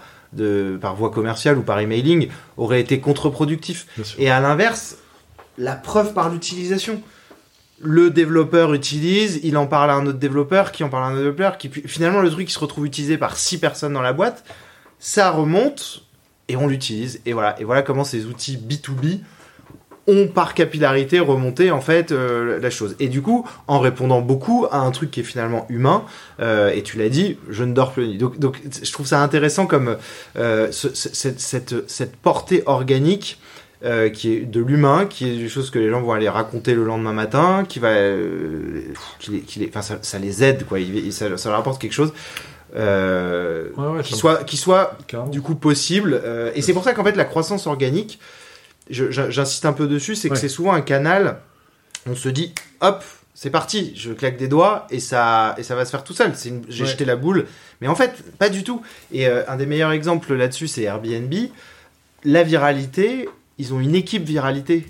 par 0.81 0.95
voie 0.95 1.11
commerciale 1.11 1.57
ou 1.57 1.61
par 1.61 1.79
emailing, 1.79 2.29
aurait 2.57 2.81
été 2.81 2.99
contre-productif. 2.99 3.87
Et 4.17 4.29
à 4.29 4.39
l'inverse, 4.39 4.97
la 5.57 5.75
preuve 5.75 6.13
par 6.13 6.29
l'utilisation. 6.29 7.01
Le 7.81 8.09
développeur 8.09 8.73
utilise, 8.73 9.39
il 9.43 9.57
en 9.57 9.65
parle 9.67 9.89
à 9.89 9.95
un 9.95 10.05
autre 10.05 10.19
développeur, 10.19 10.71
qui 10.71 10.83
en 10.83 10.89
parle 10.89 11.03
à 11.03 11.07
un 11.07 11.11
autre 11.11 11.19
développeur, 11.19 11.57
qui 11.57 11.69
finalement 11.69 12.21
le 12.21 12.29
truc 12.29 12.47
qui 12.47 12.53
se 12.53 12.59
retrouve 12.59 12.85
utilisé 12.85 13.17
par 13.17 13.35
six 13.35 13.57
personnes 13.57 13.93
dans 13.93 14.01
la 14.01 14.13
boîte, 14.13 14.43
ça 14.99 15.31
remonte 15.31 16.03
et 16.47 16.55
on 16.55 16.67
l'utilise. 16.67 17.19
Et 17.25 17.33
voilà, 17.33 17.59
et 17.59 17.63
voilà 17.65 17.81
comment 17.81 18.03
ces 18.05 18.25
outils 18.25 18.57
B2B 18.57 19.19
ont 20.07 20.27
par 20.27 20.53
capillarité 20.53 21.19
remonté 21.21 21.71
en 21.71 21.79
fait 21.81 22.11
euh, 22.11 22.59
la 22.59 22.69
chose. 22.69 22.95
Et 22.99 23.07
du 23.07 23.21
coup, 23.21 23.45
en 23.67 23.79
répondant 23.79 24.21
beaucoup 24.21 24.65
à 24.71 24.77
un 24.79 24.91
truc 24.91 25.11
qui 25.11 25.21
est 25.21 25.23
finalement 25.23 25.65
humain, 25.69 26.03
euh, 26.41 26.71
et 26.73 26.83
tu 26.83 26.97
l'as 26.97 27.07
dit, 27.09 27.37
je 27.49 27.63
ne 27.63 27.73
dors 27.73 27.91
plus. 27.93 28.15
Donc, 28.17 28.37
donc 28.37 28.61
je 28.83 28.91
trouve 28.91 29.07
ça 29.07 29.21
intéressant 29.21 29.65
comme 29.65 29.97
euh, 30.37 30.71
ce- 30.71 30.93
ce- 30.93 31.13
cette, 31.13 31.39
cette, 31.39 31.89
cette 31.89 32.15
portée 32.17 32.63
organique 32.65 33.39
euh, 33.83 34.09
qui 34.09 34.33
est 34.33 34.39
de 34.41 34.61
l'humain, 34.61 35.05
qui 35.05 35.29
est 35.29 35.37
des 35.37 35.49
choses 35.49 35.69
que 35.69 35.79
les 35.79 35.89
gens 35.89 36.01
vont 36.01 36.13
aller 36.13 36.29
raconter 36.29 36.73
le 36.73 36.83
lendemain 36.85 37.11
matin, 37.13 37.65
qui 37.67 37.79
va, 37.79 37.89
euh, 37.89 38.81
qui 39.19 39.31
les, 39.31 39.39
qui 39.41 39.59
les- 39.59 39.67
enfin 39.69 39.81
ça, 39.81 39.99
ça 40.01 40.19
les 40.19 40.43
aide 40.43 40.65
quoi, 40.65 40.79
il- 40.79 41.11
ça, 41.11 41.35
ça 41.37 41.49
leur 41.49 41.59
apporte 41.59 41.81
quelque 41.81 41.93
chose. 41.93 42.13
Euh, 42.75 43.69
Ouais, 43.77 43.87
ouais, 43.97 44.01
qui 44.03 44.15
soit 44.15 44.43
qui 44.45 44.57
soit 44.57 44.97
Carrément. 45.07 45.29
du 45.29 45.41
coup 45.41 45.53
possible 45.55 46.21
et 46.55 46.61
c'est 46.63 46.73
pour 46.73 46.83
ça 46.83 46.93
qu'en 46.93 47.03
fait 47.03 47.15
la 47.15 47.25
croissance 47.25 47.67
organique 47.67 48.19
j'insiste 48.89 49.65
un 49.65 49.73
peu 49.73 49.87
dessus, 49.87 50.15
c'est 50.15 50.27
que 50.27 50.33
Ouais. 50.33 50.39
c'est 50.39 50.49
souvent 50.49 50.73
un 50.73 50.81
canal, 50.81 51.37
on 52.09 52.15
se 52.15 52.27
dit, 52.29 52.53
hop, 52.81 53.01
c'est 53.33 53.49
parti, 53.49 53.93
je 53.95 54.11
claque 54.11 54.37
des 54.37 54.47
doigts 54.49 54.87
et 54.89 54.99
ça, 54.99 55.55
et 55.57 55.63
ça 55.63 55.75
va 55.75 55.85
se 55.85 55.91
faire 55.91 56.03
tout 56.03 56.13
seul. 56.13 56.33
Une- 56.45 56.63
J'ai 56.67 56.83
Ouais. 56.83 56.89
jeté 56.89 57.05
la 57.05 57.15
boule. 57.15 57.45
Mais 57.79 57.87
en 57.87 57.95
fait, 57.95 58.11
pas 58.39 58.49
du 58.49 58.63
tout. 58.63 58.81
Et 59.13 59.25
euh, 59.27 59.43
un 59.47 59.55
des 59.55 59.65
meilleurs 59.65 59.91
exemples 59.93 60.33
là-dessus, 60.33 60.67
c'est 60.67 60.83
Airbnb. 60.83 61.33
La 62.25 62.43
viralité, 62.43 63.29
ils 63.57 63.73
ont 63.73 63.79
une 63.79 63.95
équipe 63.95 64.23
viralité. 64.23 64.85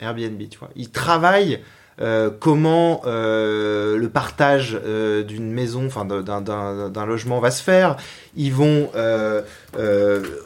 Airbnb, 0.00 0.40
tu 0.50 0.58
vois. 0.58 0.70
Ils 0.76 0.90
travaillent 0.90 1.60
euh, 2.00 2.30
comment 2.40 3.02
euh, 3.04 3.98
le 3.98 4.08
partage 4.08 4.78
euh, 4.84 5.22
d'une 5.22 5.52
maison, 5.52 5.86
enfin 5.86 6.06
d'un- 6.06 7.06
logement 7.06 7.38
va 7.38 7.50
se 7.50 7.62
faire. 7.62 7.96
Ils 8.34 8.52
vont 8.52 8.90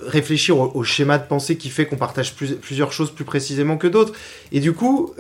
réfléchir 0.07 0.59
au, 0.59 0.83
schéma 0.83 1.19
de 1.19 1.27
pensée 1.27 1.57
qui 1.57 1.71
fait 1.71 1.87
qu'on 1.87 1.97
partage 1.97 2.35
plus- 2.35 2.57
plusieurs 2.57 2.93
choses 2.93 3.13
plus 3.13 3.25
précisément 3.25 3.77
que 3.77 3.87
d'autres. 3.87 4.13
Et 4.53 4.61
du 4.61 4.73
coup, 4.73 5.15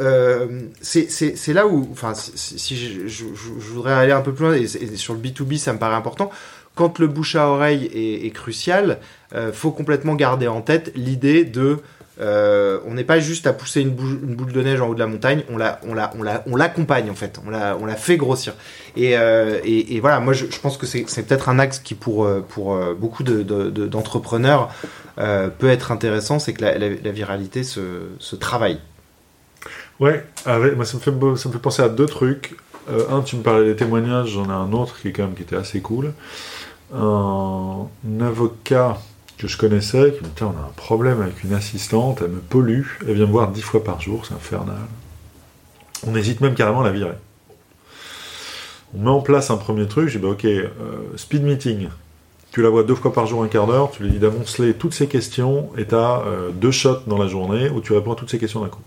c'est 0.81 1.53
là 1.53 1.66
où, 1.66 1.89
enfin, 1.93 2.12
si, 2.15 2.77
je, 2.77 3.24
voudrais 3.73 3.93
aller 3.93 4.12
un 4.12 4.23
peu 4.23 4.32
plus 4.32 4.44
loin, 4.47 4.55
et, 4.55 4.66
sur 4.66 5.15
le 5.15 5.20
B2B, 5.20 5.59
ça 5.59 5.73
me 5.73 5.78
paraît 5.78 5.94
important. 5.94 6.31
Quand 6.74 6.98
le 6.98 7.07
bouche 7.07 7.36
à 7.36 7.48
oreille 7.48 7.86
est, 7.94 8.27
est 8.27 8.31
crucial, 8.31 8.98
faut 9.53 9.70
complètement 9.70 10.16
garder 10.16 10.48
en 10.48 10.61
tête 10.61 10.93
l'idée 10.97 11.44
de 11.44 11.78
euh, 12.18 12.78
on 12.86 12.94
n'est 12.94 13.05
pas 13.05 13.20
juste 13.20 13.47
à 13.47 13.52
pousser 13.52 13.82
une 13.82 13.90
boule, 13.90 14.52
de 14.52 14.62
neige 14.62 14.80
en 14.80 14.88
haut 14.88 14.94
de 14.94 14.98
la 14.98 15.06
montagne, 15.06 15.43
on 15.51 15.56
la, 15.56 15.80
on 15.86 15.93
la, 15.94 16.12
on 16.18 16.22
la, 16.22 16.43
on 16.47 16.56
l'accompagne 16.56 17.10
en 17.10 17.14
fait, 17.14 17.38
on 17.47 17.51
la, 17.51 17.76
on 17.78 17.84
la 17.84 17.97
fait 17.97 18.16
grossir. 18.16 18.55
Et, 18.97 19.18
euh, 19.18 19.59
et, 19.64 20.01
voilà, 20.01 20.20
moi 20.20 20.32
je, 20.32 20.47
pense 20.62 20.78
que 20.78 20.86
c'est, 20.86 21.05
peut-être 21.05 21.48
un 21.48 21.59
axe 21.59 21.78
qui 21.78 21.94
pour, 21.94 22.24
euh, 22.24 22.44
pour 22.48 22.76
beaucoup 22.94 23.22
de, 23.22 23.43
de- 23.43 23.70
de- 23.70 23.86
d'entrepreneurs 23.86 24.70
peut 25.16 25.68
être 25.68 25.93
intéressant, 25.93 26.38
c'est 26.38 26.52
que 26.52 26.62
la, 26.62 27.10
viralité 27.10 27.64
se, 27.64 28.36
travaille. 28.36 28.78
Ouais, 30.01 30.24
moi 30.47 30.84
ça 30.84 30.97
me, 30.97 31.02
fait, 31.02 31.12
ça 31.36 31.48
me 31.48 31.52
fait 31.55 31.60
penser 31.60 31.82
à 31.82 31.88
deux 31.88 32.06
trucs. 32.06 32.56
Un, 33.10 33.20
tu 33.22 33.36
me 33.36 33.43
parlais 33.43 33.64
des 33.66 33.76
témoignages, 33.76 34.28
j'en 34.28 34.47
ai 34.47 34.52
un 34.52 34.72
autre 34.72 35.01
qui 35.01 35.09
est 35.09 35.12
quand 35.12 35.24
même 35.24 35.34
qui 35.34 35.43
était 35.43 35.56
assez 35.56 35.80
cool. 35.80 36.12
Un, 36.94 37.86
avocat 38.20 38.98
que 39.38 39.48
je 39.48 39.56
connaissais 39.58 40.12
qui 40.12 40.24
me 40.24 40.28
dit 40.28 40.42
on 40.42 40.48
a 40.50 40.66
un 40.66 40.72
problème 40.76 41.20
avec 41.20 41.44
une 41.44 41.52
assistante, 41.52 42.22
elle 42.22 42.30
me 42.30 42.40
pollue, 42.40 42.86
elle 43.06 43.14
vient 43.14 43.26
me 43.26 43.32
voir 43.32 43.50
dix 43.50 43.62
fois 43.62 43.84
par 43.84 44.00
jour, 44.00 44.24
c'est 44.26 44.34
infernal. 44.34 44.76
On 46.06 46.14
hésite 46.14 46.40
même 46.40 46.54
carrément 46.54 46.80
à 46.82 46.84
la 46.84 46.92
virer. 46.92 47.16
On 48.94 49.02
met 49.02 49.10
en 49.10 49.20
place 49.20 49.50
un 49.50 49.56
premier 49.56 49.86
truc, 49.86 50.08
j'ai 50.08 50.18
dit 50.18 50.24
bah, 50.24 50.30
ok, 50.30 50.44
euh, 50.44 50.70
speed 51.16 51.42
meeting. 51.42 51.88
Tu 52.52 52.62
la 52.62 52.70
vois 52.70 52.84
deux 52.84 52.94
fois 52.94 53.12
par 53.12 53.26
jour, 53.26 53.42
un 53.42 53.48
quart 53.48 53.66
d'heure, 53.66 53.90
tu 53.90 54.02
lui 54.02 54.10
dis 54.10 54.18
d'amonceler 54.18 54.72
toutes 54.72 54.94
ces 54.94 55.08
questions 55.08 55.70
et 55.76 55.86
tu 55.86 55.94
as 55.94 56.22
deux 56.54 56.70
shots 56.70 57.00
dans 57.06 57.18
la 57.18 57.28
journée 57.28 57.68
où 57.68 57.82
tu 57.82 57.92
réponds 57.92 58.12
à 58.12 58.16
toutes 58.16 58.30
ces 58.30 58.38
questions 58.38 58.60
d'un 58.60 58.68
coup. 58.68 58.80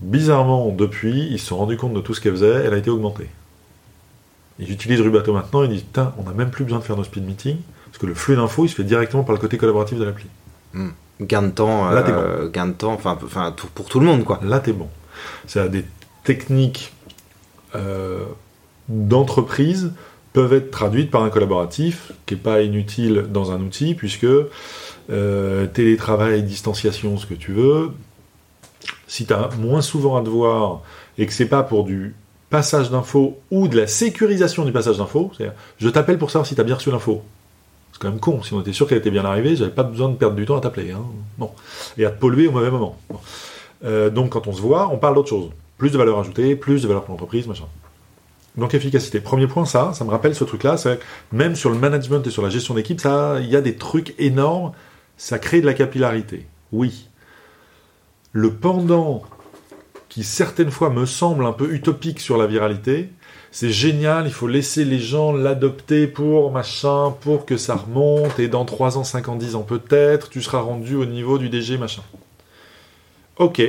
Bizarrement, 0.00 0.68
depuis, 0.70 1.28
ils 1.30 1.38
se 1.38 1.46
sont 1.46 1.58
rendus 1.58 1.76
compte 1.76 1.92
de 1.92 2.00
tout 2.00 2.14
ce 2.14 2.20
qu'elle 2.20 2.32
faisait, 2.32 2.64
elle 2.64 2.72
a 2.72 2.78
été 2.78 2.88
augmentée. 2.88 3.28
Ils 4.58 4.70
utilisent 4.70 5.00
Rubato 5.00 5.32
maintenant, 5.32 5.64
ils 5.64 5.70
disent 5.70 5.84
on 6.18 6.22
n'a 6.22 6.32
même 6.32 6.50
plus 6.50 6.64
besoin 6.64 6.78
de 6.78 6.84
faire 6.84 6.96
nos 6.96 7.04
speed 7.04 7.26
meetings, 7.26 7.58
parce 7.94 8.00
que 8.00 8.06
le 8.06 8.14
flux 8.14 8.34
d'infos, 8.34 8.64
il 8.64 8.68
se 8.68 8.74
fait 8.74 8.82
directement 8.82 9.22
par 9.22 9.36
le 9.36 9.40
côté 9.40 9.56
collaboratif 9.56 10.00
de 10.00 10.02
l'appli. 10.02 10.26
Gain 11.20 11.42
de 11.42 11.50
temps, 11.50 11.88
Là, 11.90 12.04
euh, 12.08 12.50
gain 12.50 12.66
de 12.66 12.72
temps, 12.72 12.92
enfin, 12.92 13.16
pour 13.72 13.86
tout 13.86 14.00
le 14.00 14.06
monde 14.06 14.24
quoi. 14.24 14.40
Là, 14.42 14.58
t'es 14.58 14.72
bon. 14.72 14.88
C'est 15.46 15.70
des 15.70 15.84
techniques 16.24 16.92
euh, 17.76 18.24
d'entreprise 18.88 19.92
peuvent 20.32 20.54
être 20.54 20.72
traduites 20.72 21.12
par 21.12 21.22
un 21.22 21.30
collaboratif, 21.30 22.10
qui 22.26 22.34
n'est 22.34 22.40
pas 22.40 22.62
inutile 22.62 23.26
dans 23.30 23.52
un 23.52 23.60
outil, 23.60 23.94
puisque 23.94 24.26
euh, 25.10 25.66
télétravail, 25.68 26.42
distanciation, 26.42 27.16
ce 27.16 27.26
que 27.26 27.34
tu 27.34 27.52
veux, 27.52 27.92
si 29.06 29.24
tu 29.24 29.32
as 29.32 29.50
moins 29.56 29.82
souvent 29.82 30.16
à 30.16 30.20
devoir 30.20 30.82
et 31.16 31.26
que 31.26 31.32
c'est 31.32 31.46
pas 31.46 31.62
pour 31.62 31.84
du 31.84 32.16
passage 32.50 32.90
d'infos 32.90 33.38
ou 33.52 33.68
de 33.68 33.76
la 33.76 33.86
sécurisation 33.86 34.64
du 34.64 34.72
passage 34.72 34.98
d'infos, 34.98 35.30
c'est-à-dire 35.36 35.54
je 35.78 35.88
t'appelle 35.88 36.18
pour 36.18 36.32
savoir 36.32 36.48
si 36.48 36.56
tu 36.56 36.60
as 36.60 36.64
bien 36.64 36.74
reçu 36.74 36.90
l'info. 36.90 37.22
C'est 37.94 38.00
quand 38.00 38.10
même 38.10 38.18
con, 38.18 38.42
si 38.42 38.52
on 38.52 38.60
était 38.60 38.72
sûr 38.72 38.88
qu'elle 38.88 38.98
était 38.98 39.12
bien 39.12 39.24
arrivée, 39.24 39.54
j'avais 39.54 39.70
pas 39.70 39.84
besoin 39.84 40.08
de 40.08 40.16
perdre 40.16 40.34
du 40.34 40.44
temps 40.46 40.56
à 40.56 40.60
t'appeler. 40.60 40.90
Hein. 40.90 41.04
Non. 41.38 41.52
Et 41.96 42.04
à 42.04 42.10
te 42.10 42.18
polluer 42.18 42.48
au 42.48 42.50
mauvais 42.50 42.72
moment. 42.72 42.98
Bon. 43.08 43.20
Euh, 43.84 44.10
donc 44.10 44.30
quand 44.30 44.48
on 44.48 44.52
se 44.52 44.60
voit, 44.60 44.88
on 44.92 44.98
parle 44.98 45.14
d'autre 45.14 45.28
chose. 45.28 45.50
Plus 45.78 45.90
de 45.90 45.96
valeur 45.96 46.18
ajoutée, 46.18 46.56
plus 46.56 46.82
de 46.82 46.88
valeur 46.88 47.04
pour 47.04 47.12
l'entreprise, 47.12 47.46
machin. 47.46 47.66
Donc 48.56 48.74
efficacité. 48.74 49.20
Premier 49.20 49.46
point, 49.46 49.64
ça, 49.64 49.92
ça 49.94 50.04
me 50.04 50.10
rappelle 50.10 50.34
ce 50.34 50.42
truc-là, 50.42 50.76
c'est 50.76 50.98
même 51.30 51.54
sur 51.54 51.70
le 51.70 51.78
management 51.78 52.26
et 52.26 52.30
sur 52.30 52.42
la 52.42 52.50
gestion 52.50 52.74
d'équipe, 52.74 53.00
ça, 53.00 53.38
il 53.40 53.48
y 53.48 53.54
a 53.54 53.60
des 53.60 53.76
trucs 53.76 54.16
énormes, 54.18 54.72
ça 55.16 55.38
crée 55.38 55.60
de 55.60 55.66
la 55.66 55.74
capillarité. 55.74 56.48
Oui. 56.72 57.08
Le 58.32 58.52
pendant 58.52 59.22
qui 60.08 60.24
certaines 60.24 60.72
fois 60.72 60.90
me 60.90 61.06
semble 61.06 61.46
un 61.46 61.52
peu 61.52 61.72
utopique 61.72 62.18
sur 62.18 62.36
la 62.36 62.48
viralité, 62.48 63.10
c'est 63.54 63.70
génial, 63.70 64.26
il 64.26 64.32
faut 64.32 64.48
laisser 64.48 64.84
les 64.84 64.98
gens 64.98 65.32
l'adopter 65.32 66.08
pour 66.08 66.50
machin, 66.50 67.14
pour 67.20 67.46
que 67.46 67.56
ça 67.56 67.76
remonte, 67.76 68.40
et 68.40 68.48
dans 68.48 68.64
3 68.64 68.98
ans, 68.98 69.04
5 69.04 69.28
ans, 69.28 69.36
10 69.36 69.54
ans 69.54 69.62
peut-être, 69.62 70.28
tu 70.28 70.42
seras 70.42 70.58
rendu 70.58 70.96
au 70.96 71.04
niveau 71.04 71.38
du 71.38 71.48
DG, 71.50 71.78
machin. 71.78 72.02
Ok. 73.36 73.62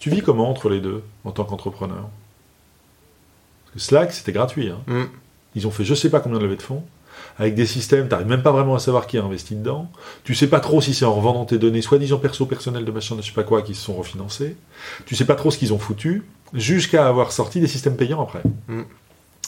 Tu 0.00 0.10
vis 0.10 0.22
comment 0.22 0.50
entre 0.50 0.68
les 0.70 0.80
deux 0.80 1.04
en 1.24 1.30
tant 1.30 1.44
qu'entrepreneur? 1.44 2.08
Parce 3.66 3.74
que 3.74 3.78
Slack, 3.78 4.12
c'était 4.12 4.32
gratuit. 4.32 4.70
hein. 4.70 4.80
Mm. 4.88 5.04
Ils 5.54 5.68
ont 5.68 5.70
fait 5.70 5.84
je 5.84 5.94
sais 5.94 6.10
pas 6.10 6.18
combien 6.18 6.38
de 6.38 6.42
levées 6.42 6.56
de 6.56 6.62
fonds. 6.62 6.82
Avec 7.38 7.54
des 7.54 7.66
systèmes, 7.66 8.08
tu 8.08 8.24
même 8.24 8.42
pas 8.42 8.52
vraiment 8.52 8.74
à 8.74 8.78
savoir 8.78 9.06
qui 9.06 9.18
a 9.18 9.24
investi 9.24 9.54
dedans. 9.54 9.90
Tu 10.24 10.34
sais 10.34 10.46
pas 10.46 10.60
trop 10.60 10.80
si 10.80 10.94
c'est 10.94 11.04
en 11.04 11.14
revendant 11.14 11.44
tes 11.44 11.58
données, 11.58 11.82
soi-disant 11.82 12.18
perso, 12.18 12.46
personnel 12.46 12.84
de 12.84 12.90
machin, 12.92 13.16
je 13.20 13.26
sais 13.26 13.32
pas 13.32 13.44
quoi, 13.44 13.62
qui 13.62 13.74
se 13.74 13.82
sont 13.82 13.94
refinancés. 13.94 14.56
Tu 15.06 15.16
sais 15.16 15.24
pas 15.24 15.34
trop 15.34 15.50
ce 15.50 15.58
qu'ils 15.58 15.72
ont 15.72 15.78
foutu, 15.78 16.24
jusqu'à 16.52 17.08
avoir 17.08 17.32
sorti 17.32 17.60
des 17.60 17.66
systèmes 17.66 17.96
payants 17.96 18.22
après. 18.22 18.42
Mm. 18.68 18.82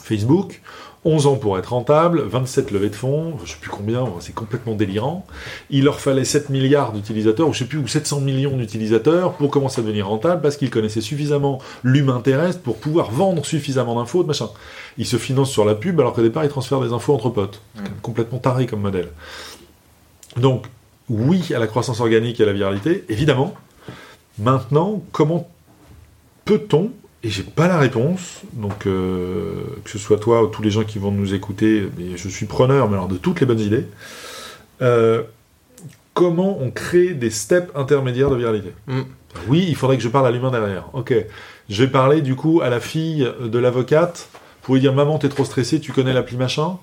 Facebook, 0.05 0.61
11 1.07 1.27
ans 1.27 1.37
pour 1.37 1.59
être 1.59 1.73
rentable, 1.73 2.23
27 2.23 2.71
levées 2.71 2.91
de 2.91 2.95
fonds, 2.95 3.39
je 3.45 3.53
sais 3.53 3.59
plus 3.59 3.71
combien, 3.71 4.07
c'est 4.21 4.35
complètement 4.35 4.75
délirant. 4.75 5.27
Il 5.71 5.85
leur 5.85 5.99
fallait 5.99 6.25
7 6.25 6.51
milliards 6.51 6.93
d'utilisateurs, 6.93 7.49
ou 7.49 7.55
je 7.55 7.61
sais 7.61 7.65
plus, 7.65 7.79
ou 7.79 7.89
700 7.89 8.21
millions 8.21 8.57
d'utilisateurs 8.57 9.33
pour 9.33 9.51
commencer 9.51 9.81
à 9.81 9.83
devenir 9.83 10.09
rentable, 10.09 10.43
parce 10.43 10.59
qu'ils 10.59 10.69
connaissaient 10.69 11.01
suffisamment 11.01 11.59
l'humain 11.83 12.21
terrestre 12.21 12.61
pour 12.61 12.77
pouvoir 12.77 13.11
vendre 13.11 13.47
suffisamment 13.47 13.97
d'infos, 13.97 14.23
de 14.23 14.29
machin. 14.29 14.51
Ils 14.99 15.07
se 15.07 15.17
financent 15.17 15.51
sur 15.51 15.65
la 15.65 15.75
pub, 15.75 15.99
alors 16.01 16.13
qu'au 16.13 16.23
départ, 16.23 16.45
ils 16.45 16.51
transfèrent 16.51 16.81
des 16.81 16.93
infos 16.93 17.15
entre 17.15 17.31
potes. 17.31 17.63
C'est 17.75 17.83
quand 17.83 17.91
même 17.91 18.01
complètement 18.01 18.39
taré 18.39 18.67
comme 18.67 18.81
modèle. 18.81 19.09
Donc, 20.37 20.67
oui 21.09 21.53
à 21.55 21.59
la 21.59 21.67
croissance 21.67 22.01
organique 22.01 22.41
et 22.41 22.43
à 22.43 22.47
la 22.47 22.53
viralité, 22.53 23.05
évidemment. 23.09 23.55
Maintenant, 24.39 25.03
comment 25.13 25.49
peut-on, 26.45 26.91
et 27.25 27.31
j'ai 27.31 27.43
pas 27.43 27.69
la 27.69 27.79
réponse, 27.79 28.43
donc 28.53 28.87
euh, 28.87 29.55
que 29.83 29.91
ce 29.91 29.99
soit 29.99 30.19
toi 30.19 30.45
ou 30.45 30.49
tous 30.49 30.63
les 30.63 30.71
gens 30.71 30.85
qui 30.85 30.99
vont 30.99 31.11
nous 31.11 31.33
écouter, 31.33 31.89
mais 31.97 32.19
je 32.19 32.29
suis 32.29 32.45
preneur, 32.45 32.89
mais 32.89 32.97
alors 32.97 33.09
de 33.09 33.17
toutes 33.17 33.41
les 33.41 33.47
bonnes 33.47 33.61
idées, 33.61 33.87
euh, 34.83 35.23
comment 36.13 36.59
on 36.61 36.71
crée 36.71 37.15
des 37.15 37.31
steps 37.31 37.71
intermédiaires 37.75 38.29
de 38.29 38.37
viralité? 38.37 38.73
Mm. 38.87 39.01
Oui, 39.49 39.65
il 39.67 39.75
faudrait 39.75 39.97
que 39.97 40.03
je 40.03 40.09
parle 40.09 40.27
à 40.27 40.31
l'humain 40.31 40.51
derrière. 40.51 40.91
Ok, 40.93 41.15
je 41.71 41.83
vais 41.83 41.91
parler 41.91 42.21
du 42.21 42.37
coup 42.37 42.61
à 42.63 42.69
la 42.69 42.79
fille 42.79 43.27
de 43.41 43.59
l'avocate. 43.59 44.29
Pour 44.61 44.75
lui 44.75 44.83
dire 44.83 44.93
maman 44.93 45.19
t'es 45.19 45.31
trop 45.31 45.47
stressée, 45.47 45.81
tu 45.81 45.93
connais 45.93 46.13
l'appli 46.13 46.37
machin? 46.37 46.79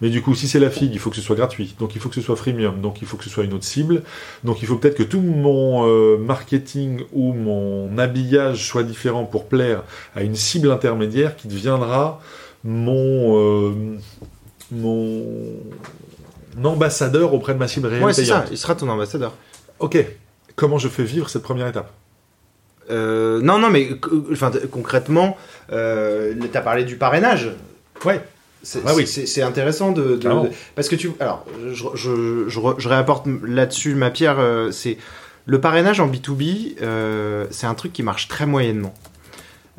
Mais 0.00 0.10
du 0.10 0.20
coup, 0.22 0.34
si 0.34 0.46
c'est 0.48 0.58
la 0.60 0.70
fille, 0.70 0.90
il 0.92 0.98
faut 0.98 1.10
que 1.10 1.16
ce 1.16 1.22
soit 1.22 1.36
gratuit. 1.36 1.74
Donc 1.78 1.94
il 1.94 2.00
faut 2.00 2.08
que 2.08 2.14
ce 2.14 2.20
soit 2.20 2.36
freemium. 2.36 2.80
Donc 2.80 3.00
il 3.02 3.06
faut 3.08 3.16
que 3.16 3.24
ce 3.24 3.30
soit 3.30 3.44
une 3.44 3.52
autre 3.54 3.64
cible. 3.64 4.02
Donc 4.44 4.60
il 4.62 4.66
faut 4.68 4.76
peut-être 4.76 4.96
que 4.96 5.02
tout 5.02 5.20
mon 5.20 5.86
euh, 5.88 6.18
marketing 6.18 7.02
ou 7.12 7.32
mon 7.32 7.96
habillage 7.98 8.66
soit 8.68 8.82
différent 8.82 9.24
pour 9.24 9.46
plaire 9.46 9.82
à 10.14 10.22
une 10.22 10.34
cible 10.36 10.70
intermédiaire 10.70 11.34
qui 11.36 11.48
deviendra 11.48 12.20
mon 12.64 13.38
euh, 13.38 13.72
mon 14.72 15.54
ambassadeur 16.64 17.34
auprès 17.34 17.54
de 17.54 17.58
ma 17.58 17.68
cible 17.68 17.86
réelle 17.88 18.02
Ouais, 18.04 18.12
c'est 18.12 18.24
ça, 18.24 18.44
il 18.50 18.58
sera 18.58 18.74
ton 18.74 18.88
ambassadeur. 18.88 19.34
Ok. 19.78 20.04
Comment 20.56 20.78
je 20.78 20.88
fais 20.88 21.04
vivre 21.04 21.28
cette 21.28 21.42
première 21.42 21.68
étape? 21.68 21.92
Euh, 22.90 23.40
non, 23.42 23.58
non, 23.58 23.68
mais 23.70 23.88
c- 23.88 23.98
enfin, 24.32 24.50
concrètement, 24.70 25.36
euh, 25.72 26.34
tu 26.50 26.56
as 26.56 26.60
parlé 26.62 26.84
du 26.84 26.96
parrainage. 26.96 27.50
Ouais. 28.04 28.22
C'est 28.62 28.80
Ah 28.84 28.94
oui. 28.94 29.06
intéressant 29.42 29.92
de, 29.92 30.02
de- 30.02 30.16
Clairement. 30.16 30.44
de- 30.44 30.50
parce 30.74 30.88
que 30.88 30.96
tu 30.96 31.12
alors 31.20 31.44
je, 31.72 31.84
je, 31.94 32.44
je, 32.48 32.88
réapporte 32.88 33.26
là-dessus 33.46 33.94
ma 33.94 34.10
pierre 34.10 34.36
euh, 34.40 34.70
c'est 34.72 34.98
le 35.44 35.60
parrainage 35.60 36.00
en 36.00 36.08
B2B 36.08 36.76
euh, 36.82 37.46
c'est 37.50 37.66
un 37.68 37.74
truc 37.74 37.92
qui 37.92 38.02
marche 38.02 38.26
très 38.28 38.46
moyennement 38.46 38.94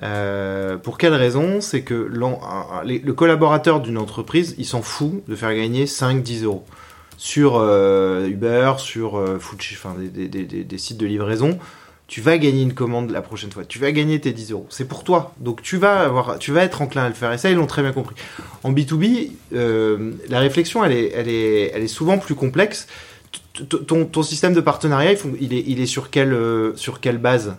Euh, 0.04 0.78
pour 0.78 0.98
quelle 1.00 1.16
raison? 1.16 1.60
C'est 1.60 1.82
que 1.82 2.08
les- 2.86 3.00
le 3.00 3.14
collaborateur 3.14 3.82
d'une 3.82 3.98
entreprise 3.98 4.54
il 4.60 4.66
s'en 4.66 4.82
fout 4.84 5.24
de 5.28 5.36
faire 5.36 5.54
gagner 5.56 5.86
5-10 5.86 6.44
euros 6.44 6.66
sur 7.18 7.56
Uber 8.26 8.74
sur 8.78 9.18
Foodchi- 9.40 9.74
enfin 9.74 9.96
des, 9.98 10.08
des- 10.10 10.28
des- 10.28 10.44
des- 10.46 10.64
des 10.64 10.78
sites 10.78 10.98
de 10.98 11.08
livraison 11.08 11.58
tu 12.08 12.22
vas 12.22 12.38
gagner 12.38 12.64
une 12.64 12.74
commande 12.74 13.12
la 13.12 13.22
prochaine 13.22 13.52
fois, 13.52 13.66
tu 13.66 13.80
vas 13.80 13.92
gagner 13.92 14.20
tes 14.20 14.32
10 14.32 14.52
euros. 14.52 14.66
C'est 14.70 14.88
pour 14.88 15.04
toi. 15.04 15.34
Donc 15.40 15.62
tu 15.62 15.78
vas 15.78 16.00
avoir, 16.00 16.40
tu 16.40 16.52
vas 16.52 16.64
être 16.64 16.82
enclin 16.82 17.04
à 17.04 17.10
le 17.10 17.14
faire. 17.14 17.32
Et 17.34 17.38
ça, 17.38 17.50
ils 17.50 17.56
l'ont 17.56 17.68
très 17.68 17.82
bien 17.82 17.92
compris. 17.92 18.16
En 18.64 18.72
B2B, 18.72 19.32
euh, 19.54 20.12
la 20.30 20.40
réflexion, 20.40 20.86
elle 20.86 20.94
est, 20.94 21.12
elle 21.14 21.28
est, 21.28 21.72
elle 21.74 21.84
est 21.84 21.90
souvent 21.90 22.18
plus 22.18 22.36
complexe. 22.36 22.88
Ton, 23.88 24.24
système 24.24 24.54
de 24.54 24.62
partenariat, 24.62 25.14
il, 25.42 25.54
est, 25.54 25.64
il 25.68 25.82
est 25.82 25.86
sur 25.86 26.10
quelle, 26.10 26.34
euh, 26.34 26.76
sur 26.76 27.02
quelle 27.02 27.18
base? 27.18 27.56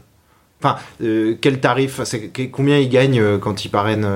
Enfin, 0.63 0.79
euh, 1.03 1.37
quel 1.41 1.61
tarif? 1.61 2.01
Que- 2.33 2.47
Combien 2.47 2.79
il 2.79 2.89
gagne 2.89 3.39
quand 3.39 3.65
il 3.65 3.69
parraine 3.69 4.07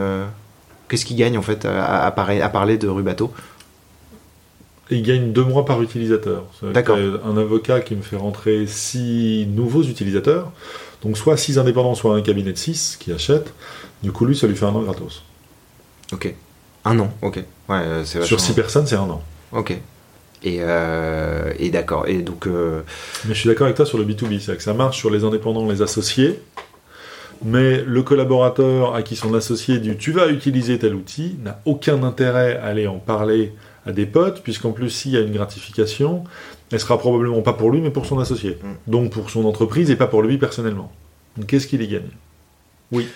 Qu'est-ce 0.88 1.04
qu'il 1.04 1.16
gagne 1.16 1.38
en 1.38 1.42
fait 1.42 1.64
à, 1.64 2.04
à, 2.04 2.10
parler, 2.10 2.78
de 2.78 2.88
Rubato? 2.88 3.32
Il 4.93 5.02
gagne 5.02 5.32
deux 5.32 5.44
mois 5.44 5.64
par 5.64 5.82
utilisateur. 5.82 6.44
D'accord. 6.62 6.98
Un 7.24 7.36
avocat 7.36 7.81
qui 7.81 7.94
me 7.94 8.02
fait 8.02 8.16
rentrer 8.16 8.66
six 8.66 9.47
nouveaux 9.48 9.82
utilisateurs, 9.82 10.52
donc 11.02 11.16
soit 11.16 11.36
six 11.36 11.59
indépendants, 11.59 11.94
soit 11.94 12.14
un 12.14 12.23
cabinet 12.23 12.52
de 12.52 12.59
six 12.59 12.97
qui 12.98 13.12
achète. 13.12 13.52
Du 14.02 14.12
coup, 14.12 14.24
lui, 14.24 14.36
ça 14.36 14.47
lui 14.47 14.56
fait 14.56 14.66
un 14.66 14.74
an 14.74 14.82
gratos. 14.82 15.23
Ok. 16.12 16.35
Un 16.85 16.98
an, 16.98 17.12
ok. 17.23 17.36
Ouais, 17.36 17.77
euh, 17.77 18.05
c'est 18.05 18.23
Sur 18.24 18.40
six 18.40 18.55
personnes, 18.55 18.86
c'est 18.86 18.97
un 18.97 19.09
an. 19.09 19.23
Ok. 19.52 19.70
Et, 20.44 20.59
euh, 20.60 21.52
et 21.59 21.70
d'accord. 21.70 22.09
Et 22.09 22.19
donc, 22.19 22.47
euh, 22.47 22.82
Mais 23.27 23.35
je 23.35 23.39
suis 23.39 23.48
d'accord 23.48 23.66
avec 23.66 23.77
toi 23.77 23.86
sur 23.86 23.98
le 23.98 24.05
B2B, 24.05 24.40
c'est-à-dire 24.40 24.56
que 24.56 24.62
ça 24.62 24.74
marche 24.74 24.98
sur 24.98 25.10
les 25.10 25.23
indépendants, 25.23 25.69
les 25.69 25.82
associés, 25.82 26.40
mais 27.44 27.82
le 27.82 28.02
collaborateur 28.02 28.94
à 28.94 29.02
qui 29.02 29.16
son 29.16 29.35
associé 29.35 29.78
dit 29.78 29.97
tu 29.97 30.12
vas 30.12 30.28
utiliser 30.28 30.78
tel 30.78 30.94
outil 30.94 31.36
n'a 31.43 31.60
aucun 31.64 32.02
intérêt 32.02 32.56
à 32.56 32.66
aller 32.66 32.86
en 32.86 32.98
parler 32.98 33.52
à 33.86 33.92
des 33.92 34.06
potes, 34.06 34.42
puisqu'en 34.42 34.72
plus 34.72 34.90
s'il 34.90 35.12
y 35.12 35.16
a 35.16 35.20
une 35.20 35.32
gratification, 35.32 36.24
elle 36.70 36.80
sera 36.80 36.98
probablement 36.98 37.42
pas 37.42 37.52
pour 37.52 37.70
lui, 37.70 37.80
mais 37.80 37.90
pour 37.90 38.06
son 38.06 38.18
associé. 38.18 38.59
Mm. 38.62 38.90
Donc 38.90 39.10
pour 39.12 39.30
son 39.30 39.44
entreprise 39.44 39.90
et 39.90 39.96
pas 39.96 40.06
pour 40.06 40.22
lui 40.22 40.38
personnellement. 40.38 40.92
Donc 41.36 41.46
qu'est-ce 41.46 41.66
qu'il 41.66 41.82
y 41.82 41.88
gagne? 41.88 42.10
Ouais. 42.92 43.06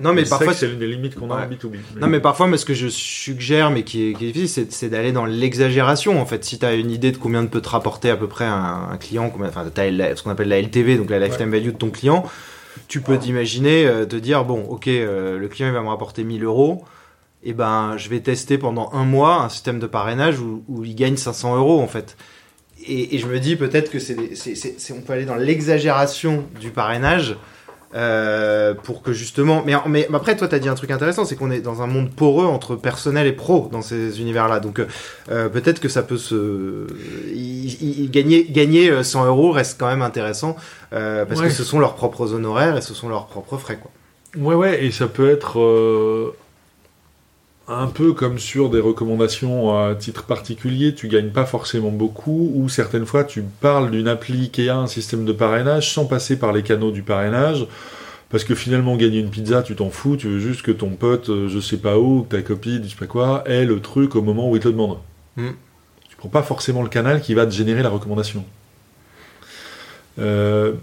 Non, 0.00 0.12
mais 0.12 0.24
parfois, 0.24 0.52
c'est 0.52 0.66
l'une 0.66 0.78
des 0.78 0.88
limites 0.88 1.14
qu'on 1.14 1.30
a 1.30 1.36
Ouais. 1.36 1.44
en 1.44 1.48
B2B. 1.48 1.76
Non, 1.98 2.08
mais 2.08 2.20
parfois, 2.20 2.46
moi, 2.46 2.58
ce 2.58 2.64
que 2.64 2.74
je 2.74 2.88
suggère, 2.88 3.70
mais 3.70 3.84
qui 3.84 4.10
est, 4.10 4.12
qui 4.12 4.26
est 4.26 4.32
difficile, 4.32 4.66
c'est, 4.68 4.88
d'aller 4.88 5.12
dans 5.12 5.24
l'exagération. 5.24 6.20
En 6.20 6.26
fait, 6.26 6.44
si 6.44 6.58
tu 6.58 6.66
as 6.66 6.74
une 6.74 6.90
idée 6.90 7.12
de 7.12 7.16
combien 7.16 7.46
peut 7.46 7.60
te 7.60 7.70
rapporter 7.70 8.10
à 8.10 8.16
peu 8.16 8.26
près 8.26 8.44
un, 8.44 8.88
un 8.90 8.96
client, 8.98 9.30
combien, 9.30 9.48
enfin, 9.48 9.64
tu 9.74 9.80
as 9.80 10.16
ce 10.16 10.22
qu'on 10.22 10.30
appelle 10.30 10.48
la 10.48 10.60
LTV, 10.60 10.98
donc 10.98 11.08
la 11.08 11.18
lifetime 11.18 11.50
value 11.50 11.68
de 11.68 11.70
ton 11.70 11.90
client, 11.90 12.24
tu 12.88 13.00
peux 13.00 13.18
t'imaginer 13.18 13.86
euh, 13.86 14.04
te 14.04 14.16
dire, 14.16 14.44
bon, 14.44 14.64
ok, 14.68 14.88
euh, 14.88 15.38
le 15.38 15.48
client 15.48 15.68
il 15.68 15.74
va 15.74 15.82
me 15.82 15.88
rapporter 15.88 16.24
1000 16.24 16.44
euros, 16.44 16.84
et 17.44 17.52
ben, 17.52 17.94
je 17.96 18.08
vais 18.08 18.20
tester 18.20 18.58
pendant 18.58 18.90
un 18.92 19.04
mois 19.04 19.42
un 19.42 19.48
système 19.48 19.78
de 19.78 19.86
parrainage 19.86 20.38
où, 20.40 20.62
où 20.68 20.84
il 20.84 20.94
gagne 20.94 21.16
500 21.16 21.56
euros, 21.56 21.80
en 21.80 21.88
fait. 21.88 22.16
Et, 22.86 23.14
et 23.14 23.18
je 23.18 23.26
me 23.26 23.38
dis 23.38 23.56
peut-être 23.56 23.90
que 23.90 23.98
c'est, 23.98 24.16
on 24.96 25.00
peut 25.02 25.12
aller 25.12 25.24
dans 25.24 25.36
l'exagération 25.36 26.44
du 26.60 26.70
parrainage 26.70 27.36
euh, 27.94 28.74
pour 28.74 29.02
que 29.02 29.12
justement. 29.12 29.62
Mais, 29.66 29.74
mais 29.86 30.08
après, 30.14 30.34
toi, 30.36 30.48
tu 30.48 30.54
as 30.54 30.58
dit 30.58 30.68
un 30.68 30.74
truc 30.74 30.90
intéressant, 30.90 31.24
c'est 31.24 31.36
qu'on 31.36 31.50
est 31.50 31.60
dans 31.60 31.82
un 31.82 31.86
monde 31.86 32.10
poreux 32.10 32.46
entre 32.46 32.74
personnel 32.74 33.26
et 33.26 33.32
pro 33.32 33.68
dans 33.70 33.82
ces 33.82 34.20
univers-là. 34.20 34.60
Donc 34.60 34.80
euh, 35.30 35.48
peut-être 35.48 35.78
que 35.78 35.88
ça 35.88 36.02
peut 36.02 36.16
se. 36.16 36.86
gagner, 38.10 38.44
gagner 38.44 38.90
euh, 38.90 39.02
100 39.02 39.26
euros 39.26 39.50
reste 39.52 39.78
quand 39.78 39.88
même 39.88 40.02
intéressant 40.02 40.56
euh, 40.92 41.24
parce 41.24 41.40
Ouais. 41.40 41.48
que 41.48 41.52
ce 41.52 41.64
sont 41.64 41.78
leurs 41.80 41.94
propres 41.94 42.32
honoraires 42.32 42.76
et 42.76 42.82
ce 42.82 42.94
sont 42.94 43.08
leurs 43.08 43.26
propres 43.26 43.56
frais. 43.58 43.78
Quoi. 43.80 43.90
Ouais, 44.40 44.54
ouais, 44.54 44.84
et 44.84 44.90
ça 44.90 45.06
peut 45.06 45.28
être 45.30 45.60
euh, 45.60 46.34
un 47.78 47.86
peu 47.88 48.12
comme 48.12 48.38
sur 48.38 48.70
des 48.70 48.80
recommandations 48.80 49.76
à 49.76 49.94
titre 49.94 50.24
particulier, 50.24 50.94
tu 50.94 51.08
gagnes 51.08 51.30
pas 51.30 51.46
forcément 51.46 51.90
beaucoup, 51.90 52.52
ou 52.54 52.68
certaines 52.68 53.06
fois 53.06 53.24
tu 53.24 53.42
parles 53.42 53.90
d'une 53.90 54.08
appli 54.08 54.50
qui 54.50 54.68
a 54.68 54.76
un 54.76 54.86
système 54.86 55.24
de 55.24 55.32
parrainage 55.32 55.92
sans 55.92 56.04
passer 56.04 56.38
par 56.38 56.52
les 56.52 56.62
canaux 56.62 56.90
du 56.90 57.02
parrainage, 57.02 57.66
parce 58.30 58.44
que 58.44 58.54
finalement 58.54 58.96
gagner 58.96 59.20
une 59.20 59.30
pizza, 59.30 59.62
tu 59.62 59.74
t'en 59.74 59.90
fous, 59.90 60.16
tu 60.16 60.28
veux 60.28 60.38
juste 60.38 60.62
que 60.62 60.70
ton 60.70 60.90
pote, 60.90 61.28
euh, 61.28 61.48
je 61.48 61.60
sais 61.60 61.76
pas 61.76 61.98
où, 61.98 62.22
que 62.22 62.36
ta 62.36 62.42
copine, 62.42 62.82
je 62.84 62.90
sais 62.90 62.96
pas 62.96 63.06
quoi, 63.06 63.44
ait 63.46 63.64
le 63.64 63.80
truc 63.80 64.16
au 64.16 64.22
moment 64.22 64.50
où 64.50 64.56
il 64.56 64.62
te 64.62 64.68
le 64.68 64.72
demande. 64.72 64.98
Mm. 65.36 65.50
Tu 66.08 66.16
prends 66.16 66.28
pas 66.28 66.42
forcément 66.42 66.82
le 66.82 66.88
canal 66.88 67.20
qui 67.20 67.34
va 67.34 67.46
te 67.46 67.52
générer 67.52 67.82
la 67.82 67.90
recommandation. 67.90 68.44
Euh, 70.18 70.74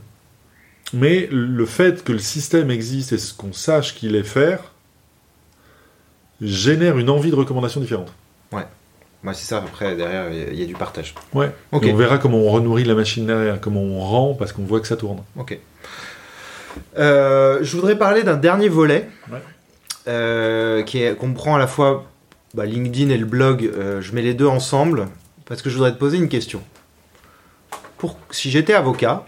mais 0.94 1.28
le 1.32 1.66
fait 1.66 2.03
que 2.03 2.11
le 2.11 2.20
système 2.20 2.72
existe 2.72 3.14
et 3.14 3.18
ce 3.18 3.34
qu'on 3.34 3.53
sache 3.53 3.95
qu'il 3.95 4.16
est 4.16 4.24
faire 4.24 4.74
génère 6.41 6.98
une 6.98 7.10
envie 7.10 7.32
de 7.32 7.36
recommandation 7.36 7.80
différente. 7.82 8.11
Moi, 9.22 9.34
c'est 9.34 9.48
ça. 9.48 9.57
Après, 9.57 9.98
derrière, 9.98 10.32
il 10.32 10.38
y 10.38 10.41
a- 10.44 10.48
il 10.52 10.60
y, 10.61 10.64
a 10.64 10.66
du 10.66 10.76
partage. 10.76 11.14
Ouais. 11.34 11.52
Ok. 11.74 11.84
Et 11.84 11.91
on 11.91 11.95
verra 11.98 12.20
comment 12.20 12.38
on 12.38 12.49
renourrit 12.49 12.86
la 12.86 12.95
machine 12.95 13.26
derrière, 13.26 13.60
comment 13.60 13.82
on 13.82 13.99
rend 13.99 14.34
parce 14.34 14.53
qu'on 14.53 14.64
voit 14.64 14.80
que 14.80 14.88
ça 14.88 14.95
tourne. 14.95 15.22
Ok. 15.36 15.60
Euh, 16.98 17.60
je 17.61 17.76
voudrais 17.76 17.98
parler 17.98 18.24
d'un 18.24 18.38
dernier 18.38 18.70
volet 18.70 19.10
Ouais. 19.30 19.40
euh, 20.07 20.84
qui 20.84 21.03
comprend 21.20 21.56
à 21.56 21.60
la 21.60 21.68
fois 21.68 22.06
bah, 22.53 22.66
LinkedIn 22.66 23.10
et 23.10 23.18
le 23.18 23.26
blog. 23.26 23.66
Euh, 23.76 23.99
je 24.02 24.14
mets 24.14 24.22
les 24.22 24.34
deux 24.34 24.48
ensemble 24.48 25.10
parce 25.45 25.61
que 25.61 25.70
je 25.70 25.76
voudrais 25.76 25.91
te 25.91 25.98
poser 25.98 26.18
une 26.18 26.30
question. 26.30 26.61
Pour, 27.98 28.18
si 28.32 28.49
j'étais 28.49 28.74
avocat, 28.74 29.26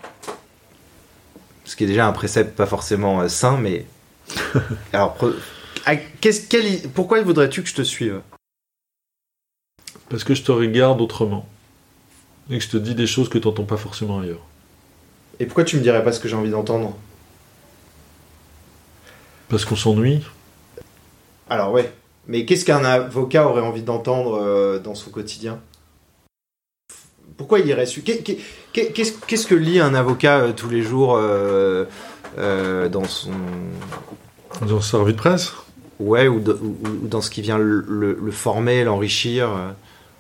ce 1.66 1.76
qui 1.76 1.84
est 1.84 1.88
déjà 1.88 2.08
un 2.08 2.14
précepte 2.14 2.56
pas 2.56 2.66
forcément 2.66 3.28
sain, 3.28 3.58
mais 3.58 3.86
alors 4.94 5.18
à- 5.86 5.96
qu'est-ce- 5.96 6.48
quel- 6.48 6.82
pourquoi 6.90 7.22
voudrais-tu 7.22 7.64
que 7.64 7.70
je 7.70 7.76
te 7.76 7.82
suive? 7.82 8.22
Parce 10.10 10.24
que 10.24 10.34
je 10.36 10.44
te 10.44 10.52
regarde 10.52 11.02
autrement. 11.02 11.48
Et 12.50 12.58
que 12.58 12.64
je 12.64 12.70
te 12.70 12.78
dis 12.78 12.96
des 12.96 13.08
choses 13.08 13.30
que 13.30 13.38
tu 13.38 13.48
n'entends 13.48 13.64
pas 13.64 13.78
forcément 13.78 14.20
ailleurs. 14.20 14.42
Et 15.40 15.46
pourquoi 15.46 15.64
tu 15.64 15.78
me 15.78 15.82
dirais 15.82 16.04
pas 16.04 16.12
ce 16.12 16.20
que 16.20 16.28
j'ai 16.28 16.36
envie 16.36 16.50
d'entendre? 16.50 16.98
Parce 19.50 19.66
qu'on 19.66 19.76
s'ennuie. 19.76 20.22
Alors 21.50 21.72
ouais, 21.72 21.92
mais 22.28 22.46
qu'est-ce 22.46 22.66
qu'un 22.66 22.84
avocat 22.86 23.48
aurait 23.48 23.62
envie 23.62 23.84
d'entendre 23.84 24.40
euh, 24.42 24.80
dans 24.80 24.96
son 24.96 25.10
quotidien? 25.10 25.60
Pourquoi 27.38 27.60
il 27.60 27.68
irait 27.68 27.86
su 27.86 28.02
qu'est- 28.02 28.22
qu'est- 28.24 28.38
qu'est- 28.74 28.92
Qu'est-ce 28.92 29.14
qu'est-ce 29.26 29.48
que 29.48 29.56
lit 29.56 29.80
un 29.80 29.94
avocat 29.94 30.40
euh, 30.40 30.54
tous 30.54 30.70
les 30.70 30.82
jours 30.82 31.16
euh, 31.18 31.86
euh, 32.38 32.88
dans 32.90 33.06
son 33.06 33.32
Dans 34.62 34.82
sa 34.82 34.98
revue 35.00 35.14
de 35.14 35.18
presse. 35.18 35.52
Ouais 36.02 36.28
ou, 36.28 36.40
de- 36.40 36.54
ou- 36.62 36.78
ou 36.88 37.08
dans 37.08 37.22
ce 37.22 37.30
qui 37.30 37.42
vient 37.42 37.58
le, 37.58 37.86
le- 37.88 38.18
le 38.22 38.32
former, 38.32 38.84
l'enrichir 38.84 39.50
euh, 39.50 39.70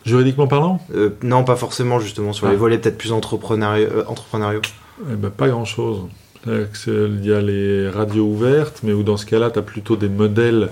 Juridiquement 0.05 0.47
parlant 0.47 0.79
euh, 0.95 1.09
Non, 1.21 1.43
pas 1.43 1.55
forcément 1.55 1.99
justement 1.99 2.33
sur 2.33 2.47
Ah. 2.47 2.51
les 2.51 2.55
volets 2.57 2.77
peut-être 2.79 2.97
plus 2.97 3.11
entrepreneuriaux. 3.11 3.87
euh, 3.87 4.03
entrepreneuriaux. 4.07 4.61
Eh 5.11 5.15
ben, 5.15 5.29
pas 5.29 5.47
grand-chose. 5.47 6.01
Il 6.47 7.23
y 7.23 7.31
a 7.31 7.39
les 7.41 7.87
radios 7.87 8.25
ouvertes, 8.25 8.79
mais 8.83 8.93
où 8.93 9.03
dans 9.03 9.17
ce 9.17 9.27
cas-là, 9.27 9.51
tu 9.51 9.59
as 9.59 9.61
plutôt 9.61 9.95
des 9.95 10.09
modèles 10.09 10.69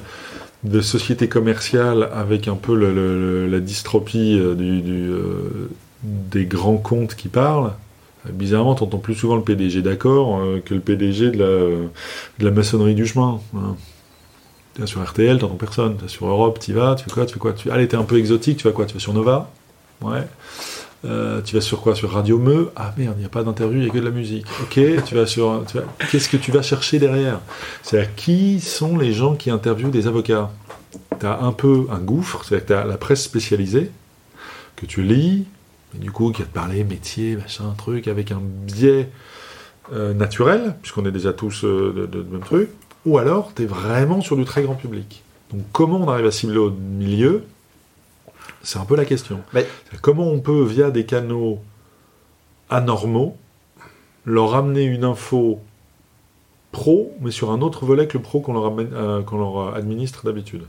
de 0.64 0.81
sociétés 0.81 1.30
commerciales 1.30 2.10
avec 2.11 2.48
un 2.48 2.56
peu 2.56 2.76
le- 2.76 3.48
la 3.48 3.60
dystropie 3.60 4.40
du, 4.57 4.81
du, 4.81 5.10
euh, 5.11 5.69
des 6.03 6.45
grands 6.45 6.77
comptes 6.77 7.14
qui 7.15 7.27
parlent. 7.27 7.73
Bizarrement, 8.31 8.73
tu 8.76 8.84
entends 8.84 8.98
plus 8.98 9.14
souvent 9.15 9.36
le 9.36 9.44
PDG 9.44 9.81
d'accord 9.84 10.41
que 10.65 10.73
le 10.73 10.80
PDG 10.81 11.30
de 11.31 11.38
la, 11.38 11.45
de 12.40 12.45
la 12.45 12.52
maçonnerie 12.52 12.95
du 12.95 13.06
chemin. 13.06 13.40
Hein. 13.56 13.76
T'es 14.80 14.88
sur 14.88 15.03
RTL, 15.03 15.38
t'entends 15.39 15.56
personne. 15.56 15.97
T'es 15.97 16.07
sur 16.07 16.27
Europe, 16.27 16.60
t'y 16.60 16.72
vas, 16.73 16.95
tu 16.95 17.03
fais 17.06 17.11
quoi, 17.11 17.26
tu 17.26 17.34
fais 17.34 17.39
quoi 17.39 17.53
tu... 17.53 17.69
Allez, 17.72 17.88
t'es 17.88 17.97
un 17.97 18.03
peu 18.03 18.18
exotique, 18.18 18.57
tu 18.57 18.64
vas 18.68 18.72
quoi 18.73 18.85
Tu 18.85 18.93
vas 18.93 18.99
sur 18.99 19.14
Nova? 19.14 19.51
Ouais. 20.01 20.26
Euh, 21.06 21.41
tu 21.41 21.56
vas 21.56 21.61
sur 21.61 21.81
quoi 21.81 21.95
Sur 21.95 22.11
Radio 22.11 22.38
Meux 22.39 22.72
Ah 22.76 22.93
merde, 22.97 23.15
il 23.18 23.22
n'y 23.22 23.26
a 23.26 23.30
pas 23.30 23.43
d'interview, 23.43 23.77
il 23.80 23.84
n'y 23.85 23.89
a 23.89 23.93
que 23.93 23.97
de 23.99 24.06
la 24.06 24.11
musique. 24.11 24.45
Ok, 24.64 24.80
tu 25.06 25.15
vas 25.15 25.26
sur. 25.26 25.64
tu 25.68 25.77
vas- 25.77 25.84
Qu'est-ce 26.11 26.30
que 26.30 26.38
tu 26.38 26.51
vas 26.51 26.61
chercher 26.61 26.99
derrière? 26.99 27.39
C'est-à-dire, 27.84 28.15
qui 28.15 28.60
sont 28.60 28.97
les 28.97 29.11
gens 29.14 29.35
qui 29.35 29.49
interviewent 29.49 29.91
des 29.91 30.07
avocats? 30.07 30.49
Tu 31.19 31.26
as 31.26 31.39
un 31.41 31.51
peu 31.51 31.88
un 31.91 31.99
gouffre, 31.99 32.43
c'est-à-dire 32.45 32.65
que 32.65 32.73
tu 32.73 32.77
as 32.80 32.85
la 32.85 32.97
presse 32.97 33.23
spécialisée, 33.23 33.91
que 34.76 34.85
tu 34.85 35.01
lis, 35.03 35.45
et 35.95 35.99
du 35.99 36.11
coup, 36.11 36.31
qui 36.31 36.41
va 36.41 36.47
te 36.47 36.53
parler 36.53 36.84
métier, 36.84 37.35
machin, 37.35 37.73
truc, 37.77 38.07
avec 38.07 38.31
un 38.31 38.41
biais 38.41 39.10
euh, 39.93 40.14
naturel, 40.14 40.76
puisqu'on 40.81 41.06
est 41.06 41.11
déjà 41.11 41.34
tous 41.34 41.64
euh, 41.65 42.07
de 42.11 42.22
même 42.30 42.41
truc, 42.41 42.69
ou 43.10 43.18
alors 43.18 43.52
tu 43.56 43.64
es 43.64 43.65
vraiment 43.65 44.22
sur 44.22 44.36
du 44.38 44.45
très 44.45 44.61
grand 44.61 44.76
public. 44.76 45.23
Donc, 45.52 45.61
comment 45.72 45.98
on 45.98 46.07
arrive 46.07 46.27
à 46.27 46.31
cibler 46.31 46.57
au 46.60 46.69
milieu? 46.72 47.44
C'est 48.61 48.77
un 48.77 48.86
peu 48.86 48.95
la 48.95 49.06
question. 49.06 49.41
Comment 50.02 50.27
on 50.27 50.40
peut, 50.40 50.64
via 50.64 50.91
des 50.91 51.06
canaux 51.06 51.60
anormaux, 52.69 53.36
leur 54.26 54.53
amener 54.53 54.84
une 54.84 55.03
info 55.03 55.60
pro, 56.72 57.15
mais 57.22 57.31
sur 57.31 57.49
un 57.52 57.61
autre 57.61 57.86
volet 57.86 58.06
que 58.06 58.18
le 58.18 58.22
pro 58.22 58.41
qu'on 58.41 58.53
leur, 58.53 58.72
euh, 58.77 59.22
leur 59.31 59.76
administre 59.76 60.23
d'habitude? 60.26 60.64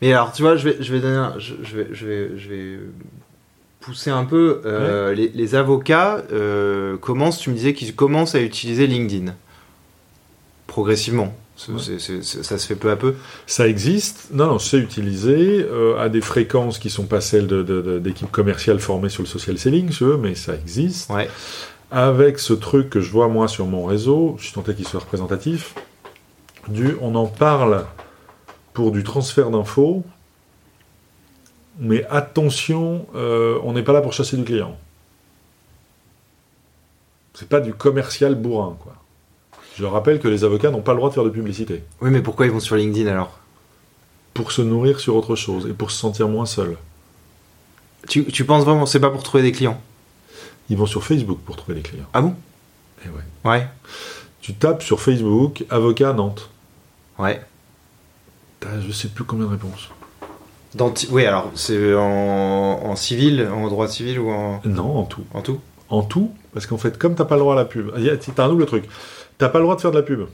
Mais 0.00 0.12
alors, 0.12 0.30
tu 0.32 0.42
vois, 0.42 0.54
je 0.56 0.68
vais, 0.68 0.76
je 0.80 0.92
vais 0.92 1.00
donner, 1.00 1.16
un- 1.16 1.38
je, 1.38 1.54
je 1.64 1.76
vais, 1.76 1.88
je 1.92 2.06
vais, 2.06 2.38
je 2.38 2.48
vais 2.48 2.78
pousser 3.80 4.10
un 4.10 4.24
peu. 4.24 4.60
euh, 4.64 5.14
les, 5.14 5.28
les 5.28 5.54
avocats 5.56 6.22
euh, 6.32 6.96
commencent, 6.98 7.38
tu 7.38 7.50
me 7.50 7.56
disais 7.56 7.74
qu'ils 7.74 7.96
commencent 7.96 8.36
à 8.36 8.40
utiliser 8.40 8.86
LinkedIn 8.86 9.34
progressivement. 10.68 11.34
Ça 11.56 12.58
se 12.58 12.66
fait 12.66 12.76
peu 12.76 12.90
à 12.90 12.96
peu. 12.96 13.14
Ça 13.46 13.66
existe, 13.66 14.28
non, 14.32 14.46
non, 14.46 14.58
c'est 14.58 14.78
utilisé 14.78 15.64
euh, 15.68 15.98
à 15.98 16.08
des 16.08 16.20
fréquences 16.20 16.78
qui 16.78 16.90
sont 16.90 17.06
pas 17.06 17.20
celles 17.20 17.46
d'équipes 18.02 18.30
commerciales 18.30 18.78
formées 18.78 19.08
sur 19.08 19.22
le 19.22 19.28
social 19.28 19.58
selling, 19.58 19.90
si 19.90 20.04
veux, 20.04 20.18
mais 20.18 20.34
ça 20.34 20.54
existe. 20.54 21.10
Ouais. 21.10 21.28
Avec 21.90 22.38
ce 22.38 22.52
truc 22.52 22.90
que 22.90 23.00
je 23.00 23.10
vois 23.10 23.28
moi 23.28 23.48
sur 23.48 23.66
mon 23.66 23.86
réseau, 23.86 24.36
je 24.38 24.44
suis 24.44 24.52
tenté 24.52 24.74
qu'il 24.74 24.86
soit 24.86 25.00
représentatif, 25.00 25.74
du 26.68 26.96
on 27.00 27.14
en 27.14 27.26
parle 27.26 27.86
pour 28.74 28.90
du 28.90 29.02
transfert 29.02 29.50
d'infos, 29.50 30.04
mais 31.78 32.04
attention, 32.10 33.06
euh, 33.14 33.58
on 33.62 33.72
n'est 33.72 33.82
pas 33.82 33.92
là 33.92 34.02
pour 34.02 34.12
chasser 34.12 34.36
du 34.36 34.44
client. 34.44 34.76
C'est 37.34 37.48
pas 37.48 37.60
du 37.60 37.72
commercial 37.72 38.34
bourrin, 38.34 38.76
quoi. 38.82 38.94
Je 39.76 39.84
rappelle 39.84 40.20
que 40.20 40.28
les 40.28 40.42
avocats 40.42 40.70
n'ont 40.70 40.80
pas 40.80 40.92
le 40.92 40.98
droit 40.98 41.10
de 41.10 41.14
faire 41.14 41.24
de 41.24 41.30
publicité. 41.30 41.82
Oui, 42.00 42.10
mais 42.10 42.22
pourquoi 42.22 42.46
ils 42.46 42.52
vont 42.52 42.60
sur 42.60 42.76
LinkedIn 42.76 43.10
alors? 43.10 43.38
Pour 44.32 44.50
se 44.52 44.62
nourrir 44.62 45.00
sur 45.00 45.14
autre 45.16 45.36
chose 45.36 45.66
et 45.68 45.72
pour 45.74 45.90
se 45.90 45.98
sentir 45.98 46.28
moins 46.28 46.46
seul. 46.46 46.76
Tu, 48.08 48.24
tu 48.26 48.44
penses 48.44 48.64
vraiment 48.64 48.86
c'est 48.86 49.00
pas 49.00 49.10
pour 49.10 49.22
trouver 49.22 49.42
des 49.42 49.52
clients? 49.52 49.80
Ils 50.70 50.76
vont 50.76 50.86
sur 50.86 51.04
Facebook 51.04 51.40
pour 51.44 51.56
trouver 51.56 51.74
des 51.74 51.82
clients. 51.82 52.06
Ah 52.14 52.22
bon? 52.22 52.34
Et 53.04 53.08
ouais. 53.08 53.50
Ouais. 53.50 53.66
Tu 54.40 54.54
tapes 54.54 54.82
sur 54.82 55.00
Facebook 55.00 55.64
avocat 55.68 56.10
à 56.10 56.12
Nantes. 56.14 56.48
Ouais. 57.18 57.40
T'as 58.60 58.80
je 58.80 58.90
sais 58.92 59.08
plus 59.08 59.24
combien 59.24 59.46
de 59.46 59.50
réponses. 59.50 59.90
Dans 60.74 60.92
oui, 61.10 61.24
alors 61.24 61.50
c'est 61.54 61.94
en, 61.94 62.00
en 62.02 62.96
civil, 62.96 63.48
en 63.52 63.68
droit 63.68 63.88
civil 63.88 64.18
ou 64.18 64.30
en, 64.30 64.60
Non, 64.64 64.96
en 64.98 65.04
tout. 65.04 65.24
en 65.34 65.42
tout? 65.42 65.60
En 65.88 66.02
tout, 66.02 66.32
parce 66.52 66.66
qu'en 66.66 66.78
fait, 66.78 66.98
comme 66.98 67.14
t'as 67.14 67.24
pas 67.24 67.36
le 67.36 67.42
droit 67.42 67.52
à 67.54 67.56
la 67.56 67.64
pub, 67.64 67.90
t'as 68.34 68.44
un 68.44 68.48
double 68.48 68.66
truc. 68.66 68.88
T'as 69.38 69.48
pas 69.48 69.58
le 69.58 69.64
droit 69.64 69.76
de 69.76 69.80
faire 69.80 69.90
de 69.90 69.96
la 69.96 70.02
pub. 70.02 70.26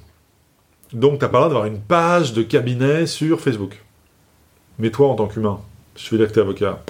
Donc 0.92 1.18
t'as 1.18 1.28
pas 1.28 1.38
le 1.38 1.44
droit 1.44 1.48
d'avoir 1.48 1.66
une 1.66 1.80
page 1.80 2.32
de 2.32 2.42
cabinet 2.42 3.06
sur 3.06 3.40
Facebook. 3.40 3.82
Mais 4.78 4.90
toi, 4.90 5.08
en 5.08 5.14
tant 5.14 5.26
qu'humain, 5.26 5.60
je 5.96 6.08
vais 6.10 6.18
dire 6.18 6.28
que 6.28 6.34
t'es 6.34 6.40
avocat. 6.40 6.82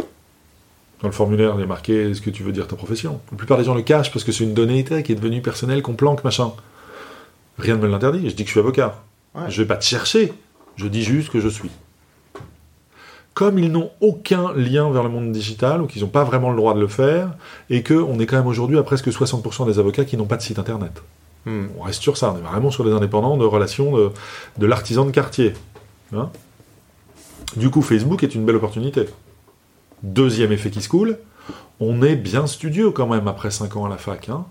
Dans 1.01 1.09
le 1.09 1.13
formulaire, 1.13 1.55
il 1.57 1.61
y 1.61 1.65
a 1.65 1.67
marqué 1.67 2.11
est-ce 2.11 2.21
que 2.21 2.31
tu 2.31 2.43
veux 2.43 2.53
dire 2.53 2.69
ta 2.69 2.77
profession? 2.77 3.21
La 3.31 3.37
plupart 3.37 3.59
des 3.59 3.65
gens 3.65 3.75
le 3.75 3.83
cachent 3.83 4.13
parce 4.13 4.25
que 4.25 4.31
c'est 4.31 4.45
une 4.45 4.55
donnée 4.55 4.85
qui 4.85 5.13
est 5.13 5.15
devenue 5.15 5.43
personnelle, 5.43 5.83
qu'on 5.83 5.95
planque, 5.95 6.23
machin. 6.23 6.53
Rien 7.59 7.77
ne 7.77 7.83
me 7.83 7.89
l'interdit, 7.89 8.29
je 8.29 8.35
dis 8.35 8.45
que 8.45 8.49
je 8.49 8.53
suis 8.53 8.61
avocat. 8.61 9.03
Ouais. 9.35 9.43
Je 9.49 9.63
vais 9.63 9.67
pas 9.67 9.77
te 9.77 9.85
chercher, 9.85 10.33
je 10.77 10.87
dis 10.87 11.03
juste 11.03 11.31
que 11.31 11.41
je 11.41 11.49
suis. 11.49 11.71
Comme 13.35 13.59
ils 13.59 13.73
n'ont 13.73 13.91
aucun 14.01 14.53
lien 14.53 14.91
vers 14.91 15.03
le 15.03 15.09
monde 15.09 15.33
digital, 15.33 15.81
ou 15.81 15.87
qu'ils 15.87 16.03
n'ont 16.03 16.09
pas 16.09 16.25
vraiment 16.25 16.51
le 16.51 16.57
droit 16.57 16.75
de 16.75 16.81
le 16.81 16.87
faire, 16.87 17.31
et 17.71 17.83
qu'on 17.83 18.19
est 18.19 18.27
quand 18.27 18.37
même 18.37 18.47
aujourd'hui 18.47 18.79
à 18.79 18.83
presque 18.83 19.09
60% 19.09 19.67
des 19.67 19.79
avocats 19.79 20.05
qui 20.05 20.17
n'ont 20.17 20.27
pas 20.27 20.37
de 20.37 20.43
site 20.43 20.59
internet. 20.59 21.03
Hmm. 21.47 21.67
On 21.79 21.83
reste 21.83 22.03
sur 22.03 22.17
ça, 22.17 22.33
on 22.33 22.39
est 22.39 22.49
vraiment 22.49 22.71
sur 22.71 22.85
des 22.85 22.93
indépendants 22.93 23.37
de 23.37 23.45
relations 23.45 24.13
de, 24.59 24.67
l'artisan 24.67 25.05
de 25.05 25.11
quartier. 25.11 25.55
Hein 26.15 26.31
du 27.57 27.69
coup, 27.71 27.83
Facebook 27.83 28.23
est 28.23 28.35
une 28.35 28.45
belle 28.45 28.57
opportunité. 28.57 29.07
Deuxième 30.03 30.53
effet 30.53 30.71
qui 30.71 30.81
se 30.83 30.89
coule, 30.89 31.19
on 31.81 32.03
est 32.03 32.17
bien 32.17 32.47
studieux 32.47 32.91
quand 32.91 33.07
même 33.07 33.29
après 33.29 33.51
5 33.51 33.77
ans 33.77 33.85
à 33.85 33.89
la 33.89 33.99
fac. 33.99 34.29
hein. 34.29 34.47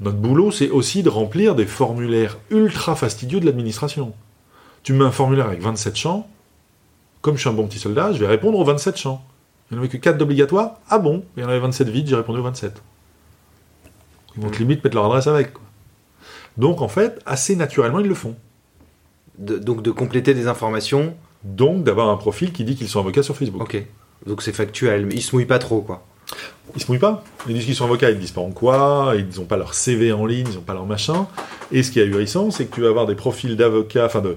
Notre 0.00 0.18
boulot, 0.18 0.50
c'est 0.50 0.70
aussi 0.70 1.02
de 1.02 1.08
remplir 1.08 1.54
des 1.54 1.66
formulaires 1.66 2.38
ultra 2.50 2.94
fastidieux 2.94 3.40
de 3.40 3.46
l'administration. 3.46 4.14
Tu 4.82 4.92
me 4.92 5.00
mets 5.00 5.04
un 5.04 5.10
formulaire 5.10 5.46
avec 5.46 5.60
27 5.60 5.96
champs, 5.96 6.28
comme 7.20 7.34
je 7.34 7.40
suis 7.40 7.50
un 7.50 7.52
bon 7.52 7.66
petit 7.66 7.78
soldat, 7.78 8.12
je 8.12 8.18
vais 8.18 8.26
répondre 8.26 8.58
aux 8.58 8.64
27 8.64 8.96
champs. 8.96 9.24
Il 9.70 9.74
n'y 9.74 9.78
en 9.78 9.80
avait 9.82 9.90
que 9.90 9.96
4 9.96 10.16
d'obligatoires 10.16 10.76
Ah 10.88 10.98
bon? 10.98 11.24
Il 11.36 11.42
y 11.42 11.46
en 11.46 11.48
avait 11.48 11.58
27 11.58 11.88
vides, 11.88 12.08
j'ai 12.08 12.16
répondu 12.16 12.38
aux 12.38 12.44
27. 12.44 12.80
Ils 14.36 14.42
vont 14.42 14.50
te 14.50 14.58
limite 14.58 14.82
mettre 14.84 14.96
leur 14.96 15.06
adresse 15.06 15.26
avec. 15.26 15.52
Donc 16.58 16.82
en 16.82 16.88
fait, 16.88 17.20
assez 17.24 17.56
naturellement, 17.56 18.00
ils 18.00 18.08
le 18.08 18.14
font. 18.14 18.34
De- 19.38 19.58
donc 19.58 19.82
de 19.82 19.90
compléter 19.90 20.34
des 20.34 20.46
informations. 20.48 21.14
Donc 21.44 21.84
d'avoir 21.84 22.08
un 22.08 22.16
profil 22.16 22.52
qui 22.52 22.64
dit 22.64 22.74
qu'ils 22.74 22.88
sont 22.88 22.98
avocats 23.00 23.22
sur 23.22 23.36
Facebook. 23.36 23.62
Ok. 23.62 23.82
Donc 24.26 24.42
c'est 24.42 24.52
factuel, 24.52 25.06
mais 25.06 25.14
ils 25.14 25.22
se 25.22 25.34
mouillent 25.34 25.46
pas 25.46 25.60
trop, 25.60 25.80
quoi. 25.80 26.04
Ils 26.74 26.82
se 26.82 26.88
mouillent 26.90 26.98
pas. 26.98 27.24
Ils 27.48 27.54
disent 27.54 27.64
qu'ils 27.64 27.76
sont 27.76 27.84
avocats, 27.84 28.10
ils 28.10 28.18
disent 28.18 28.32
pas 28.32 28.40
en 28.40 28.50
quoi, 28.50 29.14
ils 29.16 29.38
n'ont 29.38 29.46
pas 29.46 29.56
leur 29.56 29.72
CV 29.74 30.12
en 30.12 30.26
ligne, 30.26 30.46
ils 30.50 30.56
n'ont 30.56 30.60
pas 30.62 30.74
leur 30.74 30.84
machin. 30.84 31.26
Et 31.72 31.82
ce 31.82 31.90
qui 31.92 32.00
est 32.00 32.02
ahurissant, 32.02 32.50
c'est 32.50 32.66
que 32.66 32.74
tu 32.74 32.80
vas 32.82 32.88
avoir 32.88 33.06
des 33.06 33.14
profils 33.14 33.56
d'avocats, 33.56 34.06
enfin 34.06 34.20
de 34.20 34.36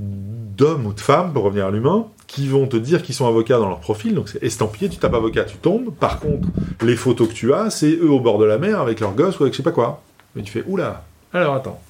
d'hommes 0.00 0.86
ou 0.86 0.92
de 0.92 1.00
femmes, 1.00 1.32
pour 1.32 1.44
revenir 1.44 1.66
à 1.66 1.70
l'humain, 1.70 2.06
qui 2.26 2.46
vont 2.48 2.66
te 2.66 2.76
dire 2.76 3.02
qu'ils 3.02 3.14
sont 3.14 3.26
avocats 3.26 3.58
dans 3.58 3.68
leur 3.68 3.80
profil. 3.80 4.14
Donc 4.14 4.28
c'est 4.28 4.42
estampillé, 4.42 4.88
tu 4.88 4.96
tapes 4.96 5.14
avocat, 5.14 5.44
tu 5.44 5.56
tombes. 5.58 5.92
Par 5.94 6.18
contre, 6.20 6.48
les 6.82 6.96
photos 6.96 7.28
que 7.28 7.34
tu 7.34 7.52
as, 7.52 7.70
c'est 7.70 7.92
eux 7.92 8.10
au 8.10 8.20
bord 8.20 8.38
de 8.38 8.44
la 8.44 8.58
mer 8.58 8.80
avec 8.80 9.00
leurs 9.00 9.14
gosses 9.14 9.38
ou 9.38 9.42
avec 9.42 9.52
je 9.52 9.58
sais 9.58 9.62
pas 9.62 9.72
quoi. 9.72 10.02
Et 10.36 10.42
tu 10.42 10.50
fais, 10.52 10.64
oula, 10.66 11.04
alors 11.32 11.54
attends. 11.54 11.80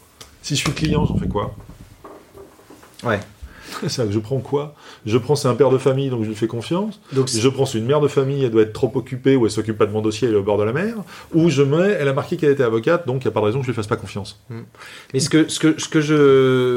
Si 0.43 0.57
je 0.57 0.61
suis 0.61 0.73
client, 0.73 1.05
j'en 1.05 1.17
fais 1.17 1.29
quoi 1.29 1.55
Ouais. 3.05 3.21
C'est 3.87 4.07
que 4.07 4.13
je 4.13 4.19
prends 4.19 4.39
quoi 4.39 4.75
Je 5.07 5.19
prends, 5.19 5.37
c'est 5.37 5.49
un 5.49 5.55
père 5.55 5.71
de 5.71 5.79
famille, 5.79 6.11
donc 6.11 6.23
je 6.25 6.29
lui 6.29 6.35
fais 6.35 6.47
confiance. 6.47 7.01
Donc 7.13 7.29
Je 7.29 7.49
prends, 7.49 7.67
c'est 7.67 7.79
une 7.79 7.87
mère 7.87 8.01
de 8.01 8.09
famille, 8.09 8.45
elle 8.45 8.51
doit 8.51 8.63
être 8.63 8.73
trop 8.73 8.91
occupée 8.95 9.37
ou 9.37 9.47
elle 9.47 9.53
s'occupe 9.53 9.79
pas 9.79 9.87
de 9.87 9.93
mon 9.93 10.01
dossier, 10.01 10.29
elle 10.29 10.35
est 10.35 10.39
au 10.39 10.43
bord 10.43 10.59
de 10.59 10.65
la 10.65 10.73
mer. 10.73 10.95
Ou 11.35 11.51
je 11.51 11.63
mets, 11.63 11.97
elle 11.99 12.09
a 12.09 12.13
marqué 12.13 12.37
qu'elle 12.37 12.51
était 12.51 12.63
avocate, 12.63 13.07
donc 13.07 13.23
il 13.23 13.27
n'y 13.27 13.29
a 13.29 13.33
pas 13.33 13.41
de 13.41 13.47
raison 13.47 13.61
que 13.61 13.67
je 13.67 13.71
lui 13.71 13.77
fasse 13.77 13.87
pas 13.87 13.97
confiance. 13.97 14.41
Mais 15.13 15.21
ce 15.21 15.29
que, 15.29 15.49
ce 15.49 15.59
que, 15.59 15.81
ce 15.81 15.89
que 15.89 16.01
je 16.01 16.15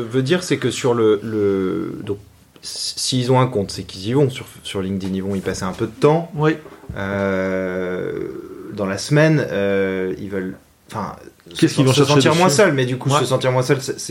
veux 0.02 0.22
dire, 0.22 0.44
c'est 0.44 0.58
que 0.58 0.70
sur 0.70 0.94
le. 0.94 1.20
le 1.24 2.00
donc, 2.04 2.18
s'ils 2.62 3.32
ont 3.32 3.40
un 3.40 3.48
compte, 3.48 3.72
c'est 3.72 3.84
qu'ils 3.84 4.08
y 4.08 4.14
vont 4.14 4.30
sur, 4.30 4.46
sur 4.64 4.82
LinkedIn, 4.82 5.16
ils 5.16 5.24
vont 5.24 5.34
y 5.34 5.40
passer 5.40 5.64
un 5.64 5.74
peu 5.74 5.88
de 5.88 5.92
temps. 5.92 6.32
Oui. 6.36 6.58
Euh, 6.96 8.28
dans 8.74 8.86
la 8.86 8.98
semaine, 8.98 9.46
euh, 9.50 10.14
ils 10.20 10.30
veulent. 10.30 10.58
Enfin, 10.88 11.16
Qu'est-ce 11.57 11.76
qu'ils 11.76 11.86
vont 11.86 11.94
se 11.94 12.06
sentir 12.06 12.36
moins 12.36 12.49
seuls, 12.49 12.73
mais 12.73 12.86
du 12.86 12.98
coup, 12.98 13.10
Ouais. 13.10 13.19
se 13.19 13.26
sentir 13.26 13.52
moins 13.52 13.61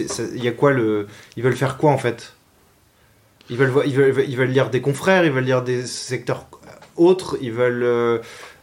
c'est- 0.09 0.31
il 0.35 0.45
y 0.45 0.49
a 0.49 0.53
quoi 0.53 0.73
le. 0.73 1.07
Ils 1.37 1.43
veulent 1.43 1.57
faire 1.57 1.77
quoi 1.77 1.91
en 1.91 1.99
fait? 1.99 2.35
Ils 3.49 3.57
veulent, 3.57 3.73
ils, 3.87 3.95
veulent, 3.95 4.25
ils 4.29 4.37
veulent 4.37 4.51
lire 4.51 4.71
des 4.71 4.81
confrères, 4.81 5.25
ils 5.25 5.33
veulent 5.33 5.45
lire 5.45 5.63
des 5.63 5.85
secteurs 5.87 6.47
autres, 6.97 7.37
ils 7.41 7.51
veulent 7.53 7.83
euh, 7.83 8.19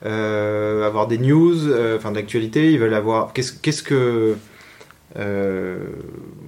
euh, 0.05 0.85
avoir 0.87 1.07
des 1.07 1.17
news, 1.17 1.67
euh, 1.67 1.97
enfin 1.97 2.11
d'actualité, 2.11 2.71
ils 2.71 2.79
veulent 2.79 2.93
avoir. 2.93 3.33
Qu'est-ce 3.33 3.53
qu'est-ce 3.53 3.83
que. 3.83 4.35
euh, 5.17 5.77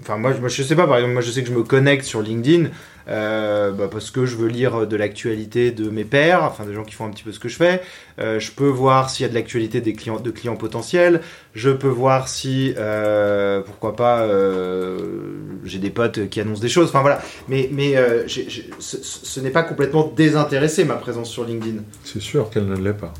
Enfin, 0.01 0.17
moi, 0.17 0.31
je- 0.33 0.39
moi, 0.39 0.47
je 0.49 0.63
sais 0.63 0.75
pas, 0.75 0.87
par 0.87 0.95
exemple, 0.97 1.13
moi 1.13 1.21
je 1.21 1.31
sais 1.31 1.41
que 1.43 1.49
je 1.49 1.53
me 1.53 1.63
connecte 1.63 2.05
sur 2.05 2.21
LinkedIn 2.21 2.65
euh, 2.65 2.69
bah, 3.09 3.89
parce 3.91 4.11
que 4.11 4.25
je 4.25 4.35
veux 4.35 4.47
lire 4.47 4.85
de 4.85 4.95
l'actualité 4.95 5.71
de 5.71 5.89
mes 5.89 6.03
pairs, 6.03 6.43
enfin 6.43 6.65
des 6.65 6.73
gens 6.73 6.83
qui 6.83 6.93
font 6.93 7.05
un 7.05 7.09
petit 7.09 7.23
peu 7.23 7.31
ce 7.31 7.39
que 7.39 7.49
je 7.49 7.55
fais. 7.55 7.81
Euh, 8.19 8.39
je 8.39 8.51
peux 8.51 8.67
voir 8.67 9.09
s'il 9.09 9.25
y 9.25 9.25
a 9.25 9.29
de 9.29 9.33
l'actualité 9.35 9.81
des 9.81 9.93
clients, 9.93 10.19
de 10.19 10.31
clients 10.31 10.55
potentiels. 10.55 11.21
Je 11.53 11.69
peux 11.69 11.87
voir 11.87 12.27
si, 12.27 12.73
euh, 12.77 13.61
pourquoi 13.61 13.95
pas, 13.95 14.21
euh, 14.21 14.97
j'ai 15.63 15.79
des 15.79 15.89
potes 15.89 16.29
qui 16.29 16.39
annoncent 16.41 16.61
des 16.61 16.69
choses. 16.69 16.89
Enfin 16.89 17.01
voilà. 17.01 17.21
Mais, 17.47 17.69
mais 17.71 17.95
euh, 17.97 18.27
ce, 18.27 19.39
n'est 19.39 19.49
pas 19.49 19.63
complètement 19.63 20.11
désintéressé 20.15 20.83
ma 20.83 20.95
présence 20.95 21.29
sur 21.29 21.45
LinkedIn. 21.45 21.81
C'est 22.03 22.21
sûr 22.21 22.49
qu'elle 22.49 22.67
ne 22.67 22.75
l'est 22.75 22.93
pas. 22.93 23.13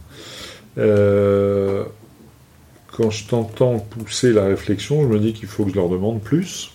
Euh, 0.78 1.84
Quand 2.92 3.10
je 3.10 3.28
t'entends 3.28 3.80
pousser 3.80 4.34
la 4.34 4.46
réflexion, 4.46 5.02
je 5.04 5.08
me 5.08 5.20
dis 5.20 5.34
qu'il 5.34 5.48
faut 5.48 5.64
que 5.64 5.72
je 5.72 5.76
leur 5.76 5.90
demande 5.90 6.22
plus, 6.22 6.72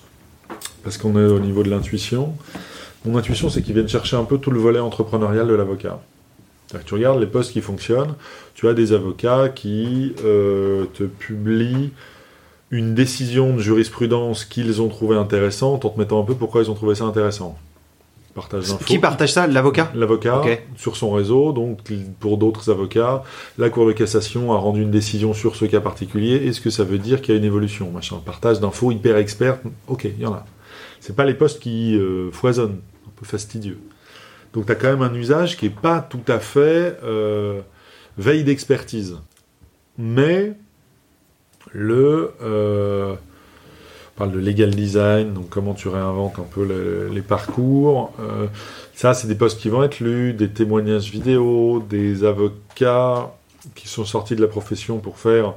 parce 0.82 0.96
qu'on 0.96 1.16
est 1.16 1.26
au 1.26 1.40
niveau 1.40 1.62
de 1.62 1.70
l'intuition. 1.70 2.34
Mon 3.04 3.18
intuition, 3.18 3.50
c'est 3.50 3.62
qu'ils 3.62 3.74
viennent 3.74 3.88
chercher 3.88 4.16
un 4.16 4.24
peu 4.24 4.38
tout 4.38 4.50
le 4.50 4.58
volet 4.58 4.80
entrepreneurial 4.80 5.46
de 5.46 5.54
l'avocat. 5.54 6.00
Tu 6.86 6.94
regardes 6.94 7.20
les 7.20 7.26
postes 7.26 7.52
qui 7.52 7.60
fonctionnent, 7.60 8.14
tu 8.54 8.68
as 8.68 8.74
des 8.74 8.92
avocats 8.92 9.48
qui 9.48 10.14
euh, 10.24 10.86
te 10.94 11.04
publient 11.04 11.92
une 12.70 12.94
décision 12.94 13.54
de 13.54 13.60
jurisprudence 13.60 14.44
qu'ils 14.44 14.82
ont 14.82 14.88
trouvée 14.88 15.16
intéressante 15.16 15.84
en 15.84 15.90
te 15.90 15.98
mettant 15.98 16.20
un 16.20 16.24
peu 16.24 16.34
pourquoi 16.34 16.62
ils 16.62 16.70
ont 16.70 16.74
trouvé 16.74 16.96
ça 16.96 17.04
intéressant. 17.04 17.56
Partage 18.34 18.66
d'infos. 18.66 18.84
Qui 18.84 18.98
partage 18.98 19.32
ça 19.32 19.46
L'avocat? 19.46 19.92
L'avocat, 19.94 20.42
sur 20.76 20.96
son 20.96 21.12
réseau, 21.12 21.52
donc 21.52 21.78
pour 22.18 22.36
d'autres 22.36 22.68
avocats, 22.68 23.22
la 23.58 23.70
Cour 23.70 23.86
de 23.86 23.92
cassation 23.92 24.52
a 24.52 24.56
rendu 24.56 24.82
une 24.82 24.90
décision 24.90 25.34
sur 25.34 25.54
ce 25.54 25.66
cas 25.66 25.80
particulier. 25.80 26.48
Est-ce 26.48 26.60
que 26.60 26.70
ça 26.70 26.82
veut 26.82 26.98
dire 26.98 27.22
qu'il 27.22 27.32
y 27.32 27.36
a 27.36 27.38
une 27.38 27.46
évolution? 27.46 27.92
Machin, 27.92 28.20
partage 28.24 28.58
d'infos 28.58 28.90
hyper 28.90 29.18
expertes. 29.18 29.62
Ok, 29.86 30.04
il 30.04 30.20
y 30.20 30.26
en 30.26 30.32
a. 30.32 30.44
C'est 30.98 31.14
pas 31.14 31.24
les 31.24 31.34
postes 31.34 31.60
qui 31.60 31.96
euh, 31.96 32.32
foisonnent, 32.32 32.80
fastidieux. 33.24 33.78
Donc 34.52 34.66
tu 34.66 34.72
as 34.72 34.74
quand 34.76 34.88
même 34.88 35.02
un 35.02 35.14
usage 35.14 35.56
qui 35.56 35.66
est 35.66 35.70
pas 35.70 36.00
tout 36.00 36.24
à 36.28 36.38
fait 36.38 36.98
euh, 37.02 37.60
veille 38.18 38.44
d'expertise. 38.44 39.16
Mais 39.98 40.52
le 41.72 42.32
euh, 42.42 43.14
on 43.14 44.18
parle 44.18 44.32
de 44.32 44.38
legal 44.38 44.70
design, 44.70 45.32
donc 45.34 45.48
comment 45.48 45.74
tu 45.74 45.88
réinventes 45.88 46.38
un 46.38 46.46
peu 46.48 46.64
le- 46.64 47.08
les 47.12 47.22
parcours. 47.22 48.12
Euh, 48.20 48.46
ça, 48.94 49.12
c'est 49.12 49.26
des 49.26 49.34
posts 49.34 49.58
qui 49.58 49.68
vont 49.68 49.82
être 49.82 49.98
lus, 49.98 50.34
des 50.34 50.48
témoignages 50.48 51.10
vidéo, 51.10 51.82
des 51.90 52.22
avocats 52.22 53.34
qui 53.74 53.88
sont 53.88 54.04
sortis 54.04 54.36
de 54.36 54.40
la 54.40 54.46
profession 54.46 54.98
pour 54.98 55.18
faire 55.18 55.54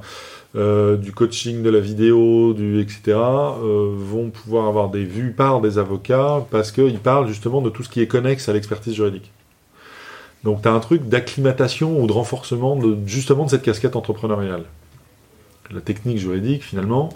euh, 0.56 0.96
du 0.96 1.12
coaching 1.12 1.62
de 1.62 1.70
la 1.70 1.80
vidéo, 1.80 2.54
du 2.54 2.80
etc. 2.80 3.00
euh, 3.08 3.92
vont 3.94 4.30
pouvoir 4.30 4.66
avoir 4.66 4.88
des 4.88 5.04
vues 5.04 5.32
par 5.32 5.60
des 5.60 5.78
avocats 5.78 6.44
parce 6.50 6.72
qu'ils 6.72 6.98
parlent 6.98 7.28
justement 7.28 7.60
de 7.60 7.70
tout 7.70 7.82
ce 7.82 7.88
qui 7.88 8.00
est 8.00 8.06
connexe 8.06 8.48
à 8.48 8.52
l'expertise 8.52 8.94
juridique. 8.94 9.30
Donc 10.44 10.62
tu 10.62 10.68
as 10.68 10.72
un 10.72 10.80
truc 10.80 11.08
d'acclimatation 11.08 12.00
ou 12.00 12.06
de 12.06 12.12
renforcement 12.12 12.78
justement 13.06 13.44
de 13.44 13.50
cette 13.50 13.62
casquette 13.62 13.96
entrepreneuriale. 13.96 14.64
La 15.70 15.80
technique 15.80 16.18
juridique, 16.18 16.62
finalement, 16.62 17.10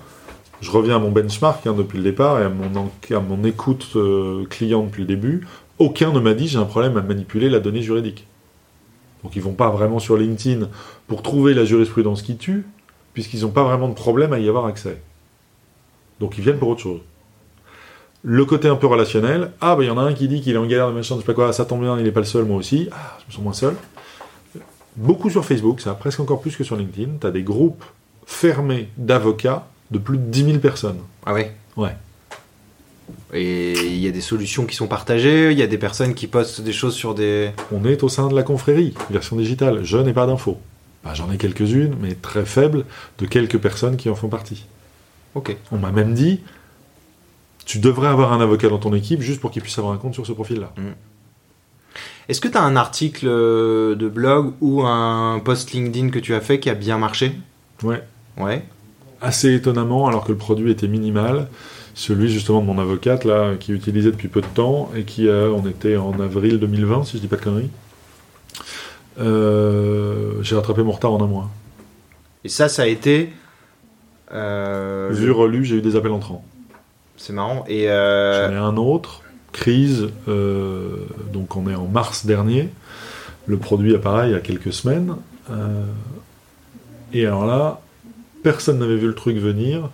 je 0.60 0.70
reviens 0.70 0.96
à 0.96 0.98
mon 0.98 1.10
benchmark 1.10 1.66
hein, 1.66 1.74
depuis 1.76 1.96
le 1.98 2.04
départ 2.04 2.38
et 2.40 2.44
à 2.44 2.48
mon, 2.50 2.76
en- 2.78 2.92
à 3.10 3.20
mon 3.20 3.44
écoute 3.44 3.88
euh, 3.96 4.44
client 4.50 4.82
depuis 4.84 5.02
le 5.02 5.08
début. 5.08 5.46
Aucun 5.78 6.12
ne 6.12 6.20
m'a 6.20 6.34
dit 6.34 6.48
j'ai 6.48 6.58
un 6.58 6.64
problème 6.64 6.96
à 6.98 7.02
manipuler 7.02 7.48
la 7.48 7.60
donnée 7.60 7.82
juridique. 7.82 8.26
Donc 9.24 9.36
ils 9.36 9.42
vont 9.42 9.54
pas 9.54 9.70
vraiment 9.70 10.00
sur 10.00 10.16
LinkedIn 10.16 10.68
pour 11.06 11.22
trouver 11.22 11.54
la 11.54 11.64
jurisprudence 11.64 12.22
qui 12.22 12.36
tue, 12.36 12.66
puisqu'ils 13.14 13.42
n'ont 13.42 13.50
pas 13.50 13.64
vraiment 13.64 13.88
de 13.88 13.94
problème 13.94 14.32
à 14.32 14.38
y 14.38 14.48
avoir 14.48 14.66
accès. 14.66 15.00
Donc 16.20 16.38
ils 16.38 16.44
viennent 16.44 16.58
pour 16.58 16.68
autre 16.68 16.80
chose. 16.80 17.00
Le 18.24 18.44
côté 18.44 18.68
un 18.68 18.76
peu 18.76 18.86
relationnel, 18.86 19.50
ah 19.60 19.74
bah 19.74 19.82
il 19.82 19.88
y 19.88 19.90
en 19.90 19.98
a 19.98 20.02
un 20.02 20.14
qui 20.14 20.28
dit 20.28 20.40
qu'il 20.40 20.54
est 20.54 20.58
en 20.58 20.66
galère 20.66 20.88
de 20.88 20.94
machin, 20.94 21.16
je 21.16 21.20
sais 21.20 21.26
pas 21.26 21.34
quoi, 21.34 21.52
ça 21.52 21.64
tombe 21.64 21.80
bien, 21.80 21.98
il 21.98 22.04
n'est 22.04 22.12
pas 22.12 22.20
le 22.20 22.26
seul, 22.26 22.44
moi 22.44 22.56
aussi, 22.56 22.88
ah, 22.92 23.18
je 23.20 23.26
me 23.26 23.32
sens 23.32 23.42
moins 23.42 23.52
seul. 23.52 23.74
Beaucoup 24.96 25.30
sur 25.30 25.44
Facebook, 25.44 25.80
ça, 25.80 25.94
presque 25.94 26.20
encore 26.20 26.40
plus 26.40 26.54
que 26.54 26.64
sur 26.64 26.76
LinkedIn. 26.76 27.12
Tu 27.20 27.26
as 27.26 27.30
des 27.30 27.42
groupes 27.42 27.82
fermé 28.26 28.88
d'avocats 28.96 29.66
de 29.90 29.98
plus 29.98 30.18
de 30.18 30.24
10 30.24 30.44
000 30.44 30.58
personnes. 30.58 30.98
Ah 31.26 31.34
ouais? 31.34 31.52
Ouais. 31.76 31.96
Et 33.32 33.72
il 33.72 33.98
y 33.98 34.06
a 34.06 34.10
des 34.10 34.20
solutions 34.20 34.66
qui 34.66 34.76
sont 34.76 34.86
partagées, 34.86 35.50
il 35.50 35.58
y 35.58 35.62
a 35.62 35.66
des 35.66 35.78
personnes 35.78 36.14
qui 36.14 36.26
postent 36.26 36.60
des 36.60 36.72
choses 36.72 36.94
sur 36.94 37.14
des... 37.14 37.50
On 37.72 37.84
est 37.84 38.02
au 38.02 38.08
sein 38.08 38.28
de 38.28 38.34
la 38.34 38.42
confrérie, 38.42 38.94
version 39.10 39.36
digitale. 39.36 39.80
Je 39.82 39.96
n'ai 39.96 40.12
pas 40.12 40.26
d'infos. 40.26 40.60
Bah, 41.04 41.14
J'en 41.14 41.30
ai 41.30 41.36
quelques-unes, 41.36 41.96
mais 42.00 42.14
très 42.14 42.44
faibles, 42.44 42.84
de 43.18 43.26
quelques 43.26 43.58
personnes 43.58 43.96
qui 43.96 44.08
en 44.08 44.14
font 44.14 44.28
partie. 44.28 44.66
Ok. 45.34 45.56
On 45.70 45.78
m'a 45.78 45.90
même 45.90 46.14
dit, 46.14 46.40
tu 47.64 47.78
devrais 47.78 48.08
avoir 48.08 48.32
un 48.32 48.40
avocat 48.40 48.68
dans 48.68 48.78
ton 48.78 48.94
équipe 48.94 49.20
juste 49.20 49.40
pour 49.40 49.50
qu'il 49.50 49.62
puisse 49.62 49.78
avoir 49.78 49.94
un 49.94 49.96
compte 49.96 50.14
sur 50.14 50.26
ce 50.26 50.32
profil-là. 50.32 50.72
Est-ce 52.28 52.40
que 52.40 52.48
tu 52.48 52.56
as 52.56 52.62
un 52.62 52.76
article 52.76 53.26
euh, 53.28 53.94
de 53.94 54.08
blog 54.08 54.52
ou 54.60 54.82
un 54.82 55.40
post 55.44 55.72
LinkedIn 55.72 56.10
que 56.10 56.18
tu 56.18 56.34
as 56.34 56.40
fait 56.40 56.60
qui 56.60 56.70
a 56.70 56.74
bien 56.74 56.98
marché? 56.98 57.32
Ouais. 57.82 58.02
Ouais. 58.38 58.64
Assez 59.20 59.54
étonnamment, 59.54 60.06
alors 60.06 60.24
que 60.24 60.32
le 60.32 60.38
produit 60.38 60.70
était 60.70 60.88
minimal, 60.88 61.48
celui 61.94 62.30
justement 62.30 62.60
de 62.60 62.66
mon 62.66 62.78
avocate, 62.78 63.24
là, 63.24 63.54
qui 63.58 63.72
utilisait 63.72 64.10
depuis 64.10 64.28
peu 64.28 64.40
de 64.40 64.46
temps, 64.46 64.90
et 64.96 65.04
qui, 65.04 65.28
on 65.28 65.66
était 65.66 65.96
en 65.96 66.18
avril 66.18 66.58
2020, 66.58 67.04
si 67.04 67.16
je 67.16 67.22
dis 67.22 67.28
pas 67.28 67.36
de 67.36 67.42
conneries, 67.42 67.70
j'ai 69.18 70.54
rattrapé 70.56 70.82
mon 70.82 70.92
retard 70.92 71.12
en 71.12 71.22
un 71.22 71.26
mois. 71.26 71.50
Et 72.44 72.48
ça, 72.48 72.68
ça 72.68 72.82
a 72.82 72.86
été... 72.86 73.32
euh, 74.32 75.08
Vu, 75.12 75.30
relu, 75.30 75.64
j'ai 75.64 75.76
eu 75.76 75.82
des 75.82 75.96
appels 75.96 76.10
entrants. 76.12 76.44
C'est 77.16 77.32
marrant. 77.32 77.64
Et... 77.68 77.88
euh, 77.90 78.48
J'en 78.48 78.54
ai 78.54 78.58
un 78.58 78.76
autre, 78.76 79.22
crise, 79.52 80.08
euh, 80.28 80.96
donc 81.32 81.56
on 81.56 81.68
est 81.68 81.74
en 81.74 81.86
mars 81.86 82.26
dernier. 82.26 82.68
Le 83.46 83.58
produit 83.58 83.94
apparaît 83.94 84.28
il 84.28 84.32
y 84.32 84.36
a 84.36 84.40
quelques 84.40 84.72
semaines. 84.72 85.16
euh, 85.50 85.84
et 87.12 87.26
alors 87.26 87.44
là, 87.46 87.80
personne 88.42 88.78
n'avait 88.78 88.96
vu 88.96 89.06
le 89.06 89.14
truc 89.14 89.36
venir. 89.36 89.90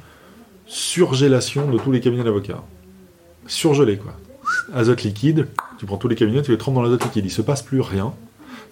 Surgélation 0.67 1.69
de 1.71 1.79
tous 1.79 1.91
les 1.91 2.01
cabinets 2.01 2.25
d'avocats. 2.25 2.63
Surgelé, 3.47 3.97
quoi. 3.97 4.13
Azote 4.75 5.03
liquide, 5.03 5.49
tu 5.79 5.87
prends 5.87 5.97
tous 5.97 6.09
les 6.09 6.15
cabinets, 6.15 6.43
tu 6.43 6.51
les 6.53 6.59
trempes 6.59 6.75
dans 6.75 6.83
l'azote 6.83 7.05
liquide. 7.05 7.25
Il 7.25 7.31
se 7.31 7.43
passe 7.43 7.63
plus 7.63 7.81
rien. 7.81 8.15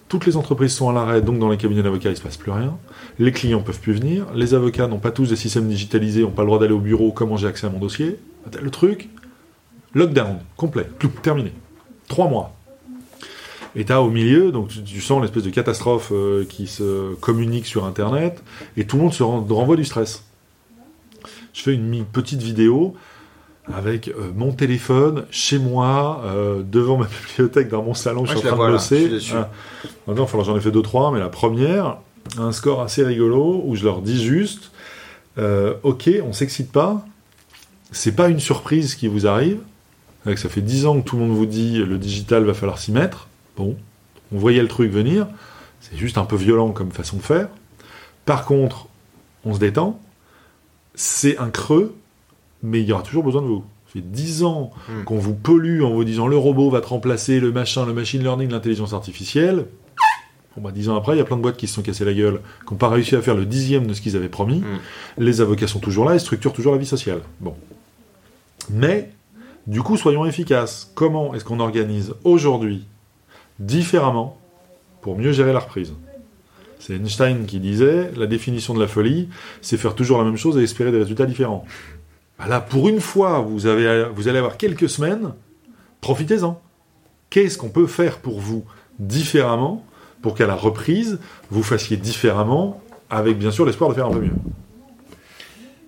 Toutes 0.07 0.25
les 0.25 0.37
entreprises 0.37 0.73
sont 0.73 0.89
à 0.89 0.93
l'arrêt, 0.93 1.21
donc 1.21 1.37
dans 1.37 1.49
les 1.49 1.57
cabinets 1.57 1.83
d'avocats, 1.83 2.09
il 2.11 2.15
se 2.17 2.21
passe 2.21 2.37
plus 2.37 2.51
rien. 2.51 2.77
Les 3.19 3.33
clients 3.33 3.61
peuvent 3.61 3.79
plus 3.79 3.93
venir. 3.93 4.25
Les 4.33 4.53
avocats 4.53 4.87
n'ont 4.87 4.99
pas 4.99 5.11
tous 5.11 5.29
des 5.29 5.35
systèmes 5.35 5.67
digitalisés, 5.67 6.21
n'ont 6.21 6.31
pas 6.31 6.43
le 6.43 6.47
droit 6.47 6.59
d'aller 6.59 6.73
au 6.73 6.79
bureau. 6.79 7.11
Comment 7.11 7.35
j'ai 7.35 7.47
accès 7.47 7.67
à 7.67 7.69
mon 7.69 7.79
dossier 7.79 8.17
Le 8.61 8.69
truc, 8.69 9.09
lockdown 9.93 10.39
complet, 10.55 10.87
Clou, 10.99 11.09
terminé. 11.21 11.51
Trois 12.07 12.29
mois. 12.29 12.53
Et 13.75 13.83
t'as 13.83 13.99
au 13.99 14.09
milieu, 14.09 14.51
donc 14.53 14.69
tu, 14.85 15.01
sens 15.01 15.21
l'espèce 15.21 15.43
de 15.43 15.49
catastrophe 15.49 16.11
euh, 16.13 16.45
qui 16.45 16.67
se 16.67 17.13
communique 17.15 17.65
sur 17.65 17.83
Internet, 17.85 18.41
et 18.77 18.87
tout 18.87 18.95
le 18.95 19.03
monde 19.03 19.13
se 19.13 19.23
ren- 19.23 19.45
renvoie 19.49 19.75
du 19.75 19.83
stress. 19.85 20.23
Je 21.53 21.61
fais 21.63 21.73
une 21.73 22.05
petite 22.05 22.41
vidéo 22.41 22.95
avec 23.73 24.07
euh, 24.07 24.31
mon 24.35 24.51
téléphone 24.53 25.25
chez 25.29 25.59
moi, 25.59 26.21
euh, 26.25 26.61
devant 26.63 26.97
ma 26.97 27.07
bibliothèque, 27.29 27.69
dans 27.69 27.83
mon 27.83 27.93
salon, 27.93 28.25
je 28.25 28.31
suis 28.31 28.41
je 28.41 28.47
en 28.47 28.55
train 28.55 28.65
de 28.65 28.71
là, 28.71 28.77
bosser. 28.77 29.09
dessus. 29.09 29.33
Ah. 29.35 29.49
Maintenant, 30.07 30.23
enfin, 30.23 30.41
j'en 30.43 30.55
ai 30.57 30.61
fait 30.61 30.71
deux, 30.71 30.81
trois, 30.81 31.11
mais 31.11 31.19
la 31.19 31.29
première, 31.29 31.97
un 32.37 32.51
score 32.51 32.81
assez 32.81 33.03
rigolo 33.03 33.61
où 33.65 33.75
je 33.75 33.83
leur 33.83 34.01
dis 34.01 34.23
juste 34.23 34.71
euh, 35.37 35.73
Ok, 35.83 36.09
on 36.23 36.33
s'excite 36.33 36.71
pas, 36.71 37.05
c'est 37.91 38.15
pas 38.15 38.29
une 38.29 38.39
surprise 38.39 38.95
qui 38.95 39.07
vous 39.07 39.27
arrive. 39.27 39.59
Avec, 40.25 40.39
ça 40.39 40.49
fait 40.49 40.61
10 40.61 40.85
ans 40.87 40.99
que 40.99 41.05
tout 41.05 41.17
le 41.17 41.23
monde 41.23 41.37
vous 41.37 41.45
dit 41.45 41.77
le 41.77 41.97
digital 41.97 42.43
va 42.43 42.53
falloir 42.53 42.79
s'y 42.79 42.91
mettre. 42.91 43.27
Bon, 43.55 43.77
on 44.33 44.37
voyait 44.37 44.61
le 44.61 44.67
truc 44.67 44.91
venir. 44.91 45.27
C'est 45.79 45.97
juste 45.97 46.17
un 46.17 46.25
peu 46.25 46.35
violent 46.35 46.71
comme 46.71 46.91
façon 46.91 47.17
de 47.17 47.21
faire. 47.21 47.47
Par 48.25 48.45
contre, 48.45 48.87
on 49.45 49.53
se 49.53 49.59
détend. 49.59 50.01
C'est 50.95 51.37
un 51.37 51.49
creux, 51.49 51.95
mais 52.67 52.81
il 52.81 52.87
y 52.87 52.91
aura 52.91 53.01
toujours 53.03 53.23
besoin 53.23 53.41
de 53.41 53.47
vous. 53.47 53.63
Ça 53.87 53.93
fait 53.93 54.01
10 54.01 54.43
ans 54.43 54.71
Hmm. 54.89 55.03
qu'on 55.05 55.17
vous 55.17 55.33
pollue 55.33 55.81
en 55.81 55.91
vous 55.91 56.03
disant 56.03 56.27
le 56.27 56.37
robot 56.37 56.69
va 56.69 56.81
te 56.81 56.87
remplacer, 56.87 57.39
le 57.39 57.51
machin, 57.51 57.85
le 57.85 57.93
machine 57.93 58.21
learning, 58.21 58.51
l'intelligence 58.51 58.93
artificielle. 58.93 59.65
Bon, 60.55 60.63
bah, 60.63 60.71
10 60.71 60.89
ans 60.89 60.95
après, 60.97 61.13
il 61.15 61.17
y 61.19 61.21
a 61.21 61.23
plein 61.23 61.37
de 61.37 61.41
boîtes 61.41 61.55
qui 61.57 61.67
se 61.67 61.75
sont 61.75 61.81
cassées 61.83 62.03
la 62.03 62.13
gueule, 62.13 62.41
qui 62.67 62.73
n'ont 62.73 62.77
pas 62.77 62.89
réussi 62.89 63.15
à 63.15 63.21
faire 63.21 63.35
le 63.35 63.45
dixième 63.45 63.87
de 63.87 63.93
ce 63.93 64.01
qu'ils 64.01 64.15
avaient 64.15 64.27
promis. 64.27 64.59
Hmm. 64.59 64.79
Les 65.19 65.39
avocats 65.41 65.67
sont 65.67 65.79
toujours 65.79 66.03
là 66.05 66.15
et 66.15 66.19
structurent 66.19 66.53
toujours 66.53 66.73
la 66.73 66.79
vie 66.79 66.85
sociale. 66.85 67.21
Bon. 67.39 67.55
Mais, 68.69 69.11
du 69.67 69.81
coup, 69.81 69.95
soyons 69.97 70.25
efficaces. 70.25 70.91
Comment 70.95 71.33
est-ce 71.33 71.45
qu'on 71.45 71.59
organise 71.59 72.13
aujourd'hui 72.23 72.85
différemment 73.59 74.37
pour 75.01 75.17
mieux 75.17 75.31
gérer 75.31 75.53
la 75.53 75.59
reprise? 75.59 75.93
C'est 76.79 76.95
Einstein 76.95 77.45
qui 77.45 77.59
disait 77.59 78.11
la 78.15 78.27
définition 78.27 78.73
de 78.73 78.79
la 78.79 78.87
folie, 78.87 79.29
c'est 79.61 79.77
faire 79.77 79.95
toujours 79.95 80.17
la 80.19 80.23
même 80.23 80.37
chose 80.37 80.57
et 80.57 80.63
espérer 80.63 80.91
des 80.91 80.99
résultats 80.99 81.25
différents. 81.25 81.65
Bah 82.39 82.45
là, 82.47 82.59
pour 82.59 82.87
une 82.89 82.99
fois, 83.01 83.39
vous, 83.39 83.65
avez, 83.65 84.05
vous 84.15 84.27
allez 84.27 84.37
avoir 84.37 84.57
quelques 84.57 84.89
semaines, 84.89 85.33
profitez-en. 86.01 86.61
Qu'est-ce 87.29 87.57
qu'on 87.57 87.69
peut 87.69 87.87
faire 87.87 88.19
pour 88.19 88.39
vous 88.39 88.63
différemment 88.99 89.83
pour 90.21 90.33
qu'à 90.35 90.47
la 90.47 90.55
reprise, 90.55 91.19
vous 91.51 91.63
fassiez 91.63 91.97
différemment, 91.97 92.81
avec 93.09 93.37
bien 93.37 93.51
sûr 93.51 93.65
l'espoir 93.65 93.89
de 93.89 93.95
faire 93.95 94.07
un 94.07 94.11
peu 94.11 94.19
mieux? 94.21 94.31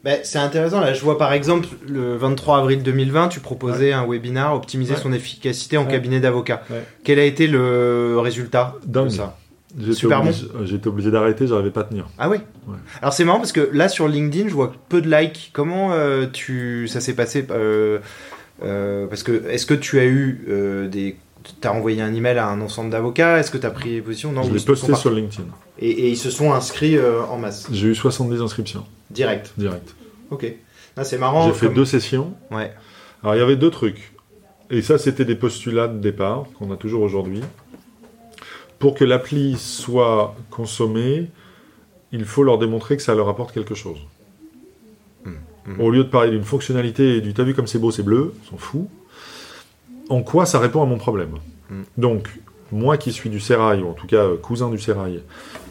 Ben, 0.03 0.19
c'est 0.23 0.37
intéressant, 0.39 0.79
là 0.79 0.93
je 0.93 1.01
vois 1.01 1.17
par 1.17 1.33
exemple 1.33 1.67
le 1.85 2.15
23 2.15 2.59
avril 2.59 2.83
2020, 2.83 3.27
tu 3.27 3.41
proposais 3.41 3.91
un 3.91 4.05
webinar 4.07 4.55
optimiser 4.55 4.93
Ouais. 4.93 4.99
son 4.99 5.11
efficacité 5.11 5.77
en 5.77 5.83
Ouais. 5.85 5.91
cabinet 5.91 6.21
d'avocat. 6.21 6.61
Quel 7.03 7.19
a 7.19 7.25
été 7.25 7.47
le 7.47 8.17
résultat 8.19 8.75
de 8.85 9.09
ça? 9.09 9.37
J'étais 9.77 9.93
Super 9.93 10.21
obligé, 10.21 10.45
euh, 10.55 10.65
j'étais 10.65 10.87
obligé 10.87 11.11
d'arrêter, 11.11 11.45
j'arrivais 11.45 11.69
pas 11.69 11.81
à 11.81 11.83
tenir. 11.83 12.07
Ah 12.17 12.27
oui 12.29 12.37
Ouais. 12.67 12.75
Alors 13.01 13.13
c'est 13.13 13.23
marrant 13.23 13.37
parce 13.37 13.51
que 13.51 13.69
là 13.71 13.87
sur 13.87 14.07
LinkedIn 14.07 14.47
je 14.49 14.53
vois 14.53 14.73
peu 14.89 15.01
de 15.01 15.09
likes. 15.15 15.51
Comment 15.53 15.93
euh, 15.93 16.25
tu 16.31 16.87
ça 16.87 16.99
s'est 17.01 17.13
passé 17.13 17.45
euh, 17.51 17.99
euh, 18.63 19.05
Parce 19.07 19.21
que 19.23 19.47
est-ce 19.49 19.65
que 19.67 19.75
tu 19.75 19.99
as 19.99 20.05
eu 20.05 20.87
des 20.91 21.17
T'as 21.61 21.71
envoyé 21.71 22.01
un 22.01 22.13
email 22.13 22.37
à 22.37 22.47
un 22.47 22.61
ensemble 22.61 22.89
d'avocats? 22.89 23.39
Est-ce 23.39 23.49
que 23.49 23.57
tu 23.57 23.65
as 23.65 23.71
pris 23.71 24.01
position? 24.01 24.31
Non, 24.31 24.43
je 24.43 24.53
l'ai 24.53 24.59
posté 24.59 24.93
sur 24.95 25.09
LinkedIn. 25.11 25.43
et, 25.79 25.89
et 25.89 26.09
ils 26.09 26.17
se 26.17 26.29
sont 26.29 26.51
inscrits 26.53 26.97
en 27.29 27.37
masse, 27.37 27.67
J'ai 27.71 27.87
eu 27.87 27.95
70 27.95 28.41
inscriptions, 28.41 28.85
direct. 29.09 29.53
direct. 29.57 29.95
Ok. 30.31 30.51
C'est 31.03 31.17
marrant. 31.17 31.47
J'ai 31.47 31.53
fait 31.53 31.67
comme- 31.67 31.75
deux 31.75 31.85
sessions. 31.85 32.33
Ouais. 32.51 32.73
Alors, 33.23 33.35
il 33.35 33.39
y 33.39 33.41
avait 33.41 33.55
deux 33.55 33.69
trucs. 33.69 34.11
Et 34.69 34.81
ça, 34.81 34.97
c'était 34.97 35.25
des 35.25 35.35
postulats 35.35 35.87
de 35.87 35.97
départ 35.97 36.45
qu'on 36.57 36.71
a 36.71 36.75
toujours 36.75 37.01
aujourd'hui. 37.03 37.41
Pour 38.79 38.95
que 38.95 39.03
l'appli 39.03 39.57
soit 39.57 40.35
consommée, 40.49 41.29
il 42.11 42.25
faut 42.25 42.43
leur 42.43 42.57
démontrer 42.57 42.97
que 42.97 43.03
ça 43.03 43.13
leur 43.13 43.29
apporte 43.29 43.53
quelque 43.53 43.75
chose. 43.75 43.99
Mhm. 45.25 45.79
Au 45.79 45.91
lieu 45.91 46.03
de 46.03 46.09
parler 46.09 46.31
d'une 46.31 46.43
fonctionnalité 46.43 47.17
et 47.17 47.21
du 47.21 47.33
t'as 47.33 47.43
vu 47.43 47.53
comme 47.53 47.67
c'est 47.67 47.79
beau, 47.79 47.91
c'est 47.91 48.03
bleu, 48.03 48.33
s'en 48.49 48.57
fout. 48.57 48.87
En 50.09 50.23
quoi 50.23 50.45
ça 50.45 50.59
répond 50.59 50.81
à 50.81 50.85
mon 50.85 50.97
problème 50.97 51.35
Mhm. 51.69 51.83
Donc, 51.97 52.29
moi 52.71 52.97
qui 52.97 53.11
suis 53.11 53.29
du 53.29 53.39
Sérail, 53.39 53.81
ou 53.81 53.89
en 53.89 53.93
tout 53.93 54.07
cas 54.07 54.23
euh, 54.23 54.37
cousin 54.37 54.69
du 54.69 54.79
Sérail, 54.79 55.21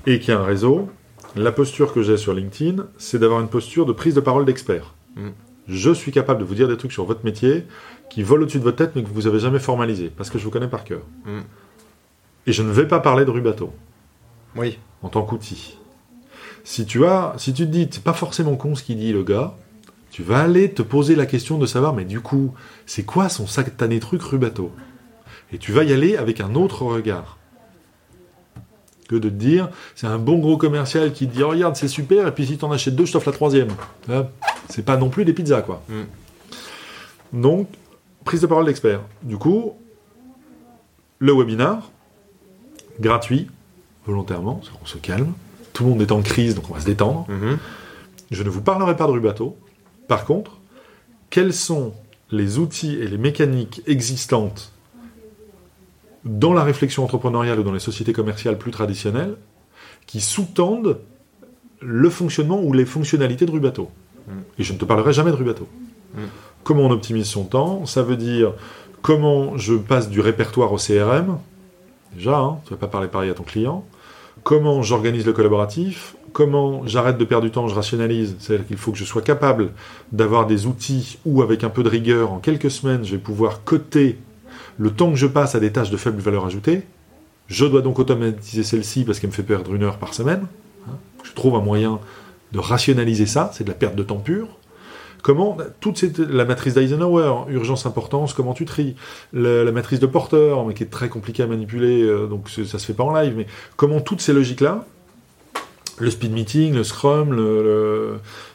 et 0.06 0.20
qui 0.20 0.32
a 0.32 0.39
un 0.39 0.44
réseau, 0.44 0.89
la 1.36 1.52
posture 1.52 1.93
que 1.93 2.02
j'ai 2.02 2.16
sur 2.16 2.32
LinkedIn, 2.32 2.86
c'est 2.98 3.18
d'avoir 3.18 3.40
une 3.40 3.48
posture 3.48 3.86
de 3.86 3.93
prise 3.93 4.14
de 4.14 4.20
parole 4.20 4.44
d'expert. 4.44 4.94
Je 5.66 5.90
suis 5.93 6.12
capable 6.12 6.40
de 6.40 6.44
vous 6.44 6.55
dire 6.55 6.68
des 6.68 6.76
trucs 6.76 6.93
sur 6.93 7.05
votre 7.05 7.24
métier 7.24 7.64
qui 8.09 8.22
volent 8.22 8.44
au-dessus 8.44 8.59
de 8.59 8.64
votre 8.64 8.76
tête 8.78 8.93
mais 8.94 9.02
que 9.02 9.09
vous 9.09 9.26
avez 9.26 9.39
jamais 9.39 9.59
formalisé, 9.59 10.10
parce 10.16 10.30
que 10.30 10.39
je 10.39 10.44
vous 10.44 10.51
connais 10.51 10.68
par 10.68 10.85
cœur. 10.85 11.01
Et 12.49 12.53
je 12.53 12.62
ne 12.62 12.73
vais 12.73 12.89
pas 12.89 12.99
parler 13.01 13.27
de 13.27 13.31
Rubato 13.31 13.75
Oui. 14.57 14.79
en 15.03 15.11
tant 15.11 15.23
qu'outil. 15.23 15.77
Si 16.65 16.87
tu 16.87 17.05
as, 17.05 17.35
si 17.37 17.53
tu 17.53 17.66
te 17.66 17.70
dis, 17.70 17.87
c'est 17.91 18.03
pas 18.03 18.15
forcément 18.15 18.57
con 18.57 18.75
ce 18.75 18.83
qu'il 18.83 18.97
dit 18.97 19.12
le 19.12 19.23
gars, 19.23 19.55
tu 20.11 20.23
vas 20.23 20.41
aller 20.41 20.73
te 20.73 20.81
poser 20.81 21.15
la 21.15 21.27
question 21.27 21.59
de 21.59 21.66
savoir, 21.66 21.93
mais 21.93 22.07
du 22.07 22.20
coup, 22.20 22.55
c'est 22.87 23.03
quoi 23.05 23.29
son 23.29 23.47
satané 23.47 24.01
truc 24.01 24.23
Rubato? 24.23 24.73
Et 25.53 25.59
tu 25.59 25.73
vas 25.73 25.85
y 25.85 25.93
aller 25.93 26.16
avec 26.16 26.41
un 26.41 26.55
autre 26.55 26.85
regard. 26.85 27.37
Que 29.11 29.16
de 29.16 29.29
te 29.29 29.35
dire, 29.35 29.69
c'est 29.95 30.07
un 30.07 30.19
bon 30.19 30.39
gros 30.39 30.57
commercial 30.57 31.12
qui 31.12 31.29
te 31.29 31.35
dit, 31.35 31.43
oh, 31.43 31.51
regarde, 31.51 31.77
c'est 31.77 31.87
super, 31.89 32.27
et 32.29 32.33
puis 32.33 32.47
si 32.47 32.57
t'en 32.57 32.73
achètes 32.73 32.97
deux, 32.97 33.05
je 33.05 33.12
t'offre 33.12 33.29
la 33.29 33.35
troisième. 33.35 33.69
C'est 34.70 34.85
pas 34.87 34.97
non 34.97 35.11
plus 35.11 35.27
des 35.27 35.35
pizzas, 35.35 35.61
quoi. 35.62 35.83
Donc, 37.35 37.69
prise 38.25 38.41
de 38.41 38.47
parole 38.47 38.65
d'expert. 38.65 39.01
Du 39.23 39.37
coup, 39.37 39.75
le 41.19 41.35
webinar, 41.35 41.91
gratuit, 43.01 43.49
volontairement, 44.07 44.61
on 44.83 44.87
se 44.87 44.99
calme. 44.99 45.33
Tout 45.73 45.85
le 45.85 45.91
monde 45.91 46.03
est 46.03 46.12
en 46.12 46.23
crise, 46.23 46.55
donc 46.55 46.70
on 46.70 46.75
va 46.75 46.81
se 46.81 46.87
détendre. 46.87 47.27
Mhm. 47.29 47.59
Je 48.31 48.43
ne 48.43 48.49
vous 48.49 48.61
parlerai 48.61 48.97
pas 48.97 49.07
de 49.07 49.12
Rubato. 49.12 49.57
Par 50.07 50.25
contre, 50.25 50.59
quels 51.31 51.53
sont 51.53 51.93
les 52.31 52.59
outils 52.59 52.95
et 52.95 53.07
les 53.07 53.19
mécaniques 53.19 53.83
existantes 53.87 54.73
dans 56.25 56.53
la 56.53 56.62
réflexion 56.62 57.05
entrepreneuriale 57.05 57.61
ou 57.61 57.62
dans 57.62 57.73
les 57.73 57.81
sociétés 57.81 58.12
commerciales 58.12 58.59
plus 58.59 58.70
traditionnelles 58.70 59.37
qui 60.07 60.20
sous-tendent 60.20 60.99
le 61.81 62.11
fonctionnement 62.11 62.61
ou 62.61 62.73
les 62.73 62.85
fonctionnalités 62.85 63.47
de 63.47 63.51
Rubato 63.51 63.91
Et 64.59 64.65
je 64.65 64.73
ne 64.73 64.79
te 64.79 64.85
parlerai 64.85 65.12
jamais 65.12 65.31
de 65.31 65.37
Rubato. 65.37 65.69
Mm. 66.15 66.20
Comment 66.65 66.83
on 66.85 66.91
optimise 66.91 67.27
son 67.27 67.45
temps? 67.45 67.87
Ça 67.87 68.03
veut 68.03 68.16
dire 68.16 68.53
comment 69.01 69.57
je 69.57 69.75
passe 69.75 70.11
du 70.11 70.20
répertoire 70.20 70.73
au 70.73 70.77
CRM. 70.77 71.39
Déjà, 72.19 72.36
hein, 72.36 72.59
tu 72.65 72.70
vas 72.70 72.77
pas 72.77 72.89
parler 72.89 73.07
pareil 73.07 73.31
à 73.31 73.35
ton 73.35 73.45
client. 73.45 73.85
comment 74.43 74.82
j'organise 74.82 75.24
le 75.24 75.32
collaboratif, 75.32 76.16
comment 76.32 76.85
j'arrête 76.85 77.16
de 77.16 77.24
perdre 77.24 77.45
du 77.45 77.53
temps, 77.53 77.69
je 77.69 77.74
rationalise. 77.77 78.35
C'est-à-dire 78.40 78.66
qu'il 78.66 78.77
faut 78.77 78.90
que 78.90 78.99
je 78.99 79.05
sois 79.05 79.23
capable 79.23 79.70
d'avoir 80.11 80.47
des 80.47 80.66
outils 80.66 81.19
où, 81.24 81.43
avec 81.43 81.62
un 81.62 81.69
peu 81.69 81.85
de 81.85 81.89
rigueur, 81.89 82.32
en 82.32 82.40
quelques 82.40 82.73
semaines, 82.73 83.05
je 83.05 83.12
vais 83.12 83.23
pouvoir 83.23 83.62
coter 83.62 84.19
le 84.78 84.90
temps 84.90 85.11
que 85.11 85.16
je 85.16 85.28
passe 85.28 85.55
à 85.55 85.61
des 85.61 85.70
tâches 85.70 85.90
de 85.90 85.97
faible 85.97 86.20
valeur 86.20 86.45
ajoutée. 86.45 86.82
Je 87.47 87.66
dois 87.66 87.82
donc 87.82 88.01
automatiser 88.01 88.65
celle-ci 88.65 89.05
parce 89.05 89.20
qu'elle 89.20 89.31
me 89.31 89.35
fait 89.35 89.45
perdre 89.45 89.73
une 89.73 89.85
heure 89.85 89.99
par 89.99 90.12
semaine. 90.12 90.47
Hein. 90.89 90.97
Je 91.23 91.32
trouve 91.35 91.55
un 91.55 91.62
moyen 91.62 92.01
de 92.51 92.59
rationaliser 92.59 93.27
ça, 93.27 93.53
c'est 93.55 93.62
de 93.62 93.69
la 93.69 93.77
perte 93.77 93.95
de 93.95 94.03
temps 94.03 94.19
pure. 94.19 94.49
Comment 95.29 95.59
toute 95.81 96.03
la 96.17 96.47
matrice 96.47 96.73
d'Eisenhower, 96.73 97.51
urgence 97.51 97.85
importance, 97.85 98.33
comment 98.33 98.55
tu 98.55 98.65
tries 98.65 98.97
la, 99.35 99.71
matrice 99.73 100.01
de 100.01 100.07
Porter, 100.07 100.57
mais 100.67 100.73
qui 100.73 100.85
est 100.85 100.87
très 100.87 101.11
compliquée 101.11 101.43
à 101.43 101.47
manipuler, 101.47 102.01
euh, 102.01 102.27
donc 102.27 102.49
ça 102.49 102.79
se 102.79 102.87
fait 102.87 102.95
pas 102.95 103.05
en 103.05 103.13
live, 103.13 103.35
mais 103.37 103.47
comment 103.77 104.01
toutes 104.01 104.23
ces 104.23 104.33
logiques-là, 104.33 104.87
le 105.99 106.11
speed 106.11 106.33
meeting, 106.33 106.73
le 106.73 106.83
scrum, 106.83 107.37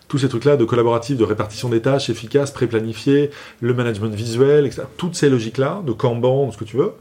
tous 0.07 0.17
ces 0.17 0.27
trucs-là 0.27 0.57
de 0.57 0.65
collaboratif, 0.65 1.15
de 1.15 1.23
répartition 1.23 1.69
des 1.69 1.79
tâches 1.79 2.09
efficaces, 2.09 2.49
pré-planifiées, 2.49 3.29
le 3.61 3.75
management 3.75 4.15
visuel, 4.15 4.65
etc. 4.65 4.81
Toutes 4.97 5.13
ces 5.13 5.29
logiques-là, 5.29 5.83
de 5.85 5.91
Kanban, 5.91 6.49
ce 6.49 6.57
que 6.57 6.65
tu 6.65 6.77
veux, 6.77 6.93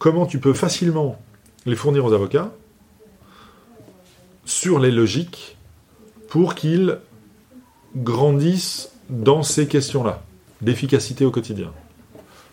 comment 0.00 0.26
tu 0.26 0.40
peux 0.40 0.54
facilement 0.54 1.22
les 1.66 1.76
fournir 1.76 2.04
aux 2.04 2.12
avocats 2.14 2.50
sur 4.44 4.80
les 4.80 4.90
logiques 4.90 5.56
pour 6.28 6.56
qu'ils 6.56 6.98
grandissent 7.94 8.90
dans 9.10 9.42
ces 9.42 9.66
questions-là, 9.66 10.22
d'efficacité 10.60 11.24
au 11.24 11.30
quotidien. 11.30 11.72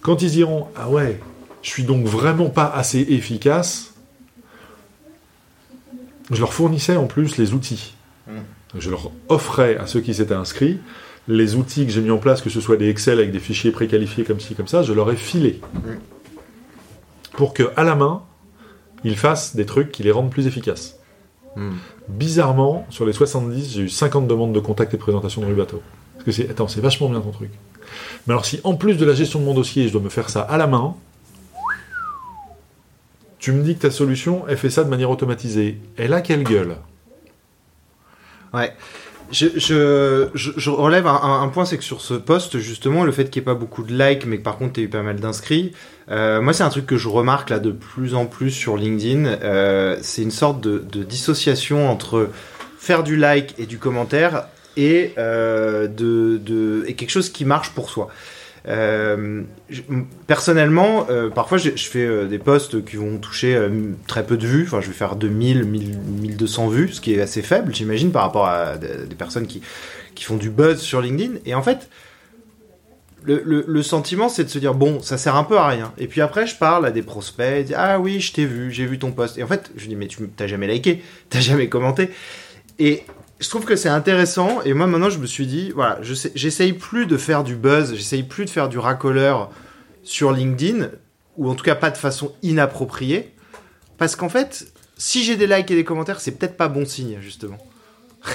Quand 0.01 0.21
ils 0.21 0.31
diront 0.31 0.67
Ah 0.75 0.89
ouais, 0.89 1.19
je 1.61 1.69
suis 1.69 1.83
donc 1.83 2.05
vraiment 2.05 2.49
pas 2.49 2.67
assez 2.67 2.99
efficace, 2.99 3.93
je 6.29 6.39
leur 6.39 6.53
fournissais 6.53 6.95
en 6.95 7.07
plus 7.07 7.37
les 7.37 7.53
outils. 7.53 7.93
Mm. 8.27 8.39
Je 8.77 8.89
leur 8.89 9.11
offrais 9.27 9.77
à 9.77 9.87
ceux 9.87 10.01
qui 10.01 10.13
s'étaient 10.13 10.33
inscrits 10.33 10.79
les 11.27 11.55
outils 11.55 11.85
que 11.85 11.91
j'ai 11.91 12.01
mis 12.01 12.11
en 12.11 12.17
place, 12.17 12.41
que 12.41 12.49
ce 12.49 12.61
soit 12.61 12.77
des 12.77 12.89
Excel 12.89 13.19
avec 13.19 13.31
des 13.31 13.39
fichiers 13.39 13.71
préqualifiés 13.71 14.23
comme 14.23 14.39
ci, 14.39 14.55
comme 14.55 14.67
ça, 14.67 14.83
je 14.83 14.93
leur 14.93 15.11
ai 15.11 15.15
filé. 15.15 15.61
Mm. 15.73 15.79
Pour 17.33 17.53
que, 17.53 17.71
à 17.75 17.83
la 17.83 17.95
main, 17.95 18.23
ils 19.03 19.17
fassent 19.17 19.55
des 19.55 19.65
trucs 19.65 19.91
qui 19.91 20.03
les 20.03 20.11
rendent 20.11 20.31
plus 20.31 20.47
efficaces. 20.47 20.99
Mm. 21.55 21.71
Bizarrement, 22.07 22.85
sur 22.89 23.05
les 23.05 23.13
70, 23.13 23.73
j'ai 23.73 23.81
eu 23.83 23.89
50 23.89 24.27
demandes 24.27 24.53
de 24.53 24.59
contact 24.59 24.93
et 24.93 24.97
de 24.97 25.01
présentation 25.01 25.41
de 25.41 25.47
Rubato. 25.47 25.81
Parce 26.23 26.37
que 26.37 26.43
c'est, 26.43 26.49
attends, 26.49 26.67
c'est 26.67 26.81
vachement 26.81 27.09
bien 27.09 27.19
ton 27.19 27.31
truc. 27.31 27.49
Mais 28.27 28.33
alors, 28.33 28.45
si 28.45 28.61
en 28.63 28.75
plus 28.75 28.95
de 28.95 29.05
la 29.05 29.15
gestion 29.15 29.39
de 29.39 29.45
mon 29.45 29.53
dossier, 29.53 29.87
je 29.87 29.93
dois 29.93 30.01
me 30.01 30.09
faire 30.09 30.29
ça 30.29 30.41
à 30.41 30.57
la 30.57 30.67
main, 30.67 30.95
tu 33.39 33.51
me 33.51 33.63
dis 33.63 33.75
que 33.75 33.81
ta 33.81 33.91
solution, 33.91 34.43
elle 34.47 34.57
fait 34.57 34.69
ça 34.69 34.83
de 34.83 34.89
manière 34.89 35.09
automatisée. 35.09 35.79
Elle 35.97 36.13
a 36.13 36.21
quelle 36.21 36.43
gueule? 36.43 36.77
Ouais. 38.53 38.71
Je, 39.31 40.69
relève 40.69 41.07
un, 41.07 41.47
point, 41.47 41.65
c'est 41.65 41.77
que 41.77 41.83
sur 41.83 42.01
ce 42.01 42.13
poste, 42.13 42.59
justement, 42.59 43.03
le 43.03 43.11
fait 43.11 43.29
qu'il 43.29 43.41
n'y 43.41 43.45
ait 43.45 43.53
pas 43.53 43.55
beaucoup 43.55 43.81
de 43.83 43.97
likes, 43.97 44.25
mais 44.25 44.37
que 44.37 44.43
par 44.43 44.57
contre, 44.57 44.73
tu 44.73 44.81
aies 44.81 44.83
eu 44.83 44.89
pas 44.89 45.01
mal 45.01 45.19
d'inscrits, 45.19 45.71
euh, 46.09 46.41
moi, 46.41 46.53
c'est 46.53 46.63
un 46.63 46.69
truc 46.69 46.85
que 46.85 46.97
je 46.97 47.07
remarque 47.07 47.49
là 47.49 47.59
de 47.59 47.71
plus 47.71 48.13
en 48.13 48.27
plus 48.27 48.51
sur 48.51 48.77
LinkedIn. 48.77 49.25
Euh, 49.25 49.97
c'est 50.01 50.21
une 50.21 50.31
sorte 50.31 50.61
de, 50.61 51.03
dissociation 51.03 51.89
entre 51.89 52.29
faire 52.77 53.03
du 53.03 53.15
like 53.15 53.55
et 53.57 53.65
du 53.65 53.77
commentaire 53.79 54.45
et, 54.77 55.13
euh, 55.17 55.87
de, 55.87 56.83
et 56.87 56.93
quelque 56.93 57.09
chose 57.09 57.29
qui 57.29 57.45
marche 57.45 57.71
pour 57.71 57.89
soi. 57.89 58.09
Euh, 58.67 59.41
personnellement, 60.27 61.07
euh, 61.09 61.31
parfois 61.31 61.57
je, 61.57 61.71
fais 61.71 62.27
des 62.27 62.37
posts 62.37 62.85
qui 62.85 62.95
vont 62.95 63.17
toucher 63.17 63.59
très 64.07 64.25
peu 64.25 64.37
de 64.37 64.45
vues. 64.45 64.63
Enfin, 64.63 64.81
je 64.81 64.87
vais 64.87 64.93
faire 64.93 65.15
2000, 65.15 65.65
1200 65.65 66.67
vues, 66.67 66.89
ce 66.93 67.01
qui 67.01 67.13
est 67.13 67.21
assez 67.21 67.41
faible, 67.41 67.73
j'imagine, 67.73 68.11
par 68.11 68.23
rapport 68.23 68.47
à 68.47 68.77
des, 68.77 69.15
personnes 69.15 69.47
qui, 69.47 69.61
qui 70.15 70.23
font 70.23 70.37
du 70.37 70.49
buzz 70.49 70.79
sur 70.79 71.01
LinkedIn. 71.01 71.39
Et 71.45 71.55
en 71.55 71.63
fait, 71.63 71.89
le, 73.23 73.63
le, 73.67 73.83
sentiment, 73.83 74.29
c'est 74.29 74.43
de 74.43 74.49
se 74.49 74.57
dire 74.57 74.73
bon, 74.73 75.01
ça 75.01 75.17
sert 75.17 75.35
un 75.35 75.43
peu 75.43 75.57
à 75.57 75.67
rien. 75.67 75.93
Et 75.97 76.07
puis 76.07 76.21
après, 76.21 76.47
je 76.47 76.55
parle 76.55 76.85
à 76.85 76.91
des 76.91 77.03
prospects, 77.03 77.65
disent, 77.65 77.75
ah 77.77 77.99
oui, 77.99 78.19
je 78.19 78.33
t'ai 78.33 78.45
vu, 78.45 78.71
j'ai 78.71 78.85
vu 78.85 78.97
ton 78.97 79.11
post. 79.11 79.37
Et 79.37 79.43
en 79.43 79.47
fait, 79.47 79.71
je 79.75 79.87
dis 79.87 79.95
mais 79.95 80.07
tu 80.07 80.27
t'as 80.35 80.47
jamais 80.47 80.67
liké, 80.67 81.03
t'as 81.29 81.39
jamais 81.39 81.69
commenté. 81.69 82.09
Et 82.79 83.03
je 83.41 83.49
trouve 83.49 83.65
que 83.65 83.75
c'est 83.75 83.89
intéressant 83.89 84.61
et 84.61 84.73
moi 84.73 84.87
maintenant 84.87 85.09
je 85.09 85.17
me 85.17 85.25
suis 85.25 85.47
dit 85.47 85.71
voilà 85.71 85.99
j'essaye 86.01 86.73
plus 86.73 87.07
de 87.07 87.17
faire 87.17 87.43
du 87.43 87.55
buzz 87.55 87.95
j'essaye 87.95 88.23
plus 88.23 88.45
de 88.45 88.49
faire 88.49 88.69
du 88.69 88.77
racoleur 88.77 89.49
sur 90.03 90.31
LinkedIn 90.31 90.89
ou 91.37 91.49
en 91.49 91.55
tout 91.55 91.63
cas 91.63 91.75
pas 91.75 91.89
de 91.89 91.97
façon 91.97 92.33
inappropriée 92.43 93.33
parce 93.97 94.15
qu'en 94.15 94.29
fait 94.29 94.71
si 94.97 95.23
j'ai 95.23 95.35
des 95.35 95.47
likes 95.47 95.71
et 95.71 95.75
des 95.75 95.83
commentaires 95.83 96.21
c'est 96.21 96.33
peut-être 96.33 96.55
pas 96.55 96.67
bon 96.67 96.85
signe 96.85 97.17
justement. 97.21 97.57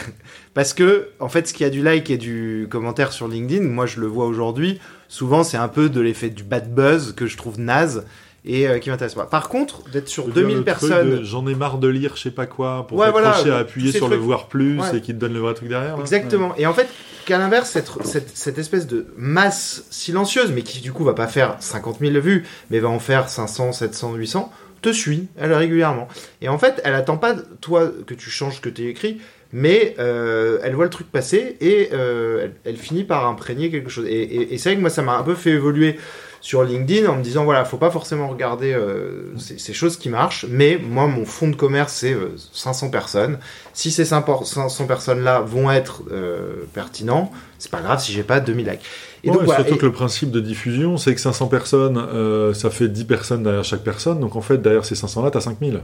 Parce 0.54 0.74
que 0.74 1.10
en 1.20 1.28
fait 1.28 1.46
ce 1.46 1.54
qui 1.54 1.62
a 1.62 1.70
du 1.70 1.80
like 1.80 2.10
et 2.10 2.16
du 2.16 2.66
commentaire 2.68 3.12
sur 3.12 3.28
LinkedIn 3.28 3.64
moi 3.64 3.86
je 3.86 4.00
le 4.00 4.08
vois 4.08 4.26
aujourd'hui 4.26 4.80
souvent 5.06 5.44
c'est 5.44 5.56
un 5.56 5.68
peu 5.68 5.88
de 5.88 6.00
l'effet 6.00 6.28
du 6.28 6.42
bad 6.42 6.74
buzz 6.74 7.14
que 7.14 7.28
je 7.28 7.36
trouve 7.36 7.60
naze 7.60 8.04
et 8.46 8.68
euh, 8.68 8.78
qui 8.78 8.90
m'intéresse 8.90 9.14
pas. 9.14 9.26
Par 9.26 9.48
contre, 9.48 9.82
d'être 9.90 10.08
sur 10.08 10.28
2000 10.28 10.62
personnes. 10.62 11.24
J'en 11.24 11.46
ai 11.46 11.54
marre 11.54 11.78
de 11.78 11.88
lire 11.88 12.12
je 12.16 12.22
sais 12.22 12.30
pas 12.30 12.46
quoi 12.46 12.86
pour 12.86 12.98
ouais, 12.98 13.08
à 13.08 13.56
appuyer 13.58 13.92
sur 13.92 14.08
le 14.08 14.16
voir 14.16 14.46
plus 14.46 14.80
et 14.94 15.00
qui 15.00 15.12
te 15.12 15.18
donne 15.18 15.34
le 15.34 15.40
vrai 15.40 15.54
truc 15.54 15.68
derrière. 15.68 15.98
Exactement. 16.00 16.54
Et 16.56 16.66
en 16.66 16.72
fait, 16.72 16.88
qu'à 17.26 17.38
l'inverse, 17.38 17.70
cette, 17.70 17.90
cette, 18.04 18.36
cette, 18.36 18.58
espèce 18.58 18.86
de 18.86 19.06
masse 19.16 19.84
silencieuse, 19.90 20.52
mais 20.52 20.62
qui 20.62 20.80
du 20.80 20.92
coup 20.92 21.04
va 21.04 21.14
pas 21.14 21.26
faire 21.26 21.56
50 21.58 21.98
000 22.00 22.20
vues, 22.20 22.46
mais 22.70 22.78
va 22.78 22.88
en 22.88 23.00
faire 23.00 23.28
500, 23.28 23.72
700, 23.72 24.14
800, 24.14 24.52
te 24.80 24.92
suit, 24.92 25.26
elle 25.36 25.52
régulièrement. 25.52 26.06
Et 26.40 26.48
en 26.48 26.58
fait, 26.58 26.80
elle 26.84 26.94
attend 26.94 27.16
pas 27.16 27.34
toi 27.60 27.90
que 28.06 28.14
tu 28.14 28.30
changes 28.30 28.60
que 28.60 28.68
tu 28.68 28.88
écrit, 28.88 29.20
mais 29.52 29.96
euh, 29.98 30.58
elle 30.62 30.74
voit 30.74 30.84
le 30.84 30.90
truc 30.90 31.10
passer 31.10 31.56
et 31.60 31.90
euh, 31.92 32.48
elle, 32.64 32.76
finit 32.76 33.04
par 33.04 33.26
imprégner 33.26 33.70
quelque 33.70 33.90
chose. 33.90 34.06
Et, 34.06 34.22
et, 34.22 34.54
et 34.54 34.58
c'est 34.58 34.70
vrai 34.70 34.76
que 34.76 34.80
moi, 34.82 34.90
ça 34.90 35.02
m'a 35.02 35.16
un 35.16 35.22
peu 35.22 35.34
fait 35.34 35.50
évoluer 35.50 35.98
sur 36.40 36.62
LinkedIn 36.62 37.08
en 37.08 37.16
me 37.16 37.22
disant 37.22 37.44
voilà, 37.44 37.64
faut 37.64 37.76
pas 37.76 37.90
forcément 37.90 38.28
regarder 38.28 38.72
euh, 38.72 39.36
ces, 39.36 39.72
choses 39.72 39.96
qui 39.96 40.08
marchent, 40.08 40.46
mais 40.48 40.78
moi 40.78 41.06
mon 41.06 41.24
fonds 41.24 41.48
de 41.48 41.56
commerce 41.56 41.92
c'est 41.92 42.16
500 42.52 42.86
euh, 42.86 42.90
personnes. 42.90 43.38
Si 43.72 43.90
ces 43.90 44.04
500 44.04 44.86
personnes 44.86 45.22
là 45.22 45.40
vont 45.40 45.70
être 45.70 46.02
euh, 46.10 46.64
pertinents, 46.72 47.30
c'est 47.58 47.70
pas 47.70 47.80
grave 47.80 48.00
si 48.00 48.12
j'ai 48.12 48.22
pas 48.22 48.40
2000 48.40 48.66
likes. 48.66 48.80
Et 49.24 49.30
donc, 49.30 49.44
surtout 49.44 49.76
que 49.76 49.86
le 49.86 49.92
principe 49.92 50.30
de 50.30 50.40
diffusion, 50.40 50.96
c'est 50.96 51.12
que 51.12 51.20
500 51.20 51.48
personnes, 51.48 52.54
ça 52.54 52.70
fait 52.70 52.86
10 52.86 53.04
personnes 53.06 53.42
derrière 53.42 53.64
chaque 53.64 53.82
personne, 53.82 54.20
donc 54.20 54.36
en 54.36 54.40
fait 54.40 54.58
derrière 54.58 54.84
ces 54.84 54.94
500 54.94 55.24
là, 55.24 55.30
t'as 55.30 55.40
5000. 55.40 55.80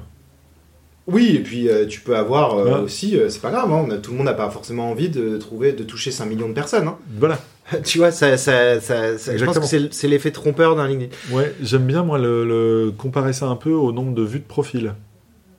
Oui, 1.06 1.36
et 1.36 1.40
puis 1.40 1.68
tu 1.88 2.00
peux 2.00 2.16
avoir 2.16 2.54
aussi, 2.82 3.18
c'est 3.28 3.42
pas 3.42 3.50
grave, 3.50 3.72
hein, 3.72 3.98
tout 4.02 4.12
le 4.12 4.18
monde 4.18 4.26
n'a 4.26 4.34
pas 4.34 4.50
forcément 4.50 4.90
envie 4.90 5.08
de 5.08 5.36
trouver, 5.36 5.72
de 5.72 5.82
toucher 5.82 6.10
5 6.10 6.26
millions 6.26 6.48
de 6.48 6.54
personnes. 6.54 6.88
Hein. 6.88 6.98
Voilà. 7.18 7.38
tu 7.84 7.98
vois, 7.98 8.10
ça, 8.10 8.36
ça, 8.36 8.80
ça, 8.80 9.16
je 9.16 9.44
pense 9.44 9.58
que 9.58 9.88
c'est 9.90 10.08
l'effet 10.08 10.30
trompeur 10.30 10.76
d'un 10.76 10.86
LinkedIn. 10.86 11.12
Ouais, 11.30 11.54
j'aime 11.62 11.86
bien 11.86 12.02
moi 12.02 12.18
le, 12.18 12.92
comparer 12.96 13.32
ça 13.32 13.46
un 13.46 13.56
peu 13.56 13.72
au 13.72 13.92
nombre 13.92 14.14
de 14.14 14.22
vues 14.22 14.40
de 14.40 14.44
profil. 14.44 14.94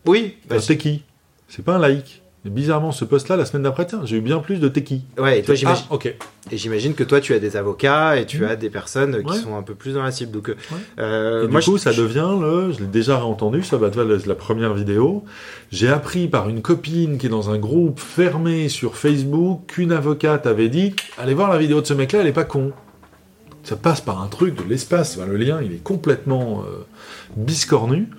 Oui. 0.06 0.36
Bah, 0.50 0.60
c'est 0.60 0.78
qui? 0.78 1.04
C'est 1.48 1.64
pas 1.64 1.76
un 1.76 1.80
like 1.80 2.23
bizarrement, 2.50 2.92
ce 2.92 3.06
poste-là, 3.06 3.38
la 3.38 3.46
semaine 3.46 3.64
d'après, 3.64 3.86
tiens, 3.86 4.02
j'ai 4.04 4.18
eu 4.18 4.22
bien 4.22 4.40
plus 4.40 4.60
de 4.60 4.68
techie. 4.68 5.04
Ouais, 5.18 5.40
et 5.40 5.44
toi, 5.44 5.56
j'imagine. 5.56 5.86
Ah, 5.90 5.94
ok. 5.94 6.14
Et 6.52 6.58
j'imagine 6.58 6.94
que 6.94 7.04
toi, 7.04 7.22
tu 7.22 7.34
as 7.34 7.40
des 7.40 7.56
avocats 7.56 8.18
et 8.18 8.26
tu 8.26 8.40
mmh. 8.40 8.44
as 8.44 8.56
des 8.58 8.70
personnes 8.70 9.24
qui 9.24 9.38
sont 9.38 9.56
un 9.56 9.62
peu 9.62 9.76
plus 9.76 9.94
dans 9.94 10.04
la 10.04 10.12
cible. 10.12 10.32
Donc, 10.32 10.50
euh, 10.50 10.56
euh 11.00 11.48
du 11.48 11.58
coup, 11.60 11.78
ça 11.78 11.94
devient 11.94 12.36
le. 12.42 12.74
Je 12.74 12.80
l'ai 12.80 12.88
déjà 12.88 13.24
entendu, 13.24 13.64
ça 13.64 13.78
va 13.78 13.88
être 13.88 14.02
la 14.26 14.36
première 14.36 14.74
vidéo. 14.74 15.24
J'ai 15.72 15.88
appris 15.88 16.28
par 16.28 16.50
une 16.50 16.62
copine 16.62 17.18
qui 17.18 17.28
est 17.28 17.30
dans 17.30 17.50
un 17.50 17.58
groupe 17.58 18.00
fermé 18.00 18.68
sur 18.68 18.98
Facebook 18.98 19.62
qu'une 19.68 19.94
avocate 19.94 20.46
avait 20.46 20.70
dit 20.70 20.94
allez 21.18 21.34
voir 21.34 21.50
la 21.50 21.58
vidéo 21.58 21.82
de 21.82 21.86
ce 21.86 21.94
mec-là, 21.94 22.20
elle 22.20 22.28
est 22.28 22.34
pas 22.34 22.44
con. 22.44 22.74
Ça 23.64 23.78
passe 23.78 24.02
par 24.02 24.22
un 24.22 24.28
truc 24.28 24.62
de 24.62 24.70
l'espace. 24.70 25.18
le 25.18 25.38
lien, 25.38 25.62
il 25.64 25.72
est 25.72 25.84
complètement 25.84 26.64
euh, 26.68 26.84
biscornu. 27.38 28.10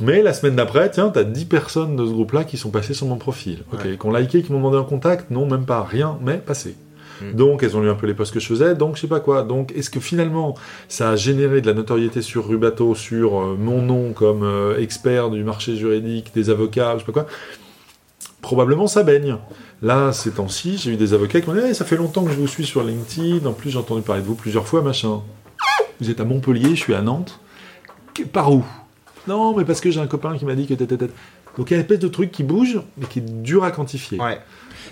Mais 0.00 0.22
la 0.22 0.32
semaine 0.32 0.56
d'après, 0.56 0.90
tiens, 0.90 1.10
t'as 1.10 1.24
10 1.24 1.44
personnes 1.46 1.96
de 1.96 2.06
ce 2.06 2.10
groupe-là 2.10 2.44
qui 2.44 2.56
sont 2.56 2.70
passées 2.70 2.94
sur 2.94 3.06
mon 3.06 3.16
profil. 3.16 3.64
Ok, 3.72 3.82
qui 3.82 4.06
ont 4.06 4.12
liké, 4.12 4.42
qui 4.42 4.52
m'ont 4.52 4.58
demandé 4.58 4.78
un 4.78 4.84
contact. 4.84 5.30
Non, 5.30 5.46
même 5.46 5.66
pas, 5.66 5.82
rien, 5.84 6.18
mais 6.22 6.38
passé. 6.38 6.76
Hmm. 7.20 7.34
Donc, 7.34 7.62
elles 7.62 7.76
ont 7.76 7.80
lu 7.80 7.90
un 7.90 7.94
peu 7.94 8.06
les 8.06 8.14
posts 8.14 8.32
que 8.32 8.40
je 8.40 8.46
faisais, 8.46 8.74
donc 8.74 8.96
je 8.96 9.02
sais 9.02 9.06
pas 9.06 9.20
quoi. 9.20 9.42
Donc, 9.42 9.72
est-ce 9.72 9.90
que 9.90 10.00
finalement, 10.00 10.54
ça 10.88 11.10
a 11.10 11.16
généré 11.16 11.60
de 11.60 11.66
la 11.66 11.74
notoriété 11.74 12.22
sur 12.22 12.48
Rubato, 12.48 12.94
sur 12.94 13.40
euh, 13.40 13.56
mon 13.58 13.82
nom 13.82 14.12
comme 14.12 14.42
euh, 14.42 14.78
expert 14.78 15.30
du 15.30 15.44
marché 15.44 15.76
juridique, 15.76 16.32
des 16.34 16.50
avocats, 16.50 16.94
je 16.94 17.00
sais 17.00 17.06
pas 17.06 17.12
quoi? 17.12 17.26
Probablement 18.40 18.86
ça 18.86 19.02
baigne. 19.02 19.36
Là, 19.82 20.12
ces 20.12 20.32
temps-ci, 20.32 20.78
j'ai 20.78 20.92
eu 20.92 20.96
des 20.96 21.12
avocats 21.12 21.42
qui 21.42 21.48
m'ont 21.48 21.54
dit 21.54 21.60
eh, 21.68 21.74
ça 21.74 21.84
fait 21.84 21.96
longtemps 21.96 22.24
que 22.24 22.30
je 22.30 22.36
vous 22.36 22.46
suis 22.46 22.64
sur 22.64 22.82
LinkedIn, 22.82 23.44
en 23.46 23.52
plus 23.52 23.70
j'ai 23.70 23.78
entendu 23.78 24.00
parler 24.00 24.22
de 24.22 24.26
vous 24.26 24.34
plusieurs 24.34 24.66
fois, 24.66 24.80
machin. 24.80 25.20
Vous 26.00 26.10
êtes 26.10 26.20
à 26.20 26.24
Montpellier, 26.24 26.70
je 26.70 26.80
suis 26.80 26.94
à 26.94 27.02
Nantes. 27.02 27.38
Par 28.32 28.52
où? 28.52 28.64
Non, 29.28 29.56
mais 29.56 29.64
parce 29.64 29.80
que 29.80 29.90
j'ai 29.90 30.00
un 30.00 30.06
copain 30.06 30.36
qui 30.38 30.44
m'a 30.44 30.54
dit 30.54 30.66
que 30.66 30.74
Donc 30.74 30.90
il 31.68 31.70
y 31.70 31.74
a 31.74 31.76
une 31.76 31.82
espèce 31.82 31.98
de 31.98 32.08
truc 32.08 32.30
qui 32.32 32.42
bouge, 32.42 32.80
mais 32.98 33.06
qui 33.06 33.18
est 33.20 33.42
dur 33.42 33.64
à 33.64 33.70
quantifier. 33.70 34.18
Ouais. 34.20 34.38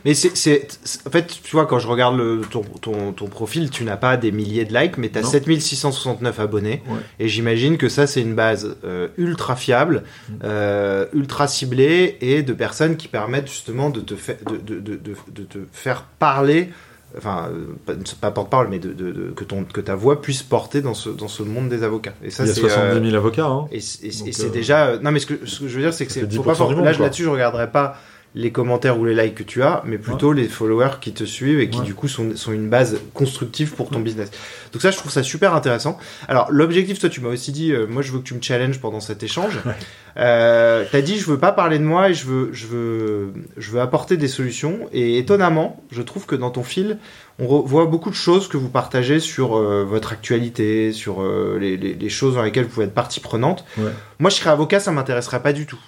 Mais 0.05 0.15
c'est, 0.15 0.69
en 1.07 1.11
fait, 1.11 1.27
tu 1.43 1.51
vois, 1.53 1.67
quand 1.67 1.79
je 1.81 1.89
regarde 1.89 2.17
le, 2.17 2.43
ton, 2.49 2.63
ton, 2.81 3.13
ton 3.13 3.27
profil, 3.27 3.69
tu 3.71 3.83
n'as 3.85 3.97
pas 3.97 4.17
des 4.17 4.31
milliers 4.31 4.65
de 4.65 4.73
likes, 4.79 4.97
mais 4.97 5.09
tu 5.09 5.19
as 5.19 5.23
Non. 5.23 5.29
7669 5.29 6.39
abonnés. 6.39 6.83
Ouais. 6.89 6.99
Et 7.19 7.29
j'imagine 7.29 7.79
que 7.79 7.89
ça, 7.89 8.07
c'est 8.07 8.21
une 8.21 8.35
base 8.35 8.77
euh, 8.85 9.09
ultra 9.17 9.57
fiable, 9.57 10.05
Mm. 10.29 10.33
euh, 10.45 11.07
ultra 11.15 11.49
ciblée 11.49 12.17
et 12.21 12.43
de 12.43 12.53
personnes 12.53 12.97
qui 12.97 13.09
permettent 13.09 13.49
justement 13.49 13.91
de 13.91 14.01
te, 14.01 14.15
de, 14.15 14.79
de, 14.79 14.79
de, 14.97 14.97
de 15.33 15.43
te 15.45 15.59
faire 15.73 16.05
parler, 16.19 16.69
enfin, 17.17 17.49
euh, 17.89 17.95
pas, 18.21 18.31
porte-parole, 18.31 18.69
mais 18.69 18.79
de, 18.79 18.93
de, 18.93 19.11
de- 19.13 19.31
que, 19.31 19.45
ton, 19.45 19.65
que 19.65 19.81
ta 19.81 19.95
voix 19.95 20.21
puisse 20.21 20.43
porter 20.43 20.83
dans 20.83 20.95
ce, 20.95 21.09
dans 21.09 21.29
ce 21.29 21.43
monde 21.43 21.69
des 21.69 21.83
avocats. 21.83 22.13
Et 22.23 22.31
ça, 22.31 22.45
il 22.45 22.49
y 22.49 22.51
a 22.51 22.55
c'est. 22.55 22.61
70 22.61 22.79
euh, 22.99 23.05
000 23.05 23.17
avocats. 23.17 23.47
Hein. 23.47 23.67
et 23.73 23.81
c'est 23.81 24.45
euh, 24.47 24.51
déjà. 24.51 24.87
euh, 24.89 24.99
Non, 25.01 25.11
mais 25.11 25.19
ce 25.21 25.27
que, 25.27 25.47
ce 25.47 25.61
que 25.61 25.69
je 25.69 25.75
veux 25.77 25.83
dire, 25.83 25.95
c'est 25.95 26.07
que 26.07 26.13
c'est. 26.13 26.21
fait 26.21 26.31
faut 26.37 26.43
pas 26.43 26.53
10% 26.53 26.57
for- 26.57 26.69
du 26.69 26.75
monde, 26.75 26.85
là, 26.85 26.95
quoi. 26.95 27.05
là-dessus, 27.07 27.25
je 27.25 27.29
regarderai 27.31 27.71
pas 27.71 27.97
les 28.35 28.53
commentaires 28.53 28.99
ou 28.99 29.05
les 29.07 29.15
likes 29.15 29.35
que 29.35 29.43
tu 29.43 29.63
as, 29.63 29.83
mais 29.87 29.97
plutôt 29.99 30.33
les 30.33 30.49
followers 30.49 30.99
qui 31.01 31.13
te 31.13 31.25
suivent 31.25 31.61
et 31.61 31.71
qui, 31.71 31.79
Ouais. 31.81 31.85
du 31.85 31.95
coup, 31.95 32.09
sont, 32.09 32.37
sont 32.37 32.53
une 32.53 32.69
base 32.69 32.99
constructive 33.15 33.73
pour 33.75 33.89
ton 33.91 34.01
business. 34.01 34.31
Donc, 34.73 34.83
ça, 34.83 34.91
je 34.91 34.97
trouve 34.99 35.11
ça 35.11 35.23
super 35.23 35.55
intéressant. 35.55 35.99
Alors, 36.29 36.47
l'objectif, 36.51 36.99
toi, 37.01 37.09
tu 37.09 37.21
m'as 37.23 37.31
aussi 37.31 37.53
dit, 37.53 37.73
euh, 37.73 37.87
moi, 37.89 38.03
je 38.03 38.13
veux 38.13 38.19
que 38.19 38.25
tu 38.25 38.35
me 38.35 38.43
challenges 38.43 38.81
pendant 38.81 39.01
cet 39.01 39.23
échange. 39.23 39.59
Ouais. 39.67 39.73
Euh, 40.19 40.85
T'as 40.91 41.01
dit, 41.01 41.17
je 41.19 41.27
veux 41.27 41.39
pas 41.39 41.53
parler 41.53 41.79
de 41.79 41.85
moi 41.85 42.11
et 42.11 42.15
je 42.15 42.27
veux, 42.27 42.51
je 42.53 42.67
veux, 42.67 43.33
je 43.57 43.71
veux 43.71 43.81
apporter 43.81 44.17
des 44.17 44.27
solutions. 44.29 44.89
Et 44.93 45.17
étonnamment, 45.19 45.81
je 45.93 46.03
trouve 46.03 46.27
que 46.27 46.35
dans 46.35 46.51
ton 46.51 46.65
fil, 46.65 46.99
on 47.39 47.47
voit 47.61 47.87
beaucoup 47.87 48.11
de 48.11 48.15
choses 48.17 48.49
que 48.49 48.57
vous 48.57 48.69
partagez 48.69 49.21
sur 49.21 49.57
euh, 49.57 49.85
votre 49.85 50.13
actualité, 50.13 50.93
sur 50.93 51.23
euh, 51.23 51.57
les, 51.61 51.77
les- 51.77 51.95
les 51.95 52.09
choses 52.09 52.35
dans 52.35 52.43
lesquelles 52.43 52.65
vous 52.65 52.71
pouvez 52.71 52.87
être 52.87 52.95
partie 52.95 53.21
prenante. 53.21 53.65
Ouais. 53.79 53.91
Moi, 54.19 54.31
je 54.31 54.37
serais 54.37 54.51
avocat, 54.51 54.81
ça 54.81 54.91
m'intéresserait 54.91 55.41
pas 55.43 55.53
du 55.53 55.67
tout. 55.67 55.79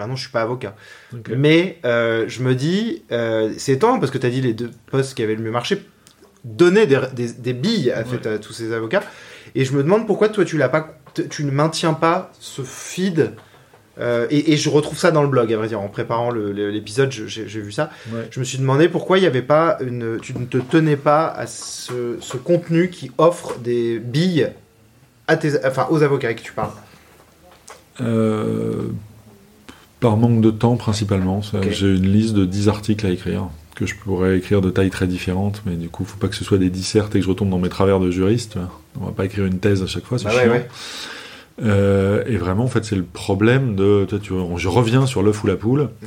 Maintenant, 0.00 0.16
je 0.16 0.22
suis 0.22 0.32
pas 0.32 0.42
avocat. 0.42 0.74
Mais 1.36 1.78
euh, 1.84 2.24
je 2.26 2.42
me 2.42 2.54
dis, 2.54 3.04
euh, 3.12 3.52
c'est 3.56 3.72
étonnant 3.72 3.98
parce 4.00 4.10
que 4.10 4.18
tu 4.18 4.26
as 4.26 4.30
dit 4.30 4.40
les 4.40 4.52
deux 4.54 4.70
postes 4.90 5.14
qui 5.14 5.22
avaient 5.22 5.36
le 5.36 5.42
mieux 5.42 5.50
marché 5.52 5.82
donnaient 6.44 6.86
des, 6.86 6.98
des- 7.14 7.32
des 7.32 7.52
billes 7.52 7.90
à, 7.92 8.02
fait, 8.04 8.26
à 8.26 8.38
tous 8.38 8.52
ces 8.52 8.72
avocats. 8.72 9.02
Et 9.54 9.64
je 9.64 9.72
me 9.74 9.82
demande 9.82 10.06
pourquoi 10.06 10.28
toi, 10.30 10.44
tu, 10.44 10.56
l'as 10.58 10.68
pas, 10.68 10.96
tu 11.28 11.44
ne 11.44 11.50
maintiens 11.50 11.92
pas 11.94 12.32
ce 12.40 12.62
feed. 12.62 13.32
euh, 13.98 14.26
et, 14.30 14.52
et 14.52 14.56
je 14.56 14.70
retrouve 14.70 14.96
ça 14.98 15.10
dans 15.10 15.22
le 15.22 15.28
blog, 15.28 15.52
à 15.52 15.56
vrai 15.58 15.68
dire. 15.68 15.80
En 15.80 15.88
préparant 15.88 16.30
l'épisode, 16.30 17.10
j'ai 17.12 17.28
j'ai 17.46 17.60
vu 17.60 17.72
ça. 17.72 17.90
Ouais. 18.12 18.26
Je 18.30 18.40
me 18.40 18.44
suis 18.44 18.56
demandé 18.58 18.88
pourquoi 18.88 19.18
il 19.18 19.22
n'y 19.22 19.26
avait 19.26 19.42
pas 19.42 19.76
une. 19.82 20.18
Tu 20.22 20.32
ne 20.32 20.46
te 20.46 20.56
tenais 20.58 20.96
pas 20.96 21.26
à 21.26 21.46
ce, 21.46 22.16
ce 22.20 22.36
contenu 22.38 22.88
qui 22.88 23.10
offre 23.18 23.58
des 23.58 23.98
billes 23.98 24.48
à 25.28 25.36
tes, 25.36 25.62
enfin, 25.66 25.86
aux 25.90 26.02
avocats 26.02 26.28
avec 26.28 26.38
qui 26.38 26.44
tu 26.44 26.52
parles. 26.52 26.72
Euh, 28.00 28.88
par 30.00 30.16
manque 30.16 30.40
de 30.40 30.50
temps 30.50 30.76
principalement. 30.76 31.40
J'ai 31.70 31.94
une 31.94 32.10
liste 32.10 32.34
de 32.34 32.44
10 32.44 32.68
articles 32.68 33.06
à 33.06 33.10
écrire 33.10 33.48
que 33.76 33.86
je 33.86 33.94
pourrais 33.94 34.36
écrire 34.36 34.60
de 34.60 34.68
tailles 34.68 34.90
très 34.90 35.06
différentes, 35.06 35.62
mais 35.64 35.74
du 35.74 35.88
coup, 35.88 36.04
faut 36.04 36.18
pas 36.18 36.28
que 36.28 36.36
ce 36.36 36.44
soit 36.44 36.58
des 36.58 36.68
dissertes 36.68 37.14
et 37.16 37.20
que 37.20 37.24
je 37.24 37.30
retombe 37.30 37.48
dans 37.48 37.58
mes 37.58 37.70
travers 37.70 37.98
de 37.98 38.10
juriste. 38.10 38.58
On 39.00 39.06
va 39.06 39.12
pas 39.12 39.24
écrire 39.24 39.46
une 39.46 39.58
thèse 39.58 39.82
à 39.82 39.86
chaque 39.86 40.04
fois, 40.04 40.18
c'est 40.18 40.24
Bah 40.24 40.32
chiant. 40.32 40.50
ouais. 40.50 40.68
Euh, 41.62 42.22
et 42.26 42.36
vraiment, 42.36 42.64
en 42.64 42.68
fait, 42.68 42.84
c'est 42.84 42.96
le 42.96 43.04
problème 43.04 43.76
de. 43.76 44.06
tu 44.22 44.34
vois, 44.34 44.46
je 44.56 44.68
reviens 44.68 45.06
sur 45.06 45.22
l'œuf 45.22 45.42
ou 45.44 45.46
la 45.46 45.56
poule. 45.56 45.88
Mm. 46.02 46.06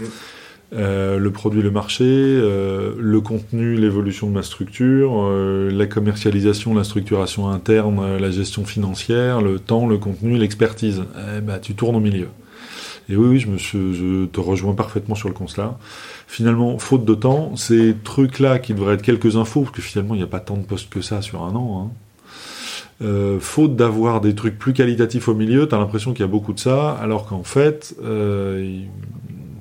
Euh, 0.75 1.19
le 1.19 1.31
produit, 1.31 1.61
le 1.61 1.69
marché, 1.69 2.03
euh, 2.05 2.93
le 2.97 3.21
contenu, 3.21 3.75
l'évolution 3.75 4.27
de 4.27 4.33
ma 4.33 4.41
structure, 4.41 5.13
euh, 5.15 5.69
la 5.71 5.85
commercialisation, 5.85 6.73
la 6.73 6.83
structuration 6.83 7.47
interne, 7.49 8.17
la 8.17 8.31
gestion 8.31 8.65
financière, 8.65 9.41
le 9.41 9.59
temps, 9.59 9.87
le 9.87 9.97
contenu, 9.97 10.37
l'expertise. 10.37 11.03
Eh 11.37 11.41
ben, 11.41 11.59
tu 11.59 11.75
tournes 11.75 11.95
au 11.95 11.99
milieu. 11.99 12.27
Et 13.09 13.15
oui, 13.17 13.27
oui, 13.27 13.39
je, 13.39 13.47
me 13.47 13.57
suis- 13.57 13.93
je 13.95 14.25
te 14.25 14.39
rejoins 14.39 14.73
parfaitement 14.73 15.15
sur 15.15 15.27
le 15.27 15.33
constat. 15.35 15.77
Finalement, 16.27 16.77
faute 16.79 17.03
de 17.05 17.13
temps, 17.13 17.55
ces 17.57 17.95
trucs-là 18.03 18.59
qui 18.59 18.73
devraient 18.73 18.93
être 18.95 19.01
quelques 19.01 19.35
infos, 19.35 19.61
parce 19.63 19.75
que 19.75 19.81
finalement, 19.81 20.15
il 20.15 20.17
n'y 20.19 20.23
a 20.23 20.27
pas 20.27 20.39
tant 20.39 20.55
de 20.57 20.63
postes 20.63 20.89
que 20.89 21.01
ça 21.01 21.21
sur 21.21 21.43
un 21.43 21.53
an. 21.55 21.89
hein. 21.91 21.91
Euh, 23.01 23.39
faute 23.39 23.75
d'avoir 23.75 24.21
des 24.21 24.33
trucs 24.35 24.57
plus 24.57 24.71
qualitatifs 24.73 25.27
au 25.27 25.33
milieu, 25.33 25.67
t'as 25.67 25.77
l'impression 25.79 26.11
qu'il 26.13 26.21
y 26.21 26.23
a 26.23 26.27
beaucoup 26.31 26.53
de 26.53 26.59
ça, 26.59 26.91
alors 27.01 27.25
qu'en 27.27 27.43
fait, 27.43 27.95
euh, 28.03 28.79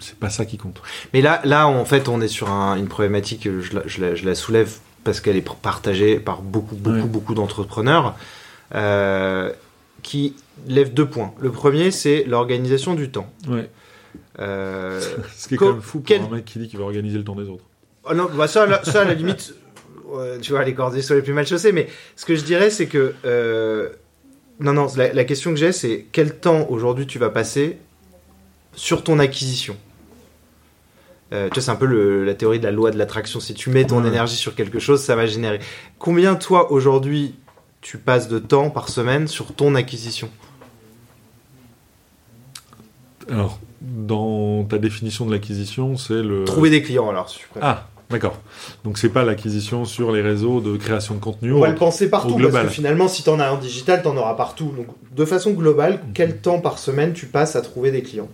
c'est 0.00 0.16
pas 0.18 0.30
ça 0.30 0.44
qui 0.44 0.58
compte. 0.58 0.80
Mais 1.12 1.22
là, 1.22 1.40
là, 1.44 1.66
en 1.66 1.84
fait, 1.84 2.08
on 2.08 2.20
est 2.20 2.28
sur 2.28 2.50
un- 2.50 2.76
une 2.76 2.88
problématique, 2.88 3.48
je 3.60 3.74
la, 3.74 3.82
je 3.86 4.00
la- 4.00 4.14
je 4.14 4.24
la 4.26 4.34
soulève 4.36 4.72
parce 5.02 5.20
qu'elle 5.20 5.36
est 5.36 5.48
partagée 5.62 6.20
par 6.20 6.42
beaucoup, 6.42 6.76
beaucoup, 6.76 6.96
Ouais. 6.96 7.02
beaucoup 7.02 7.34
d'entrepreneurs 7.34 8.14
euh, 8.74 9.50
qui 10.02 10.34
lèvent 10.66 10.92
deux 10.94 11.06
points. 11.08 11.32
Le 11.40 11.50
premier, 11.50 11.90
c'est 11.90 12.24
l'organisation 12.24 12.94
du 12.94 13.10
temps. 13.10 13.30
Ouais. 13.48 13.68
Euh, 14.38 15.00
Ce 15.36 15.48
qui 15.48 15.54
est 15.54 15.56
quand 15.58 15.72
même 15.72 15.80
fou 15.82 15.98
pour 15.98 16.06
quel- 16.06 16.22
un 16.22 16.28
mec 16.28 16.44
qui 16.44 16.58
dit 16.58 16.68
qu'il 16.68 16.78
va 16.78 16.84
organiser 16.84 17.18
le 17.18 17.24
temps 17.24 17.34
des 17.36 17.48
autres. 17.48 17.64
oh 18.04 18.14
non, 18.14 18.28
bah 18.34 18.46
ça, 18.48 18.82
ça, 18.84 19.02
à 19.02 19.04
la 19.04 19.14
limite, 19.14 19.54
euh, 20.14 20.38
tu 20.40 20.52
vois, 20.52 20.64
les 20.64 20.74
cordées 20.74 21.02
sont 21.02 21.14
les 21.14 21.22
plus 21.22 21.32
mal 21.32 21.46
chaussées, 21.46 21.72
mais 21.72 21.88
ce 22.16 22.24
que 22.24 22.34
je 22.36 22.44
dirais, 22.44 22.70
c'est 22.70 22.86
que. 22.86 23.14
euh, 23.24 23.88
non, 24.60 24.72
non, 24.74 24.86
la, 24.96 25.12
la 25.12 25.24
question 25.24 25.50
que 25.50 25.56
j'ai, 25.56 25.72
c'est 25.72 26.06
quel 26.12 26.36
temps 26.38 26.66
aujourd'hui 26.68 27.06
tu 27.06 27.18
vas 27.18 27.30
passer 27.30 27.78
sur 28.76 29.02
ton 29.02 29.18
acquisition? 29.18 29.76
Euh, 31.32 31.48
tu 31.48 31.54
vois, 31.54 31.62
c'est 31.62 31.70
un 31.70 31.76
peu 31.76 31.86
le- 31.86 32.24
la 32.24 32.34
théorie 32.34 32.58
de 32.58 32.64
la 32.64 32.70
loi 32.70 32.90
de 32.90 32.98
l'attraction. 32.98 33.40
Si 33.40 33.54
tu 33.54 33.70
mets 33.70 33.86
ton 33.86 34.04
énergie 34.04 34.36
sur 34.36 34.54
quelque 34.54 34.78
chose, 34.78 35.00
ça 35.02 35.16
va 35.16 35.24
générer. 35.26 35.58
Combien, 35.98 36.34
toi, 36.36 36.70
aujourd'hui, 36.70 37.34
tu 37.82 37.98
passes 37.98 38.28
de 38.28 38.38
temps 38.38 38.70
par 38.70 38.88
semaine 38.88 39.28
sur 39.28 39.52
ton 39.54 39.74
acquisition 39.74 40.30
Alors, 43.30 43.58
dans 43.80 44.64
ta 44.64 44.78
définition 44.78 45.26
de 45.26 45.32
l'acquisition, 45.32 45.96
c'est 45.96 46.22
le. 46.22 46.44
Trouver 46.44 46.70
des 46.70 46.82
clients, 46.82 47.10
alors, 47.10 47.28
si. 47.28 47.40
Ah, 47.60 47.88
d'accord. 48.10 48.38
Donc, 48.84 48.98
c'est 48.98 49.08
pas 49.08 49.24
l'acquisition 49.24 49.84
sur 49.84 50.12
les 50.12 50.22
réseaux 50.22 50.60
de 50.60 50.76
création 50.76 51.14
de 51.14 51.20
contenu. 51.20 51.52
On 51.52 51.60
va 51.60 51.68
le 51.68 51.74
penser 51.74 52.08
partout, 52.08 52.28
parce 52.30 52.38
global. 52.40 52.66
que 52.66 52.72
finalement, 52.72 53.08
si 53.08 53.24
t'en 53.24 53.40
as 53.40 53.50
en 53.50 53.58
digital, 53.58 54.02
t'en 54.02 54.16
auras 54.16 54.34
partout. 54.34 54.72
Donc, 54.76 54.86
de 55.14 55.24
façon 55.24 55.50
globale, 55.50 56.00
quel 56.14 56.38
temps 56.38 56.60
par 56.60 56.78
semaine 56.78 57.12
tu 57.12 57.26
passes 57.26 57.56
à 57.56 57.60
trouver 57.62 57.90
des 57.90 58.02
clients? 58.02 58.28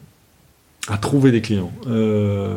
À 0.88 0.96
trouver 0.98 1.32
des 1.32 1.42
clients. 1.42 1.72
Euh, 1.86 2.56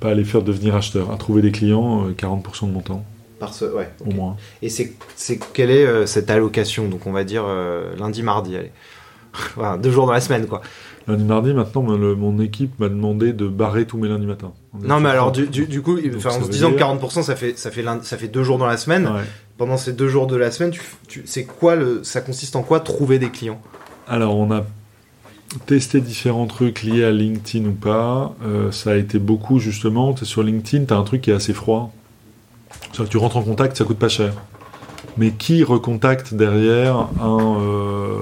pas 0.00 0.10
à 0.10 0.14
les 0.14 0.24
faire 0.24 0.42
devenir 0.42 0.76
acheteurs. 0.76 1.10
À 1.10 1.16
trouver 1.16 1.42
des 1.42 1.50
clients, 1.52 2.06
euh, 2.06 2.12
40% 2.12 2.66
de 2.68 2.72
mon 2.72 2.80
temps, 2.80 3.04
par 3.38 3.52
ce... 3.54 3.64
ouais, 3.64 3.90
au 4.06 4.10
moins. 4.12 4.36
Et 4.62 4.68
c'est, 4.68 4.92
c'est 5.16 5.38
quelle 5.52 5.70
est 5.70 5.84
euh, 5.86 6.06
cette 6.06 6.30
allocation? 6.30 6.88
Donc, 6.88 7.06
on 7.06 7.12
va 7.12 7.24
dire 7.24 7.44
euh, 7.46 7.94
lundi, 7.98 8.22
mardi, 8.22 8.56
allez. 8.56 8.72
voilà, 9.56 9.76
deux 9.76 9.90
jours 9.90 10.06
dans 10.06 10.12
la 10.12 10.20
semaine, 10.20 10.46
quoi. 10.46 10.60
Lundi, 11.06 11.24
mardi, 11.24 11.52
maintenant, 11.52 11.82
mon- 11.82 11.98
le- 11.98 12.14
mon 12.14 12.38
équipe 12.40 12.78
m'a 12.78 12.88
demandé 12.88 13.32
de 13.32 13.46
barrer 13.46 13.84
tous 13.86 13.98
mes 13.98 14.08
lundis 14.08 14.26
matins. 14.26 14.52
Non, 14.80 15.00
mais 15.00 15.10
alors, 15.10 15.32
30. 15.32 15.36
du, 15.36 15.46
du, 15.48 15.66
du 15.66 15.82
coup, 15.82 15.98
en 15.98 16.30
se 16.42 16.48
disant 16.50 16.70
que 16.72 16.76
dire- 16.78 16.86
40%, 16.86 17.22
ça 17.22 17.36
fait, 17.36 17.58
ça, 17.58 17.70
fait 17.70 17.82
lundi- 17.82 18.06
ça 18.06 18.16
fait 18.16 18.28
deux 18.28 18.42
jours 18.42 18.56
dans 18.58 18.66
la 18.66 18.76
semaine. 18.78 19.06
Ouais. 19.06 19.20
Pendant 19.58 19.76
ces 19.76 19.92
deux 19.92 20.08
jours 20.08 20.26
de 20.26 20.36
la 20.36 20.50
semaine, 20.50 20.70
tu, 20.70 20.80
tu, 21.06 21.22
c'est 21.26 21.44
quoi 21.44 21.76
le, 21.76 22.02
ça 22.04 22.20
consiste 22.20 22.56
en 22.56 22.62
quoi 22.62 22.80
trouver 22.80 23.18
des 23.18 23.28
clients? 23.30 23.60
Alors, 24.08 24.36
on 24.36 24.50
a 24.50 24.64
testé 25.66 26.00
différents 26.00 26.46
trucs 26.46 26.82
liés 26.82 27.04
à 27.04 27.10
LinkedIn 27.12 27.68
ou 27.68 27.72
pas. 27.72 28.34
Euh, 28.44 28.72
ça 28.72 28.92
a 28.92 28.96
été 28.96 29.18
beaucoup, 29.18 29.58
justement. 29.60 30.14
Sur 30.16 30.42
LinkedIn, 30.42 30.86
tu 30.86 30.94
as 30.94 30.96
un 30.96 31.04
truc 31.04 31.22
qui 31.22 31.30
est 31.30 31.34
assez 31.34 31.52
froid. 31.52 31.92
Que 32.96 33.02
tu 33.04 33.16
rentres 33.16 33.36
en 33.36 33.42
contact, 33.42 33.76
ça 33.76 33.84
coûte 33.84 33.98
pas 33.98 34.08
cher. 34.08 34.32
Mais 35.16 35.30
qui 35.32 35.62
recontacte 35.64 36.34
derrière 36.34 37.08
un, 37.20 37.58
euh, 37.60 38.18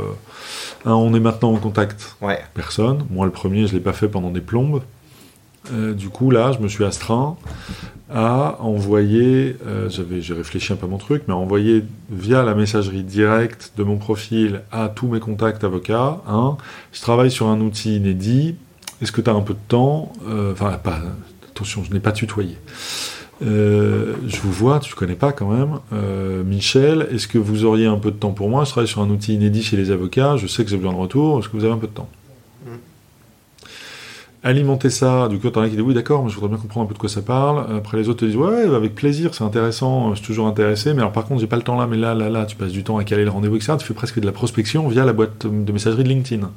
un 0.85 0.93
on 0.95 1.15
est 1.15 1.20
maintenant 1.20 1.53
en 1.53 1.59
contact 1.59 2.16
Ouais. 2.20 2.41
Personne. 2.55 3.05
Moi, 3.11 3.27
le 3.27 3.33
premier, 3.33 3.66
je 3.66 3.74
l'ai 3.74 3.81
pas 3.81 3.93
fait 3.93 4.09
pendant 4.09 4.31
des 4.31 4.41
plombes. 4.41 4.83
Euh, 5.73 5.93
du 5.95 6.09
coup, 6.09 6.31
là, 6.31 6.53
je 6.53 6.59
me 6.59 6.69
suis 6.69 6.85
astreint 6.85 7.37
à 8.15 8.57
envoyer, 8.61 9.57
euh, 9.66 9.89
j'avais, 9.89 10.20
j'ai 10.20 10.35
réfléchi 10.35 10.73
un 10.73 10.77
peu 10.77 10.85
à 10.87 10.89
mon 10.89 10.99
truc, 10.99 11.23
mais 11.29 11.35
à 11.35 11.37
envoyer 11.37 11.85
via 12.11 12.43
la 12.43 12.55
messagerie 12.55 13.05
directe 13.05 13.73
de 13.79 13.85
mon 13.85 13.97
profil 13.97 14.62
à 14.70 14.89
tous 14.89 15.07
mes 15.07 15.20
contacts 15.20 15.65
avocats, 15.65 16.20
hein, 16.29 16.59
je 16.93 17.01
travaille 17.01 17.31
sur 17.31 17.47
un 17.47 17.59
outil 17.61 17.97
inédit, 17.97 18.57
est-ce 19.01 19.12
que 19.12 19.23
tu 19.23 19.31
as 19.31 19.33
un 19.33 19.41
peu 19.41 19.55
de 19.55 19.59
temps? 19.69 20.12
Euh, 20.29 20.53
Enfin, 20.53 20.73
pas, 20.73 20.99
attention, 21.51 21.85
je 21.85 21.93
n'ai 21.93 22.01
pas 22.01 22.12
tutoyé. 22.12 22.59
Euh, 23.41 24.15
je 24.27 24.41
vous 24.41 24.53
vois, 24.53 24.79
tu 24.79 24.95
connais 24.95 25.15
pas 25.15 25.33
quand 25.33 25.49
même. 25.49 25.79
Euh, 25.93 26.45
Michel, 26.45 27.09
est-ce 27.11 27.27
que 27.27 27.39
vous 27.39 27.65
auriez 27.65 27.87
un 27.87 27.97
peu 27.97 28.11
de 28.11 28.17
temps 28.17 28.33
pour 28.33 28.49
moi? 28.49 28.65
Je 28.65 28.71
travaille 28.71 28.89
sur 28.89 29.01
un 29.01 29.11
outil 29.11 29.35
inédit 29.35 29.63
chez 29.63 29.77
les 29.77 29.91
avocats, 29.91 30.37
je 30.37 30.47
sais 30.47 30.65
que 30.65 30.71
j'ai 30.71 30.77
besoin 30.77 30.93
de 30.93 30.99
retour, 30.99 31.39
est-ce 31.39 31.49
que 31.49 31.57
vous 31.57 31.65
avez 31.65 31.73
un 31.73 31.79
peu 31.79 31.89
de 31.89 31.93
temps? 31.93 32.09
Mm. 32.65 32.71
Alimenter 34.45 34.91
ça, 34.91 35.29
du 35.29 35.39
coup, 35.39 35.51
t'en 35.51 35.63
as 35.63 35.69
qui 35.69 35.77
disent 35.77 35.85
oui, 35.85 35.95
d'accord, 35.95 36.23
mais 36.23 36.31
je 36.31 36.35
voudrais 36.35 36.51
bien 36.51 36.59
comprendre 36.59 36.85
un 36.85 36.89
peu 36.89 36.95
de 36.95 36.99
quoi 36.99 37.09
ça 37.09 37.23
parle. 37.23 37.77
Après, 37.77 37.97
les 37.97 38.09
autres 38.09 38.21
te 38.21 38.25
disent 38.27 38.37
ouais, 38.37 38.67
ouais, 38.67 38.77
avec 38.77 38.95
plaisir, 38.95 39.35
c'est 39.35 39.45
intéressant, 39.45 40.11
je 40.11 40.19
suis 40.19 40.27
toujours 40.27 40.47
intéressé, 40.47 40.93
mais 40.95 41.01
alors 41.01 41.13
par 41.13 41.25
contre, 41.25 41.41
j'ai 41.41 41.47
pas 41.49 41.57
le 41.57 41.63
temps 41.63 41.77
là, 41.77 41.87
mais 41.89 41.97
là, 41.97 42.15
là, 42.15 42.29
là, 42.29 42.45
tu 42.45 42.55
passes 42.55 42.73
du 42.73 42.85
temps 42.85 42.99
à 42.99 43.05
caler 43.05 43.25
le 43.25 43.31
rendez-vous, 43.31 43.57
etc. 43.57 43.75
Tu 43.79 43.87
fais 43.87 43.95
presque 43.95 44.21
de 44.21 44.27
la 44.27 44.33
prospection 44.33 44.87
via 44.89 45.05
la 45.05 45.13
boîte 45.13 45.47
de 45.47 45.73
messagerie 45.73 46.05
de 46.05 46.09
LinkedIn. 46.09 46.49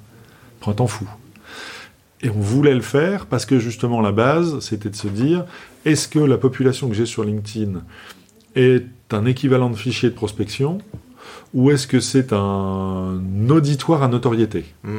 Prends 0.59 0.71
un 0.71 0.75
temps 0.75 0.87
fou. 0.87 1.07
Et 2.25 2.29
on 2.29 2.39
voulait 2.39 2.73
le 2.73 2.81
faire 2.81 3.27
parce 3.27 3.45
que 3.45 3.59
justement, 3.59 4.01
la 4.01 4.11
base, 4.11 4.59
c'était 4.59 4.89
de 4.89 4.95
se 4.95 5.07
dire 5.07 5.45
est-ce 5.85 6.07
que 6.07 6.17
la 6.19 6.37
population 6.37 6.89
que 6.89 6.95
j'ai 6.95 7.05
sur 7.05 7.23
LinkedIn 7.23 7.81
est 8.55 8.83
un 9.11 9.25
équivalent 9.25 9.69
de 9.69 9.75
fichier 9.75 10.09
de 10.09 10.15
prospection 10.15 10.79
ou 11.53 11.69
est-ce 11.71 11.85
que 11.87 11.99
c'est 11.99 12.33
un 12.33 13.19
auditoire 13.49 14.01
à 14.03 14.07
notoriété? 14.07 14.65
Mm. 14.83 14.97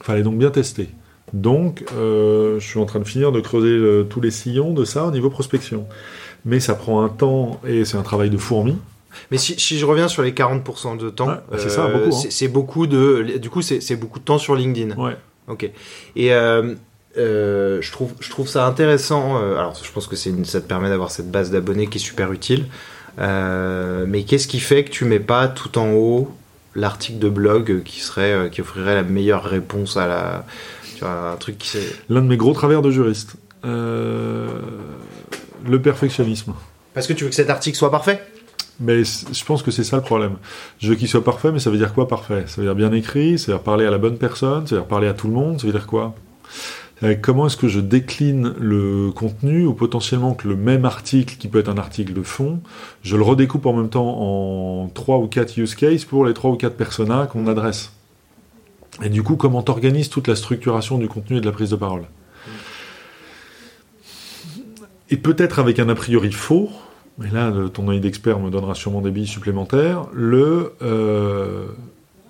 Fallait 0.00 0.22
donc 0.22 0.36
bien 0.38 0.50
tester. 0.50 0.88
Donc, 1.32 1.84
euh, 1.94 2.58
je 2.58 2.66
suis 2.66 2.80
en 2.80 2.86
train 2.86 2.98
de 2.98 3.04
finir 3.04 3.30
de 3.30 3.40
creuser 3.40 3.76
le- 3.76 4.04
tous 4.08 4.20
les 4.20 4.32
sillons 4.32 4.72
de 4.74 4.84
ça 4.84 5.04
au 5.06 5.10
niveau 5.12 5.30
prospection. 5.30 5.86
Mais 6.44 6.58
ça 6.58 6.74
prend 6.74 7.04
un 7.04 7.08
temps 7.08 7.60
et 7.66 7.84
c'est 7.84 7.96
un 7.98 8.02
travail 8.02 8.30
de 8.30 8.38
fourmi. 8.38 8.76
Mais 9.30 9.38
si, 9.38 9.58
si 9.60 9.78
je 9.78 9.84
reviens 9.86 10.08
sur 10.08 10.22
les 10.22 10.32
40% 10.32 10.96
de 10.96 11.10
temps, 11.10 11.28
Ouais, 11.28 11.58
c'est 11.58 11.68
ça, 11.68 11.86
beaucoup, 11.88 12.16
hein. 12.16 12.26
c'est 12.30 12.48
beaucoup 12.48 12.86
de. 12.86 13.38
Du 13.40 13.50
coup, 13.50 13.62
c'est 13.62 13.80
c'est 13.80 13.96
beaucoup 13.96 14.18
de 14.18 14.24
temps 14.24 14.38
sur 14.38 14.54
LinkedIn. 14.56 14.96
Ouais. 14.96 15.16
Ok. 15.50 15.68
Et 16.16 16.32
euh, 16.32 16.74
euh, 17.18 17.78
je, 17.82 17.92
trouve, 17.92 18.12
je 18.20 18.30
trouve 18.30 18.48
ça 18.48 18.64
intéressant. 18.66 19.36
euh, 19.42 19.56
alors, 19.58 19.78
je 19.82 19.90
pense 19.92 20.06
que 20.06 20.16
c'est 20.16 20.30
une- 20.30 20.44
ça 20.46 20.60
te 20.60 20.66
permet 20.66 20.88
d'avoir 20.88 21.10
cette 21.10 21.30
base 21.30 21.50
d'abonnés 21.50 21.88
qui 21.88 21.98
est 21.98 22.00
super 22.00 22.32
utile. 22.32 22.66
Euh, 23.18 24.04
mais 24.08 24.22
qu'est-ce 24.22 24.46
qui 24.48 24.60
fait 24.60 24.84
que 24.84 24.90
tu 24.90 25.04
mets 25.04 25.18
pas 25.20 25.48
tout 25.48 25.76
en 25.78 25.92
haut 25.92 26.30
l'article 26.76 27.18
de 27.18 27.28
blog 27.28 27.82
qui 27.84 27.98
serait 28.00 28.48
qui 28.52 28.60
offrirait 28.60 28.94
la 28.94 29.02
meilleure 29.02 29.42
réponse 29.44 29.96
à 29.96 30.06
la 30.06 30.46
tu 30.94 31.00
vois, 31.00 31.32
un 31.32 31.36
truc 31.36 31.58
qui 31.58 31.68
c'est 31.68 31.82
L'un 32.08 32.22
de 32.22 32.28
mes 32.28 32.36
gros 32.36 32.52
travers 32.54 32.80
de 32.82 32.90
juriste. 32.92 33.34
Le 33.64 34.48
perfectionnisme. 35.82 36.54
parce 36.94 37.06
que 37.06 37.12
tu 37.12 37.24
veux 37.24 37.30
que 37.30 37.36
cet 37.36 37.50
article 37.50 37.76
soit 37.76 37.90
parfait? 37.90 38.22
Mais 38.80 39.04
je 39.04 39.44
pense 39.44 39.62
que 39.62 39.70
c'est 39.70 39.84
ça 39.84 39.96
le 39.96 40.02
problème. 40.02 40.36
Je 40.78 40.88
veux 40.88 40.94
qu'il 40.94 41.06
soit 41.06 41.22
parfait, 41.22 41.52
mais 41.52 41.58
ça 41.58 41.70
veut 41.70 41.76
dire 41.76 41.92
quoi 41.92 42.08
parfait? 42.08 42.44
Ça 42.46 42.60
veut 42.60 42.66
dire 42.66 42.74
bien 42.74 42.92
écrit, 42.92 43.38
ça 43.38 43.52
veut 43.52 43.58
dire 43.58 43.62
parler 43.62 43.84
à 43.84 43.90
la 43.90 43.98
bonne 43.98 44.16
personne, 44.16 44.66
ça 44.66 44.74
veut 44.74 44.80
dire 44.80 44.88
parler 44.88 45.06
à 45.06 45.12
tout 45.12 45.28
le 45.28 45.34
monde, 45.34 45.60
ça 45.60 45.66
veut 45.66 45.72
dire 45.72 45.86
quoi? 45.86 46.14
Euh, 47.02 47.14
Comment 47.20 47.46
est-ce 47.46 47.56
que 47.56 47.68
je 47.68 47.80
décline 47.80 48.54
le 48.58 49.10
contenu 49.10 49.66
ou 49.66 49.74
potentiellement 49.74 50.34
que 50.34 50.48
le 50.48 50.56
même 50.56 50.86
article, 50.86 51.36
qui 51.36 51.48
peut 51.48 51.58
être 51.58 51.68
un 51.68 51.78
article 51.78 52.14
de 52.14 52.22
fond, 52.22 52.60
je 53.02 53.16
le 53.16 53.22
redécoupe 53.22 53.66
en 53.66 53.74
même 53.74 53.90
temps 53.90 54.16
en 54.18 54.88
trois 54.88 55.18
ou 55.18 55.26
quatre 55.26 55.58
use 55.58 55.74
cases 55.74 56.06
pour 56.06 56.24
les 56.24 56.32
trois 56.32 56.50
ou 56.50 56.56
quatre 56.56 56.76
personas 56.76 57.26
qu'on 57.26 57.46
adresse? 57.46 57.92
Et 59.02 59.08
du 59.08 59.22
coup, 59.22 59.36
comment 59.36 59.62
t'organises 59.62 60.08
toute 60.08 60.26
la 60.26 60.36
structuration 60.36 60.98
du 60.98 61.08
contenu 61.08 61.36
et 61.36 61.40
de 61.40 61.46
la 61.46 61.52
prise 61.52 61.70
de 61.70 61.76
parole? 61.76 62.04
Et 65.10 65.16
peut-être 65.16 65.58
avec 65.58 65.78
un 65.78 65.88
a 65.88 65.94
priori 65.94 66.32
faux, 66.32 66.70
mais 67.18 67.30
là, 67.30 67.50
le- 67.50 67.68
ton 67.68 67.88
œil 67.88 68.00
d'expert 68.00 68.38
me 68.40 68.50
donnera 68.50 68.74
sûrement 68.74 69.00
des 69.00 69.10
billes 69.10 69.26
supplémentaires. 69.26 70.06
Le, 70.12 70.72
euh, 70.82 71.66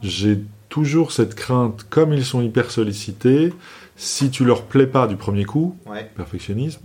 j'ai 0.02 0.38
toujours 0.68 1.12
cette 1.12 1.34
crainte, 1.34 1.86
comme 1.90 2.12
ils 2.12 2.24
sont 2.24 2.40
hyper 2.42 2.70
sollicités, 2.70 3.52
si 3.96 4.30
tu 4.30 4.44
leur 4.44 4.62
plais 4.62 4.86
pas 4.86 5.06
du 5.06 5.16
premier 5.16 5.44
coup, 5.44 5.76
Ouais. 5.86 6.10
perfectionnisme, 6.16 6.82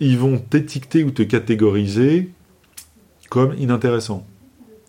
ils 0.00 0.18
vont 0.18 0.38
t'étiqueter 0.38 1.04
ou 1.04 1.10
te 1.10 1.22
catégoriser 1.22 2.30
comme 3.30 3.54
inintéressant. 3.58 4.26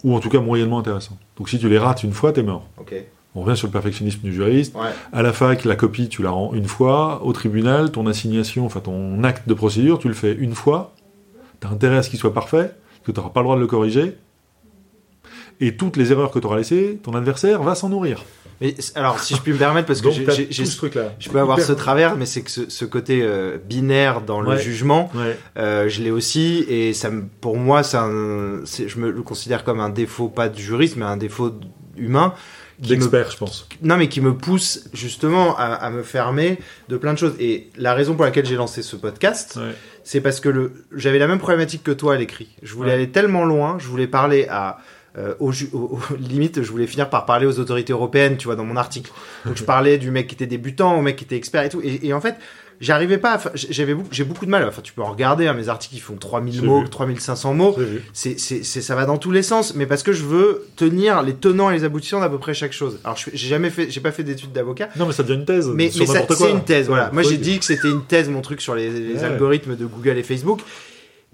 Ou 0.04 0.14
en 0.16 0.20
tout 0.20 0.30
cas 0.30 0.42
moyennement 0.42 0.80
intéressant. 0.80 1.18
Donc 1.38 1.50
si 1.50 1.60
tu 1.60 1.70
les 1.70 1.78
rates 1.78 2.04
une 2.04 2.12
fois, 2.12 2.34
t'es 2.34 2.44
mort. 2.44 2.68
On 3.36 3.42
revient 3.42 3.58
sur 3.58 3.68
le 3.68 3.72
perfectionnisme 3.72 4.20
du 4.22 4.34
juriste. 4.34 4.76
Ouais. 4.76 4.90
À 5.12 5.22
la 5.24 5.34
fac, 5.34 5.64
la 5.66 5.76
copie, 5.76 6.08
tu 6.10 6.22
la 6.22 6.30
rends 6.30 6.54
une 6.54 6.68
fois. 6.68 7.24
Au 7.26 7.32
tribunal, 7.34 7.92
ton 7.92 8.06
assignation, 8.06 8.66
enfin 8.66 8.80
ton 8.82 9.24
acte 9.24 9.48
de 9.48 9.54
procédure, 9.56 9.98
tu 9.98 10.08
le 10.10 10.14
fais 10.14 10.34
une 10.36 10.54
fois. 10.54 10.93
Tu 11.64 11.68
as 11.68 11.72
intérêt 11.72 11.98
à 11.98 12.04
ce 12.04 12.10
qu'il 12.10 12.20
soit 12.20 12.34
parfait, 12.34 12.72
que 13.06 13.12
tu 13.14 13.18
n'auras 13.20 13.32
pas 13.32 13.40
le 13.40 13.46
droit 13.46 13.56
de 13.56 13.62
le 13.62 13.68
corriger. 13.68 14.16
Et 15.62 15.78
toutes 15.78 15.96
les 15.96 16.12
erreurs 16.12 16.32
que 16.32 16.40
tu 16.40 16.46
auras 16.46 16.58
laissées, 16.58 17.00
ton 17.02 17.14
adversaire 17.14 17.64
va 17.64 17.74
s'en 17.74 17.88
nourrir. 17.88 18.26
Mais 18.60 18.76
alors, 18.96 19.20
si 19.20 19.34
je 19.36 19.42
puis 19.42 19.54
me 19.54 19.58
permettre, 19.58 19.88
parce 19.88 20.02
que 20.02 20.12
j'ai- 20.12 20.52
ce 20.66 20.78
truc-là. 20.78 21.14
Je 21.20 21.30
peux 21.30 21.40
avoir 21.40 21.60
ce 21.62 21.72
travers, 21.72 22.18
mais 22.18 22.26
c'est 22.26 22.42
que 22.42 22.52
ce, 22.52 22.70
ce 22.70 22.84
côté 22.86 23.22
euh, 23.24 23.58
binaire 23.58 24.22
dans 24.22 24.42
le 24.42 24.50
Ouais. 24.50 24.60
jugement, 24.62 25.10
Ouais. 25.16 25.38
euh, 25.58 25.88
je 25.88 26.02
l'ai 26.02 26.12
aussi, 26.12 26.66
et 26.68 26.94
ça 26.94 27.10
pour 27.40 27.56
moi, 27.58 27.82
c'est- 27.84 28.88
je 28.90 29.00
me 29.00 29.10
le 29.10 29.22
considère 29.22 29.64
comme 29.64 29.80
un 29.80 29.90
défaut, 29.90 30.28
pas 30.28 30.50
de 30.50 30.58
juriste, 30.58 30.98
mais 30.98 31.06
un 31.06 31.18
défaut 31.18 31.52
humain. 31.96 32.34
D'expert, 32.80 33.32
je 33.32 33.38
pense. 33.38 33.68
non, 33.82 33.96
mais 33.98 34.10
qui 34.10 34.20
me 34.20 34.36
pousse 34.36 34.86
justement 34.94 35.56
à, 35.58 35.66
à 35.66 35.90
me 35.92 36.02
fermer 36.04 36.58
de 36.90 36.98
plein 36.98 37.14
de 37.14 37.18
choses. 37.20 37.36
Et 37.40 37.70
la 37.78 37.94
raison 37.94 38.16
pour 38.16 38.26
laquelle 38.26 38.46
j'ai 38.46 38.56
lancé 38.56 38.82
ce 38.82 38.96
podcast, 38.98 39.58
Ouais. 39.62 39.74
C'est 40.04 40.22
parce 40.22 40.40
que 40.40 40.50
le, 40.50 40.72
j'avais 40.96 41.20
la 41.20 41.28
même 41.28 41.40
problématique 41.40 41.84
que 41.84 41.92
toi 41.92 42.14
à 42.16 42.18
l'écrit. 42.18 42.50
Je 42.62 42.74
voulais 42.74 42.90
Ouais. 42.90 42.96
aller 42.96 43.10
tellement 43.10 43.46
loin, 43.46 43.78
je 43.80 43.88
voulais 43.88 44.08
parler 44.08 44.48
à 44.50 44.78
euh, 45.16 45.36
au, 45.40 45.52
ju- 45.52 45.70
au- 45.74 45.78
au- 46.12 46.16
limite, 46.20 46.64
je 46.64 46.72
voulais 46.72 46.88
finir 46.88 47.08
par 47.10 47.26
parler 47.28 47.46
aux 47.46 47.60
autorités 47.60 47.94
européennes, 47.94 48.36
tu 48.38 48.46
vois, 48.46 48.56
dans 48.56 48.66
mon 48.66 48.76
article. 48.78 49.12
Donc 49.46 49.58
je 49.58 49.64
parlais 49.64 50.00
du 50.00 50.10
mec 50.10 50.26
qui 50.28 50.34
était 50.34 50.48
débutant, 50.48 50.98
au 50.98 51.02
mec 51.04 51.18
qui 51.18 51.24
était 51.24 51.36
expert 51.36 51.64
et 51.64 51.70
tout. 51.70 51.82
Et, 51.84 52.08
et 52.08 52.14
en 52.14 52.20
fait, 52.22 52.36
j'arrivais 52.84 53.18
pas. 53.18 53.38
fa- 53.40 53.52
J'avais 53.56 53.96
j'ai 54.12 54.24
beaucoup 54.24 54.46
de 54.46 54.52
mal. 54.52 54.68
Enfin, 54.68 54.82
tu 54.84 54.94
peux 54.94 55.02
en 55.02 55.12
regarder. 55.12 55.48
hein, 55.48 55.54
mes 55.54 55.70
articles, 55.70 55.96
ils 55.96 56.00
font 56.02 56.16
3000 56.16 56.54
J'ai 56.54 56.62
mots, 56.62 56.82
vu. 56.82 56.90
3500 56.90 57.54
mots. 57.54 57.76
C'est, 58.14 58.38
ça 58.38 58.96
va 58.96 59.06
dans 59.06 59.18
tous 59.18 59.32
les 59.32 59.42
sens, 59.44 59.74
mais 59.76 59.86
parce 59.86 60.04
que 60.04 60.12
je 60.14 60.24
veux 60.24 60.68
tenir 60.76 61.24
les 61.24 61.34
tenants 61.34 61.70
et 61.70 61.74
les 61.74 61.84
aboutissants 61.84 62.20
d'à 62.20 62.30
peu 62.30 62.38
près 62.38 62.54
chaque 62.54 62.74
chose. 62.74 63.00
Alors, 63.04 63.18
je- 63.18 63.30
j'ai 63.34 63.48
jamais 63.48 63.70
fait, 63.70 63.90
j'ai 63.90 64.02
pas 64.02 64.12
fait 64.12 64.24
d'études 64.24 64.52
d'avocat, 64.52 64.90
Non, 64.98 65.06
mais 65.08 65.14
ça 65.14 65.24
devient 65.24 65.40
une 65.40 65.46
thèse. 65.46 65.68
mais, 65.74 65.90
c'est 65.90 66.04
une 66.50 66.64
thèse, 66.64 66.88
voilà. 66.88 67.10
Moi, 67.12 67.24
j'ai 67.24 67.38
dit 67.38 67.58
que 67.60 67.66
c'était 67.66 67.90
une 67.90 68.04
thèse, 68.04 68.30
mon 68.30 68.42
truc 68.42 68.62
sur 68.62 68.76
les, 68.76 68.90
les 68.90 69.16
Ouais. 69.16 69.24
algorithmes 69.24 69.76
de 69.76 69.86
Google 69.86 70.18
et 70.18 70.24
Facebook. 70.24 70.60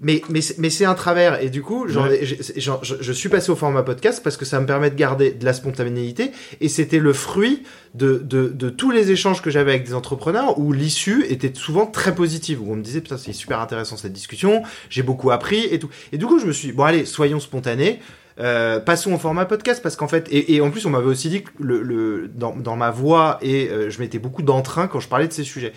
Mais, 0.02 0.22
mais, 0.30 0.40
c'est- 0.40 0.56
mais 0.58 0.70
c'est 0.70 0.84
un 0.86 0.94
travers. 0.94 1.42
Et 1.42 1.50
du 1.50 1.62
coup, 1.62 1.86
Ouais. 1.86 2.22
ai- 2.24 2.60
j'en- 2.60 2.82
je, 2.82 2.94
je 3.00 3.12
suis 3.12 3.28
passé 3.28 3.50
au 3.50 3.56
format 3.56 3.82
podcast 3.82 4.22
parce 4.24 4.36
que 4.38 4.44
ça 4.46 4.58
me 4.60 4.66
permet 4.66 4.90
de 4.90 4.94
garder 4.94 5.30
de 5.32 5.44
la 5.44 5.52
spontanéité. 5.52 6.30
Et 6.60 6.68
c'était 6.68 6.98
le 6.98 7.12
fruit 7.12 7.62
de, 7.94 8.18
de, 8.24 8.48
de 8.48 8.70
tous 8.70 8.90
les 8.90 9.10
échanges 9.10 9.42
que 9.42 9.50
j'avais 9.50 9.72
avec 9.72 9.84
des 9.84 9.94
entrepreneurs 9.94 10.58
où 10.58 10.72
l'issue 10.72 11.24
était 11.28 11.52
souvent 11.54 11.86
très 11.86 12.14
positive. 12.14 12.62
Où 12.62 12.72
on 12.72 12.76
me 12.76 12.82
disait, 12.82 13.00
putain, 13.02 13.18
c'est 13.18 13.32
super 13.34 13.60
intéressant 13.60 13.96
cette 13.96 14.12
discussion. 14.12 14.62
J'ai 14.88 15.02
beaucoup 15.02 15.30
appris 15.30 15.64
et 15.70 15.78
tout. 15.78 15.90
Et 16.12 16.18
du 16.18 16.26
coup, 16.26 16.38
je 16.38 16.46
me 16.46 16.52
suis 16.52 16.68
dit, 16.68 16.72
bon, 16.72 16.84
allez, 16.84 17.04
soyons 17.04 17.40
spontanés. 17.40 18.00
Euh, 18.38 18.80
passons 18.80 19.12
au 19.12 19.18
format 19.18 19.44
podcast 19.44 19.82
parce 19.82 19.96
qu'en 19.96 20.08
fait 20.08 20.26
et, 20.30 20.54
et 20.54 20.60
en 20.62 20.70
plus 20.70 20.86
on 20.86 20.90
m'avait 20.90 21.08
aussi 21.08 21.28
dit 21.28 21.42
que 21.42 21.50
le, 21.58 21.82
le 21.82 22.30
dans, 22.34 22.56
dans 22.56 22.74
ma 22.74 22.90
voix 22.90 23.38
et 23.42 23.68
euh, 23.68 23.90
je 23.90 23.98
mettais 24.00 24.18
beaucoup 24.18 24.40
d'entrain 24.40 24.86
quand 24.86 24.98
je 24.98 25.08
parlais 25.08 25.28
de 25.28 25.32
ces 25.32 25.44
sujets 25.44 25.74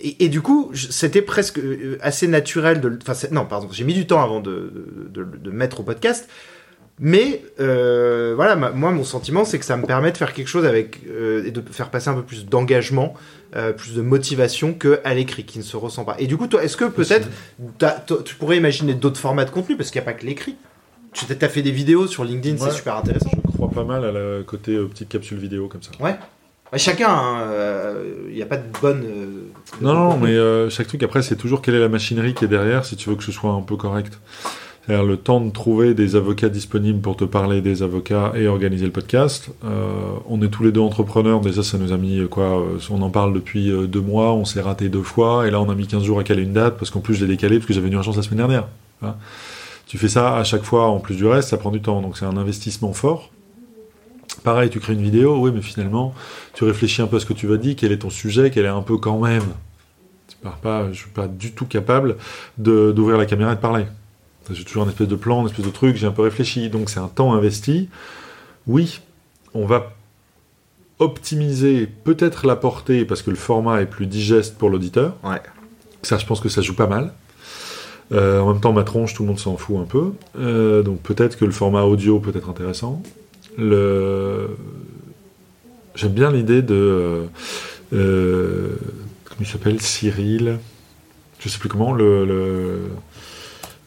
et, 0.00 0.24
et 0.24 0.28
du 0.28 0.40
coup 0.42 0.70
c'était 0.74 1.22
presque 1.22 1.58
euh, 1.58 1.98
assez 2.02 2.28
naturel 2.28 2.80
de 2.80 2.98
enfin 3.08 3.14
non 3.32 3.44
pardon 3.46 3.68
j'ai 3.72 3.84
mis 3.84 3.94
du 3.94 4.06
temps 4.06 4.22
avant 4.22 4.40
de, 4.40 4.72
de, 5.10 5.24
de, 5.24 5.36
de 5.38 5.50
mettre 5.50 5.80
au 5.80 5.82
podcast 5.82 6.28
mais 6.98 7.42
euh, 7.60 8.32
voilà 8.36 8.56
ma- 8.56 8.70
moi 8.70 8.90
mon 8.90 9.04
sentiment 9.04 9.44
c'est 9.44 9.58
que 9.58 9.64
ça 9.66 9.76
me 9.76 9.84
permet 9.86 10.12
de 10.12 10.16
faire 10.16 10.32
quelque 10.32 10.48
chose 10.48 10.64
avec 10.64 11.00
euh, 11.10 11.44
et 11.44 11.50
de 11.50 11.62
faire 11.70 11.90
passer 11.90 12.08
un 12.08 12.14
peu 12.14 12.22
plus 12.22 12.46
d'engagement 12.46 13.14
euh, 13.54 13.72
plus 13.72 13.94
de 13.94 14.00
motivation 14.02 14.72
que 14.74 15.00
à 15.04 15.12
l'écrit 15.14 15.44
qui 15.44 15.58
ne 15.58 15.62
se 15.64 15.76
ressent 15.76 16.04
pas 16.04 16.16
et 16.18 16.26
du 16.26 16.36
coup 16.36 16.46
toi 16.46 16.64
est-ce 16.64 16.76
que 16.76 16.86
peut-être 16.86 17.28
tu 18.24 18.34
pourrais 18.36 18.56
imaginer 18.56 18.94
d'autres 18.94 19.20
formats 19.20 19.44
de 19.44 19.50
contenu? 19.50 19.76
Parce 19.76 19.90
qu'il 19.90 20.00
n'y 20.00 20.06
a 20.08 20.10
pas 20.12 20.18
que 20.18 20.24
l'écrit 20.26 20.56
tu 21.12 21.24
as 21.40 21.48
fait 21.48 21.62
des 21.62 21.70
vidéos 21.70 22.06
sur 22.06 22.24
LinkedIn, 22.24 22.62
Ouais. 22.62 22.68
c'est 22.70 22.76
super 22.76 22.96
intéressant. 22.96 23.30
Je 23.50 23.56
crois 23.56 23.70
pas 23.70 23.84
mal 23.84 24.04
à 24.04 24.12
la 24.12 24.42
côté 24.42 24.76
petite 24.76 25.08
capsule 25.08 25.38
vidéo 25.38 25.66
comme 25.66 25.82
ça. 25.82 25.90
Ouais. 25.98 26.14
Ouais, 26.76 26.80
chacun, 26.80 27.38
il 28.28 28.34
n'y 28.34 28.42
a 28.42 28.46
pas 28.46 28.58
de 28.58 28.64
bonne. 28.82 29.02
euh, 29.02 29.46
de 29.80 29.84
Non, 29.86 29.94
non, 29.94 30.18
mais 30.18 30.32
euh, 30.32 30.68
chaque 30.68 30.88
truc 30.88 31.02
après, 31.02 31.22
c'est 31.22 31.36
toujours 31.36 31.62
quelle 31.62 31.74
est 31.74 31.80
la 31.80 31.88
machinerie 31.88 32.34
qui 32.34 32.44
est 32.44 32.48
derrière 32.48 32.84
si 32.84 32.96
tu 32.96 33.08
veux 33.08 33.16
que 33.16 33.24
ce 33.24 33.32
soit 33.32 33.50
un 33.50 33.62
peu 33.62 33.76
correct. 33.76 34.18
C'est-à-dire 34.84 35.06
le 35.06 35.16
temps 35.16 35.40
de 35.40 35.50
trouver 35.50 35.94
des 35.94 36.16
avocats 36.16 36.50
disponibles 36.50 37.00
pour 37.00 37.16
te 37.16 37.24
parler 37.24 37.62
des 37.62 37.82
avocats 37.82 38.32
et 38.36 38.46
organiser 38.46 38.84
le 38.84 38.92
podcast. 38.92 39.48
Euh, 39.64 40.12
on 40.28 40.42
est 40.42 40.48
tous 40.48 40.64
les 40.64 40.70
deux 40.70 40.82
entrepreneurs, 40.82 41.40
déjà 41.40 41.62
ça 41.62 41.78
nous 41.78 41.94
a 41.94 41.96
mis 41.96 42.18
euh, 42.18 42.28
quoi 42.28 42.60
euh, 42.60 42.78
On 42.90 43.00
en 43.00 43.08
parle 43.08 43.32
depuis 43.32 43.70
euh, 43.70 43.86
deux 43.86 44.02
mois, 44.02 44.34
on 44.34 44.44
s'est 44.44 44.60
raté 44.60 44.90
deux 44.90 45.02
fois, 45.02 45.48
et 45.48 45.50
là 45.50 45.62
on 45.62 45.70
a 45.70 45.74
mis 45.74 45.86
15 45.86 46.02
jours 46.02 46.20
à 46.20 46.24
caler 46.24 46.42
une 46.42 46.52
date 46.52 46.76
parce 46.76 46.90
qu'en 46.90 47.00
plus 47.00 47.14
je 47.14 47.24
l'ai 47.24 47.32
décalé 47.32 47.56
parce 47.56 47.68
que 47.68 47.72
j'avais 47.72 47.88
une 47.88 47.94
urgence 47.94 48.18
la 48.18 48.22
semaine 48.22 48.36
dernière. 48.36 48.68
Hein. 49.02 49.14
Tu 49.86 49.96
fais 49.96 50.08
ça 50.08 50.36
à 50.36 50.44
chaque 50.44 50.62
fois 50.62 50.88
en 50.88 50.98
plus 50.98 51.16
du 51.16 51.26
reste, 51.26 51.48
ça 51.48 51.56
prend 51.56 51.70
du 51.70 51.80
temps, 51.80 52.02
donc 52.02 52.18
c'est 52.18 52.26
un 52.26 52.36
investissement 52.36 52.92
fort. 52.92 53.30
Pareil, 54.46 54.70
tu 54.70 54.78
crées 54.78 54.92
une 54.92 55.02
vidéo, 55.02 55.38
oui, 55.40 55.50
mais 55.52 55.60
finalement, 55.60 56.14
tu 56.54 56.62
réfléchis 56.62 57.02
un 57.02 57.08
peu 57.08 57.16
à 57.16 57.18
ce 57.20 57.26
que 57.26 57.32
tu 57.32 57.48
vas 57.48 57.56
dire, 57.56 57.74
quel 57.76 57.90
est 57.90 57.98
ton 57.98 58.10
sujet, 58.10 58.52
quel 58.52 58.64
est 58.64 58.68
un 58.68 58.80
peu 58.80 58.96
quand 58.96 59.18
même. 59.18 59.42
Tu 60.28 60.36
pars 60.40 60.58
pas, 60.58 60.86
je 60.92 60.98
suis 60.98 61.10
pas 61.10 61.26
du 61.26 61.50
tout 61.50 61.66
capable 61.66 62.16
de- 62.56 62.92
d'ouvrir 62.92 63.18
la 63.18 63.26
caméra 63.26 63.50
et 63.50 63.56
de 63.56 63.60
parler. 63.60 63.86
J'ai 64.52 64.62
toujours 64.62 64.84
un 64.84 64.88
espèce 64.88 65.08
de 65.08 65.16
plan, 65.16 65.40
une 65.40 65.48
espèce 65.48 65.64
de 65.66 65.70
truc, 65.72 65.96
j'ai 65.96 66.06
un 66.06 66.12
peu 66.12 66.22
réfléchi, 66.22 66.70
donc 66.70 66.90
c'est 66.90 67.00
un 67.00 67.08
temps 67.08 67.34
investi. 67.34 67.88
Oui, 68.68 69.00
on 69.52 69.66
va 69.66 69.94
optimiser 71.00 71.88
peut-être 71.88 72.46
la 72.46 72.54
portée 72.54 73.04
parce 73.04 73.22
que 73.22 73.30
le 73.30 73.36
format 73.36 73.82
est 73.82 73.86
plus 73.86 74.06
digeste 74.06 74.56
pour 74.58 74.70
l'auditeur. 74.70 75.14
Ouais. 75.24 75.42
Ça, 76.02 76.18
je 76.18 76.24
pense 76.24 76.38
que 76.38 76.48
ça 76.48 76.62
joue 76.62 76.76
pas 76.76 76.86
mal. 76.86 77.12
Euh, 78.12 78.38
en 78.38 78.52
même 78.52 78.60
temps, 78.60 78.72
ma 78.72 78.84
tronche, 78.84 79.12
tout 79.14 79.24
le 79.24 79.28
monde 79.28 79.40
s'en 79.40 79.56
fout 79.56 79.76
un 79.80 79.86
peu. 79.86 80.12
Euh, 80.38 80.84
donc 80.84 81.00
peut-être 81.00 81.36
que 81.36 81.44
le 81.44 81.50
format 81.50 81.82
audio 81.82 82.20
peut 82.20 82.32
être 82.36 82.48
intéressant. 82.48 83.02
Le... 83.58 84.56
J'aime 85.94 86.12
bien 86.12 86.30
l'idée 86.30 86.62
de... 86.62 86.74
euh, 86.74 87.24
euh, 87.92 88.76
comment 89.24 89.40
il 89.40 89.46
s'appelle 89.46 89.80
Cyril 89.80 90.58
Je 91.40 91.48
sais 91.48 91.58
plus 91.58 91.68
comment. 91.68 91.92
Le, 91.92 92.24
le, 92.26 92.88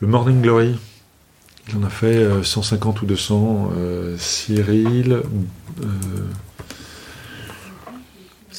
Morning 0.07 0.41
Glory. 0.41 0.75
Il 1.69 1.77
en 1.77 1.83
a 1.83 1.89
fait 1.89 2.15
euh, 2.17 2.41
150 2.43 3.01
ou 3.01 3.05
200. 3.05 3.71
euh, 3.77 4.15
Cyril... 4.17 5.13
euh, 5.13 5.23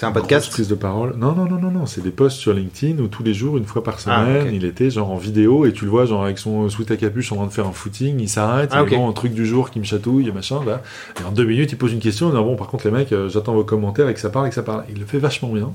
C'est 0.00 0.06
un 0.06 0.12
podcast. 0.12 0.48
prise 0.50 0.66
de 0.66 0.74
parole. 0.74 1.14
Non, 1.18 1.32
non, 1.34 1.44
non, 1.44 1.58
non, 1.58 1.70
non. 1.70 1.84
C'est 1.84 2.00
des 2.00 2.10
posts 2.10 2.38
sur 2.38 2.54
LinkedIn 2.54 3.02
où 3.02 3.08
tous 3.08 3.22
les 3.22 3.34
jours, 3.34 3.58
une 3.58 3.66
fois 3.66 3.84
par 3.84 3.96
Ah, 3.96 4.24
semaine, 4.24 4.54
il 4.54 4.64
était 4.64 4.88
genre 4.88 5.10
en 5.10 5.18
vidéo 5.18 5.66
et 5.66 5.74
tu 5.74 5.84
le 5.84 5.90
vois 5.90 6.06
genre 6.06 6.24
avec 6.24 6.38
son 6.38 6.66
sweat 6.70 6.90
à 6.90 6.96
capuche 6.96 7.30
en 7.32 7.36
train 7.36 7.46
de 7.46 7.52
faire 7.52 7.66
un 7.66 7.72
footing, 7.72 8.18
il 8.18 8.26
s'arrête, 8.30 8.70
Ah, 8.72 8.78
il 8.78 8.82
ok. 8.84 8.92
est 8.92 8.96
bon, 8.96 9.10
un 9.10 9.12
truc 9.12 9.34
du 9.34 9.44
jour 9.44 9.70
qui 9.70 9.78
me 9.78 9.84
chatouille, 9.84 10.32
machin, 10.32 10.64
là. 10.64 10.80
Et 11.20 11.24
en 11.24 11.32
deux 11.32 11.44
minutes, 11.44 11.72
il 11.72 11.76
pose 11.76 11.92
une 11.92 11.98
question, 12.00 12.28
il 12.30 12.34
dit, 12.34 12.42
bon, 12.42 12.56
par 12.56 12.68
contre, 12.68 12.86
les 12.86 12.90
mecs, 12.92 13.12
euh, 13.12 13.28
j'attends 13.28 13.52
vos 13.52 13.62
commentaires 13.64 14.08
et 14.08 14.14
que 14.14 14.20
ça 14.20 14.30
parle 14.30 14.46
et 14.46 14.48
que 14.48 14.54
ça 14.54 14.62
parle. 14.62 14.84
Il 14.88 14.98
le 15.00 15.04
fait 15.04 15.18
vachement 15.18 15.50
bien. 15.50 15.70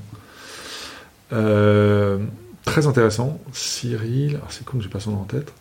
Euh, 1.32 2.18
très 2.64 2.88
intéressant. 2.88 3.38
Cyril, 3.52 4.40
ah, 4.42 4.46
c'est 4.48 4.64
con 4.64 4.78
que 4.78 4.82
j'ai 4.82 4.90
pas 4.90 4.98
son 4.98 5.12
nom 5.12 5.20
en 5.20 5.24
tête. 5.24 5.52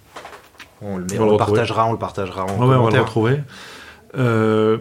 On 0.82 0.98
le, 0.98 1.06
met- 1.06 1.14
On 1.14 1.18
va 1.18 1.22
on 1.22 1.26
le 1.26 1.30
le 1.30 1.34
retrouver. 1.36 1.38
partagera, 1.60 1.86
on 1.88 1.92
le 1.92 2.00
partagera 2.00 2.46
en 2.46 2.48
Ouais, 2.48 2.76
on 2.76 2.84
va 2.84 2.92
le 2.92 3.00
retrouver. 3.02 3.38
Euh, 4.18 4.78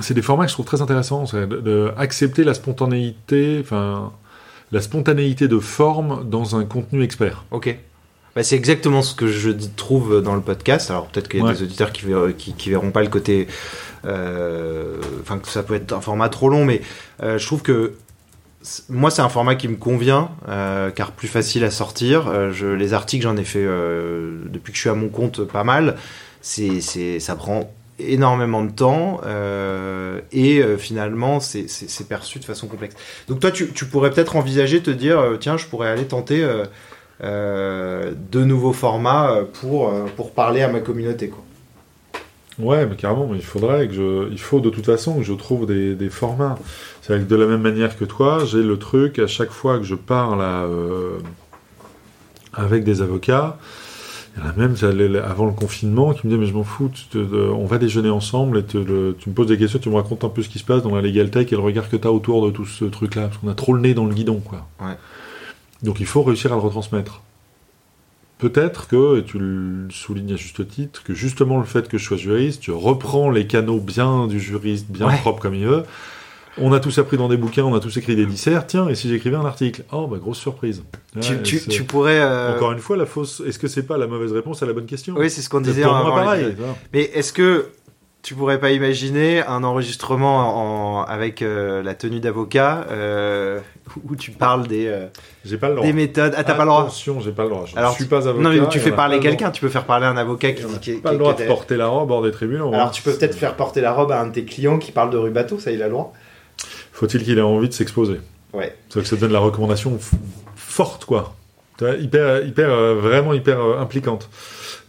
c'est 0.00 0.14
des 0.14 0.22
formats 0.22 0.44
que 0.44 0.50
je 0.50 0.54
trouve 0.54 0.66
très 0.66 0.82
intéressants. 0.82 1.26
C'est 1.26 1.46
de, 1.46 1.56
de 1.56 1.92
accepter 1.96 2.44
la 2.44 2.54
spontanéité, 2.54 3.58
enfin, 3.60 4.12
la 4.72 4.80
spontanéité 4.80 5.48
de 5.48 5.58
forme 5.58 6.28
dans 6.28 6.56
un 6.56 6.64
contenu 6.64 7.02
expert. 7.02 7.44
Ok. 7.50 7.76
Bah, 8.36 8.42
c'est 8.44 8.56
exactement 8.56 9.02
ce 9.02 9.14
que 9.14 9.26
je 9.26 9.50
trouve 9.76 10.22
dans 10.22 10.34
le 10.34 10.40
podcast. 10.40 10.90
Alors 10.90 11.06
peut-être 11.08 11.28
qu'il 11.28 11.40
y 11.40 11.42
a 11.42 11.46
Ouais. 11.46 11.54
des 11.54 11.62
auditeurs 11.62 11.90
qui, 11.92 12.04
qui, 12.36 12.52
qui 12.52 12.70
verront 12.70 12.90
pas 12.90 13.02
le 13.02 13.08
côté. 13.08 13.48
euh, 14.04 14.96
Enfin, 15.22 15.38
que 15.38 15.48
ça 15.48 15.62
peut 15.62 15.74
être 15.74 15.92
un 15.92 16.00
format 16.00 16.28
trop 16.28 16.48
long, 16.48 16.64
mais 16.64 16.80
euh, 17.22 17.38
je 17.38 17.46
trouve 17.46 17.62
que 17.62 17.94
moi, 18.88 19.10
c'est 19.10 19.22
un 19.22 19.28
format 19.28 19.54
qui 19.54 19.68
me 19.68 19.76
convient, 19.76 20.30
euh, 20.48 20.90
car 20.90 21.12
plus 21.12 21.28
facile 21.28 21.64
à 21.64 21.70
sortir. 21.70 22.26
Euh, 22.28 22.52
je, 22.52 22.66
les 22.66 22.92
articles, 22.92 23.22
j'en 23.22 23.36
ai 23.36 23.44
fait 23.44 23.64
euh, 23.64 24.40
depuis 24.50 24.72
que 24.72 24.76
je 24.76 24.82
suis 24.82 24.90
à 24.90 24.94
mon 24.94 25.08
compte 25.08 25.44
pas 25.44 25.64
mal. 25.64 25.96
C'est, 26.40 26.80
c'est, 26.80 27.20
ça 27.20 27.34
prend 27.36 27.72
énormément 27.98 28.64
de 28.64 28.70
temps 28.70 29.20
euh, 29.26 30.20
et 30.32 30.60
euh, 30.62 30.76
finalement 30.76 31.40
c'est, 31.40 31.66
perçu 32.08 32.38
de 32.38 32.44
façon 32.44 32.66
complexe. 32.66 32.94
Donc 33.28 33.40
toi, 33.40 33.50
tu, 33.50 33.72
tu 33.72 33.84
pourrais 33.86 34.10
peut-être 34.10 34.36
envisager 34.36 34.80
te 34.80 34.90
dire, 34.90 35.18
euh, 35.18 35.36
tiens, 35.36 35.56
je 35.56 35.66
pourrais 35.66 35.88
aller 35.88 36.06
tenter 36.06 36.46
de 37.20 38.44
nouveaux 38.44 38.72
formats 38.72 39.38
pour, 39.60 39.92
pour 40.16 40.32
parler 40.32 40.62
à 40.62 40.68
ma 40.68 40.80
communauté. 40.80 41.28
Quoi. 41.28 41.44
Ouais, 42.58 42.86
mais 42.86 42.96
carrément, 42.96 43.34
il 43.34 43.42
faudrait 43.42 43.88
que 43.88 43.94
je, 43.94 44.30
il 44.30 44.38
faut 44.38 44.60
de 44.60 44.70
toute 44.70 44.86
façon 44.86 45.16
que 45.18 45.22
je 45.22 45.32
trouve 45.32 45.66
des, 45.66 45.94
des 45.94 46.10
formats. 46.10 46.58
C'est 47.02 47.14
avec 47.14 47.26
de 47.26 47.36
la 47.36 47.46
même 47.46 47.62
manière 47.62 47.96
que 47.96 48.04
toi, 48.04 48.44
j'ai 48.44 48.62
le 48.62 48.78
truc 48.78 49.18
à 49.18 49.26
chaque 49.26 49.50
fois 49.50 49.78
que 49.78 49.84
je 49.84 49.94
parle 49.94 50.44
avec 52.52 52.84
des 52.84 53.02
avocats. 53.02 53.58
Il 54.38 54.44
y 54.44 54.46
en 54.46 54.50
a 54.50 54.52
même 54.52 54.74
avant 55.24 55.46
le 55.46 55.52
confinement 55.52 56.12
qui 56.12 56.26
me 56.26 56.30
disait 56.30 56.40
mais 56.40 56.46
je 56.46 56.54
m'en 56.54 56.62
fous, 56.62 56.88
tu 56.94 57.04
te- 57.06 57.18
de- 57.18 57.48
on 57.50 57.66
va 57.66 57.78
déjeuner 57.78 58.10
ensemble 58.10 58.58
et 58.58 58.62
te 58.62 58.78
le- 58.78 59.16
tu 59.18 59.28
me 59.30 59.34
poses 59.34 59.48
des 59.48 59.58
questions, 59.58 59.78
tu 59.80 59.88
me 59.90 59.96
racontes 59.96 60.22
un 60.22 60.28
peu 60.28 60.42
ce 60.42 60.48
qui 60.48 60.58
se 60.60 60.64
passe 60.64 60.82
dans 60.82 60.94
la 60.94 61.02
legal 61.02 61.30
tech 61.30 61.48
et 61.52 61.56
le 61.56 61.60
regard 61.62 61.88
que 61.90 61.96
tu 61.96 62.06
as 62.06 62.12
autour 62.12 62.46
de 62.46 62.50
tout 62.52 62.64
ce 62.66 62.84
truc-là, 62.84 63.22
parce 63.28 63.38
qu'on 63.38 63.48
a 63.48 63.54
trop 63.54 63.74
le 63.74 63.80
nez 63.80 63.94
dans 63.94 64.04
le 64.06 64.14
guidon, 64.14 64.40
quoi. 64.40 64.68
Ouais. 64.80 64.96
Donc 65.82 65.98
il 66.00 66.06
faut 66.06 66.22
réussir 66.22 66.52
à 66.52 66.56
le 66.56 66.60
retransmettre. 66.60 67.22
Peut-être 68.38 68.86
que, 68.86 69.18
et 69.18 69.24
tu 69.24 69.38
le 69.40 69.88
soulignes 69.90 70.32
à 70.34 70.36
juste 70.36 70.66
titre, 70.68 71.02
que 71.02 71.12
justement 71.12 71.58
le 71.58 71.64
fait 71.64 71.88
que 71.88 71.98
je 71.98 72.04
sois 72.04 72.16
juriste, 72.16 72.62
je 72.64 72.70
reprends 72.70 73.30
les 73.30 73.48
canaux 73.48 73.80
bien 73.80 74.28
du 74.28 74.38
juriste, 74.38 74.86
bien 74.88 75.08
Ouais. 75.08 75.16
propre 75.18 75.40
comme 75.42 75.54
il 75.56 75.66
veut. 75.66 75.82
On 76.60 76.72
a 76.72 76.80
tous 76.80 76.98
appris 76.98 77.16
dans 77.16 77.28
des 77.28 77.36
bouquins, 77.36 77.64
on 77.64 77.74
a 77.74 77.80
tous 77.80 77.96
écrit 77.96 78.16
des 78.16 78.26
disserts. 78.26 78.66
Tiens, 78.66 78.88
et 78.88 78.94
si 78.94 79.08
j'écrivais 79.08 79.36
un 79.36 79.44
article 79.44 79.84
Oh, 79.92 80.06
bah 80.06 80.18
grosse 80.20 80.38
surprise. 80.38 80.82
tu, 81.20 81.32
Ouais, 81.32 81.42
tu, 81.42 81.58
c'est- 81.58 81.70
tu 81.70 81.84
pourrais... 81.84 82.18
euh, 82.20 82.56
Encore 82.56 82.72
une 82.72 82.78
fois, 82.78 82.96
la 82.96 83.06
fausse. 83.06 83.42
Est-ce 83.46 83.58
que 83.58 83.68
c'est 83.68 83.84
pas 83.84 83.96
la 83.98 84.06
mauvaise 84.06 84.32
réponse 84.32 84.62
à 84.62 84.66
la 84.66 84.72
bonne 84.72 84.86
question? 84.86 85.14
Oui, 85.16 85.30
c'est 85.30 85.40
ce 85.42 85.48
qu'on 85.48 85.60
disait 85.60 85.82
pour 85.82 85.92
moi 85.94 86.14
pareil. 86.14 86.56
Mais 86.92 87.02
est-ce 87.02 87.32
que 87.32 87.66
tu 88.22 88.34
pourrais 88.34 88.58
pas 88.58 88.72
imaginer 88.72 89.42
un 89.46 89.62
enregistrement 89.64 90.98
en, 91.00 91.04
avec 91.04 91.40
euh, 91.40 91.82
la 91.82 91.94
tenue 91.94 92.18
d'avocat 92.20 92.84
euh, 92.90 93.60
où 94.08 94.16
tu 94.16 94.32
parles 94.32 94.66
des, 94.66 94.86
euh, 94.86 95.06
J'ai 95.44 95.56
pas 95.56 95.68
le 95.68 95.76
droit. 95.76 95.86
des 95.86 95.92
méthodes? 95.92 96.34
Ah, 96.36 96.42
t'as 96.44 96.54
pas 96.54 96.64
le 96.64 96.68
droit 96.70 96.82
Attention, 96.82 97.20
j'ai 97.20 97.30
pas 97.30 97.44
le 97.44 97.50
droit. 97.50 97.64
Je 97.66 97.76
Alors, 97.78 97.94
suis 97.94 98.04
pas 98.06 98.28
avocat. 98.28 98.42
Non, 98.42 98.50
mais 98.50 98.68
tu 98.68 98.80
fais 98.80 98.92
parler 98.92 99.20
quelqu'un, 99.20 99.50
tu 99.50 99.60
peux 99.60 99.68
faire 99.68 99.84
parler 99.84 100.06
un 100.06 100.16
avocat 100.16 100.52
qui, 100.52 100.62
n'a 100.64 101.00
pas 101.00 101.12
le 101.12 101.18
droit 101.18 101.34
de 101.34 101.44
porter 101.44 101.76
la 101.76 101.86
robe 101.86 102.10
hors 102.10 102.22
des 102.22 102.32
tribunaux. 102.32 102.74
Alors 102.74 102.88
hein. 102.88 102.90
tu 102.92 103.02
peux 103.02 103.12
peut-être 103.12 103.36
faire 103.36 103.54
porter 103.54 103.80
la 103.80 103.92
robe 103.92 104.10
à 104.10 104.20
un 104.20 104.26
de 104.26 104.32
tes 104.32 104.44
clients 104.44 104.78
qui 104.78 104.90
parle 104.92 105.10
de 105.10 105.16
Rubato, 105.16 105.58
ça 105.58 105.70
il 105.70 105.80
a 105.82 105.86
le 105.86 105.92
droit 105.92 106.12
Faut-il 106.98 107.22
qu'il 107.22 107.38
ait 107.38 107.42
envie 107.42 107.68
de 107.68 107.72
s'exposer 107.72 108.20
Ouais. 108.52 108.74
C'est 108.88 109.00
que 109.00 109.06
ça 109.06 109.14
donne 109.14 109.32
la 109.32 109.38
recommandation 109.38 109.96
forte, 110.56 111.04
quoi. 111.04 111.36
Hyper, 111.80 112.44
hyper, 112.44 112.70
euh, 112.70 112.94
vraiment 112.96 113.32
hyper 113.34 113.60
euh, 113.60 113.78
impliquante. 113.78 114.28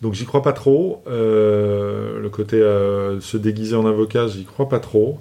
Donc 0.02 0.16
j'y 0.16 0.26
crois 0.26 0.42
pas 0.42 0.54
trop. 0.54 1.04
Euh, 1.08 2.20
le 2.20 2.30
côté 2.30 2.60
euh, 2.60 3.22
se 3.22 3.38
déguiser 3.38 3.76
en 3.76 3.86
avocat, 3.86 4.28
j'y 4.28 4.46
crois 4.46 4.68
pas 4.68 4.80
trop. 4.80 5.20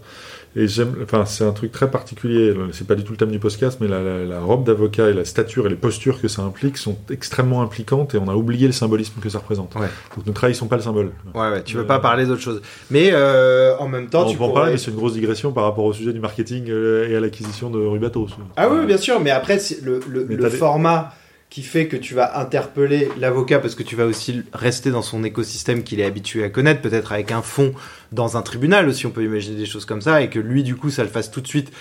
Et 0.61 0.67
j'aime, 0.67 0.95
enfin, 1.05 1.25
c'est 1.25 1.45
un 1.45 1.53
truc 1.53 1.71
très 1.71 1.89
particulier. 1.89 2.53
C'est 2.73 2.85
pas 2.87 2.97
du 2.97 3.05
tout 3.05 3.13
le 3.13 3.17
thème 3.17 3.31
du 3.31 3.39
podcast, 3.39 3.79
mais 3.81 3.87
la, 3.87 4.03
la- 4.03 4.25
la 4.25 4.41
robe 4.41 4.65
d'avocat 4.65 5.09
et 5.09 5.13
la 5.13 5.25
stature 5.25 5.67
et 5.67 5.69
les 5.69 5.77
postures 5.77 6.21
que 6.21 6.27
ça 6.27 6.43
implique 6.43 6.77
sont 6.79 6.99
extrêmement 7.11 7.63
impliquantes 7.63 8.15
et 8.17 8.19
on 8.19 8.27
a 8.29 8.35
oublié 8.35 8.67
le 8.67 8.73
symbolisme 8.73 9.21
que 9.21 9.29
ça 9.29 9.39
représente. 9.39 9.75
Ouais. 9.77 9.87
Donc 10.17 10.27
ne 10.27 10.33
trahissons 10.33 10.67
pas 10.67 10.75
le 10.77 10.83
symbole. 10.83 11.13
Ouais, 11.33 11.51
ouais, 11.53 11.63
tu 11.63 11.77
veux 11.77 11.83
Euh, 11.83 11.87
pas 11.87 12.01
parler 12.01 12.27
d'autre 12.27 12.43
chose. 12.43 12.61
Mais 12.91 13.11
euh, 13.13 13.77
en 13.79 13.87
même 13.89 14.09
temps, 14.09 14.27
on 14.27 14.31
tu 14.31 14.37
pourrais... 14.37 14.53
parler, 14.53 14.73
mais 14.73 14.79
c'est 14.79 14.91
une 14.91 14.97
grosse 14.97 15.13
digression 15.13 15.53
par 15.53 15.63
rapport 15.63 15.85
au 15.85 15.93
sujet 15.93 16.13
du 16.13 16.19
marketing 16.21 16.65
euh, 16.71 17.09
et 17.09 17.15
à 17.15 17.21
l'acquisition 17.21 17.71
de 17.71 17.79
Rubato. 17.79 18.27
Ah 18.57 18.69
oui, 18.69 18.85
bien 18.85 18.97
sûr, 18.97 19.21
mais 19.21 19.31
après, 19.31 19.59
le, 19.85 20.01
le, 20.11 20.27
Mais 20.29 20.35
le 20.35 20.43
t'as 20.43 20.51
des- 20.51 20.57
format 20.57 21.13
qui 21.51 21.63
fait 21.63 21.87
que 21.89 21.97
tu 21.97 22.15
vas 22.15 22.39
interpeller 22.39 23.09
l'avocat 23.19 23.59
parce 23.59 23.75
que 23.75 23.83
tu 23.83 23.97
vas 23.97 24.05
aussi 24.05 24.43
rester 24.53 24.91
dans 24.91 25.01
son 25.03 25.25
écosystème 25.25 25.83
qu'il 25.83 25.99
est 26.01 26.05
habitué 26.05 26.45
à 26.45 26.51
connaître, 26.51 26.83
peut-être 26.83 27.11
avec 27.13 27.33
un 27.33 27.41
fond 27.43 27.73
dans 28.13 28.37
un 28.37 28.43
tribunal 28.43 28.87
aussi, 28.89 29.07
on 29.07 29.11
peut 29.11 29.25
imaginer 29.25 29.57
des 29.57 29.67
choses 29.67 29.87
comme 29.87 30.03
ça, 30.03 30.21
et 30.23 30.29
que 30.29 30.39
lui, 30.39 30.63
du 30.63 30.77
coup, 30.77 30.91
ça 30.91 31.03
le 31.03 31.09
fasse 31.09 31.31
tout 31.31 31.41
de 31.41 31.49
suite. 31.49 31.73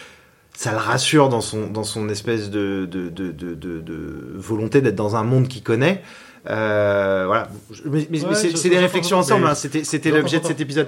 Ça 0.56 0.72
le 0.72 0.78
rassure 0.78 1.30
dans 1.30 1.42
son, 1.42 1.68
dans 1.68 1.84
son 1.84 2.10
espèce 2.10 2.50
de, 2.50 2.88
de, 2.90 3.10
de, 3.10 3.32
de, 3.32 4.34
volonté 4.36 4.82
d'être 4.82 4.96
dans 4.96 5.16
un 5.16 5.24
monde 5.24 5.48
qu'il 5.48 5.62
connaît. 5.64 6.02
Euh, 6.50 7.26
voilà. 7.28 7.50
Mais, 7.86 8.08
mais- 8.10 8.20
mais 8.22 8.26
Ouais, 8.30 8.36
c'est 8.36 8.70
des 8.70 8.80
réflexions 8.80 9.18
ensemble. 9.18 9.46
hein. 9.48 9.54
C'était 9.56 10.12
l'objet 10.12 10.40
de 10.40 10.46
cet 10.46 10.60
épisode. 10.62 10.88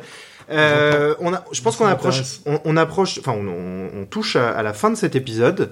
Euh, 0.50 1.14
on 1.20 1.34
a, 1.34 1.44
je 1.52 1.62
pense 1.62 1.76
qu'on 1.76 1.86
approche, 1.86 2.24
on, 2.48 2.60
on 2.66 2.76
approche, 2.78 3.20
enfin, 3.20 3.34
on, 3.34 3.48
on- 3.48 4.02
on 4.02 4.06
touche 4.06 4.36
à, 4.36 4.50
à 4.50 4.64
la 4.64 4.74
fin 4.74 4.90
de 4.90 4.96
cet 4.96 5.16
épisode. 5.16 5.72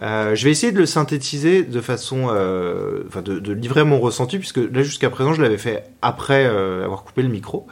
Euh, 0.00 0.34
je 0.36 0.44
vais 0.44 0.50
essayer 0.52 0.70
de 0.72 0.78
le 0.78 0.86
synthétiser 0.86 1.64
de 1.64 1.80
façon, 1.80 2.28
euh, 2.30 3.02
enfin, 3.08 3.20
de, 3.20 3.38
de 3.40 3.52
livrer 3.52 3.82
mon 3.84 3.98
ressenti, 3.98 4.38
puisque 4.38 4.58
là 4.58 4.82
jusqu'à 4.82 5.10
présent, 5.10 5.32
je 5.34 5.42
l'avais 5.42 5.58
fait 5.58 5.84
après 6.02 6.46
euh, 6.46 6.84
avoir 6.84 7.02
coupé 7.02 7.22
le 7.22 7.28
micro. 7.28 7.66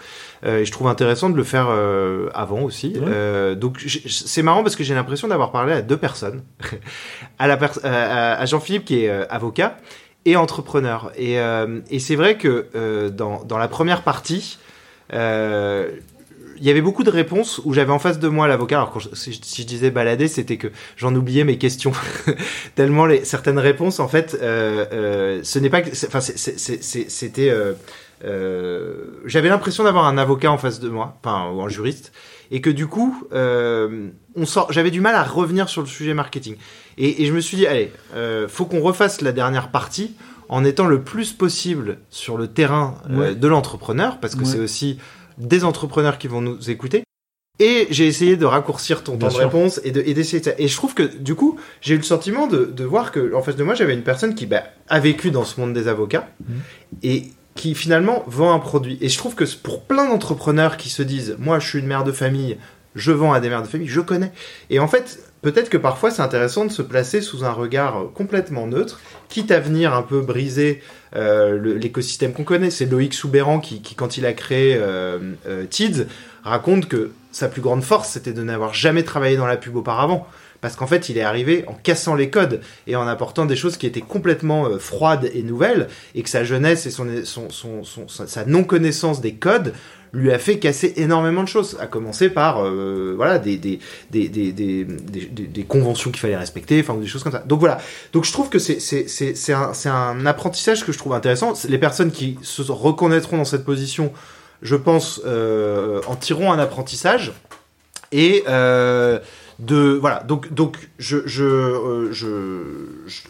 Euh, 0.44 0.59
et 0.59 0.65
je 0.65 0.73
trouve 0.73 0.89
intéressant 0.89 1.31
de 1.31 1.36
le 1.36 1.44
faire 1.44 1.69
euh, 1.70 2.28
avant 2.35 2.62
aussi. 2.62 2.94
Ouais. 2.97 3.03
Euh, 3.07 3.55
donc 3.55 3.85
c'est 4.09 4.43
marrant 4.43 4.62
parce 4.62 4.74
que 4.77 4.82
j'ai 4.85 4.94
l'impression 4.94 5.28
d'avoir 5.28 5.53
parlé 5.53 5.73
à 5.73 5.82
deux 5.82 5.97
personnes, 5.97 6.43
à 7.39 7.47
la 7.47 7.57
pers- 7.57 7.78
à, 7.85 8.35
à 8.35 8.44
Jean-Philippe 8.47 8.85
qui 8.85 9.05
est 9.05 9.09
euh, 9.09 9.24
avocat 9.31 9.77
et 10.24 10.35
entrepreneur. 10.36 11.12
Et, 11.16 11.39
euh, 11.39 11.81
et 11.90 12.01
c'est 12.01 12.16
vrai 12.16 12.36
que 12.36 12.66
euh, 12.74 13.09
dans, 13.09 13.44
dans 13.44 13.59
la 13.59 13.69
première 13.69 14.03
partie, 14.03 14.59
euh, 15.12 15.90
il 16.59 16.65
y 16.65 16.70
avait 16.70 16.81
beaucoup 16.83 17.03
de 17.05 17.11
réponses 17.11 17.61
où 17.65 17.73
j'avais 17.73 17.93
en 17.93 17.99
face 17.99 18.19
de 18.19 18.28
moi 18.28 18.49
l'avocat. 18.49 18.77
Alors 18.77 18.91
quand 18.93 19.01
je- 19.01 19.09
si, 19.15 19.33
je- 19.33 19.39
si 19.43 19.62
je 19.62 19.66
disais 19.66 19.91
balader, 19.91 20.28
c'était 20.28 20.57
que 20.57 20.69
j'en 20.97 21.15
oubliais 21.15 21.45
mes 21.45 21.59
questions 21.59 21.93
tellement 22.74 23.07
les 23.07 23.24
certaines 23.24 23.59
réponses 23.59 24.01
en 24.01 24.09
fait, 24.09 24.37
euh, 24.43 24.87
euh, 24.93 25.41
ce 25.43 25.59
n'est 25.59 25.70
pas, 25.70 25.83
que- 25.83 25.91
enfin 26.07 26.20
c'était, 26.20 27.51
euh, 27.51 27.73
euh, 28.24 28.95
j'avais 29.24 29.49
l'impression 29.49 29.85
d'avoir 29.85 30.07
un 30.07 30.19
avocat 30.19 30.51
en 30.51 30.59
face 30.59 30.81
de 30.81 30.89
moi, 30.89 31.19
enfin 31.23 31.51
ou 31.53 31.61
un 31.62 31.69
juriste, 31.69 32.12
et 32.51 32.61
que 32.61 32.70
du 32.70 32.87
coup, 32.87 33.27
on 33.33 34.47
sort, 34.47 34.73
j'avais 34.73 34.91
du 34.91 35.01
mal 35.01 35.15
à 35.15 35.23
revenir 35.24 35.69
sur 35.69 35.83
le 35.83 35.89
sujet 35.89 36.15
marketing. 36.15 36.57
Et, 36.99 37.23
et 37.23 37.27
je 37.27 37.33
me 37.33 37.41
suis 37.41 37.57
dit, 37.57 37.66
allez, 37.66 37.93
faut 38.49 38.65
qu'on 38.66 38.81
refasse 38.81 39.20
la 39.20 39.33
dernière 39.33 39.70
partie 39.70 40.15
en 40.49 40.65
étant 40.65 40.87
le 40.87 41.03
plus 41.03 41.33
possible 41.33 41.99
sur 42.09 42.39
le 42.39 42.47
terrain 42.47 42.95
Ouais. 43.11 43.35
de 43.35 43.49
l'entrepreneur, 43.49 44.19
parce 44.20 44.35
que 44.37 44.41
Ouais. 44.41 44.47
c'est 44.47 44.61
aussi 44.61 44.99
des 45.38 45.64
entrepreneurs 45.64 46.18
qui 46.18 46.28
vont 46.28 46.40
nous 46.40 46.70
écouter. 46.70 47.02
Et 47.58 47.86
j'ai 47.90 48.06
essayé 48.06 48.36
de 48.36 48.44
raccourcir 48.44 49.02
ton 49.02 49.16
Bien 49.16 49.28
temps 49.28 49.34
de 49.38 49.40
réponse 49.44 49.80
et 49.82 49.90
de 49.90 50.02
et 50.04 50.12
d'essayer 50.12 50.40
de- 50.40 50.54
Et 50.58 50.68
je 50.68 50.76
trouve 50.76 50.92
que 50.92 51.02
du 51.04 51.34
coup, 51.34 51.56
j'ai 51.80 51.94
eu 51.94 51.96
le 51.96 52.02
sentiment 52.02 52.46
de, 52.46 52.66
de 52.66 52.84
voir 52.84 53.12
que 53.12 53.32
en 53.34 53.40
face 53.42 53.56
de 53.56 53.64
moi, 53.64 53.74
j'avais 53.74 53.94
une 53.94 54.02
personne 54.02 54.34
qui 54.34 54.44
bah, 54.44 54.62
a 54.88 55.00
vécu 55.00 55.30
dans 55.30 55.44
ce 55.44 55.58
monde 55.58 55.72
des 55.72 55.88
avocats 55.88 56.28
Mhm. 56.46 56.56
et 57.02 57.22
qui 57.54 57.74
finalement 57.74 58.22
vend 58.26 58.52
un 58.52 58.58
produit. 58.58 58.98
Et 59.00 59.08
je 59.08 59.16
trouve 59.16 59.34
que 59.34 59.44
pour 59.56 59.82
plein 59.84 60.06
d'entrepreneurs 60.06 60.76
qui 60.76 60.90
se 60.90 61.02
disent, 61.02 61.36
moi, 61.38 61.58
je 61.58 61.66
suis 61.66 61.78
une 61.78 61.86
mère 61.86 62.04
de 62.04 62.12
famille, 62.12 62.58
je 62.94 63.12
vends 63.12 63.32
à 63.32 63.40
des 63.40 63.48
mères 63.48 63.62
de 63.62 63.68
famille, 63.68 63.88
je 63.88 64.02
connais. 64.02 64.32
Et 64.68 64.78
en 64.78 64.88
fait, 64.88 65.26
peut-être 65.52 65.68
que 65.68 65.77
parfois 65.77 66.10
c'est 66.10 66.23
intéressant 66.23 66.64
de 66.64 66.73
se 66.73 66.82
placer 66.82 67.20
sous 67.20 67.44
un 67.44 67.52
regard 67.52 67.98
euh, 67.98 68.05
complètement 68.12 68.66
neutre, 68.66 69.01
quitte 69.28 69.52
à 69.52 69.60
venir 69.60 69.94
un 69.94 70.02
peu 70.02 70.20
briser 70.20 70.82
euh, 71.14 71.78
l'écosystème 71.78 72.32
qu'on 72.32 72.43
connaît. 72.43 72.70
C'est 72.70 72.86
Loïc 72.86 73.14
Soubéran 73.14 73.60
qui, 73.60 73.81
quand 73.94 74.16
il 74.16 74.27
a 74.27 74.32
créé 74.32 74.74
euh, 74.74 75.18
euh, 75.47 75.64
Tids, 75.66 76.06
raconte 76.43 76.89
que 76.89 77.12
sa 77.31 77.48
plus 77.48 77.62
grande 77.62 77.85
force, 77.85 78.10
c'était 78.10 78.32
de 78.32 78.43
n'avoir 78.43 78.74
jamais 78.74 79.05
travaillé 79.05 79.36
dans 79.36 79.47
la 79.47 79.56
pub 79.56 79.77
auparavant. 79.77 80.27
Parce 80.60 80.74
qu'en 80.74 80.86
fait, 80.86 81.10
il 81.10 81.18
est 81.18 81.23
arrivé 81.23 81.64
en 81.68 81.74
cassant 81.74 82.14
les 82.14 82.28
codes 82.28 82.60
et 82.86 82.97
en 82.97 83.06
apportant 83.06 83.47
des 83.47 83.56
choses 83.56 83.77
qui 83.77 83.86
étaient 83.86 84.01
complètement 84.01 84.78
froides 84.78 85.31
et 85.32 85.43
nouvelles, 85.43 85.86
et 86.14 86.23
que 86.23 86.31
sa 86.31 86.44
jeunesse 86.44 86.86
et 86.86 86.90
sa 86.90 88.44
non-connaissance 88.47 89.20
des 89.20 89.35
codes 89.35 89.74
lui 90.16 90.32
a 90.32 90.38
fait 90.38 90.59
casser 90.59 90.94
énormément 90.97 91.43
de 91.43 91.48
choses, 91.48 91.76
à 91.78 91.86
commencer 91.86 92.30
par 92.30 92.64
euh, 92.64 93.12
voilà 93.16 93.38
des, 93.38 93.59
des, 93.59 93.78
des, 94.10 94.28
des, 94.28 94.84
des, 94.84 95.64
conventions 95.64 96.10
qu'il 96.10 96.20
fallait 96.20 96.36
respecter, 96.36 96.80
enfin 96.80 96.94
des 96.94 97.06
choses 97.06 97.22
comme 97.22 97.32
ça. 97.32 97.44
Donc 97.47 97.60
voilà. 97.60 97.78
Donc 98.12 98.24
je 98.24 98.32
trouve 98.32 98.48
que 98.48 98.59
c'est 98.59 99.52
un 99.52 99.72
un 99.86 100.26
apprentissage 100.26 100.84
que 100.84 100.93
je 100.93 100.98
trouve 100.98 101.12
intéressant. 101.12 101.52
Les 101.68 101.78
personnes 101.78 102.10
qui 102.10 102.38
se 102.43 102.62
reconnaîtront 102.62 103.36
dans 103.36 103.44
cette 103.44 103.64
position, 103.64 104.12
je 104.62 104.76
pense, 104.76 105.20
euh, 105.26 106.01
en 106.06 106.16
tireront 106.16 106.51
un 106.51 106.59
apprentissage. 106.59 107.34
Et 108.10 108.44
euh, 108.48 109.18
de 109.59 109.98
voilà 110.01 110.22
donc 110.22 110.52
donc 110.52 110.76
je 110.98 111.18
je, 111.26 112.09
je, 112.12 112.26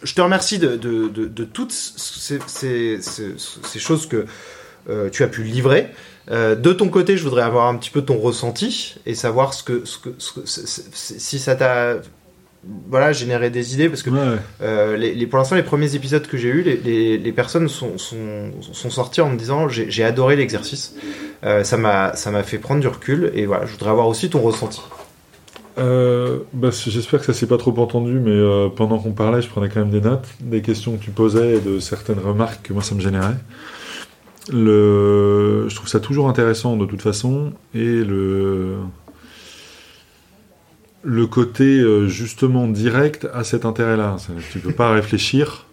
je 0.03 0.13
te 0.13 0.21
remercie 0.21 0.59
de, 0.59 0.75
de, 0.75 1.07
de, 1.07 1.43
toutes 1.43 1.71
ces, 1.71 2.39
ces, 2.47 3.79
choses 3.79 4.07
que 4.07 4.25
tu 5.11 5.23
as 5.23 5.27
pu 5.27 5.43
livrer 5.43 5.89
euh, 6.29 6.55
de 6.55 6.73
ton 6.73 6.89
côté 6.89 7.17
je 7.17 7.23
voudrais 7.23 7.43
avoir 7.43 7.67
un 7.67 7.75
petit 7.75 7.89
peu 7.89 8.01
ton 8.01 8.17
ressenti 8.17 8.95
et 9.05 9.15
savoir 9.15 9.53
ce 9.53 9.63
que, 9.63 9.85
ce 9.85 9.97
que, 9.97 10.09
ce 10.17 10.33
que 10.33 10.41
si 10.45 11.39
ça 11.39 11.55
t'a 11.55 11.97
voilà, 12.89 13.11
générer 13.11 13.49
des 13.49 13.73
idées 13.73 13.89
parce 13.89 14.03
que 14.03 14.09
euh, 14.61 14.97
les, 14.97 15.27
pour 15.27 15.39
l'instant, 15.39 15.55
les 15.55 15.63
premiers 15.63 15.95
épisodes 15.95 16.25
que 16.25 16.37
j'ai 16.37 16.49
eu, 16.49 16.61
les, 16.63 16.77
les, 16.77 17.17
les, 17.17 17.31
personnes 17.31 17.67
sont, 17.67 17.97
sont, 17.97 18.51
sont, 18.61 18.89
sorties 18.89 19.21
en 19.21 19.29
me 19.29 19.37
disant 19.37 19.67
j'ai 19.69 20.03
adoré 20.03 20.35
l'exercice, 20.35 20.95
euh, 21.43 21.63
ça 21.63 21.77
m'a 21.77 22.43
fait 22.43 22.57
prendre 22.57 22.81
du 22.81 22.87
recul 22.87 23.31
et 23.33 23.45
voilà, 23.45 23.65
je 23.65 23.71
voudrais 23.71 23.91
avoir 23.91 24.07
aussi 24.07 24.29
ton 24.29 24.41
ressenti. 24.41 24.81
Euh, 25.77 26.39
bah, 26.53 26.69
J'espère 26.71 27.19
que 27.19 27.25
ça 27.25 27.33
s'est 27.33 27.45
pas 27.45 27.57
trop 27.57 27.77
entendu, 27.77 28.19
mais 28.19 28.69
pendant 28.75 28.97
qu'on 28.97 29.11
parlait, 29.11 29.41
je 29.41 29.49
prenais 29.49 29.69
quand 29.69 29.79
même 29.79 29.91
des 29.91 30.01
notes, 30.01 30.27
des 30.41 30.61
questions 30.61 30.97
que 30.97 31.03
tu 31.03 31.11
posais 31.11 31.57
et 31.57 31.59
de 31.59 31.79
certaines 31.79 32.19
remarques 32.19 32.63
que 32.63 32.73
moi 32.73 32.81
ça 32.81 32.95
me 32.95 33.01
générait. 33.01 33.35
Le... 34.51 35.67
Je 35.69 35.75
trouve 35.75 35.87
ça 35.87 35.99
toujours 35.99 36.29
intéressant 36.29 36.77
de 36.77 36.85
toute 36.85 37.01
façon 37.01 37.53
et 37.73 38.03
le 38.03 38.77
le 41.03 41.25
côté 41.25 41.79
euh, 41.79 42.07
justement 42.07 42.67
direct 42.67 43.27
a 43.33 43.43
cet 43.43 43.65
intérêt-là. 43.65 44.17
Tu 44.51 44.59
peux 44.59 44.73
pas 44.73 44.91
réfléchir. 44.91 45.65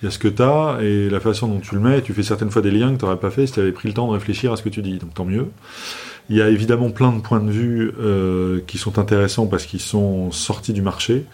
Il 0.00 0.06
y 0.06 0.08
a 0.08 0.10
ce 0.10 0.18
que 0.18 0.28
tu 0.28 0.42
as 0.42 0.78
et 0.80 1.10
la 1.10 1.20
façon 1.20 1.46
dont 1.46 1.60
tu 1.60 1.74
le 1.74 1.80
mets. 1.80 2.00
Tu 2.00 2.14
fais 2.14 2.22
certaines 2.22 2.50
fois 2.50 2.62
des 2.62 2.70
liens 2.70 2.92
que 2.92 2.98
tu 2.98 3.04
n'aurais 3.04 3.20
pas 3.20 3.30
fait 3.30 3.46
si 3.46 3.52
tu 3.52 3.60
avais 3.60 3.70
pris 3.70 3.88
le 3.88 3.94
temps 3.94 4.08
de 4.08 4.12
réfléchir 4.12 4.50
à 4.52 4.56
ce 4.56 4.62
que 4.62 4.70
tu 4.70 4.82
dis. 4.82 4.98
Donc 4.98 5.14
tant 5.14 5.26
mieux. 5.26 5.48
Il 6.30 6.36
y 6.36 6.42
a 6.42 6.48
évidemment 6.48 6.90
plein 6.90 7.12
de 7.12 7.20
points 7.20 7.40
de 7.40 7.50
vue 7.50 7.92
euh, 8.00 8.60
qui 8.66 8.78
sont 8.78 8.98
intéressants 8.98 9.46
parce 9.46 9.66
qu'ils 9.66 9.80
sont 9.80 10.30
sortis 10.30 10.72
du 10.72 10.80
marché. 10.80 11.24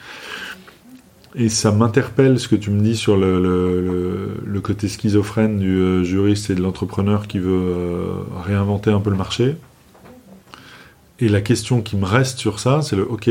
Et 1.35 1.49
ça 1.49 1.73
m'interpelle 1.73 2.41
ce 2.41 2.49
que 2.49 2.57
tu 2.57 2.71
me 2.71 2.81
dis 2.81 2.97
sur 2.97 3.17
le, 3.17 4.61
côté 4.63 4.89
schizophrène 4.89 5.59
du 5.59 5.79
euh, 5.79 6.05
juriste 6.05 6.51
et 6.51 6.55
de 6.55 6.63
l'entrepreneur 6.63 7.27
qui 7.27 7.39
veut 7.39 8.25
réinventer 8.45 8.91
un 8.91 9.01
peu 9.01 9.11
le 9.11 9.17
marché. 9.17 9.57
Et 11.21 11.29
la 11.29 11.41
question 11.41 11.83
qui 11.83 11.97
me 11.97 12.05
reste 12.05 12.39
sur 12.39 12.61
ça, 12.61 12.83
c'est 12.83 12.97
le 12.97 13.03
OK. 13.03 13.31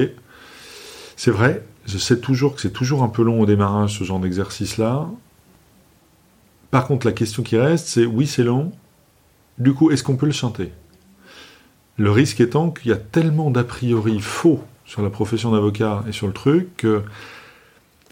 C'est 1.16 1.32
vrai, 1.32 1.66
je 1.86 1.98
sais 1.98 2.20
toujours 2.20 2.56
que 2.56 2.62
c'est 2.62 2.74
toujours 2.74 3.04
un 3.04 3.08
peu 3.08 3.24
long 3.24 3.40
au 3.40 3.46
démarrage 3.46 3.98
ce 3.98 4.04
genre 4.04 4.20
d'exercice-là. 4.20 5.08
Par 6.70 6.86
contre, 6.86 7.06
la 7.08 7.14
question 7.14 7.44
qui 7.44 7.58
reste, 7.58 7.88
c'est 7.88 8.06
oui, 8.06 8.28
c'est 8.28 8.44
long. 8.44 8.72
Du 9.58 9.74
coup, 9.74 9.90
est-ce 9.92 10.04
qu'on 10.04 10.18
peut 10.18 10.26
le 10.26 10.34
chanter? 10.34 10.72
Le 11.98 12.12
risque 12.12 12.42
étant 12.42 12.70
qu'il 12.70 12.92
y 12.92 12.94
a 12.94 12.98
tellement 12.98 13.50
d'a 13.50 13.64
priori 13.64 14.20
faux 14.20 14.62
sur 14.86 15.02
la 15.02 15.10
profession 15.10 15.52
d'avocat 15.52 16.04
et 16.08 16.12
sur 16.12 16.28
le 16.28 16.34
truc 16.34 16.76
que 16.78 17.02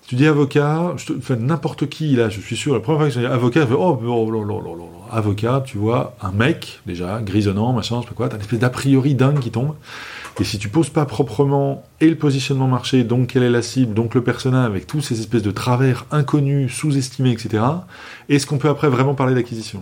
tu 0.08 0.16
dis 0.16 0.28
avocat, 0.28 0.94
je 0.98 1.14
te, 1.14 1.34
n'importe 1.34 1.88
qui, 1.90 2.16
là, 2.16 2.30
je 2.30 2.40
suis 2.40 2.56
sûr, 2.56 2.74
la 2.74 2.80
première 2.80 3.02
fois 3.02 3.08
que 3.10 3.16
je 3.16 3.20
dis 3.20 3.26
avocat, 3.26 3.62
je 3.62 3.66
fais, 3.68 3.74
oh, 3.74 4.00
oh, 4.06 4.32
oh, 4.32 4.64
oh, 4.68 5.06
avocat, 5.12 5.64
tu 5.66 5.78
vois, 5.78 6.16
un 6.22 6.32
mec, 6.32 6.82
déjà, 6.86 7.22
grisonnant, 7.22 7.74
machin, 7.74 8.02
je 8.04 8.08
sais 8.08 8.14
quoi, 8.14 8.30
t'as 8.30 8.36
une 8.36 8.42
espèce 8.42 8.60
d'a 8.60 8.70
priori 8.70 9.16
dingue 9.16 9.40
qui 9.40 9.50
tombe. 9.50 9.74
Et 10.40 10.44
si 10.44 10.60
tu 10.60 10.70
poses 10.70 10.90
pas 10.90 11.06
proprement 11.06 11.84
et 12.02 12.10
le 12.10 12.18
positionnement 12.18 12.68
marché, 12.68 13.04
donc 13.04 13.28
quelle 13.30 13.44
est 13.44 13.50
la 13.50 13.62
cible, 13.62 13.94
donc 13.94 14.14
le 14.14 14.24
personnage, 14.24 14.68
avec 14.68 14.86
tous 14.86 15.02
ces 15.02 15.20
espèces 15.20 15.44
de 15.44 15.52
travers 15.52 16.06
inconnus, 16.12 16.72
sous-estimés, 16.74 17.32
etc., 17.32 17.64
est-ce 18.30 18.46
qu'on 18.46 18.58
peut 18.58 18.70
après 18.70 18.90
vraiment 18.90 19.16
parler 19.16 19.34
d'acquisition? 19.34 19.82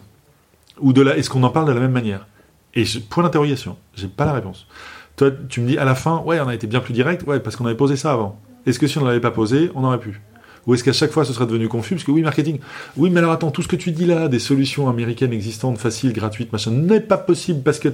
Ou 0.80 0.94
de 0.94 1.02
la, 1.02 1.18
est-ce 1.18 1.30
qu'on 1.30 1.44
en 1.44 1.50
parle 1.50 1.68
de 1.68 1.74
la 1.74 1.82
même 1.82 1.92
manière? 1.92 2.28
Et 2.76 2.86
point 3.10 3.24
d'interrogation, 3.24 3.78
j'ai 3.94 4.08
pas 4.08 4.26
la 4.26 4.34
réponse. 4.34 4.68
Toi, 5.16 5.32
tu 5.50 5.62
me 5.62 5.68
dis 5.68 5.78
à 5.78 5.86
la 5.86 5.96
fin, 5.96 6.20
ouais, 6.20 6.40
on 6.40 6.48
a 6.48 6.56
été 6.56 6.66
bien 6.66 6.80
plus 6.80 6.94
direct, 6.94 7.24
ouais, 7.28 7.40
parce 7.40 7.56
qu'on 7.56 7.66
avait 7.66 7.76
posé 7.76 7.96
ça 7.96 8.14
avant. 8.14 8.40
Est-ce 8.66 8.80
que 8.80 8.88
si 8.88 8.98
on 8.98 9.02
ne 9.02 9.08
l'avait 9.08 9.20
pas 9.20 9.32
posé, 9.32 9.72
on 9.76 9.84
aurait 9.84 10.00
pu? 10.00 10.22
Ou 10.66 10.74
est-ce 10.74 10.84
qu'à 10.84 10.94
chaque 10.94 11.12
fois 11.12 11.26
ce 11.26 11.34
serait 11.34 11.46
devenu 11.46 11.68
confus 11.68 11.96
Parce 11.96 12.06
que 12.06 12.12
oui, 12.12 12.22
marketing, 12.22 12.60
oui, 12.96 13.10
mais 13.10 13.20
alors 13.20 13.34
attends, 13.34 13.52
tout 13.52 13.62
ce 13.62 13.68
que 13.68 13.76
tu 13.76 13.92
dis 13.92 14.06
là, 14.06 14.30
des 14.30 14.40
solutions 14.40 14.88
américaines 14.88 15.34
existantes, 15.34 15.78
faciles, 15.78 16.14
gratuites, 16.14 16.54
machin, 16.54 16.72
n'est 16.72 17.02
pas 17.02 17.18
possible 17.18 17.62
parce 17.64 17.80
que. 17.80 17.90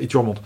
Et 0.00 0.06
tu 0.06 0.16
remontes. 0.16 0.40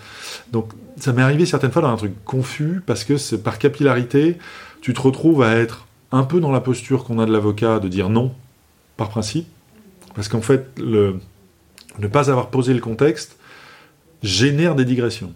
Donc 0.53 0.73
ça 0.97 1.13
m'est 1.13 1.23
arrivé 1.23 1.45
certaines 1.45 1.73
fois 1.73 1.83
dans 1.83 1.91
un 1.91 1.97
truc 1.97 2.13
confus 2.25 2.81
parce 2.87 3.05
que 3.05 3.37
par 3.37 3.59
capillarité, 3.59 4.39
tu 4.81 4.95
te 4.95 5.01
retrouves 5.01 5.43
à 5.43 5.55
être 5.57 5.87
un 6.13 6.23
peu 6.23 6.41
dans 6.41 6.53
la 6.53 6.61
posture 6.61 7.05
qu'on 7.05 7.19
a 7.19 7.27
de 7.27 7.33
l'avocat 7.33 7.79
de 7.79 7.89
dire 7.89 8.09
non, 8.09 8.33
par 8.97 9.11
principe. 9.11 9.47
Parce 10.15 10.29
qu'en 10.29 10.43
fait, 10.43 10.79
ne 10.79 12.07
pas 12.11 12.31
avoir 12.31 12.49
posé 12.49 12.73
le 12.73 12.81
contexte 12.81 13.37
génère 14.23 14.75
des 14.75 14.85
digressions 14.85 15.35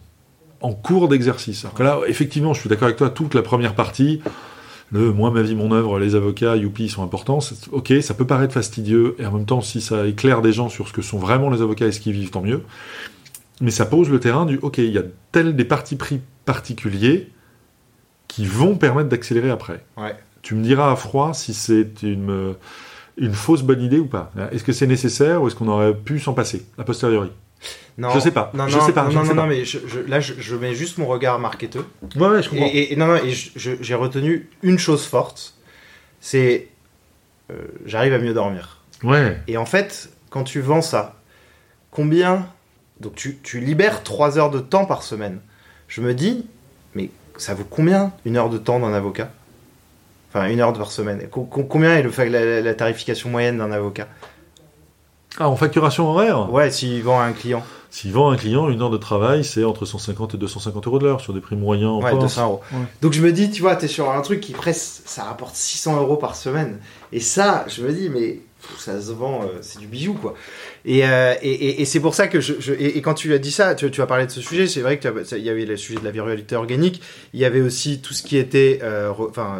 en 0.60 0.72
cours 0.72 1.08
d'exercice. 1.08 1.64
Alors 1.64 1.74
que 1.74 1.82
là, 1.82 2.00
effectivement, 2.06 2.54
je 2.54 2.60
suis 2.60 2.68
d'accord 2.68 2.86
avec 2.86 2.96
toi, 2.96 3.10
toute 3.10 3.34
la 3.34 3.42
première 3.42 3.74
partie, 3.74 4.20
le 4.90 5.12
moi, 5.12 5.30
ma 5.30 5.42
vie, 5.42 5.54
mon 5.54 5.72
œuvre, 5.72 5.98
les 5.98 6.14
avocats, 6.14 6.56
youpi, 6.56 6.88
sont 6.88 7.02
importants. 7.02 7.40
Ok, 7.72 7.92
ça 8.00 8.14
peut 8.14 8.26
paraître 8.26 8.54
fastidieux, 8.54 9.16
et 9.18 9.26
en 9.26 9.32
même 9.32 9.46
temps, 9.46 9.60
si 9.60 9.80
ça 9.80 10.06
éclaire 10.06 10.42
des 10.42 10.52
gens 10.52 10.68
sur 10.68 10.88
ce 10.88 10.92
que 10.92 11.02
sont 11.02 11.18
vraiment 11.18 11.50
les 11.50 11.62
avocats 11.62 11.86
et 11.86 11.92
ce 11.92 12.00
qu'ils 12.00 12.14
vivent, 12.14 12.30
tant 12.30 12.42
mieux. 12.42 12.62
Mais 13.60 13.70
ça 13.70 13.86
pose 13.86 14.08
le 14.08 14.20
terrain 14.20 14.46
du, 14.46 14.58
ok, 14.62 14.78
il 14.78 14.92
y 14.92 14.98
a 14.98 15.02
tel 15.32 15.56
des 15.56 15.64
partis 15.64 15.96
pris 15.96 16.20
particuliers 16.44 17.30
qui 18.28 18.46
vont 18.46 18.76
permettre 18.76 19.08
d'accélérer 19.08 19.50
après. 19.50 19.84
Tu 20.42 20.54
me 20.54 20.62
diras 20.62 20.92
à 20.92 20.96
froid 20.96 21.34
si 21.34 21.52
c'est 21.52 22.02
une, 22.02 22.54
une 23.16 23.32
fausse 23.32 23.62
bonne 23.62 23.82
idée 23.82 23.98
ou 23.98 24.06
pas. 24.06 24.32
Est-ce 24.52 24.64
que 24.64 24.72
c'est 24.72 24.86
nécessaire 24.86 25.42
ou 25.42 25.48
est-ce 25.48 25.56
qu'on 25.56 25.68
aurait 25.68 25.94
pu 25.94 26.20
s'en 26.20 26.34
passer, 26.34 26.64
a 26.78 26.84
posteriori? 26.84 27.30
Non, 27.98 28.10
je 28.10 28.20
sais 28.20 28.30
pas. 28.30 28.50
Non, 28.54 28.68
je 28.68 28.78
non, 28.78 28.86
sais 28.86 28.92
pas. 28.92 29.08
Non, 29.08 29.24
non, 29.24 29.34
non, 29.34 29.46
mais 29.46 29.64
je, 29.64 29.78
là, 30.06 30.20
je, 30.20 30.54
mets 30.54 30.74
juste 30.74 30.98
mon 30.98 31.06
regard 31.06 31.38
marketeux. 31.38 31.84
Ouais, 32.16 32.28
ouais, 32.28 32.42
je 32.42 32.48
comprends. 32.50 32.70
Et, 32.72 32.94
non, 32.96 33.06
non, 33.06 33.16
et 33.16 33.32
j'ai 33.56 33.94
retenu 33.94 34.48
une 34.62 34.78
chose 34.78 35.04
forte, 35.04 35.54
c'est 36.20 36.68
euh, 37.50 37.54
j'arrive 37.86 38.12
à 38.14 38.18
mieux 38.18 38.34
dormir. 38.34 38.82
Ouais. 39.02 39.38
Et 39.48 39.56
en 39.56 39.66
fait, 39.66 40.10
quand 40.30 40.44
tu 40.44 40.60
vends 40.60 40.82
ça, 40.82 41.16
combien 41.90 42.46
donc 43.00 43.14
tu, 43.14 43.38
tu 43.42 43.60
libères 43.60 44.02
3 44.02 44.38
heures 44.38 44.50
de 44.50 44.60
temps 44.60 44.84
par 44.84 45.02
semaine. 45.02 45.40
Je 45.86 46.00
me 46.00 46.14
dis, 46.14 46.46
mais 46.94 47.10
ça 47.36 47.54
vaut 47.54 47.66
combien 47.68 48.12
une 48.24 48.36
heure 48.36 48.50
de 48.50 48.58
temps 48.58 48.80
d'un 48.80 48.92
avocat? 48.92 49.30
Enfin, 50.30 50.48
une 50.48 50.60
heure 50.60 50.72
par 50.72 50.90
semaine. 50.90 51.26
Combien 51.30 51.96
est 51.96 52.02
le, 52.02 52.10
la, 52.28 52.60
la 52.60 52.74
tarification 52.74 53.30
moyenne 53.30 53.58
d'un 53.58 53.72
avocat? 53.72 54.08
Ah, 55.38 55.48
en 55.48 55.56
facturation 55.56 56.08
horaire 56.08 56.50
Ouais, 56.52 56.70
s'il 56.70 57.02
vend 57.02 57.20
à 57.20 57.24
un 57.24 57.32
client. 57.32 57.62
S'il 57.90 58.12
vend 58.12 58.30
à 58.30 58.34
un 58.34 58.36
client, 58.36 58.68
une 58.68 58.82
heure 58.82 58.90
de 58.90 58.98
travail, 58.98 59.44
c'est 59.44 59.64
entre 59.64 59.86
150 59.86 60.34
et 60.34 60.38
250 60.38 60.86
euros 60.86 60.98
de 60.98 61.04
l'heure 61.04 61.20
sur 61.20 61.32
des 61.32 61.40
prix 61.40 61.56
moyens 61.56 61.90
en 61.90 62.02
ouais, 62.02 62.18
200 62.18 62.44
euros. 62.44 62.60
Donc 63.00 63.14
je 63.14 63.22
me 63.22 63.32
dis, 63.32 63.50
tu 63.50 63.62
vois, 63.62 63.76
t'es 63.76 63.88
sur 63.88 64.10
un 64.10 64.20
truc 64.20 64.40
qui 64.40 64.52
presque, 64.52 65.02
ça 65.06 65.24
rapporte 65.24 65.54
600 65.54 66.00
euros 66.00 66.16
par 66.16 66.36
semaine. 66.36 66.80
Et 67.12 67.20
ça, 67.20 67.64
je 67.68 67.82
me 67.82 67.92
dis, 67.92 68.10
mais 68.10 68.40
ça 68.78 69.00
se 69.00 69.12
vend, 69.12 69.42
euh, 69.42 69.58
c'est 69.60 69.78
du 69.78 69.86
bijou, 69.86 70.14
quoi. 70.14 70.34
Euh, 70.86 71.34
et, 71.42 71.80
et, 71.80 71.84
c'est 71.84 72.00
pour 72.00 72.14
ça 72.14 72.28
que 72.28 72.40
je, 72.40 72.72
et, 72.72 73.00
quand 73.02 73.14
tu 73.14 73.32
as 73.32 73.38
dit 73.38 73.50
ça, 73.50 73.74
tu, 73.74 73.90
tu 73.90 74.02
as 74.02 74.06
parlé 74.06 74.26
de 74.26 74.30
ce 74.30 74.40
sujet, 74.40 74.66
c'est 74.66 74.80
vrai 74.80 74.98
qu'il 74.98 75.38
y 75.38 75.50
avait 75.50 75.64
le 75.64 75.76
sujet 75.76 75.98
de 75.98 76.04
la 76.04 76.10
viralité 76.10 76.56
organique, 76.56 77.00
il 77.34 77.40
y 77.40 77.44
avait 77.44 77.60
aussi 77.60 78.00
tout 78.00 78.14
ce 78.14 78.22
qui 78.22 78.36
était, 78.36 78.80
euh, 78.82 79.10
enfin, 79.10 79.58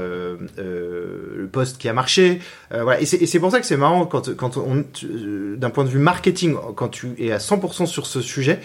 le 0.57 1.49
poste 1.51 1.79
qui 1.79 1.89
a 1.89 1.93
marché, 1.93 2.41
voilà. 2.71 3.01
Et 3.01 3.07
c'est 3.07 3.39
pour 3.39 3.51
ça 3.51 3.61
que 3.61 3.67
c'est 3.67 3.77
marrant 3.77 4.07
quand, 4.07 4.35
quand 4.37 4.57
on, 4.57 4.85
d'un 5.57 5.71
point 5.71 5.85
de 5.85 5.91
vue 5.91 5.99
marketing, 5.99 6.57
quand 6.75 6.89
tu 6.89 7.15
es 7.19 7.33
à 7.33 7.39
100% 7.39 7.87
sur 7.87 8.07
ce 8.07 8.21
sujet, 8.21 8.61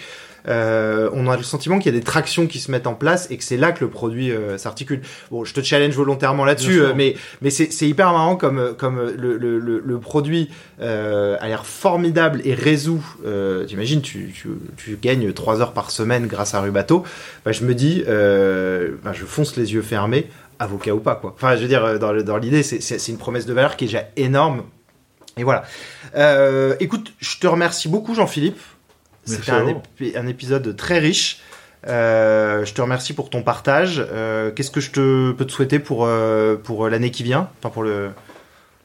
euh, 0.47 1.09
on 1.13 1.27
a 1.27 1.37
le 1.37 1.43
sentiment 1.43 1.79
qu'il 1.79 1.93
y 1.93 1.95
a 1.95 1.99
des 1.99 2.03
tractions 2.03 2.47
qui 2.47 2.59
se 2.59 2.71
mettent 2.71 2.87
en 2.87 2.95
place 2.95 3.27
et 3.31 3.37
que 3.37 3.43
c'est 3.43 3.57
là 3.57 3.71
que 3.71 3.83
le 3.83 3.89
produit 3.89 4.31
euh, 4.31 4.57
s'articule. 4.57 5.01
Bon, 5.31 5.43
je 5.43 5.53
te 5.53 5.61
challenge 5.61 5.93
volontairement 5.93 6.45
là-dessus, 6.45 6.81
euh, 6.81 6.93
mais 6.95 7.15
mais 7.41 7.49
c'est 7.49 7.87
hyper 7.87 8.11
marrant 8.11 8.35
comme 8.35 8.75
comme 8.77 9.13
le, 9.17 9.37
le, 9.37 9.59
le, 9.59 9.81
le 9.83 9.99
produit 9.99 10.49
euh, 10.81 11.37
a 11.39 11.47
l'air 11.47 11.65
formidable 11.65 12.41
et 12.43 12.53
résout. 12.53 13.03
T'imagines, 13.67 14.01
tu, 14.01 14.31
tu, 14.33 14.49
tu, 14.77 14.97
gagnes 15.01 15.31
3 15.31 15.61
heures 15.61 15.73
par 15.73 15.91
semaine 15.91 16.27
grâce 16.27 16.53
à 16.53 16.61
Rubato. 16.61 17.03
Bah, 17.45 17.51
je 17.51 17.63
me 17.63 17.73
dis, 17.73 18.03
bah, 18.05 19.13
je 19.13 19.25
fonce 19.25 19.55
les 19.55 19.73
yeux 19.73 19.81
fermés 19.81 20.27
avocat 20.59 20.93
ou 20.93 20.99
pas 20.99 21.15
quoi. 21.15 21.33
Enfin, 21.35 21.55
je 21.55 21.61
veux 21.61 21.67
dire, 21.67 21.99
dans, 21.99 22.15
dans 22.21 22.37
l'idée, 22.37 22.63
c'est 22.63 23.07
une 23.07 23.17
promesse 23.17 23.45
de 23.45 23.53
valeur 23.53 23.75
qui 23.75 23.85
est 23.85 23.87
déjà 23.87 24.05
énorme. 24.15 24.63
Et 25.37 25.43
voilà. 25.43 25.63
Euh, 26.15 26.75
écoute, 26.79 27.13
je 27.19 27.39
te 27.39 27.47
remercie 27.47 27.89
beaucoup, 27.89 28.13
Jean-Philippe. 28.13 28.59
C'était 29.25 30.17
un, 30.17 30.27
épisode 30.27 30.75
très 30.75 30.99
riche. 30.99 31.39
Euh, 31.87 32.65
je 32.65 32.73
te 32.73 32.81
remercie 32.81 33.13
pour 33.13 33.29
ton 33.29 33.41
partage. 33.41 34.05
Euh, 34.11 34.51
qu'est-ce 34.51 34.71
que 34.71 34.79
je 34.79 34.91
te, 34.91 35.31
peux 35.31 35.45
te 35.45 35.51
souhaiter 35.51 35.79
pour, 35.79 36.05
euh, 36.05 36.55
pour 36.55 36.87
l'année 36.89 37.11
qui 37.11 37.23
vient? 37.23 37.49
Enfin, 37.59 37.69
pour 37.69 37.83
le. 37.83 38.09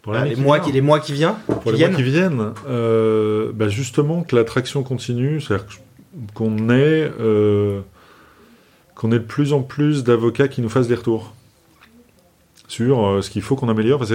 Pour 0.02 0.14
les, 0.14 0.36
mois 0.36 0.60
qui, 0.60 0.72
les 0.72 0.80
mois 0.80 1.00
qui 1.00 1.12
viennent 1.12 1.34
Pour 1.46 1.72
les 1.72 1.86
mois 1.86 1.94
qui 1.94 2.02
viennent 2.02 2.52
bah 2.66 3.68
Justement, 3.68 4.22
que 4.22 4.36
l'attraction 4.36 4.82
continue, 4.82 5.40
c'est-à-dire 5.40 5.66
qu'on 6.32 6.70
ait, 6.70 7.10
qu'on 8.94 9.12
ait 9.12 9.18
de 9.18 9.24
plus 9.24 9.52
en 9.52 9.60
plus 9.60 10.04
d'avocats 10.04 10.48
qui 10.48 10.62
nous 10.62 10.70
fassent 10.70 10.88
des 10.88 10.94
retours 10.94 11.34
sur 12.68 13.22
ce 13.22 13.28
qu'il 13.28 13.42
faut 13.42 13.56
qu'on 13.56 13.68
améliore, 13.68 13.98
parce 13.98 14.12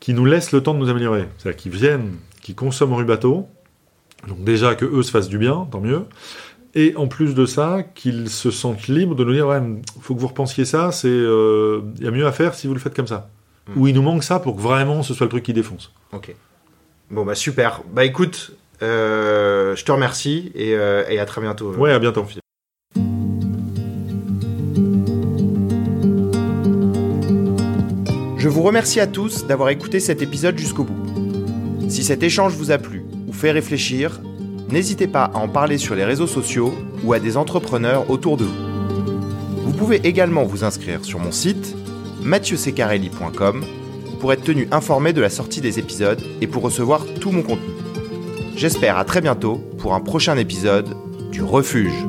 qu'ils 0.00 0.16
nous 0.16 0.24
laissent 0.24 0.52
le 0.52 0.62
temps 0.62 0.74
de 0.74 0.80
nous 0.80 0.88
améliorer. 0.88 1.26
C'est-à-dire 1.38 1.60
qu'ils 1.60 1.72
viennent, 1.72 2.16
qu'ils 2.42 2.56
consomment 2.56 2.94
Rubato, 2.94 3.46
donc 4.28 4.42
déjà 4.44 4.74
que 4.74 4.84
eux 4.84 5.02
se 5.02 5.10
fassent 5.10 5.28
du 5.28 5.38
bien, 5.38 5.66
tant 5.70 5.80
mieux, 5.80 6.04
et 6.74 6.94
en 6.96 7.06
plus 7.06 7.34
de 7.34 7.46
ça, 7.46 7.82
qu'ils 7.94 8.28
se 8.28 8.50
sentent 8.50 8.88
libres 8.88 9.14
de 9.14 9.24
nous 9.24 9.32
dire 9.32 9.48
ouais, 9.48 9.62
faut 10.00 10.14
que 10.14 10.20
vous 10.20 10.28
repensiez 10.28 10.64
ça, 10.64 10.92
c'est 10.92 11.08
il 11.08 12.04
y 12.04 12.06
a 12.06 12.10
mieux 12.10 12.26
à 12.26 12.32
faire 12.32 12.54
si 12.54 12.66
vous 12.66 12.74
le 12.74 12.80
faites 12.80 12.94
comme 12.94 13.06
ça. 13.06 13.30
Mm. 13.68 13.80
Ou 13.80 13.86
il 13.88 13.94
nous 13.94 14.02
manque 14.02 14.24
ça 14.24 14.38
pour 14.38 14.56
que 14.56 14.60
vraiment 14.60 15.02
ce 15.02 15.14
soit 15.14 15.26
le 15.26 15.30
truc 15.30 15.44
qui 15.44 15.52
défonce. 15.52 15.92
Ok. 16.12 16.34
Bon 17.10 17.24
bah 17.24 17.34
super. 17.34 17.82
Bah 17.92 18.04
écoute, 18.04 18.52
euh, 18.82 19.74
je 19.76 19.84
te 19.84 19.92
remercie 19.92 20.52
et, 20.54 20.74
euh, 20.74 21.04
et, 21.08 21.18
à 21.18 21.24
très 21.24 21.40
bientôt. 21.40 21.72
Ouais, 21.74 21.92
à 21.92 21.98
bientôt. 21.98 22.26
Je 28.36 28.48
vous 28.48 28.62
remercie 28.62 29.00
à 29.00 29.06
tous 29.06 29.46
d'avoir 29.46 29.70
écouté 29.70 29.98
cet 29.98 30.22
épisode 30.22 30.58
jusqu'au 30.58 30.84
bout. 30.84 31.88
Si 31.88 32.04
cet 32.04 32.22
échange 32.22 32.54
vous 32.54 32.70
a 32.70 32.78
plu 32.78 33.05
fait 33.36 33.52
réfléchir, 33.52 34.20
n'hésitez 34.70 35.06
pas 35.06 35.24
à 35.24 35.36
en 35.38 35.48
parler 35.48 35.78
sur 35.78 35.94
les 35.94 36.04
réseaux 36.04 36.26
sociaux 36.26 36.74
ou 37.04 37.12
à 37.12 37.20
des 37.20 37.36
entrepreneurs 37.36 38.10
autour 38.10 38.36
de 38.36 38.44
vous. 38.44 38.66
Vous 39.64 39.72
pouvez 39.72 40.00
également 40.04 40.44
vous 40.44 40.64
inscrire 40.64 41.04
sur 41.04 41.20
mon 41.20 41.32
site 41.32 41.76
mathieusecarelli.com 42.22 43.62
pour 44.18 44.32
être 44.32 44.42
tenu 44.42 44.66
informé 44.72 45.12
de 45.12 45.20
la 45.20 45.30
sortie 45.30 45.60
des 45.60 45.78
épisodes 45.78 46.20
et 46.40 46.46
pour 46.46 46.62
recevoir 46.62 47.04
tout 47.20 47.30
mon 47.30 47.42
contenu. 47.42 47.74
J'espère 48.56 48.96
à 48.96 49.04
très 49.04 49.20
bientôt 49.20 49.56
pour 49.78 49.94
un 49.94 50.00
prochain 50.00 50.36
épisode 50.38 50.96
du 51.30 51.42
Refuge. 51.42 52.06